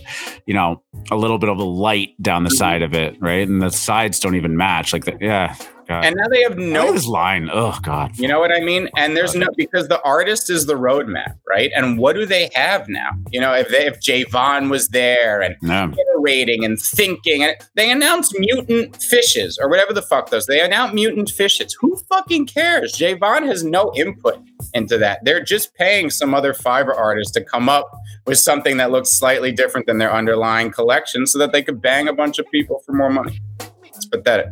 you 0.45 0.53
know, 0.53 0.83
a 1.11 1.15
little 1.15 1.37
bit 1.37 1.49
of 1.49 1.57
a 1.57 1.63
light 1.63 2.21
down 2.21 2.43
the 2.43 2.49
mm-hmm. 2.49 2.57
side 2.57 2.81
of 2.81 2.93
it, 2.93 3.19
right? 3.21 3.47
And 3.47 3.61
the 3.61 3.71
sides 3.71 4.19
don't 4.19 4.35
even 4.35 4.57
match. 4.57 4.93
Like, 4.93 5.05
the, 5.05 5.17
yeah. 5.19 5.55
God. 5.87 6.05
and 6.05 6.15
now 6.15 6.27
they 6.29 6.41
have 6.43 6.57
no 6.57 6.91
this 6.93 7.05
line. 7.07 7.49
Oh 7.51 7.77
God. 7.83 8.17
You 8.17 8.27
know 8.27 8.39
what 8.39 8.51
I 8.51 8.59
mean? 8.59 8.89
And 8.97 9.15
there's 9.15 9.35
no 9.35 9.47
because 9.55 9.87
the 9.87 10.01
artist 10.01 10.49
is 10.49 10.65
the 10.65 10.73
roadmap, 10.75 11.35
right? 11.47 11.71
And 11.75 11.97
what 11.97 12.15
do 12.15 12.25
they 12.25 12.49
have 12.55 12.87
now? 12.89 13.09
You 13.31 13.39
know, 13.41 13.53
if 13.53 13.69
they 13.69 13.85
if 13.85 13.99
Javon 13.99 14.69
was 14.69 14.89
there 14.89 15.41
and 15.41 15.55
No. 15.61 15.91
iterating 16.17 16.65
and 16.65 16.79
thinking, 16.79 17.43
and 17.43 17.55
they 17.75 17.91
announced 17.91 18.33
mutant 18.37 19.01
fishes 19.01 19.57
or 19.61 19.69
whatever 19.69 19.93
the 19.93 20.01
fuck 20.01 20.29
those. 20.29 20.45
They 20.47 20.61
announced 20.61 20.93
mutant 20.95 21.29
fishes. 21.29 21.75
Who 21.79 21.95
fucking 22.09 22.47
cares? 22.47 22.93
Javon 22.93 23.45
has 23.47 23.63
no 23.63 23.91
input 23.95 24.39
into 24.73 24.97
that. 24.97 25.19
They're 25.23 25.43
just 25.43 25.73
paying 25.75 26.09
some 26.09 26.33
other 26.33 26.53
Fiverr 26.53 26.95
artist 26.97 27.33
to 27.35 27.43
come 27.43 27.69
up 27.69 27.89
with 28.25 28.37
something 28.39 28.77
that 28.77 28.91
looks 28.91 29.11
slightly 29.11 29.51
different 29.51 29.85
than 29.87 29.97
their 29.99 30.13
underlying 30.13 30.71
collection, 30.71 31.27
so 31.27 31.37
that 31.39 31.51
they 31.51 31.61
could 31.61 31.81
bang 31.81 32.07
a 32.07 32.13
bunch 32.13 32.39
of 32.39 32.45
people 32.51 32.81
for 32.85 32.93
more 32.93 33.09
money. 33.09 33.39
It's 33.83 34.05
pathetic. 34.05 34.47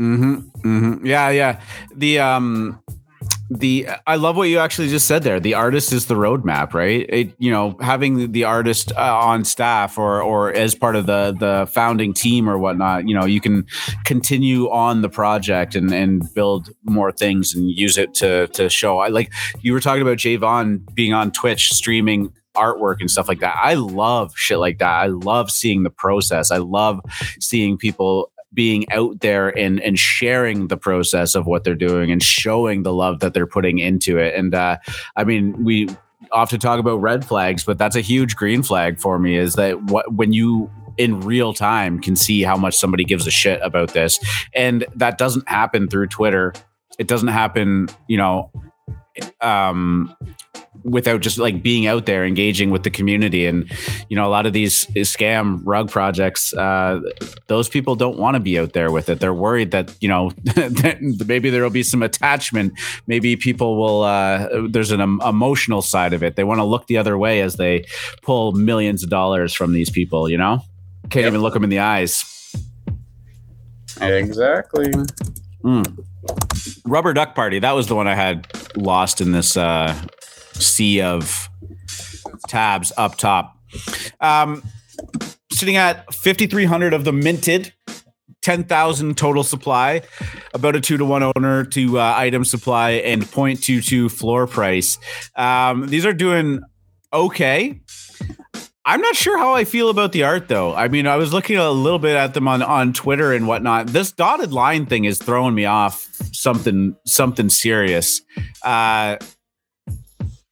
Mm-hmm. 0.00 0.34
Mm-hmm. 0.60 1.06
Yeah, 1.06 1.28
yeah. 1.30 1.60
The 1.94 2.20
um 2.20 2.82
the 3.50 3.88
I 4.06 4.14
love 4.14 4.36
what 4.36 4.48
you 4.48 4.58
actually 4.58 4.88
just 4.88 5.06
said 5.06 5.24
there. 5.24 5.40
The 5.40 5.54
artist 5.54 5.92
is 5.92 6.06
the 6.06 6.14
roadmap, 6.14 6.72
right? 6.72 7.04
It 7.08 7.34
you 7.38 7.50
know 7.50 7.76
having 7.80 8.32
the 8.32 8.44
artist 8.44 8.92
uh, 8.96 9.18
on 9.18 9.44
staff 9.44 9.98
or 9.98 10.22
or 10.22 10.52
as 10.54 10.74
part 10.74 10.96
of 10.96 11.06
the 11.06 11.36
the 11.38 11.66
founding 11.70 12.14
team 12.14 12.48
or 12.48 12.58
whatnot. 12.58 13.08
You 13.08 13.14
know, 13.14 13.26
you 13.26 13.40
can 13.40 13.66
continue 14.04 14.70
on 14.70 15.02
the 15.02 15.08
project 15.08 15.74
and 15.74 15.92
and 15.92 16.32
build 16.34 16.70
more 16.84 17.12
things 17.12 17.54
and 17.54 17.68
use 17.68 17.98
it 17.98 18.14
to 18.14 18.46
to 18.48 18.70
show. 18.70 18.98
I 18.98 19.08
like 19.08 19.32
you 19.60 19.72
were 19.72 19.80
talking 19.80 20.02
about 20.02 20.18
Javon 20.18 20.94
being 20.94 21.12
on 21.12 21.32
Twitch 21.32 21.72
streaming 21.72 22.32
artwork 22.56 22.96
and 23.00 23.10
stuff 23.10 23.28
like 23.28 23.40
that. 23.40 23.56
I 23.62 23.74
love 23.74 24.32
shit 24.36 24.58
like 24.58 24.78
that. 24.78 24.92
I 24.92 25.06
love 25.06 25.50
seeing 25.50 25.82
the 25.82 25.90
process. 25.90 26.50
I 26.50 26.58
love 26.58 27.00
seeing 27.38 27.76
people 27.76 28.30
being 28.52 28.90
out 28.90 29.20
there 29.20 29.56
and 29.56 29.80
and 29.80 29.98
sharing 29.98 30.68
the 30.68 30.76
process 30.76 31.34
of 31.34 31.46
what 31.46 31.64
they're 31.64 31.74
doing 31.74 32.10
and 32.10 32.22
showing 32.22 32.82
the 32.82 32.92
love 32.92 33.20
that 33.20 33.34
they're 33.34 33.46
putting 33.46 33.78
into 33.78 34.18
it. 34.18 34.34
And 34.34 34.54
uh, 34.54 34.78
I 35.16 35.24
mean, 35.24 35.64
we 35.64 35.88
often 36.32 36.60
talk 36.60 36.78
about 36.78 37.00
red 37.00 37.24
flags, 37.24 37.64
but 37.64 37.78
that's 37.78 37.96
a 37.96 38.00
huge 38.00 38.36
green 38.36 38.62
flag 38.62 38.98
for 38.98 39.18
me. 39.18 39.36
Is 39.36 39.54
that 39.54 39.82
what 39.84 40.12
when 40.12 40.32
you 40.32 40.70
in 40.96 41.20
real 41.20 41.52
time 41.54 42.00
can 42.00 42.16
see 42.16 42.42
how 42.42 42.56
much 42.56 42.76
somebody 42.76 43.04
gives 43.04 43.26
a 43.26 43.30
shit 43.30 43.60
about 43.62 43.92
this, 43.94 44.18
and 44.54 44.84
that 44.96 45.18
doesn't 45.18 45.48
happen 45.48 45.88
through 45.88 46.08
Twitter. 46.08 46.52
It 46.98 47.08
doesn't 47.08 47.28
happen, 47.28 47.88
you 48.08 48.18
know, 48.18 48.50
um, 49.40 50.14
without 50.84 51.20
just 51.20 51.38
like 51.38 51.62
being 51.62 51.86
out 51.86 52.06
there 52.06 52.24
engaging 52.24 52.70
with 52.70 52.82
the 52.82 52.90
community. 52.90 53.46
And 53.46 53.70
you 54.08 54.16
know 54.16 54.26
a 54.26 54.30
lot 54.30 54.46
of 54.46 54.52
these 54.52 54.86
scam 54.86 55.60
rug 55.64 55.90
projects 55.90 56.52
uh, 56.54 57.00
those 57.48 57.68
people 57.68 57.96
don't 57.96 58.18
want 58.18 58.34
to 58.34 58.40
be 58.40 58.58
out 58.58 58.72
there 58.72 58.90
with 58.90 59.08
it. 59.08 59.20
They're 59.20 59.34
worried 59.34 59.70
that 59.72 59.94
you 60.00 60.08
know 60.08 60.32
maybe 61.26 61.50
there 61.50 61.62
will 61.62 61.70
be 61.70 61.82
some 61.82 62.02
attachment. 62.02 62.72
Maybe 63.06 63.36
people 63.36 63.76
will 63.76 64.02
uh, 64.02 64.48
there's 64.68 64.90
an 64.90 65.00
um, 65.00 65.20
emotional 65.24 65.82
side 65.82 66.12
of 66.12 66.22
it. 66.22 66.36
They 66.36 66.44
want 66.44 66.58
to 66.58 66.64
look 66.64 66.86
the 66.86 66.96
other 66.96 67.18
way 67.18 67.40
as 67.40 67.56
they 67.56 67.84
pull 68.22 68.52
millions 68.52 69.02
of 69.02 69.10
dollars 69.10 69.52
from 69.52 69.72
these 69.72 69.90
people 69.90 70.28
you 70.28 70.36
know? 70.36 70.62
Can't 71.10 71.24
yep. 71.24 71.32
even 71.32 71.42
look 71.42 71.54
them 71.54 71.64
in 71.64 71.70
the 71.70 71.80
eyes. 71.80 72.24
Exactly. 74.00 74.92
Mm. 75.62 76.04
rubber 76.86 77.12
duck 77.12 77.34
party. 77.34 77.58
That 77.58 77.72
was 77.72 77.86
the 77.88 77.94
one 77.94 78.06
i 78.06 78.14
had 78.14 78.46
lost 78.76 79.20
in 79.20 79.32
this 79.32 79.56
uh 79.56 79.94
sea 80.60 81.00
of 81.00 81.48
tabs 82.48 82.92
up 82.96 83.16
top. 83.16 83.56
Um, 84.20 84.62
sitting 85.52 85.76
at 85.76 86.12
5,300 86.14 86.92
of 86.92 87.04
the 87.04 87.12
minted, 87.12 87.72
10,000 88.42 89.16
total 89.16 89.44
supply, 89.44 90.02
about 90.54 90.76
a 90.76 90.80
two 90.80 90.96
to 90.96 91.04
one 91.04 91.22
owner 91.22 91.64
to 91.64 91.98
uh, 91.98 92.14
item 92.16 92.44
supply, 92.44 92.90
and 92.92 93.22
0.22 93.22 94.10
floor 94.10 94.46
price. 94.46 94.98
Um, 95.36 95.86
these 95.88 96.06
are 96.06 96.14
doing 96.14 96.60
okay. 97.12 97.80
I'm 98.84 99.02
not 99.02 99.14
sure 99.14 99.36
how 99.38 99.54
I 99.54 99.64
feel 99.64 99.90
about 99.90 100.12
the 100.12 100.24
art 100.24 100.48
though. 100.48 100.74
I 100.74 100.88
mean, 100.88 101.06
I 101.06 101.16
was 101.16 101.32
looking 101.32 101.58
a 101.58 101.70
little 101.70 101.98
bit 101.98 102.16
at 102.16 102.32
them 102.32 102.48
on, 102.48 102.62
on 102.62 102.92
Twitter 102.92 103.32
and 103.32 103.46
whatnot. 103.46 103.88
This 103.88 104.10
dotted 104.10 104.52
line 104.52 104.86
thing 104.86 105.04
is 105.04 105.18
throwing 105.18 105.54
me 105.54 105.66
off 105.66 106.08
something 106.32 106.96
something 107.04 107.50
serious. 107.50 108.22
Uh, 108.64 109.18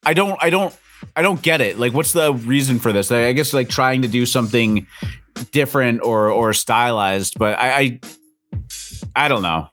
I 0.03 0.13
don't 0.13 0.37
I 0.41 0.49
don't 0.49 0.75
I 1.15 1.21
don't 1.21 1.41
get 1.41 1.61
it. 1.61 1.79
Like 1.79 1.93
what's 1.93 2.13
the 2.13 2.33
reason 2.33 2.79
for 2.79 2.91
this? 2.91 3.11
I 3.11 3.33
guess 3.33 3.53
like 3.53 3.69
trying 3.69 4.01
to 4.01 4.07
do 4.07 4.25
something 4.25 4.87
different 5.51 6.01
or 6.01 6.29
or 6.29 6.53
stylized, 6.53 7.37
but 7.37 7.57
I 7.57 7.77
I, 7.77 7.99
I 9.15 9.27
don't 9.27 9.41
know. 9.41 9.69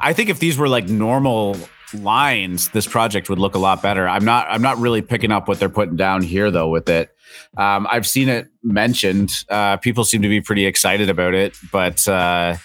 I 0.00 0.12
think 0.12 0.30
if 0.30 0.38
these 0.38 0.56
were 0.56 0.68
like 0.68 0.88
normal 0.88 1.56
lines, 1.94 2.68
this 2.70 2.86
project 2.86 3.28
would 3.28 3.38
look 3.38 3.54
a 3.54 3.58
lot 3.58 3.82
better. 3.82 4.08
I'm 4.08 4.24
not 4.24 4.46
I'm 4.48 4.62
not 4.62 4.78
really 4.78 5.02
picking 5.02 5.32
up 5.32 5.48
what 5.48 5.58
they're 5.58 5.68
putting 5.68 5.96
down 5.96 6.22
here 6.22 6.50
though 6.50 6.68
with 6.68 6.88
it. 6.88 7.10
Um, 7.56 7.86
I've 7.90 8.06
seen 8.06 8.28
it 8.28 8.48
mentioned. 8.62 9.44
Uh, 9.48 9.76
people 9.76 10.04
seem 10.04 10.22
to 10.22 10.28
be 10.28 10.40
pretty 10.40 10.66
excited 10.66 11.10
about 11.10 11.34
it, 11.34 11.56
but 11.72 12.06
uh, 12.08 12.56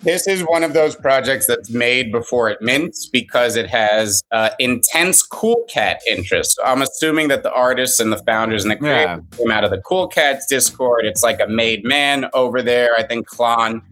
this 0.00 0.26
is 0.26 0.42
one 0.42 0.62
of 0.62 0.72
those 0.72 0.94
projects 0.94 1.46
that's 1.46 1.70
made 1.70 2.12
before 2.12 2.50
it 2.50 2.60
mints 2.60 3.08
because 3.08 3.56
it 3.56 3.68
has 3.68 4.22
uh, 4.30 4.50
intense 4.58 5.22
Cool 5.22 5.64
Cat 5.68 6.00
interest. 6.08 6.58
I'm 6.64 6.82
assuming 6.82 7.28
that 7.28 7.42
the 7.42 7.52
artists 7.52 7.98
and 7.98 8.12
the 8.12 8.18
founders 8.18 8.64
and 8.64 8.70
the 8.70 8.76
creators 8.76 9.22
yeah. 9.32 9.38
came 9.38 9.50
out 9.50 9.64
of 9.64 9.70
the 9.70 9.80
Cool 9.80 10.08
Cats 10.08 10.46
Discord. 10.46 11.06
It's 11.06 11.22
like 11.22 11.40
a 11.40 11.46
made 11.46 11.84
man 11.84 12.26
over 12.34 12.62
there. 12.62 12.90
I 12.98 13.04
think 13.04 13.26
Clon 13.26 13.82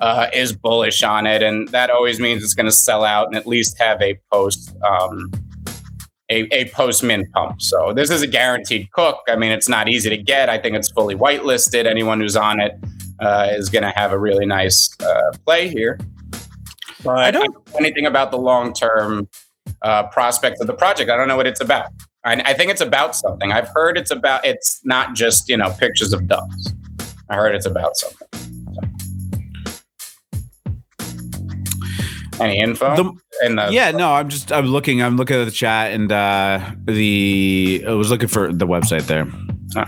uh, 0.00 0.26
is 0.34 0.54
bullish 0.54 1.02
on 1.02 1.26
it, 1.26 1.42
and 1.42 1.68
that 1.68 1.90
always 1.90 2.20
means 2.20 2.42
it's 2.44 2.54
going 2.54 2.66
to 2.66 2.72
sell 2.72 3.04
out 3.04 3.28
and 3.28 3.36
at 3.36 3.46
least 3.46 3.78
have 3.78 4.00
a 4.02 4.18
post. 4.32 4.74
Um, 4.82 5.30
a, 6.30 6.48
a 6.54 6.70
post 6.70 7.02
mint 7.02 7.30
pump. 7.32 7.60
So 7.60 7.92
this 7.92 8.08
is 8.08 8.22
a 8.22 8.26
guaranteed 8.26 8.90
cook. 8.92 9.18
I 9.28 9.36
mean, 9.36 9.52
it's 9.52 9.68
not 9.68 9.90
easy 9.90 10.08
to 10.08 10.16
get. 10.16 10.48
I 10.48 10.56
think 10.56 10.74
it's 10.74 10.88
fully 10.88 11.14
whitelisted. 11.14 11.84
Anyone 11.84 12.18
who's 12.18 12.34
on 12.34 12.60
it 12.60 12.78
uh, 13.24 13.48
is 13.50 13.68
going 13.68 13.82
to 13.82 13.90
have 13.90 14.12
a 14.12 14.18
really 14.18 14.46
nice 14.46 14.90
uh, 15.00 15.32
play 15.44 15.68
here. 15.68 15.98
But 17.02 17.18
I 17.18 17.30
don't 17.30 17.52
know 17.54 17.78
anything 17.78 18.06
about 18.06 18.30
the 18.30 18.38
long 18.38 18.72
term 18.72 19.28
uh, 19.82 20.04
prospects 20.04 20.60
of 20.60 20.66
the 20.66 20.74
project. 20.74 21.10
I 21.10 21.16
don't 21.16 21.28
know 21.28 21.36
what 21.36 21.46
it's 21.46 21.60
about. 21.60 21.86
I, 22.24 22.34
I, 22.44 22.54
think 22.54 22.70
it's 22.70 22.80
about 22.80 23.14
something. 23.14 23.52
I've 23.52 23.68
heard 23.68 23.98
it's 23.98 24.10
about. 24.10 24.44
It's 24.46 24.80
not 24.84 25.14
just 25.14 25.48
you 25.48 25.56
know 25.56 25.70
pictures 25.78 26.12
of 26.12 26.26
ducks. 26.26 26.72
I 27.28 27.36
heard 27.36 27.54
it's 27.54 27.66
about 27.66 27.96
something. 27.96 28.28
Any 32.40 32.58
info? 32.58 32.96
The, 32.96 33.04
the, 33.48 33.68
yeah, 33.70 33.90
no, 33.92 34.12
I'm 34.12 34.28
just 34.28 34.50
I'm 34.50 34.66
looking. 34.66 35.02
I'm 35.02 35.16
looking 35.16 35.36
at 35.36 35.44
the 35.44 35.50
chat 35.50 35.92
and 35.92 36.10
uh, 36.10 36.72
the 36.84 37.84
I 37.86 37.92
was 37.92 38.10
looking 38.10 38.28
for 38.28 38.52
the 38.52 38.66
website 38.66 39.06
there. 39.06 39.26
Huh. 39.74 39.86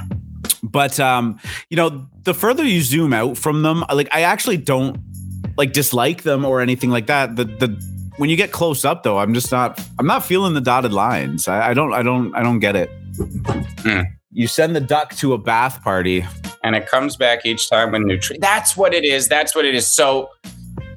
But 0.62 1.00
um, 1.00 1.40
you 1.70 1.76
know, 1.76 2.06
the 2.26 2.34
further 2.34 2.62
you 2.64 2.82
zoom 2.82 3.14
out 3.14 3.38
from 3.38 3.62
them, 3.62 3.84
like 3.90 4.08
I 4.12 4.22
actually 4.22 4.58
don't 4.58 4.98
like 5.56 5.72
dislike 5.72 6.22
them 6.22 6.44
or 6.44 6.60
anything 6.60 6.90
like 6.90 7.06
that. 7.06 7.36
The 7.36 7.44
the 7.44 7.68
when 8.18 8.28
you 8.28 8.36
get 8.36 8.52
close 8.52 8.84
up 8.84 9.02
though, 9.02 9.18
I'm 9.18 9.32
just 9.32 9.50
not 9.50 9.80
I'm 9.98 10.06
not 10.06 10.24
feeling 10.24 10.52
the 10.52 10.60
dotted 10.60 10.92
lines. 10.92 11.48
I, 11.48 11.70
I 11.70 11.74
don't 11.74 11.94
I 11.94 12.02
don't 12.02 12.34
I 12.34 12.42
don't 12.42 12.58
get 12.58 12.76
it. 12.76 12.90
Mm. 13.16 14.04
You 14.32 14.46
send 14.46 14.76
the 14.76 14.80
duck 14.80 15.14
to 15.16 15.32
a 15.32 15.38
bath 15.38 15.82
party. 15.82 16.26
And 16.62 16.74
it 16.74 16.86
comes 16.88 17.16
back 17.16 17.46
each 17.46 17.70
time 17.70 17.92
with 17.92 18.02
new 18.02 18.18
tree. 18.18 18.38
That's 18.40 18.76
what 18.76 18.92
it 18.92 19.04
is. 19.04 19.28
That's 19.28 19.54
what 19.54 19.64
it 19.64 19.74
is. 19.74 19.86
So 19.88 20.30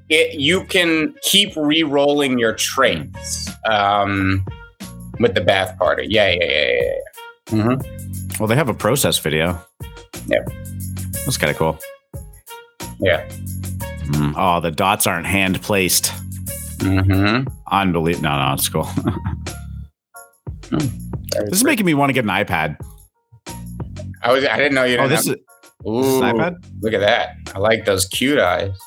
it, 0.10 0.40
you 0.40 0.64
can 0.64 1.14
keep 1.22 1.56
re-rolling 1.56 2.40
your 2.40 2.56
traits 2.56 3.50
um, 3.70 4.44
with 5.20 5.36
the 5.36 5.42
bath 5.42 5.78
party. 5.78 6.08
Yeah, 6.10 6.32
yeah, 6.32 6.44
yeah, 6.44 6.50
yeah. 6.50 6.82
yeah. 6.82 7.64
Mm-hmm. 7.64 8.38
Well, 8.40 8.48
they 8.48 8.56
have 8.56 8.68
a 8.68 8.74
process 8.74 9.20
video. 9.20 9.64
Yeah. 10.26 10.40
That's 11.26 11.38
kind 11.38 11.52
of 11.52 11.58
cool. 11.58 11.80
Yeah. 13.00 13.28
Mm, 14.08 14.34
oh, 14.36 14.60
the 14.60 14.72
dots 14.72 15.08
aren't 15.08 15.28
hand 15.28 15.62
placed. 15.62 16.12
Mm-hmm. 16.80 17.48
Unbelievable. 17.72 18.24
No, 18.24 18.48
no, 18.48 18.54
it's 18.54 18.70
cool. 18.70 18.84
mm, 20.64 20.92
this 21.46 21.60
is 21.60 21.64
making 21.64 21.86
me 21.86 21.94
want 21.94 22.10
to 22.10 22.14
get 22.14 22.24
an 22.24 22.30
iPad. 22.30 22.78
I 24.22 24.32
was. 24.34 24.46
I 24.46 24.58
didn't 24.58 24.74
know 24.74 24.84
you. 24.84 24.98
Oh, 24.98 25.08
this 25.08 25.28
have, 25.28 25.36
is. 25.36 25.42
Ooh, 25.88 26.02
this 26.02 26.14
is 26.14 26.22
iPad. 26.22 26.66
Look 26.82 26.94
at 26.94 27.02
that. 27.02 27.36
I 27.56 27.60
like 27.60 27.86
those 27.86 28.06
cute 28.06 28.40
eyes. 28.40 28.78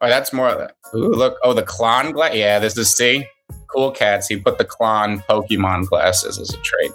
Oh, 0.00 0.08
that's 0.08 0.32
more. 0.32 0.70
Ooh, 0.94 1.08
look. 1.08 1.38
Oh, 1.42 1.54
the 1.54 1.62
Clon 1.62 2.12
glass. 2.12 2.34
Yeah, 2.34 2.58
this 2.58 2.76
is 2.76 2.94
see. 2.94 3.26
Cool 3.68 3.90
cats. 3.90 4.28
He 4.28 4.36
put 4.36 4.58
the 4.58 4.64
Clon 4.64 5.24
Pokemon 5.24 5.86
glasses 5.86 6.38
as 6.38 6.50
a 6.50 6.58
trait. 6.58 6.92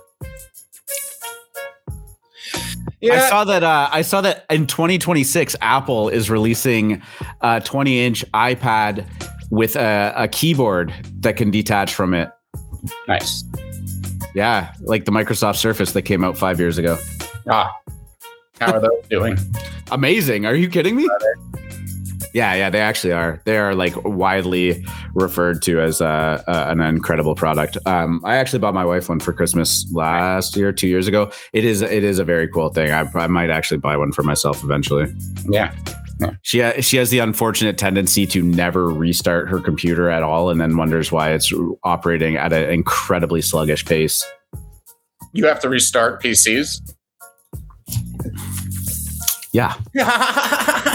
Yeah. 3.02 3.14
I 3.14 3.30
saw 3.30 3.44
that. 3.44 3.64
Uh, 3.64 3.90
I 3.92 4.02
saw 4.02 4.22
that 4.22 4.46
in 4.50 4.68
2026, 4.68 5.56
Apple 5.62 6.10
is 6.10 6.30
releasing 6.30 7.02
a 7.42 7.62
20 7.62 8.06
inch 8.06 8.26
iPad 8.34 9.08
with 9.52 9.76
a, 9.76 10.14
a 10.16 10.28
keyboard 10.28 10.94
that 11.20 11.38
can 11.38 11.52
detach 11.52 11.94
from 11.94 12.14
it. 12.14 12.30
Nice. 13.08 13.44
Yeah, 14.34 14.74
like 14.82 15.06
the 15.06 15.12
Microsoft 15.12 15.58
Surface 15.58 15.94
that 15.94 16.04
came 16.04 16.24
out 16.24 16.38
five 16.38 16.60
years 16.60 16.78
ago. 16.78 16.98
Ah, 17.50 17.74
how 18.60 18.74
are 18.74 18.80
those 18.80 19.08
doing? 19.10 19.38
Amazing. 19.92 20.46
Are 20.46 20.56
you 20.56 20.70
kidding 20.70 20.96
me? 20.96 21.08
Yeah, 22.38 22.54
yeah, 22.54 22.70
they 22.70 22.82
actually 22.82 23.14
are. 23.14 23.42
They 23.46 23.58
are 23.58 23.74
like 23.74 23.96
widely 24.06 24.86
referred 25.16 25.64
to 25.64 25.82
as 25.82 26.02
uh, 26.02 26.44
uh, 26.48 26.66
an 26.68 26.82
incredible 26.82 27.34
product. 27.34 27.80
Um, 27.88 28.22
I 28.24 28.36
actually 28.36 28.60
bought 28.60 28.76
my 28.76 28.86
wife 28.86 29.10
one 29.10 29.20
for 29.20 29.34
Christmas 29.34 29.92
last 29.92 30.56
year, 30.56 30.72
two 30.72 30.88
years 30.88 31.08
ago. 31.08 31.32
It 31.52 31.66
is 31.66 31.82
it 31.82 32.04
is 32.04 32.20
a 32.20 32.24
very 32.24 32.48
cool 32.48 32.70
thing. 32.70 32.92
I, 32.92 33.10
I 33.16 33.26
might 33.26 33.50
actually 33.50 33.80
buy 33.80 33.98
one 33.98 34.12
for 34.12 34.22
myself 34.22 34.64
eventually. 34.64 35.12
Yeah. 35.50 35.74
Yeah. 36.20 36.34
She 36.44 36.60
ha- 36.60 36.80
she 36.80 36.98
has 36.98 37.10
the 37.10 37.18
unfortunate 37.18 37.80
tendency 37.80 38.28
to 38.28 38.44
never 38.44 38.86
restart 38.88 39.50
her 39.50 39.60
computer 39.60 40.08
at 40.12 40.22
all, 40.22 40.52
and 40.52 40.62
then 40.62 40.78
wonders 40.78 41.12
why 41.12 41.32
it's 41.32 41.52
operating 41.84 42.38
at 42.38 42.54
an 42.54 42.70
incredibly 42.70 43.42
sluggish 43.42 43.84
pace. 43.84 44.24
You 45.34 45.48
have 45.48 45.60
to 45.62 45.70
restart 45.70 46.22
PCs. 46.22 46.82
Yeah. 49.54 49.74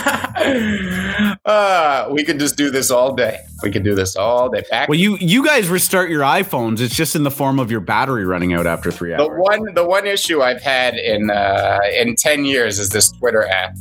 uh, 1.44 2.09
we 2.12 2.24
could 2.24 2.39
just 2.39 2.56
do 2.56 2.70
this 2.70 2.90
all 2.90 3.14
day. 3.14 3.39
We 3.62 3.70
could 3.70 3.85
do 3.85 3.94
this 3.94 4.16
all 4.16 4.48
day. 4.48 4.64
Back 4.70 4.89
well, 4.89 4.98
you 4.98 5.16
you 5.20 5.44
guys 5.44 5.69
restart 5.69 6.10
your 6.10 6.23
iPhones. 6.23 6.81
It's 6.81 6.94
just 6.94 7.16
in 7.16 7.23
the 7.23 7.31
form 7.31 7.59
of 7.59 7.70
your 7.70 7.81
battery 7.81 8.24
running 8.24 8.52
out 8.52 8.66
after 8.66 8.90
three 8.90 9.14
hours. 9.14 9.28
The 9.28 9.35
one 9.35 9.74
the 9.74 9.86
one 9.86 10.06
issue 10.06 10.43
I've 10.43 10.62
had 10.62 10.94
in 10.94 11.31
uh, 11.31 11.81
in 11.97 12.16
ten 12.16 12.44
years 12.44 12.78
is 12.78 12.90
this 12.90 13.10
Twitter 13.12 13.47
app. 13.47 13.77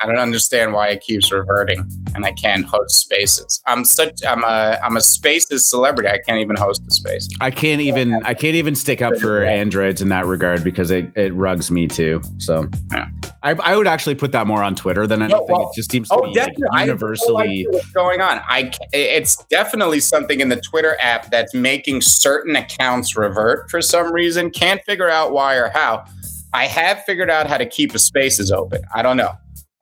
I 0.00 0.06
don't 0.06 0.18
understand 0.18 0.72
why 0.72 0.88
it 0.88 1.00
keeps 1.00 1.32
reverting 1.32 1.90
and 2.14 2.24
I 2.24 2.32
can't 2.32 2.64
host 2.64 2.96
spaces. 2.96 3.60
I'm 3.66 3.84
such 3.84 4.24
I'm 4.24 4.44
a 4.44 4.78
I'm 4.82 4.96
a 4.96 5.00
spaces 5.00 5.68
celebrity. 5.68 6.08
I 6.08 6.18
can't 6.18 6.40
even 6.40 6.56
host 6.56 6.82
a 6.86 6.90
space. 6.90 7.28
I 7.40 7.50
can't 7.50 7.80
even 7.80 8.14
I 8.24 8.34
can't 8.34 8.54
even 8.54 8.74
stick 8.74 9.02
up 9.02 9.16
for 9.16 9.44
androids 9.44 10.00
in 10.00 10.08
that 10.10 10.26
regard 10.26 10.62
because 10.62 10.90
it, 10.90 11.10
it 11.16 11.34
rugs 11.34 11.70
me 11.70 11.88
too. 11.88 12.22
So 12.38 12.68
Yeah. 12.92 13.08
I, 13.42 13.50
I 13.52 13.76
would 13.76 13.86
actually 13.86 14.14
put 14.16 14.32
that 14.32 14.46
more 14.46 14.62
on 14.62 14.74
Twitter 14.74 15.06
than 15.06 15.22
anything. 15.22 15.44
well, 15.48 15.70
it 15.70 15.76
just 15.76 15.90
seems 15.92 16.08
to 16.08 16.14
Oh, 16.16 16.20
be 16.22 16.26
like, 16.28 16.34
definitely. 16.34 16.66
I 16.72 16.78
have 16.80 16.86
no 16.88 16.92
universally. 16.92 17.66
what's 17.70 17.90
going 17.92 18.20
on. 18.20 18.40
I 18.48 18.72
it's 18.92 19.44
definitely 19.44 20.00
something 20.00 20.40
in 20.40 20.48
the 20.48 20.60
Twitter 20.60 20.96
app 21.00 21.30
that's 21.30 21.54
making 21.54 22.00
certain 22.00 22.56
accounts 22.56 23.16
revert 23.16 23.70
for 23.70 23.80
some 23.80 24.12
reason. 24.12 24.50
Can't 24.50 24.82
figure 24.84 25.08
out 25.08 25.32
why 25.32 25.54
or 25.54 25.68
how. 25.70 26.04
I 26.52 26.66
have 26.66 27.04
figured 27.04 27.30
out 27.30 27.46
how 27.46 27.58
to 27.58 27.66
keep 27.66 27.94
a 27.94 27.98
spaces 27.98 28.50
open. 28.50 28.82
I 28.94 29.02
don't 29.02 29.16
know. 29.16 29.32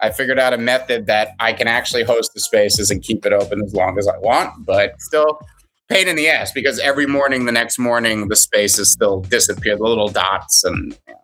I 0.01 0.11
figured 0.11 0.39
out 0.39 0.53
a 0.53 0.59
method 0.59 1.07
that 1.07 1.31
I 1.41 1.55
can 1.55 1.69
actually 1.69 2.03
host 2.05 2.33
the 2.35 2.41
spaces 2.41 2.91
and 2.91 3.03
keep 3.03 3.25
it 3.25 3.33
open 3.33 3.63
as 3.65 3.73
long 3.73 3.99
as 3.99 4.07
I 4.07 4.19
want, 4.19 4.67
but 4.67 5.01
still 5.01 5.41
pain 5.89 6.09
in 6.09 6.17
the 6.17 6.29
ass 6.29 6.53
because 6.53 6.79
every 6.81 7.07
morning, 7.07 7.47
the 7.47 7.53
next 7.53 7.79
morning, 7.79 8.29
the 8.29 8.37
spaces 8.37 8.91
still 8.91 9.21
disappear, 9.23 9.77
the 9.77 9.85
little 9.85 10.09
dots, 10.09 10.65
and 10.65 10.93
you 11.09 11.15
know, 11.15 11.21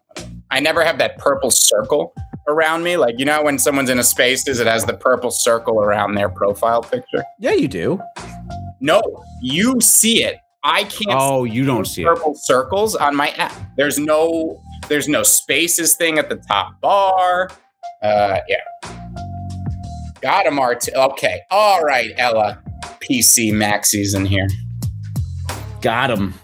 I 0.52 0.60
never 0.60 0.84
have 0.84 0.98
that 0.98 1.18
purple 1.18 1.50
circle 1.50 2.14
around 2.46 2.82
me. 2.84 2.96
Like 2.96 3.14
you 3.18 3.24
know, 3.24 3.42
when 3.42 3.58
someone's 3.58 3.90
in 3.90 3.98
a 3.98 4.04
spaces, 4.04 4.60
it 4.60 4.66
has 4.66 4.84
the 4.84 4.94
purple 4.94 5.30
circle 5.30 5.80
around 5.80 6.14
their 6.14 6.28
profile 6.28 6.82
picture. 6.82 7.24
yeah, 7.40 7.52
you 7.52 7.66
do. 7.68 8.00
No, 8.80 9.02
you 9.40 9.80
see 9.80 10.22
it. 10.24 10.36
I 10.64 10.84
can't 10.84 11.10
Oh, 11.18 11.44
you 11.44 11.64
don't 11.64 11.86
see 11.86 12.02
it. 12.02 12.06
purple 12.06 12.34
circles 12.36 12.94
on 12.94 13.16
my 13.16 13.30
app. 13.30 13.52
There's 13.76 13.98
no 13.98 14.60
there's 14.88 15.08
no 15.08 15.22
spaces 15.22 15.96
thing 15.96 16.18
at 16.18 16.28
the 16.28 16.36
top 16.36 16.80
bar. 16.80 17.50
Uh 18.02 18.38
yeah. 18.48 18.92
Got 20.20 20.46
him 20.46 20.58
Art. 20.58 20.86
Okay. 20.94 21.40
All 21.50 21.82
right, 21.82 22.10
Ella. 22.16 22.62
PC 23.00 23.52
Maxie's 23.52 24.14
in 24.14 24.24
here. 24.26 24.46
Got 25.80 26.10
him. 26.10 26.34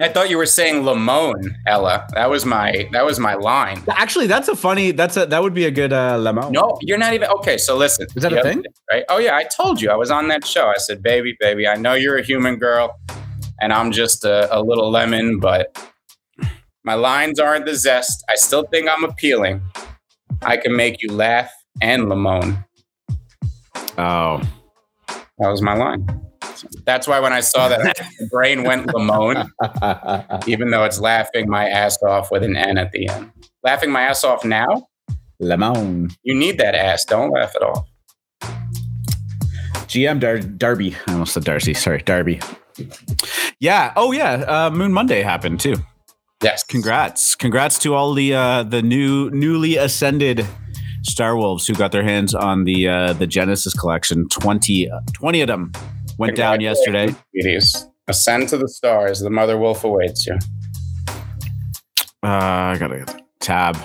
I 0.00 0.08
thought 0.08 0.30
you 0.30 0.36
were 0.38 0.46
saying 0.46 0.82
Lamone, 0.82 1.54
Ella. 1.66 2.06
That 2.14 2.28
was 2.28 2.44
my 2.44 2.88
that 2.92 3.04
was 3.04 3.20
my 3.20 3.34
line. 3.34 3.82
Actually, 3.88 4.26
that's 4.26 4.48
a 4.48 4.56
funny. 4.56 4.90
That's 4.90 5.16
a 5.16 5.26
that 5.26 5.42
would 5.42 5.54
be 5.54 5.64
a 5.66 5.70
good 5.70 5.92
uh, 5.92 6.18
lemon. 6.18 6.50
No, 6.52 6.78
you're 6.80 6.98
not 6.98 7.12
even 7.14 7.28
okay. 7.30 7.56
So 7.58 7.76
listen, 7.76 8.06
Is 8.16 8.22
that 8.22 8.32
a 8.32 8.42
thing? 8.42 8.62
day, 8.62 8.68
right? 8.90 9.04
Oh 9.08 9.18
yeah, 9.18 9.36
I 9.36 9.44
told 9.44 9.80
you 9.80 9.90
I 9.90 9.96
was 9.96 10.10
on 10.10 10.28
that 10.28 10.44
show. 10.46 10.66
I 10.68 10.78
said, 10.78 11.02
"Baby, 11.02 11.36
baby, 11.38 11.68
I 11.68 11.76
know 11.76 11.94
you're 11.94 12.16
a 12.18 12.22
human 12.22 12.56
girl, 12.56 12.98
and 13.60 13.72
I'm 13.72 13.92
just 13.92 14.24
a, 14.24 14.48
a 14.56 14.60
little 14.60 14.90
lemon, 14.90 15.38
but 15.38 15.76
my 16.84 16.94
lines 16.94 17.38
aren't 17.38 17.66
the 17.66 17.76
zest. 17.76 18.24
I 18.28 18.34
still 18.34 18.64
think 18.72 18.88
I'm 18.88 19.04
appealing. 19.04 19.60
I 20.42 20.56
can 20.56 20.74
make 20.74 21.00
you 21.02 21.12
laugh 21.12 21.50
and 21.80 22.04
lamone. 22.04 22.64
Oh, 23.98 24.40
That 25.38 25.48
was 25.48 25.62
my 25.62 25.74
line. 25.74 26.04
That's 26.84 27.06
why 27.08 27.20
when 27.20 27.32
I 27.32 27.40
saw 27.40 27.68
that, 27.68 27.82
my 28.20 28.26
brain 28.30 28.62
went 28.64 28.86
lamone, 28.88 29.48
even 30.46 30.70
though 30.70 30.84
it's 30.84 31.00
laughing 31.00 31.48
my 31.48 31.68
ass 31.68 32.02
off 32.02 32.30
with 32.30 32.42
an 32.42 32.56
N 32.56 32.78
at 32.78 32.92
the 32.92 33.08
end. 33.08 33.30
Laughing 33.62 33.90
my 33.90 34.02
ass 34.02 34.24
off 34.24 34.44
now. 34.44 34.88
lemon. 35.40 36.10
You 36.22 36.34
need 36.34 36.58
that 36.58 36.74
ass. 36.74 37.04
Don't 37.04 37.30
laugh 37.30 37.54
at 37.56 37.62
all. 37.62 37.88
GM 39.86 40.20
Dar- 40.20 40.38
Darby. 40.40 40.96
I 41.06 41.12
almost 41.12 41.34
said 41.34 41.44
Darcy. 41.44 41.74
Sorry, 41.74 42.02
Darby. 42.02 42.40
Yeah. 43.60 43.92
Oh 43.96 44.12
yeah. 44.12 44.32
Uh, 44.46 44.70
Moon 44.70 44.92
Monday 44.92 45.22
happened 45.22 45.60
too. 45.60 45.76
Yes. 46.42 46.64
Congrats. 46.64 47.34
Congrats 47.34 47.78
to 47.80 47.94
all 47.94 48.14
the 48.14 48.34
uh, 48.34 48.62
the 48.62 48.82
new 48.82 49.30
newly 49.30 49.76
ascended 49.76 50.46
Star 51.02 51.36
Wolves 51.36 51.66
who 51.66 51.74
got 51.74 51.92
their 51.92 52.02
hands 52.02 52.34
on 52.34 52.64
the 52.64 52.88
uh, 52.88 53.12
the 53.12 53.26
Genesis 53.26 53.74
collection. 53.74 54.28
20, 54.28 54.88
20 55.12 55.40
of 55.42 55.48
them 55.48 55.72
went 56.18 56.36
down 56.36 56.60
yesterday. 56.60 57.14
Sweeties. 57.30 57.86
Ascend 58.08 58.48
to 58.48 58.58
the 58.58 58.68
stars. 58.68 59.20
The 59.20 59.30
mother 59.30 59.56
wolf 59.58 59.84
awaits 59.84 60.26
you. 60.26 60.36
Uh, 62.24 62.28
I 62.72 62.76
gotta 62.78 62.98
get 62.98 63.06
the 63.08 63.22
tab. 63.40 63.76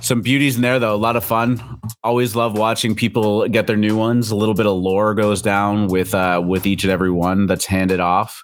Some 0.00 0.22
beauties 0.22 0.56
in 0.56 0.62
there 0.62 0.78
though. 0.78 0.94
A 0.94 0.96
lot 0.96 1.16
of 1.16 1.24
fun. 1.24 1.80
Always 2.02 2.34
love 2.36 2.56
watching 2.58 2.94
people 2.94 3.46
get 3.48 3.66
their 3.66 3.76
new 3.76 3.96
ones. 3.96 4.30
A 4.30 4.36
little 4.36 4.54
bit 4.54 4.66
of 4.66 4.76
lore 4.76 5.14
goes 5.14 5.40
down 5.42 5.88
with 5.88 6.14
uh, 6.14 6.42
with 6.46 6.66
each 6.66 6.84
and 6.84 6.90
every 6.90 7.10
one 7.10 7.46
that's 7.46 7.64
handed 7.66 8.00
off. 8.00 8.42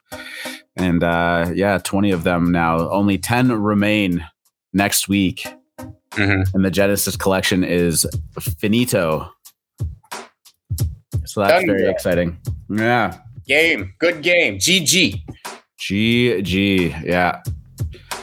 And 0.77 1.02
uh, 1.02 1.51
yeah, 1.55 1.78
twenty 1.78 2.10
of 2.12 2.22
them 2.24 2.52
now. 2.52 2.89
Only 2.90 3.18
ten 3.18 3.51
remain 3.52 4.27
next 4.72 5.09
week, 5.09 5.47
Mhm. 6.12 6.55
and 6.55 6.64
the 6.64 6.70
Genesis 6.70 7.16
collection 7.16 7.64
is 7.64 8.06
finito. 8.40 9.31
So 11.26 11.40
that's 11.42 11.52
Done 11.52 11.66
very 11.66 11.82
deal. 11.82 11.90
exciting. 11.90 12.38
Yeah. 12.68 13.18
Game. 13.47 13.94
Good 13.98 14.22
game. 14.22 14.59
GG. 14.59 15.20
GG. 15.80 17.05
Yeah. 17.05 17.42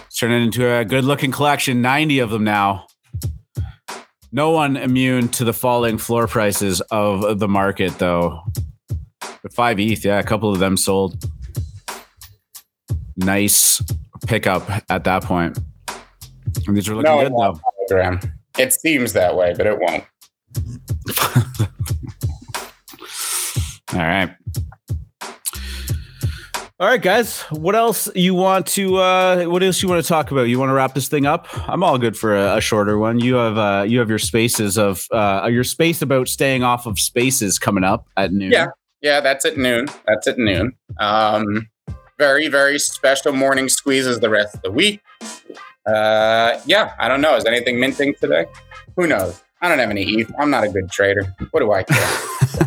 It's 0.06 0.18
turning 0.18 0.44
into 0.44 0.69
a 0.72 0.86
good 0.86 1.03
looking 1.06 1.32
collection. 1.32 1.82
90 1.82 2.19
of 2.19 2.30
them 2.30 2.44
now. 2.44 2.86
No 4.32 4.52
one 4.52 4.76
immune 4.78 5.30
to 5.30 5.44
the 5.45 5.53
falling 5.53 5.98
floor 5.98 6.28
prices 6.28 6.82
of 6.91 7.40
the 7.40 7.48
market, 7.48 7.98
though. 7.98 8.41
But 9.41 9.53
5 9.53 9.80
ETH, 9.80 10.03
yeah, 10.06 10.19
a 10.19 10.24
couple 10.24 10.52
of 10.52 10.60
them 10.60 10.76
sold. 10.78 11.24
Nice 13.15 13.82
pickup 14.28 14.69
at 14.90 15.03
that 15.06 15.24
point. 15.24 15.57
And 16.68 16.76
these 16.76 16.88
are 16.90 16.95
looking 16.95 17.11
No, 17.11 17.18
good, 17.19 17.28
it 17.32 17.36
though. 17.36 17.60
Telegram. 17.88 18.19
It 18.60 18.74
seems 18.74 19.14
that 19.14 19.36
way, 19.36 19.53
but 19.56 19.65
it 19.68 19.80
won't. 19.80 20.03
All 23.98 24.03
right. 24.03 24.30
All 26.80 26.88
right, 26.88 27.02
guys. 27.02 27.41
What 27.49 27.76
else 27.76 28.07
you 28.14 28.36
want 28.36 28.68
to? 28.68 28.98
Uh, 28.98 29.45
what 29.45 29.64
else 29.64 29.82
you 29.82 29.90
want 29.90 30.03
to 30.03 30.07
talk 30.07 30.30
about? 30.30 30.44
You 30.44 30.60
want 30.60 30.69
to 30.69 30.74
wrap 30.74 30.94
this 30.94 31.07
thing 31.07 31.26
up? 31.26 31.48
I'm 31.68 31.84
all 31.84 31.98
good 31.98 32.15
for 32.15 32.36
a, 32.36 32.57
a 32.57 32.61
shorter 32.61 32.99
one. 32.99 33.19
You 33.19 33.34
have 33.34 33.57
uh, 33.57 33.86
you 33.88 33.98
have 33.98 34.10
your 34.10 34.19
spaces 34.19 34.78
of 34.78 35.07
uh, 35.11 35.49
your 35.52 35.64
space 35.64 36.03
about 36.03 36.28
staying 36.28 36.64
off 36.64 36.86
of 36.86 36.99
spaces 36.99 37.57
coming 37.57 37.84
up 37.84 38.07
at 38.15 38.32
noon. 38.32 38.52
Yeah. 38.52 38.68
Yeah, 39.02 39.19
that's 39.19 39.45
at 39.45 39.57
noon. 39.57 39.88
That's 40.06 40.28
at 40.28 40.38
noon. 40.38 40.76
Um, 40.99 41.68
very, 42.18 42.48
very 42.48 42.80
special 42.80 43.32
morning 43.32 43.69
squeezes 43.69 44.19
the 44.19 44.30
rest 44.30 44.56
of 44.56 44.61
the 44.61 44.72
week. 44.72 45.02
Uh, 45.86 46.60
yeah, 46.65 46.94
I 46.99 47.07
don't 47.07 47.22
know. 47.22 47.36
Is 47.36 47.45
anything 47.45 47.80
minting 47.80 48.15
today? 48.15 48.45
Who 48.95 49.07
knows? 49.07 49.41
I 49.61 49.69
don't 49.69 49.80
have 49.80 49.90
any 49.90 50.03
ETH. 50.03 50.32
I'm 50.38 50.49
not 50.49 50.64
a 50.64 50.69
good 50.69 50.91
trader. 50.91 51.24
What 51.52 51.61
do 51.61 51.72
I 51.72 51.84
care? 51.84 52.66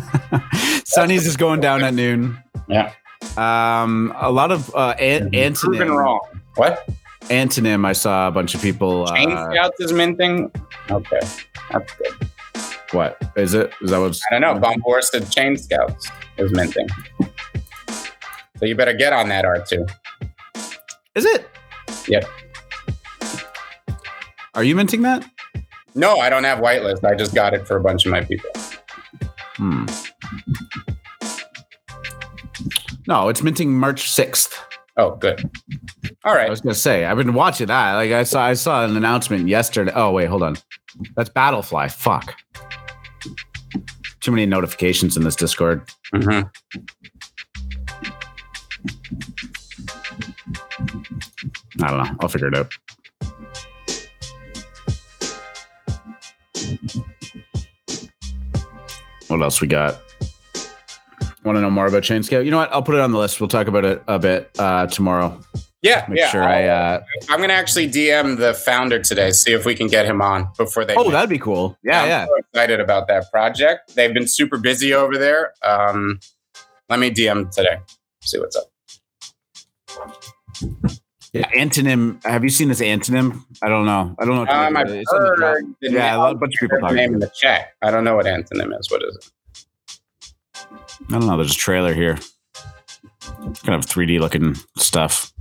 Sunny's 0.85 1.25
is 1.27 1.37
going 1.37 1.61
down 1.61 1.83
at 1.83 1.93
noon. 1.93 2.37
Yeah. 2.67 2.91
Um, 3.37 4.13
a 4.17 4.31
lot 4.31 4.51
of 4.51 4.73
uh, 4.75 4.95
an- 4.99 5.29
Proven 5.31 5.53
antonym. 5.87 5.95
wrong. 5.97 6.19
What? 6.55 6.87
Antonym. 7.23 7.85
I 7.85 7.93
saw 7.93 8.27
a 8.27 8.31
bunch 8.31 8.55
of 8.55 8.61
people. 8.61 9.05
Chain 9.07 9.31
Uh, 9.31 9.51
Scouts 9.51 9.79
is 9.79 9.93
minting? 9.93 10.51
Okay. 10.89 11.19
That's 11.71 11.93
good. 11.95 12.29
what 12.91 13.17
is 13.37 13.53
it? 13.53 13.71
Is 13.81 13.91
that 13.91 13.99
what's? 13.99 14.21
I 14.29 14.37
don't 14.37 14.41
know. 14.41 14.59
Bombor 14.59 15.01
said 15.01 15.29
Chain 15.31 15.55
Scouts 15.57 16.09
is 16.37 16.51
minting. 16.51 16.87
So 18.57 18.65
you 18.65 18.75
better 18.75 18.93
get 18.93 19.13
on 19.13 19.29
that, 19.29 19.45
R2. 19.45 19.89
Is 21.15 21.25
it? 21.25 21.47
Yep. 22.07 22.25
Are 24.53 24.63
you 24.63 24.75
minting 24.75 25.01
that? 25.03 25.25
No, 25.95 26.17
I 26.19 26.29
don't 26.29 26.43
have 26.43 26.59
whitelist. 26.59 27.03
I 27.03 27.15
just 27.15 27.33
got 27.33 27.53
it 27.53 27.65
for 27.67 27.77
a 27.77 27.81
bunch 27.81 28.05
of 28.05 28.11
my 28.11 28.21
people. 28.23 28.49
Hmm. 29.55 29.85
No, 33.07 33.29
it's 33.29 33.41
minting 33.41 33.73
March 33.77 34.09
sixth. 34.09 34.59
Oh, 34.97 35.15
good. 35.15 35.49
All 36.23 36.33
right. 36.35 36.47
I 36.47 36.49
was 36.49 36.61
gonna 36.61 36.75
say 36.75 37.05
I've 37.05 37.17
been 37.17 37.33
watching 37.33 37.67
that. 37.67 37.93
Like 37.95 38.11
I 38.11 38.23
saw, 38.23 38.43
I 38.43 38.53
saw 38.53 38.85
an 38.85 38.95
announcement 38.97 39.47
yesterday. 39.47 39.91
Oh 39.95 40.11
wait, 40.11 40.25
hold 40.27 40.43
on. 40.43 40.57
That's 41.15 41.29
Battlefly. 41.29 41.91
Fuck. 41.91 42.35
Too 44.19 44.31
many 44.31 44.45
notifications 44.45 45.17
in 45.17 45.23
this 45.23 45.35
Discord. 45.35 45.89
Mhm. 46.13 46.49
I 51.81 51.87
don't 51.89 52.03
know. 52.03 52.15
I'll 52.19 52.29
figure 52.29 52.47
it 52.49 52.55
out. 52.55 52.71
What 59.27 59.41
else 59.41 59.61
we 59.61 59.67
got? 59.67 60.01
Want 61.43 61.55
to 61.57 61.61
know 61.61 61.69
more 61.71 61.87
about 61.87 62.03
Chain 62.03 62.21
Scout? 62.21 62.45
You 62.45 62.51
know 62.51 62.57
what? 62.57 62.71
I'll 62.71 62.83
put 62.83 62.93
it 62.95 63.01
on 63.01 63.11
the 63.11 63.17
list. 63.17 63.39
We'll 63.41 63.47
talk 63.47 63.67
about 63.67 63.83
it 63.83 64.03
a 64.07 64.19
bit 64.19 64.51
uh, 64.59 64.85
tomorrow. 64.87 65.39
Yeah, 65.81 66.05
Make 66.07 66.19
yeah. 66.19 66.27
sure 66.29 66.43
I. 66.43 66.67
I'll- 66.67 66.95
Uh, 66.97 67.01
I'm 67.29 67.39
gonna 67.41 67.53
actually 67.53 67.87
DM 67.89 68.37
the 68.37 68.53
founder 68.53 68.99
today, 68.99 69.31
see 69.31 69.51
if 69.51 69.65
we 69.65 69.73
can 69.73 69.87
get 69.87 70.05
him 70.05 70.21
on 70.21 70.47
before 70.55 70.85
they. 70.85 70.93
oh, 70.95 71.09
that'd 71.09 71.29
be 71.31 71.39
cool. 71.39 71.75
Yeah, 71.83 72.03
I'm 72.03 72.07
yeah. 72.07 72.25
so 72.27 72.35
excited 72.35 72.79
about 72.79 73.07
that 73.07 73.31
project. 73.31 73.95
They've 73.95 74.13
been 74.13 74.27
super 74.27 74.57
busy 74.59 74.93
over 74.93 75.17
there. 75.17 75.53
Um, 75.63 76.19
let 76.89 76.99
me 76.99 77.09
DM 77.09 77.49
today. 77.49 77.77
See 78.21 78.37
what's 78.39 78.55
up. 78.55 78.65
Yeah, 81.33 81.49
antonym. 81.51 82.23
Have 82.25 82.43
you 82.43 82.49
seen 82.51 82.67
this 82.67 82.81
antonym? 82.81 83.41
I 83.63 83.69
don't 83.69 83.85
know. 83.85 84.15
I 84.19 84.25
don't 84.25 84.35
know. 84.35 84.51
Um, 84.51 84.77
I've 84.77 84.87
of 84.87 84.93
it. 84.93 84.99
It's 84.99 85.11
the 85.11 85.17
heard 85.17 85.65
Yeah, 85.81 86.29
a 86.29 86.35
bunch 86.35 86.53
of 86.55 86.59
people 86.59 86.79
talking 86.79 86.97
name 86.97 87.13
in 87.15 87.19
the 87.19 87.31
chat. 87.33 87.69
I 87.81 87.89
don't 87.89 88.03
know 88.03 88.15
what 88.15 88.25
antonym 88.27 88.77
is. 88.77 88.91
What 88.91 89.01
is 89.01 89.15
it? 89.15 89.31
I 91.13 91.19
don't 91.19 91.27
know. 91.27 91.35
There's 91.35 91.51
a 91.51 91.57
trailer 91.57 91.93
here. 91.93 92.17
Kind 93.63 93.75
of 93.75 93.85
3D 93.85 94.19
looking 94.19 94.55
stuff. 94.77 95.33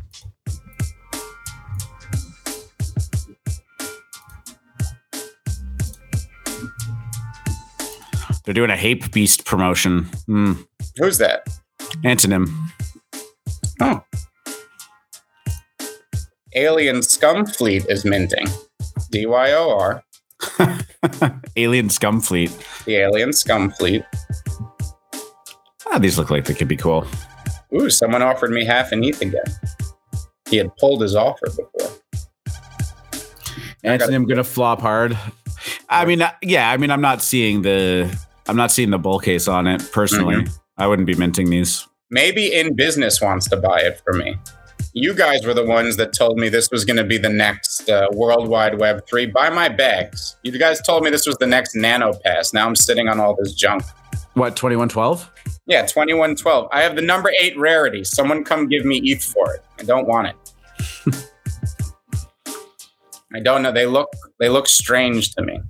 They're 8.44 8.54
doing 8.54 8.70
a 8.70 8.76
Hape 8.76 9.12
Beast 9.12 9.44
promotion. 9.44 10.04
Hmm. 10.26 10.52
Who's 10.96 11.18
that? 11.18 11.46
Antonym. 12.04 12.48
Oh. 13.80 14.02
Alien 16.56 17.02
Scum 17.02 17.46
Fleet 17.46 17.84
is 17.88 18.04
minting. 18.04 18.46
DYOR, 19.12 20.02
Alien 21.56 21.90
Scum 21.90 22.20
Fleet. 22.20 22.50
the 22.86 22.96
Alien 22.96 23.32
Scum 23.32 23.70
Fleet. 25.90 25.96
Ah, 25.96 25.98
these 25.98 26.18
look 26.18 26.30
like 26.30 26.44
they 26.44 26.54
could 26.54 26.68
be 26.68 26.76
cool. 26.76 27.06
Ooh, 27.74 27.90
someone 27.90 28.22
offered 28.22 28.50
me 28.50 28.64
half 28.64 28.92
an 28.92 29.04
ETH 29.04 29.20
again. 29.20 29.42
He 30.48 30.56
had 30.56 30.74
pulled 30.76 31.02
his 31.02 31.14
offer 31.14 31.46
before. 31.46 31.90
I 33.84 33.96
gotta- 33.96 34.24
gonna 34.26 34.44
flop 34.44 34.80
hard. 34.80 35.16
I 35.88 36.04
mean, 36.04 36.22
uh, 36.22 36.32
yeah. 36.42 36.70
I 36.70 36.76
mean, 36.76 36.90
I'm 36.90 37.00
not 37.00 37.22
seeing 37.22 37.62
the. 37.62 38.14
I'm 38.48 38.56
not 38.56 38.70
seeing 38.70 38.90
the 38.90 38.98
bull 38.98 39.18
case 39.20 39.46
on 39.48 39.66
it 39.66 39.90
personally. 39.92 40.36
Mm-hmm. 40.36 40.54
I 40.78 40.86
wouldn't 40.86 41.06
be 41.06 41.14
minting 41.14 41.50
these. 41.50 41.86
Maybe 42.10 42.52
in 42.52 42.74
business 42.74 43.20
wants 43.20 43.48
to 43.50 43.56
buy 43.56 43.80
it 43.80 44.00
for 44.04 44.12
me. 44.12 44.36
You 44.92 45.14
guys 45.14 45.46
were 45.46 45.54
the 45.54 45.64
ones 45.64 45.96
that 45.98 46.12
told 46.12 46.38
me 46.38 46.48
this 46.48 46.70
was 46.70 46.84
going 46.84 46.96
to 46.96 47.04
be 47.04 47.16
the 47.16 47.28
next 47.28 47.88
uh, 47.88 48.08
World 48.12 48.48
Wide 48.48 48.80
Web 48.80 49.06
3. 49.06 49.26
Buy 49.26 49.50
my 49.50 49.68
bags. 49.68 50.36
You 50.42 50.50
guys 50.58 50.80
told 50.80 51.04
me 51.04 51.10
this 51.10 51.26
was 51.26 51.36
the 51.36 51.46
next 51.46 51.76
Nano 51.76 52.12
Pass. 52.24 52.52
Now 52.52 52.66
I'm 52.66 52.74
sitting 52.74 53.08
on 53.08 53.20
all 53.20 53.36
this 53.36 53.54
junk. 53.54 53.84
What? 54.40 54.56
Twenty 54.56 54.74
one 54.74 54.88
twelve. 54.88 55.30
Yeah, 55.66 55.82
2112. 55.82 56.68
I 56.72 56.80
have 56.80 56.96
the 56.96 57.02
number 57.02 57.30
eight 57.38 57.58
rarity. 57.58 58.04
Someone 58.04 58.42
come 58.42 58.68
give 58.68 58.86
me 58.86 58.96
ETH 59.04 59.22
for 59.22 59.52
it. 59.52 59.62
I 59.78 59.82
don't 59.82 60.08
want 60.08 60.28
it. 60.28 61.26
I 63.34 63.40
don't 63.40 63.62
know. 63.62 63.70
They 63.70 63.84
look 63.84 64.08
they 64.38 64.48
look 64.48 64.66
strange 64.66 65.34
to 65.34 65.42
me. 65.42 65.60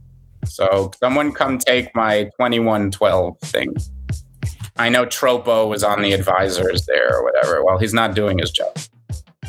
So 0.44 0.92
someone 1.00 1.32
come 1.32 1.58
take 1.58 1.92
my 1.96 2.26
2112 2.38 3.40
thing. 3.40 3.74
I 4.76 4.88
know 4.88 5.04
Tropo 5.04 5.68
was 5.68 5.82
on 5.82 6.00
the 6.02 6.12
advisors 6.12 6.86
there 6.86 7.12
or 7.12 7.24
whatever. 7.24 7.64
Well, 7.64 7.78
he's 7.78 7.92
not 7.92 8.14
doing 8.14 8.38
his 8.38 8.52
job. 8.52 8.78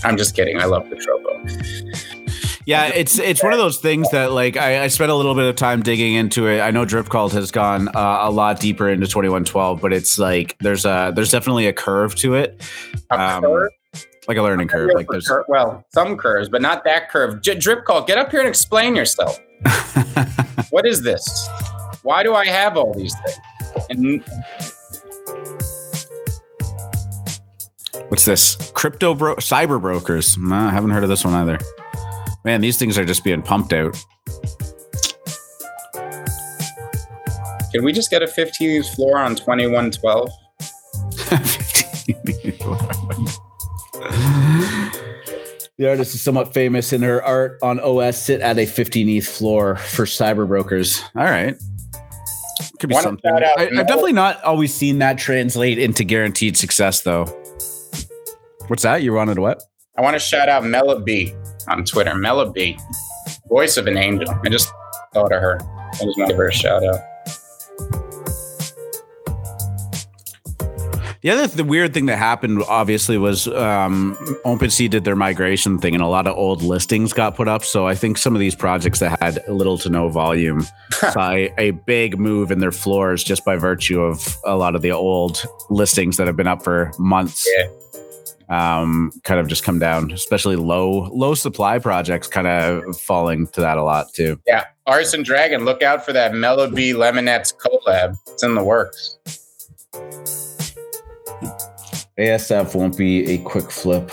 I'm 0.03 0.17
just 0.17 0.35
kidding. 0.35 0.59
I 0.59 0.65
love 0.65 0.89
the 0.89 0.95
Tropo. 0.95 2.20
Yeah, 2.65 2.87
it's 2.93 3.17
it's 3.17 3.41
one 3.43 3.53
of 3.53 3.59
those 3.59 3.79
things 3.79 4.09
that 4.11 4.31
like 4.31 4.55
I, 4.55 4.83
I 4.83 4.87
spent 4.87 5.11
a 5.11 5.15
little 5.15 5.33
bit 5.35 5.45
of 5.45 5.55
time 5.55 5.81
digging 5.81 6.13
into 6.13 6.47
it. 6.47 6.59
I 6.61 6.69
know 6.71 6.85
Drip 6.85 7.09
Cult 7.09 7.31
has 7.33 7.49
gone 7.51 7.87
uh, 7.89 8.19
a 8.21 8.29
lot 8.29 8.59
deeper 8.59 8.87
into 8.89 9.07
twenty 9.07 9.29
one 9.29 9.45
twelve, 9.45 9.81
but 9.81 9.91
it's 9.93 10.19
like 10.19 10.55
there's 10.59 10.85
a 10.85 11.11
there's 11.15 11.31
definitely 11.31 11.65
a 11.67 11.73
curve 11.73 12.13
to 12.15 12.35
it, 12.35 12.61
A 13.09 13.19
Um, 13.19 13.43
curve? 13.43 13.71
like 14.27 14.37
a 14.37 14.41
learning 14.43 14.67
curve. 14.67 14.91
Like 14.93 15.07
there's 15.09 15.27
cur- 15.27 15.43
well, 15.47 15.83
some 15.93 16.15
curves, 16.17 16.49
but 16.49 16.61
not 16.61 16.83
that 16.83 17.09
curve. 17.09 17.41
J- 17.41 17.55
Drip 17.55 17.83
Cult, 17.85 18.05
get 18.07 18.17
up 18.19 18.29
here 18.29 18.39
and 18.41 18.47
explain 18.49 18.95
yourself. 18.95 19.39
what 20.69 20.85
is 20.85 21.01
this? 21.01 21.49
Why 22.03 22.21
do 22.21 22.35
I 22.35 22.45
have 22.45 22.77
all 22.77 22.93
these 22.93 23.15
things? 23.25 23.39
And 23.89 24.23
what's 28.09 28.25
this? 28.25 28.55
Crypto 28.73 29.15
bro 29.15 29.35
cyber 29.37 29.81
brokers. 29.81 30.37
I 30.51 30.69
haven't 30.69 30.91
heard 30.91 31.03
of 31.03 31.09
this 31.09 31.25
one 31.25 31.33
either. 31.33 31.57
Man, 32.43 32.61
these 32.61 32.77
things 32.77 32.97
are 32.97 33.05
just 33.05 33.23
being 33.23 33.41
pumped 33.41 33.73
out. 33.73 33.95
can 37.71 37.83
we 37.85 37.93
just 37.93 38.09
get 38.09 38.21
a 38.21 38.27
15th 38.27 38.93
floor 38.95 39.17
on 39.19 39.35
2112? 39.35 40.29
The 45.77 45.89
artist 45.89 46.13
is 46.13 46.21
somewhat 46.21 46.53
famous 46.53 46.93
in 46.93 47.01
her 47.01 47.23
art 47.23 47.57
on 47.63 47.79
OS 47.79 48.21
sit 48.21 48.41
at 48.41 48.57
a 48.59 48.65
15th 48.65 49.25
floor 49.27 49.77
for 49.77 50.05
cyber 50.05 50.47
brokers. 50.47 51.01
All 51.15 51.23
right. 51.23 51.55
Could 52.79 52.89
be 52.89 52.93
Wanna 52.93 53.03
something. 53.03 53.31
out 53.31 53.43
I, 53.43 53.53
I've 53.63 53.71
Mel- 53.71 53.85
definitely 53.85 54.13
not 54.13 54.43
always 54.43 54.73
seen 54.73 54.99
that 54.99 55.17
translate 55.17 55.79
into 55.79 56.03
guaranteed 56.03 56.55
success, 56.57 57.01
though. 57.01 57.25
What's 58.67 58.83
that? 58.83 59.01
You 59.01 59.13
wanted 59.13 59.39
what? 59.39 59.63
I 59.97 60.01
want 60.01 60.15
to 60.15 60.19
shout 60.19 60.49
out 60.49 60.63
Mela 60.63 60.99
B 61.01 61.33
on 61.67 61.85
Twitter. 61.85 62.15
Mela 62.15 62.51
B, 62.51 62.77
voice 63.47 63.77
of 63.77 63.87
an 63.87 63.97
angel. 63.97 64.29
I 64.43 64.49
just 64.49 64.71
thought 65.13 65.31
of 65.31 65.41
her. 65.41 65.59
I 65.61 65.91
just 65.91 66.17
want 66.17 66.17
to 66.17 66.25
give 66.27 66.37
her 66.37 66.47
a 66.47 66.53
shout 66.53 66.83
out. 66.83 67.01
The 71.21 71.29
other 71.29 71.45
the 71.45 71.63
weird 71.63 71.93
thing 71.93 72.07
that 72.07 72.17
happened 72.17 72.63
obviously 72.67 73.15
was 73.19 73.47
um, 73.47 74.15
OpenSea 74.43 74.89
did 74.89 75.03
their 75.03 75.15
migration 75.15 75.77
thing, 75.77 75.93
and 75.93 76.03
a 76.03 76.07
lot 76.07 76.25
of 76.25 76.35
old 76.35 76.63
listings 76.63 77.13
got 77.13 77.35
put 77.35 77.47
up. 77.47 77.63
So 77.63 77.85
I 77.85 77.93
think 77.93 78.17
some 78.17 78.33
of 78.33 78.39
these 78.39 78.55
projects 78.55 78.99
that 78.99 79.19
had 79.21 79.47
little 79.47 79.77
to 79.79 79.89
no 79.89 80.09
volume 80.09 80.65
saw 80.91 81.31
a, 81.31 81.53
a 81.59 81.71
big 81.71 82.17
move 82.17 82.49
in 82.49 82.59
their 82.59 82.71
floors 82.71 83.23
just 83.23 83.45
by 83.45 83.55
virtue 83.55 84.01
of 84.01 84.35
a 84.45 84.55
lot 84.55 84.73
of 84.73 84.81
the 84.81 84.91
old 84.91 85.43
listings 85.69 86.17
that 86.17 86.25
have 86.25 86.35
been 86.35 86.47
up 86.47 86.63
for 86.63 86.91
months. 86.97 87.47
Yeah. 87.55 87.67
Um, 88.51 89.13
kind 89.23 89.39
of 89.39 89.47
just 89.47 89.63
come 89.63 89.79
down, 89.79 90.11
especially 90.11 90.57
low 90.57 91.09
low 91.13 91.35
supply 91.35 91.79
projects, 91.79 92.27
kind 92.27 92.47
of 92.47 92.99
falling 92.99 93.47
to 93.47 93.61
that 93.61 93.77
a 93.77 93.83
lot 93.83 94.13
too. 94.13 94.41
Yeah, 94.45 94.65
Arson 94.85 95.23
Dragon, 95.23 95.63
look 95.63 95.81
out 95.81 96.05
for 96.05 96.11
that 96.11 96.33
Mela 96.33 96.69
B 96.69 96.91
Lemonettes 96.91 97.55
collab. 97.55 98.17
It's 98.27 98.43
in 98.43 98.55
the 98.55 98.63
works. 98.63 99.17
ASF 102.19 102.75
won't 102.75 102.97
be 102.97 103.31
a 103.31 103.37
quick 103.37 103.71
flip. 103.71 104.11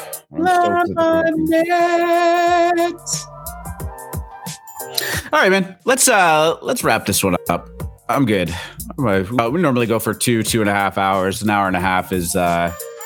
All 5.30 5.40
right, 5.40 5.50
man. 5.50 5.76
Let's 5.84 6.06
uh 6.06 6.58
let's 6.62 6.84
wrap 6.84 7.06
this 7.06 7.24
one 7.24 7.36
up. 7.48 7.68
I'm 8.08 8.24
good. 8.24 8.54
Uh, 8.98 9.24
we 9.52 9.60
normally 9.60 9.86
go 9.86 9.98
for 9.98 10.14
two, 10.14 10.44
two 10.44 10.60
and 10.60 10.70
a 10.70 10.72
half 10.72 10.96
hours. 10.96 11.42
An 11.42 11.50
hour 11.50 11.66
and 11.66 11.76
a 11.76 11.80
half 11.80 12.12
is 12.12 12.36
uh 12.36 12.72
is 12.74 12.97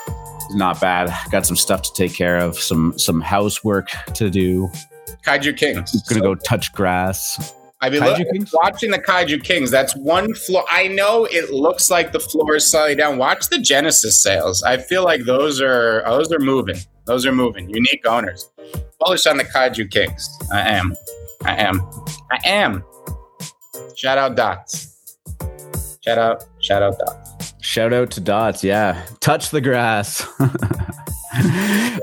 not 0.51 0.81
bad. 0.81 1.12
Got 1.31 1.47
some 1.47 1.56
stuff 1.56 1.82
to 1.82 1.93
take 1.94 2.14
care 2.14 2.39
of, 2.39 2.59
some 2.59 2.98
some 2.98 3.20
housework 3.20 3.89
to 4.14 4.31
do. 4.31 4.70
Kaiju 5.27 5.56
Kings. 5.56 6.02
Gonna 6.09 6.20
go 6.20 6.35
touch 6.35 6.73
grass. 6.73 7.55
I 7.81 7.90
mean, 7.90 8.01
look, 8.01 8.16
watching 8.52 8.93
the 8.93 8.98
Kaiju 8.98 9.43
Kings, 9.43 9.69
that's 9.70 9.97
one 9.97 10.35
floor. 10.35 10.64
I 10.70 10.86
know 10.86 11.24
it 11.24 11.51
looks 11.51 11.90
like 11.90 12.12
the 12.12 12.20
floor 12.20 12.55
is 12.55 12.70
slightly 12.70 12.94
down. 12.94 13.19
Watch 13.19 13.48
the 13.48 13.59
Genesis 13.59 14.23
sales. 14.23 14.62
I 14.62 14.77
feel 14.77 15.02
like 15.02 15.24
those 15.24 15.60
are 15.60 16.02
those 16.06 16.31
are 16.32 16.39
moving. 16.39 16.77
Those 17.06 17.27
are 17.27 17.32
moving. 17.32 17.69
Unique 17.69 18.06
owners. 18.06 18.48
Bullish 19.01 19.27
on 19.27 19.36
the 19.36 19.44
Kaiju 19.44 19.90
Kings. 19.90 20.28
I 20.52 20.60
am. 20.60 20.94
I 21.44 21.56
am. 21.56 21.81
I 22.31 22.39
am. 22.44 22.85
Shout 23.97 24.16
out 24.16 24.36
Dots. 24.36 25.19
Shout 26.05 26.19
out. 26.19 26.44
Shout 26.60 26.82
out 26.82 26.98
Dots. 26.98 27.32
Shout 27.63 27.93
out 27.93 28.11
to 28.11 28.21
Dots. 28.21 28.65
Yeah. 28.65 29.07
Touch 29.21 29.51
the 29.51 29.61
grass. 29.61 30.27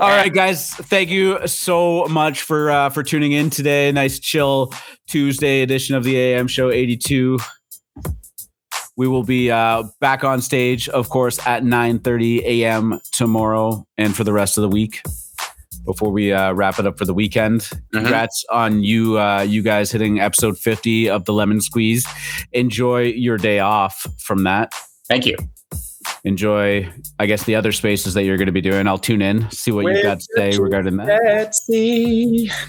All 0.00 0.08
right, 0.08 0.32
guys. 0.32 0.70
Thank 0.70 1.10
you 1.10 1.46
so 1.46 2.06
much 2.06 2.42
for 2.42 2.70
uh, 2.70 2.88
for 2.88 3.02
tuning 3.02 3.32
in 3.32 3.50
today. 3.50 3.92
Nice 3.92 4.18
chill 4.18 4.72
Tuesday 5.06 5.60
edition 5.60 5.94
of 5.94 6.02
the 6.02 6.16
AM 6.16 6.48
Show 6.48 6.70
82. 6.70 7.38
We 8.96 9.06
will 9.06 9.22
be 9.22 9.50
uh, 9.50 9.84
back 10.00 10.24
on 10.24 10.40
stage, 10.40 10.88
of 10.88 11.10
course, 11.10 11.38
at 11.46 11.62
9:30 11.62 12.42
a.m. 12.42 12.98
tomorrow 13.12 13.86
and 13.98 14.16
for 14.16 14.24
the 14.24 14.32
rest 14.32 14.56
of 14.56 14.62
the 14.62 14.68
week. 14.68 15.02
Before 15.84 16.10
we 16.10 16.32
uh, 16.32 16.52
wrap 16.52 16.78
it 16.78 16.86
up 16.86 16.98
for 16.98 17.04
the 17.04 17.14
weekend, 17.14 17.68
congrats 17.92 18.44
on 18.50 18.82
you, 18.82 19.18
uh, 19.18 19.40
you 19.40 19.62
guys 19.62 19.90
hitting 19.90 20.20
episode 20.20 20.58
50 20.58 21.08
of 21.08 21.24
the 21.24 21.32
Lemon 21.32 21.60
Squeeze. 21.60 22.06
Enjoy 22.52 23.02
your 23.02 23.38
day 23.38 23.60
off 23.60 24.06
from 24.18 24.44
that 24.44 24.72
Thank 25.10 25.26
you. 25.26 25.36
enjoy 26.22 26.88
i 27.18 27.26
guess 27.26 27.44
the 27.44 27.54
other 27.56 27.72
spaces 27.72 28.14
that 28.14 28.22
you're 28.24 28.36
going 28.36 28.46
to 28.46 28.52
be 28.52 28.60
doing. 28.60 28.86
I'll 28.86 28.96
tune 28.96 29.20
in 29.22 29.50
see 29.50 29.72
what 29.72 29.86
you've 29.86 30.04
got 30.04 30.20
to 30.20 30.26
say 30.36 30.56
regarding 30.56 30.96
that. 30.98 31.20
Let's 31.24 31.66
see. 31.66 32.50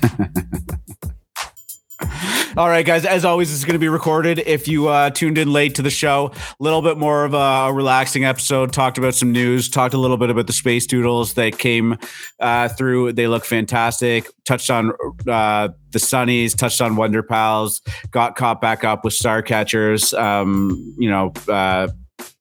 all 2.58 2.68
right 2.68 2.84
guys 2.86 3.06
as 3.06 3.24
always 3.24 3.50
this 3.50 3.60
is 3.60 3.64
going 3.64 3.76
to 3.76 3.80
be 3.80 3.90
recorded. 3.90 4.40
If 4.40 4.68
you 4.68 4.88
uh, 4.88 5.12
tuned 5.12 5.38
in 5.38 5.54
late 5.54 5.76
to 5.76 5.84
the 5.84 5.92
show 5.92 6.32
a 6.34 6.64
little 6.64 6.82
bit 6.82 6.98
more 6.98 7.26
of 7.26 7.36
a 7.36 7.72
relaxing 7.72 8.26
episode 8.26 8.74
talked 8.74 8.98
about 8.98 9.14
some 9.14 9.32
news 9.32 9.70
talked 9.70 9.94
a 9.94 10.00
little 10.00 10.18
bit 10.18 10.32
about 10.32 10.48
the 10.48 10.54
space 10.54 10.88
doodles 10.88 11.36
that 11.36 11.60
came 11.60 11.96
uh, 12.40 12.70
through. 12.70 13.14
They 13.14 13.28
look 13.28 13.46
fantastic. 13.46 14.28
Touched 14.46 14.72
on 14.72 14.94
uh, 15.28 15.70
the 15.92 16.00
sunnies 16.00 16.58
touched 16.58 16.82
on 16.82 16.96
wonder 16.96 17.22
pals 17.22 17.82
got 18.10 18.36
caught 18.36 18.62
back 18.62 18.84
up 18.84 19.06
with 19.06 19.14
star 19.14 19.44
catchers 19.44 20.12
um, 20.16 20.96
you 20.98 21.10
know 21.10 21.32
uh, 21.48 21.88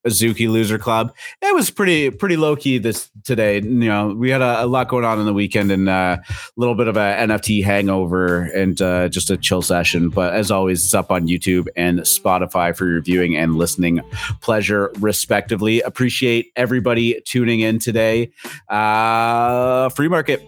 Azuki 0.07 0.51
Loser 0.51 0.79
Club. 0.79 1.15
It 1.43 1.55
was 1.55 1.71
pretty 1.71 2.11
pretty 2.11 2.37
low 2.37 2.57
key 2.57 2.79
this 2.79 3.11
today. 3.25 3.57
You 3.57 3.69
know, 3.69 4.15
we 4.15 4.31
had 4.31 4.41
a, 4.41 4.65
a 4.65 4.67
lot 4.67 4.89
going 4.89 5.05
on 5.05 5.19
in 5.19 5.27
the 5.27 5.33
weekend 5.33 5.71
and 5.71 5.89
uh, 5.89 6.19
a 6.21 6.35
little 6.57 6.75
bit 6.75 6.89
of 6.89 6.97
a 6.97 7.01
NFT 7.01 7.65
hangover 7.65 8.43
and 8.43 8.81
uh, 8.81 9.09
just 9.09 9.31
a 9.31 9.37
chill 9.37 9.63
session. 9.63 10.09
But 10.09 10.35
as 10.35 10.51
always, 10.51 10.85
it's 10.85 10.95
up 10.95 11.11
on 11.11 11.27
YouTube 11.27 11.69
and 11.77 12.01
Spotify 12.01 12.77
for 12.77 12.87
your 12.87 13.01
viewing 13.01 13.37
and 13.37 13.57
listening 13.57 14.01
pleasure, 14.41 14.91
respectively. 14.99 15.81
Appreciate 15.81 16.53
everybody 16.57 17.21
tuning 17.25 17.61
in 17.61 17.79
today. 17.79 18.33
Uh, 18.69 19.89
free 19.91 20.09
market, 20.09 20.43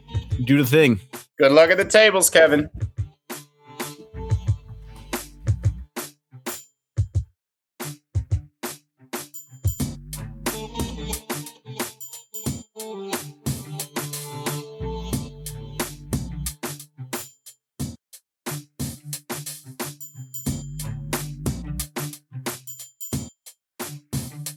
do 0.44 0.58
the 0.58 0.66
thing. 0.66 1.00
Good 1.38 1.52
luck 1.52 1.70
at 1.70 1.76
the 1.76 1.84
tables, 1.84 2.30
Kevin. 2.30 2.70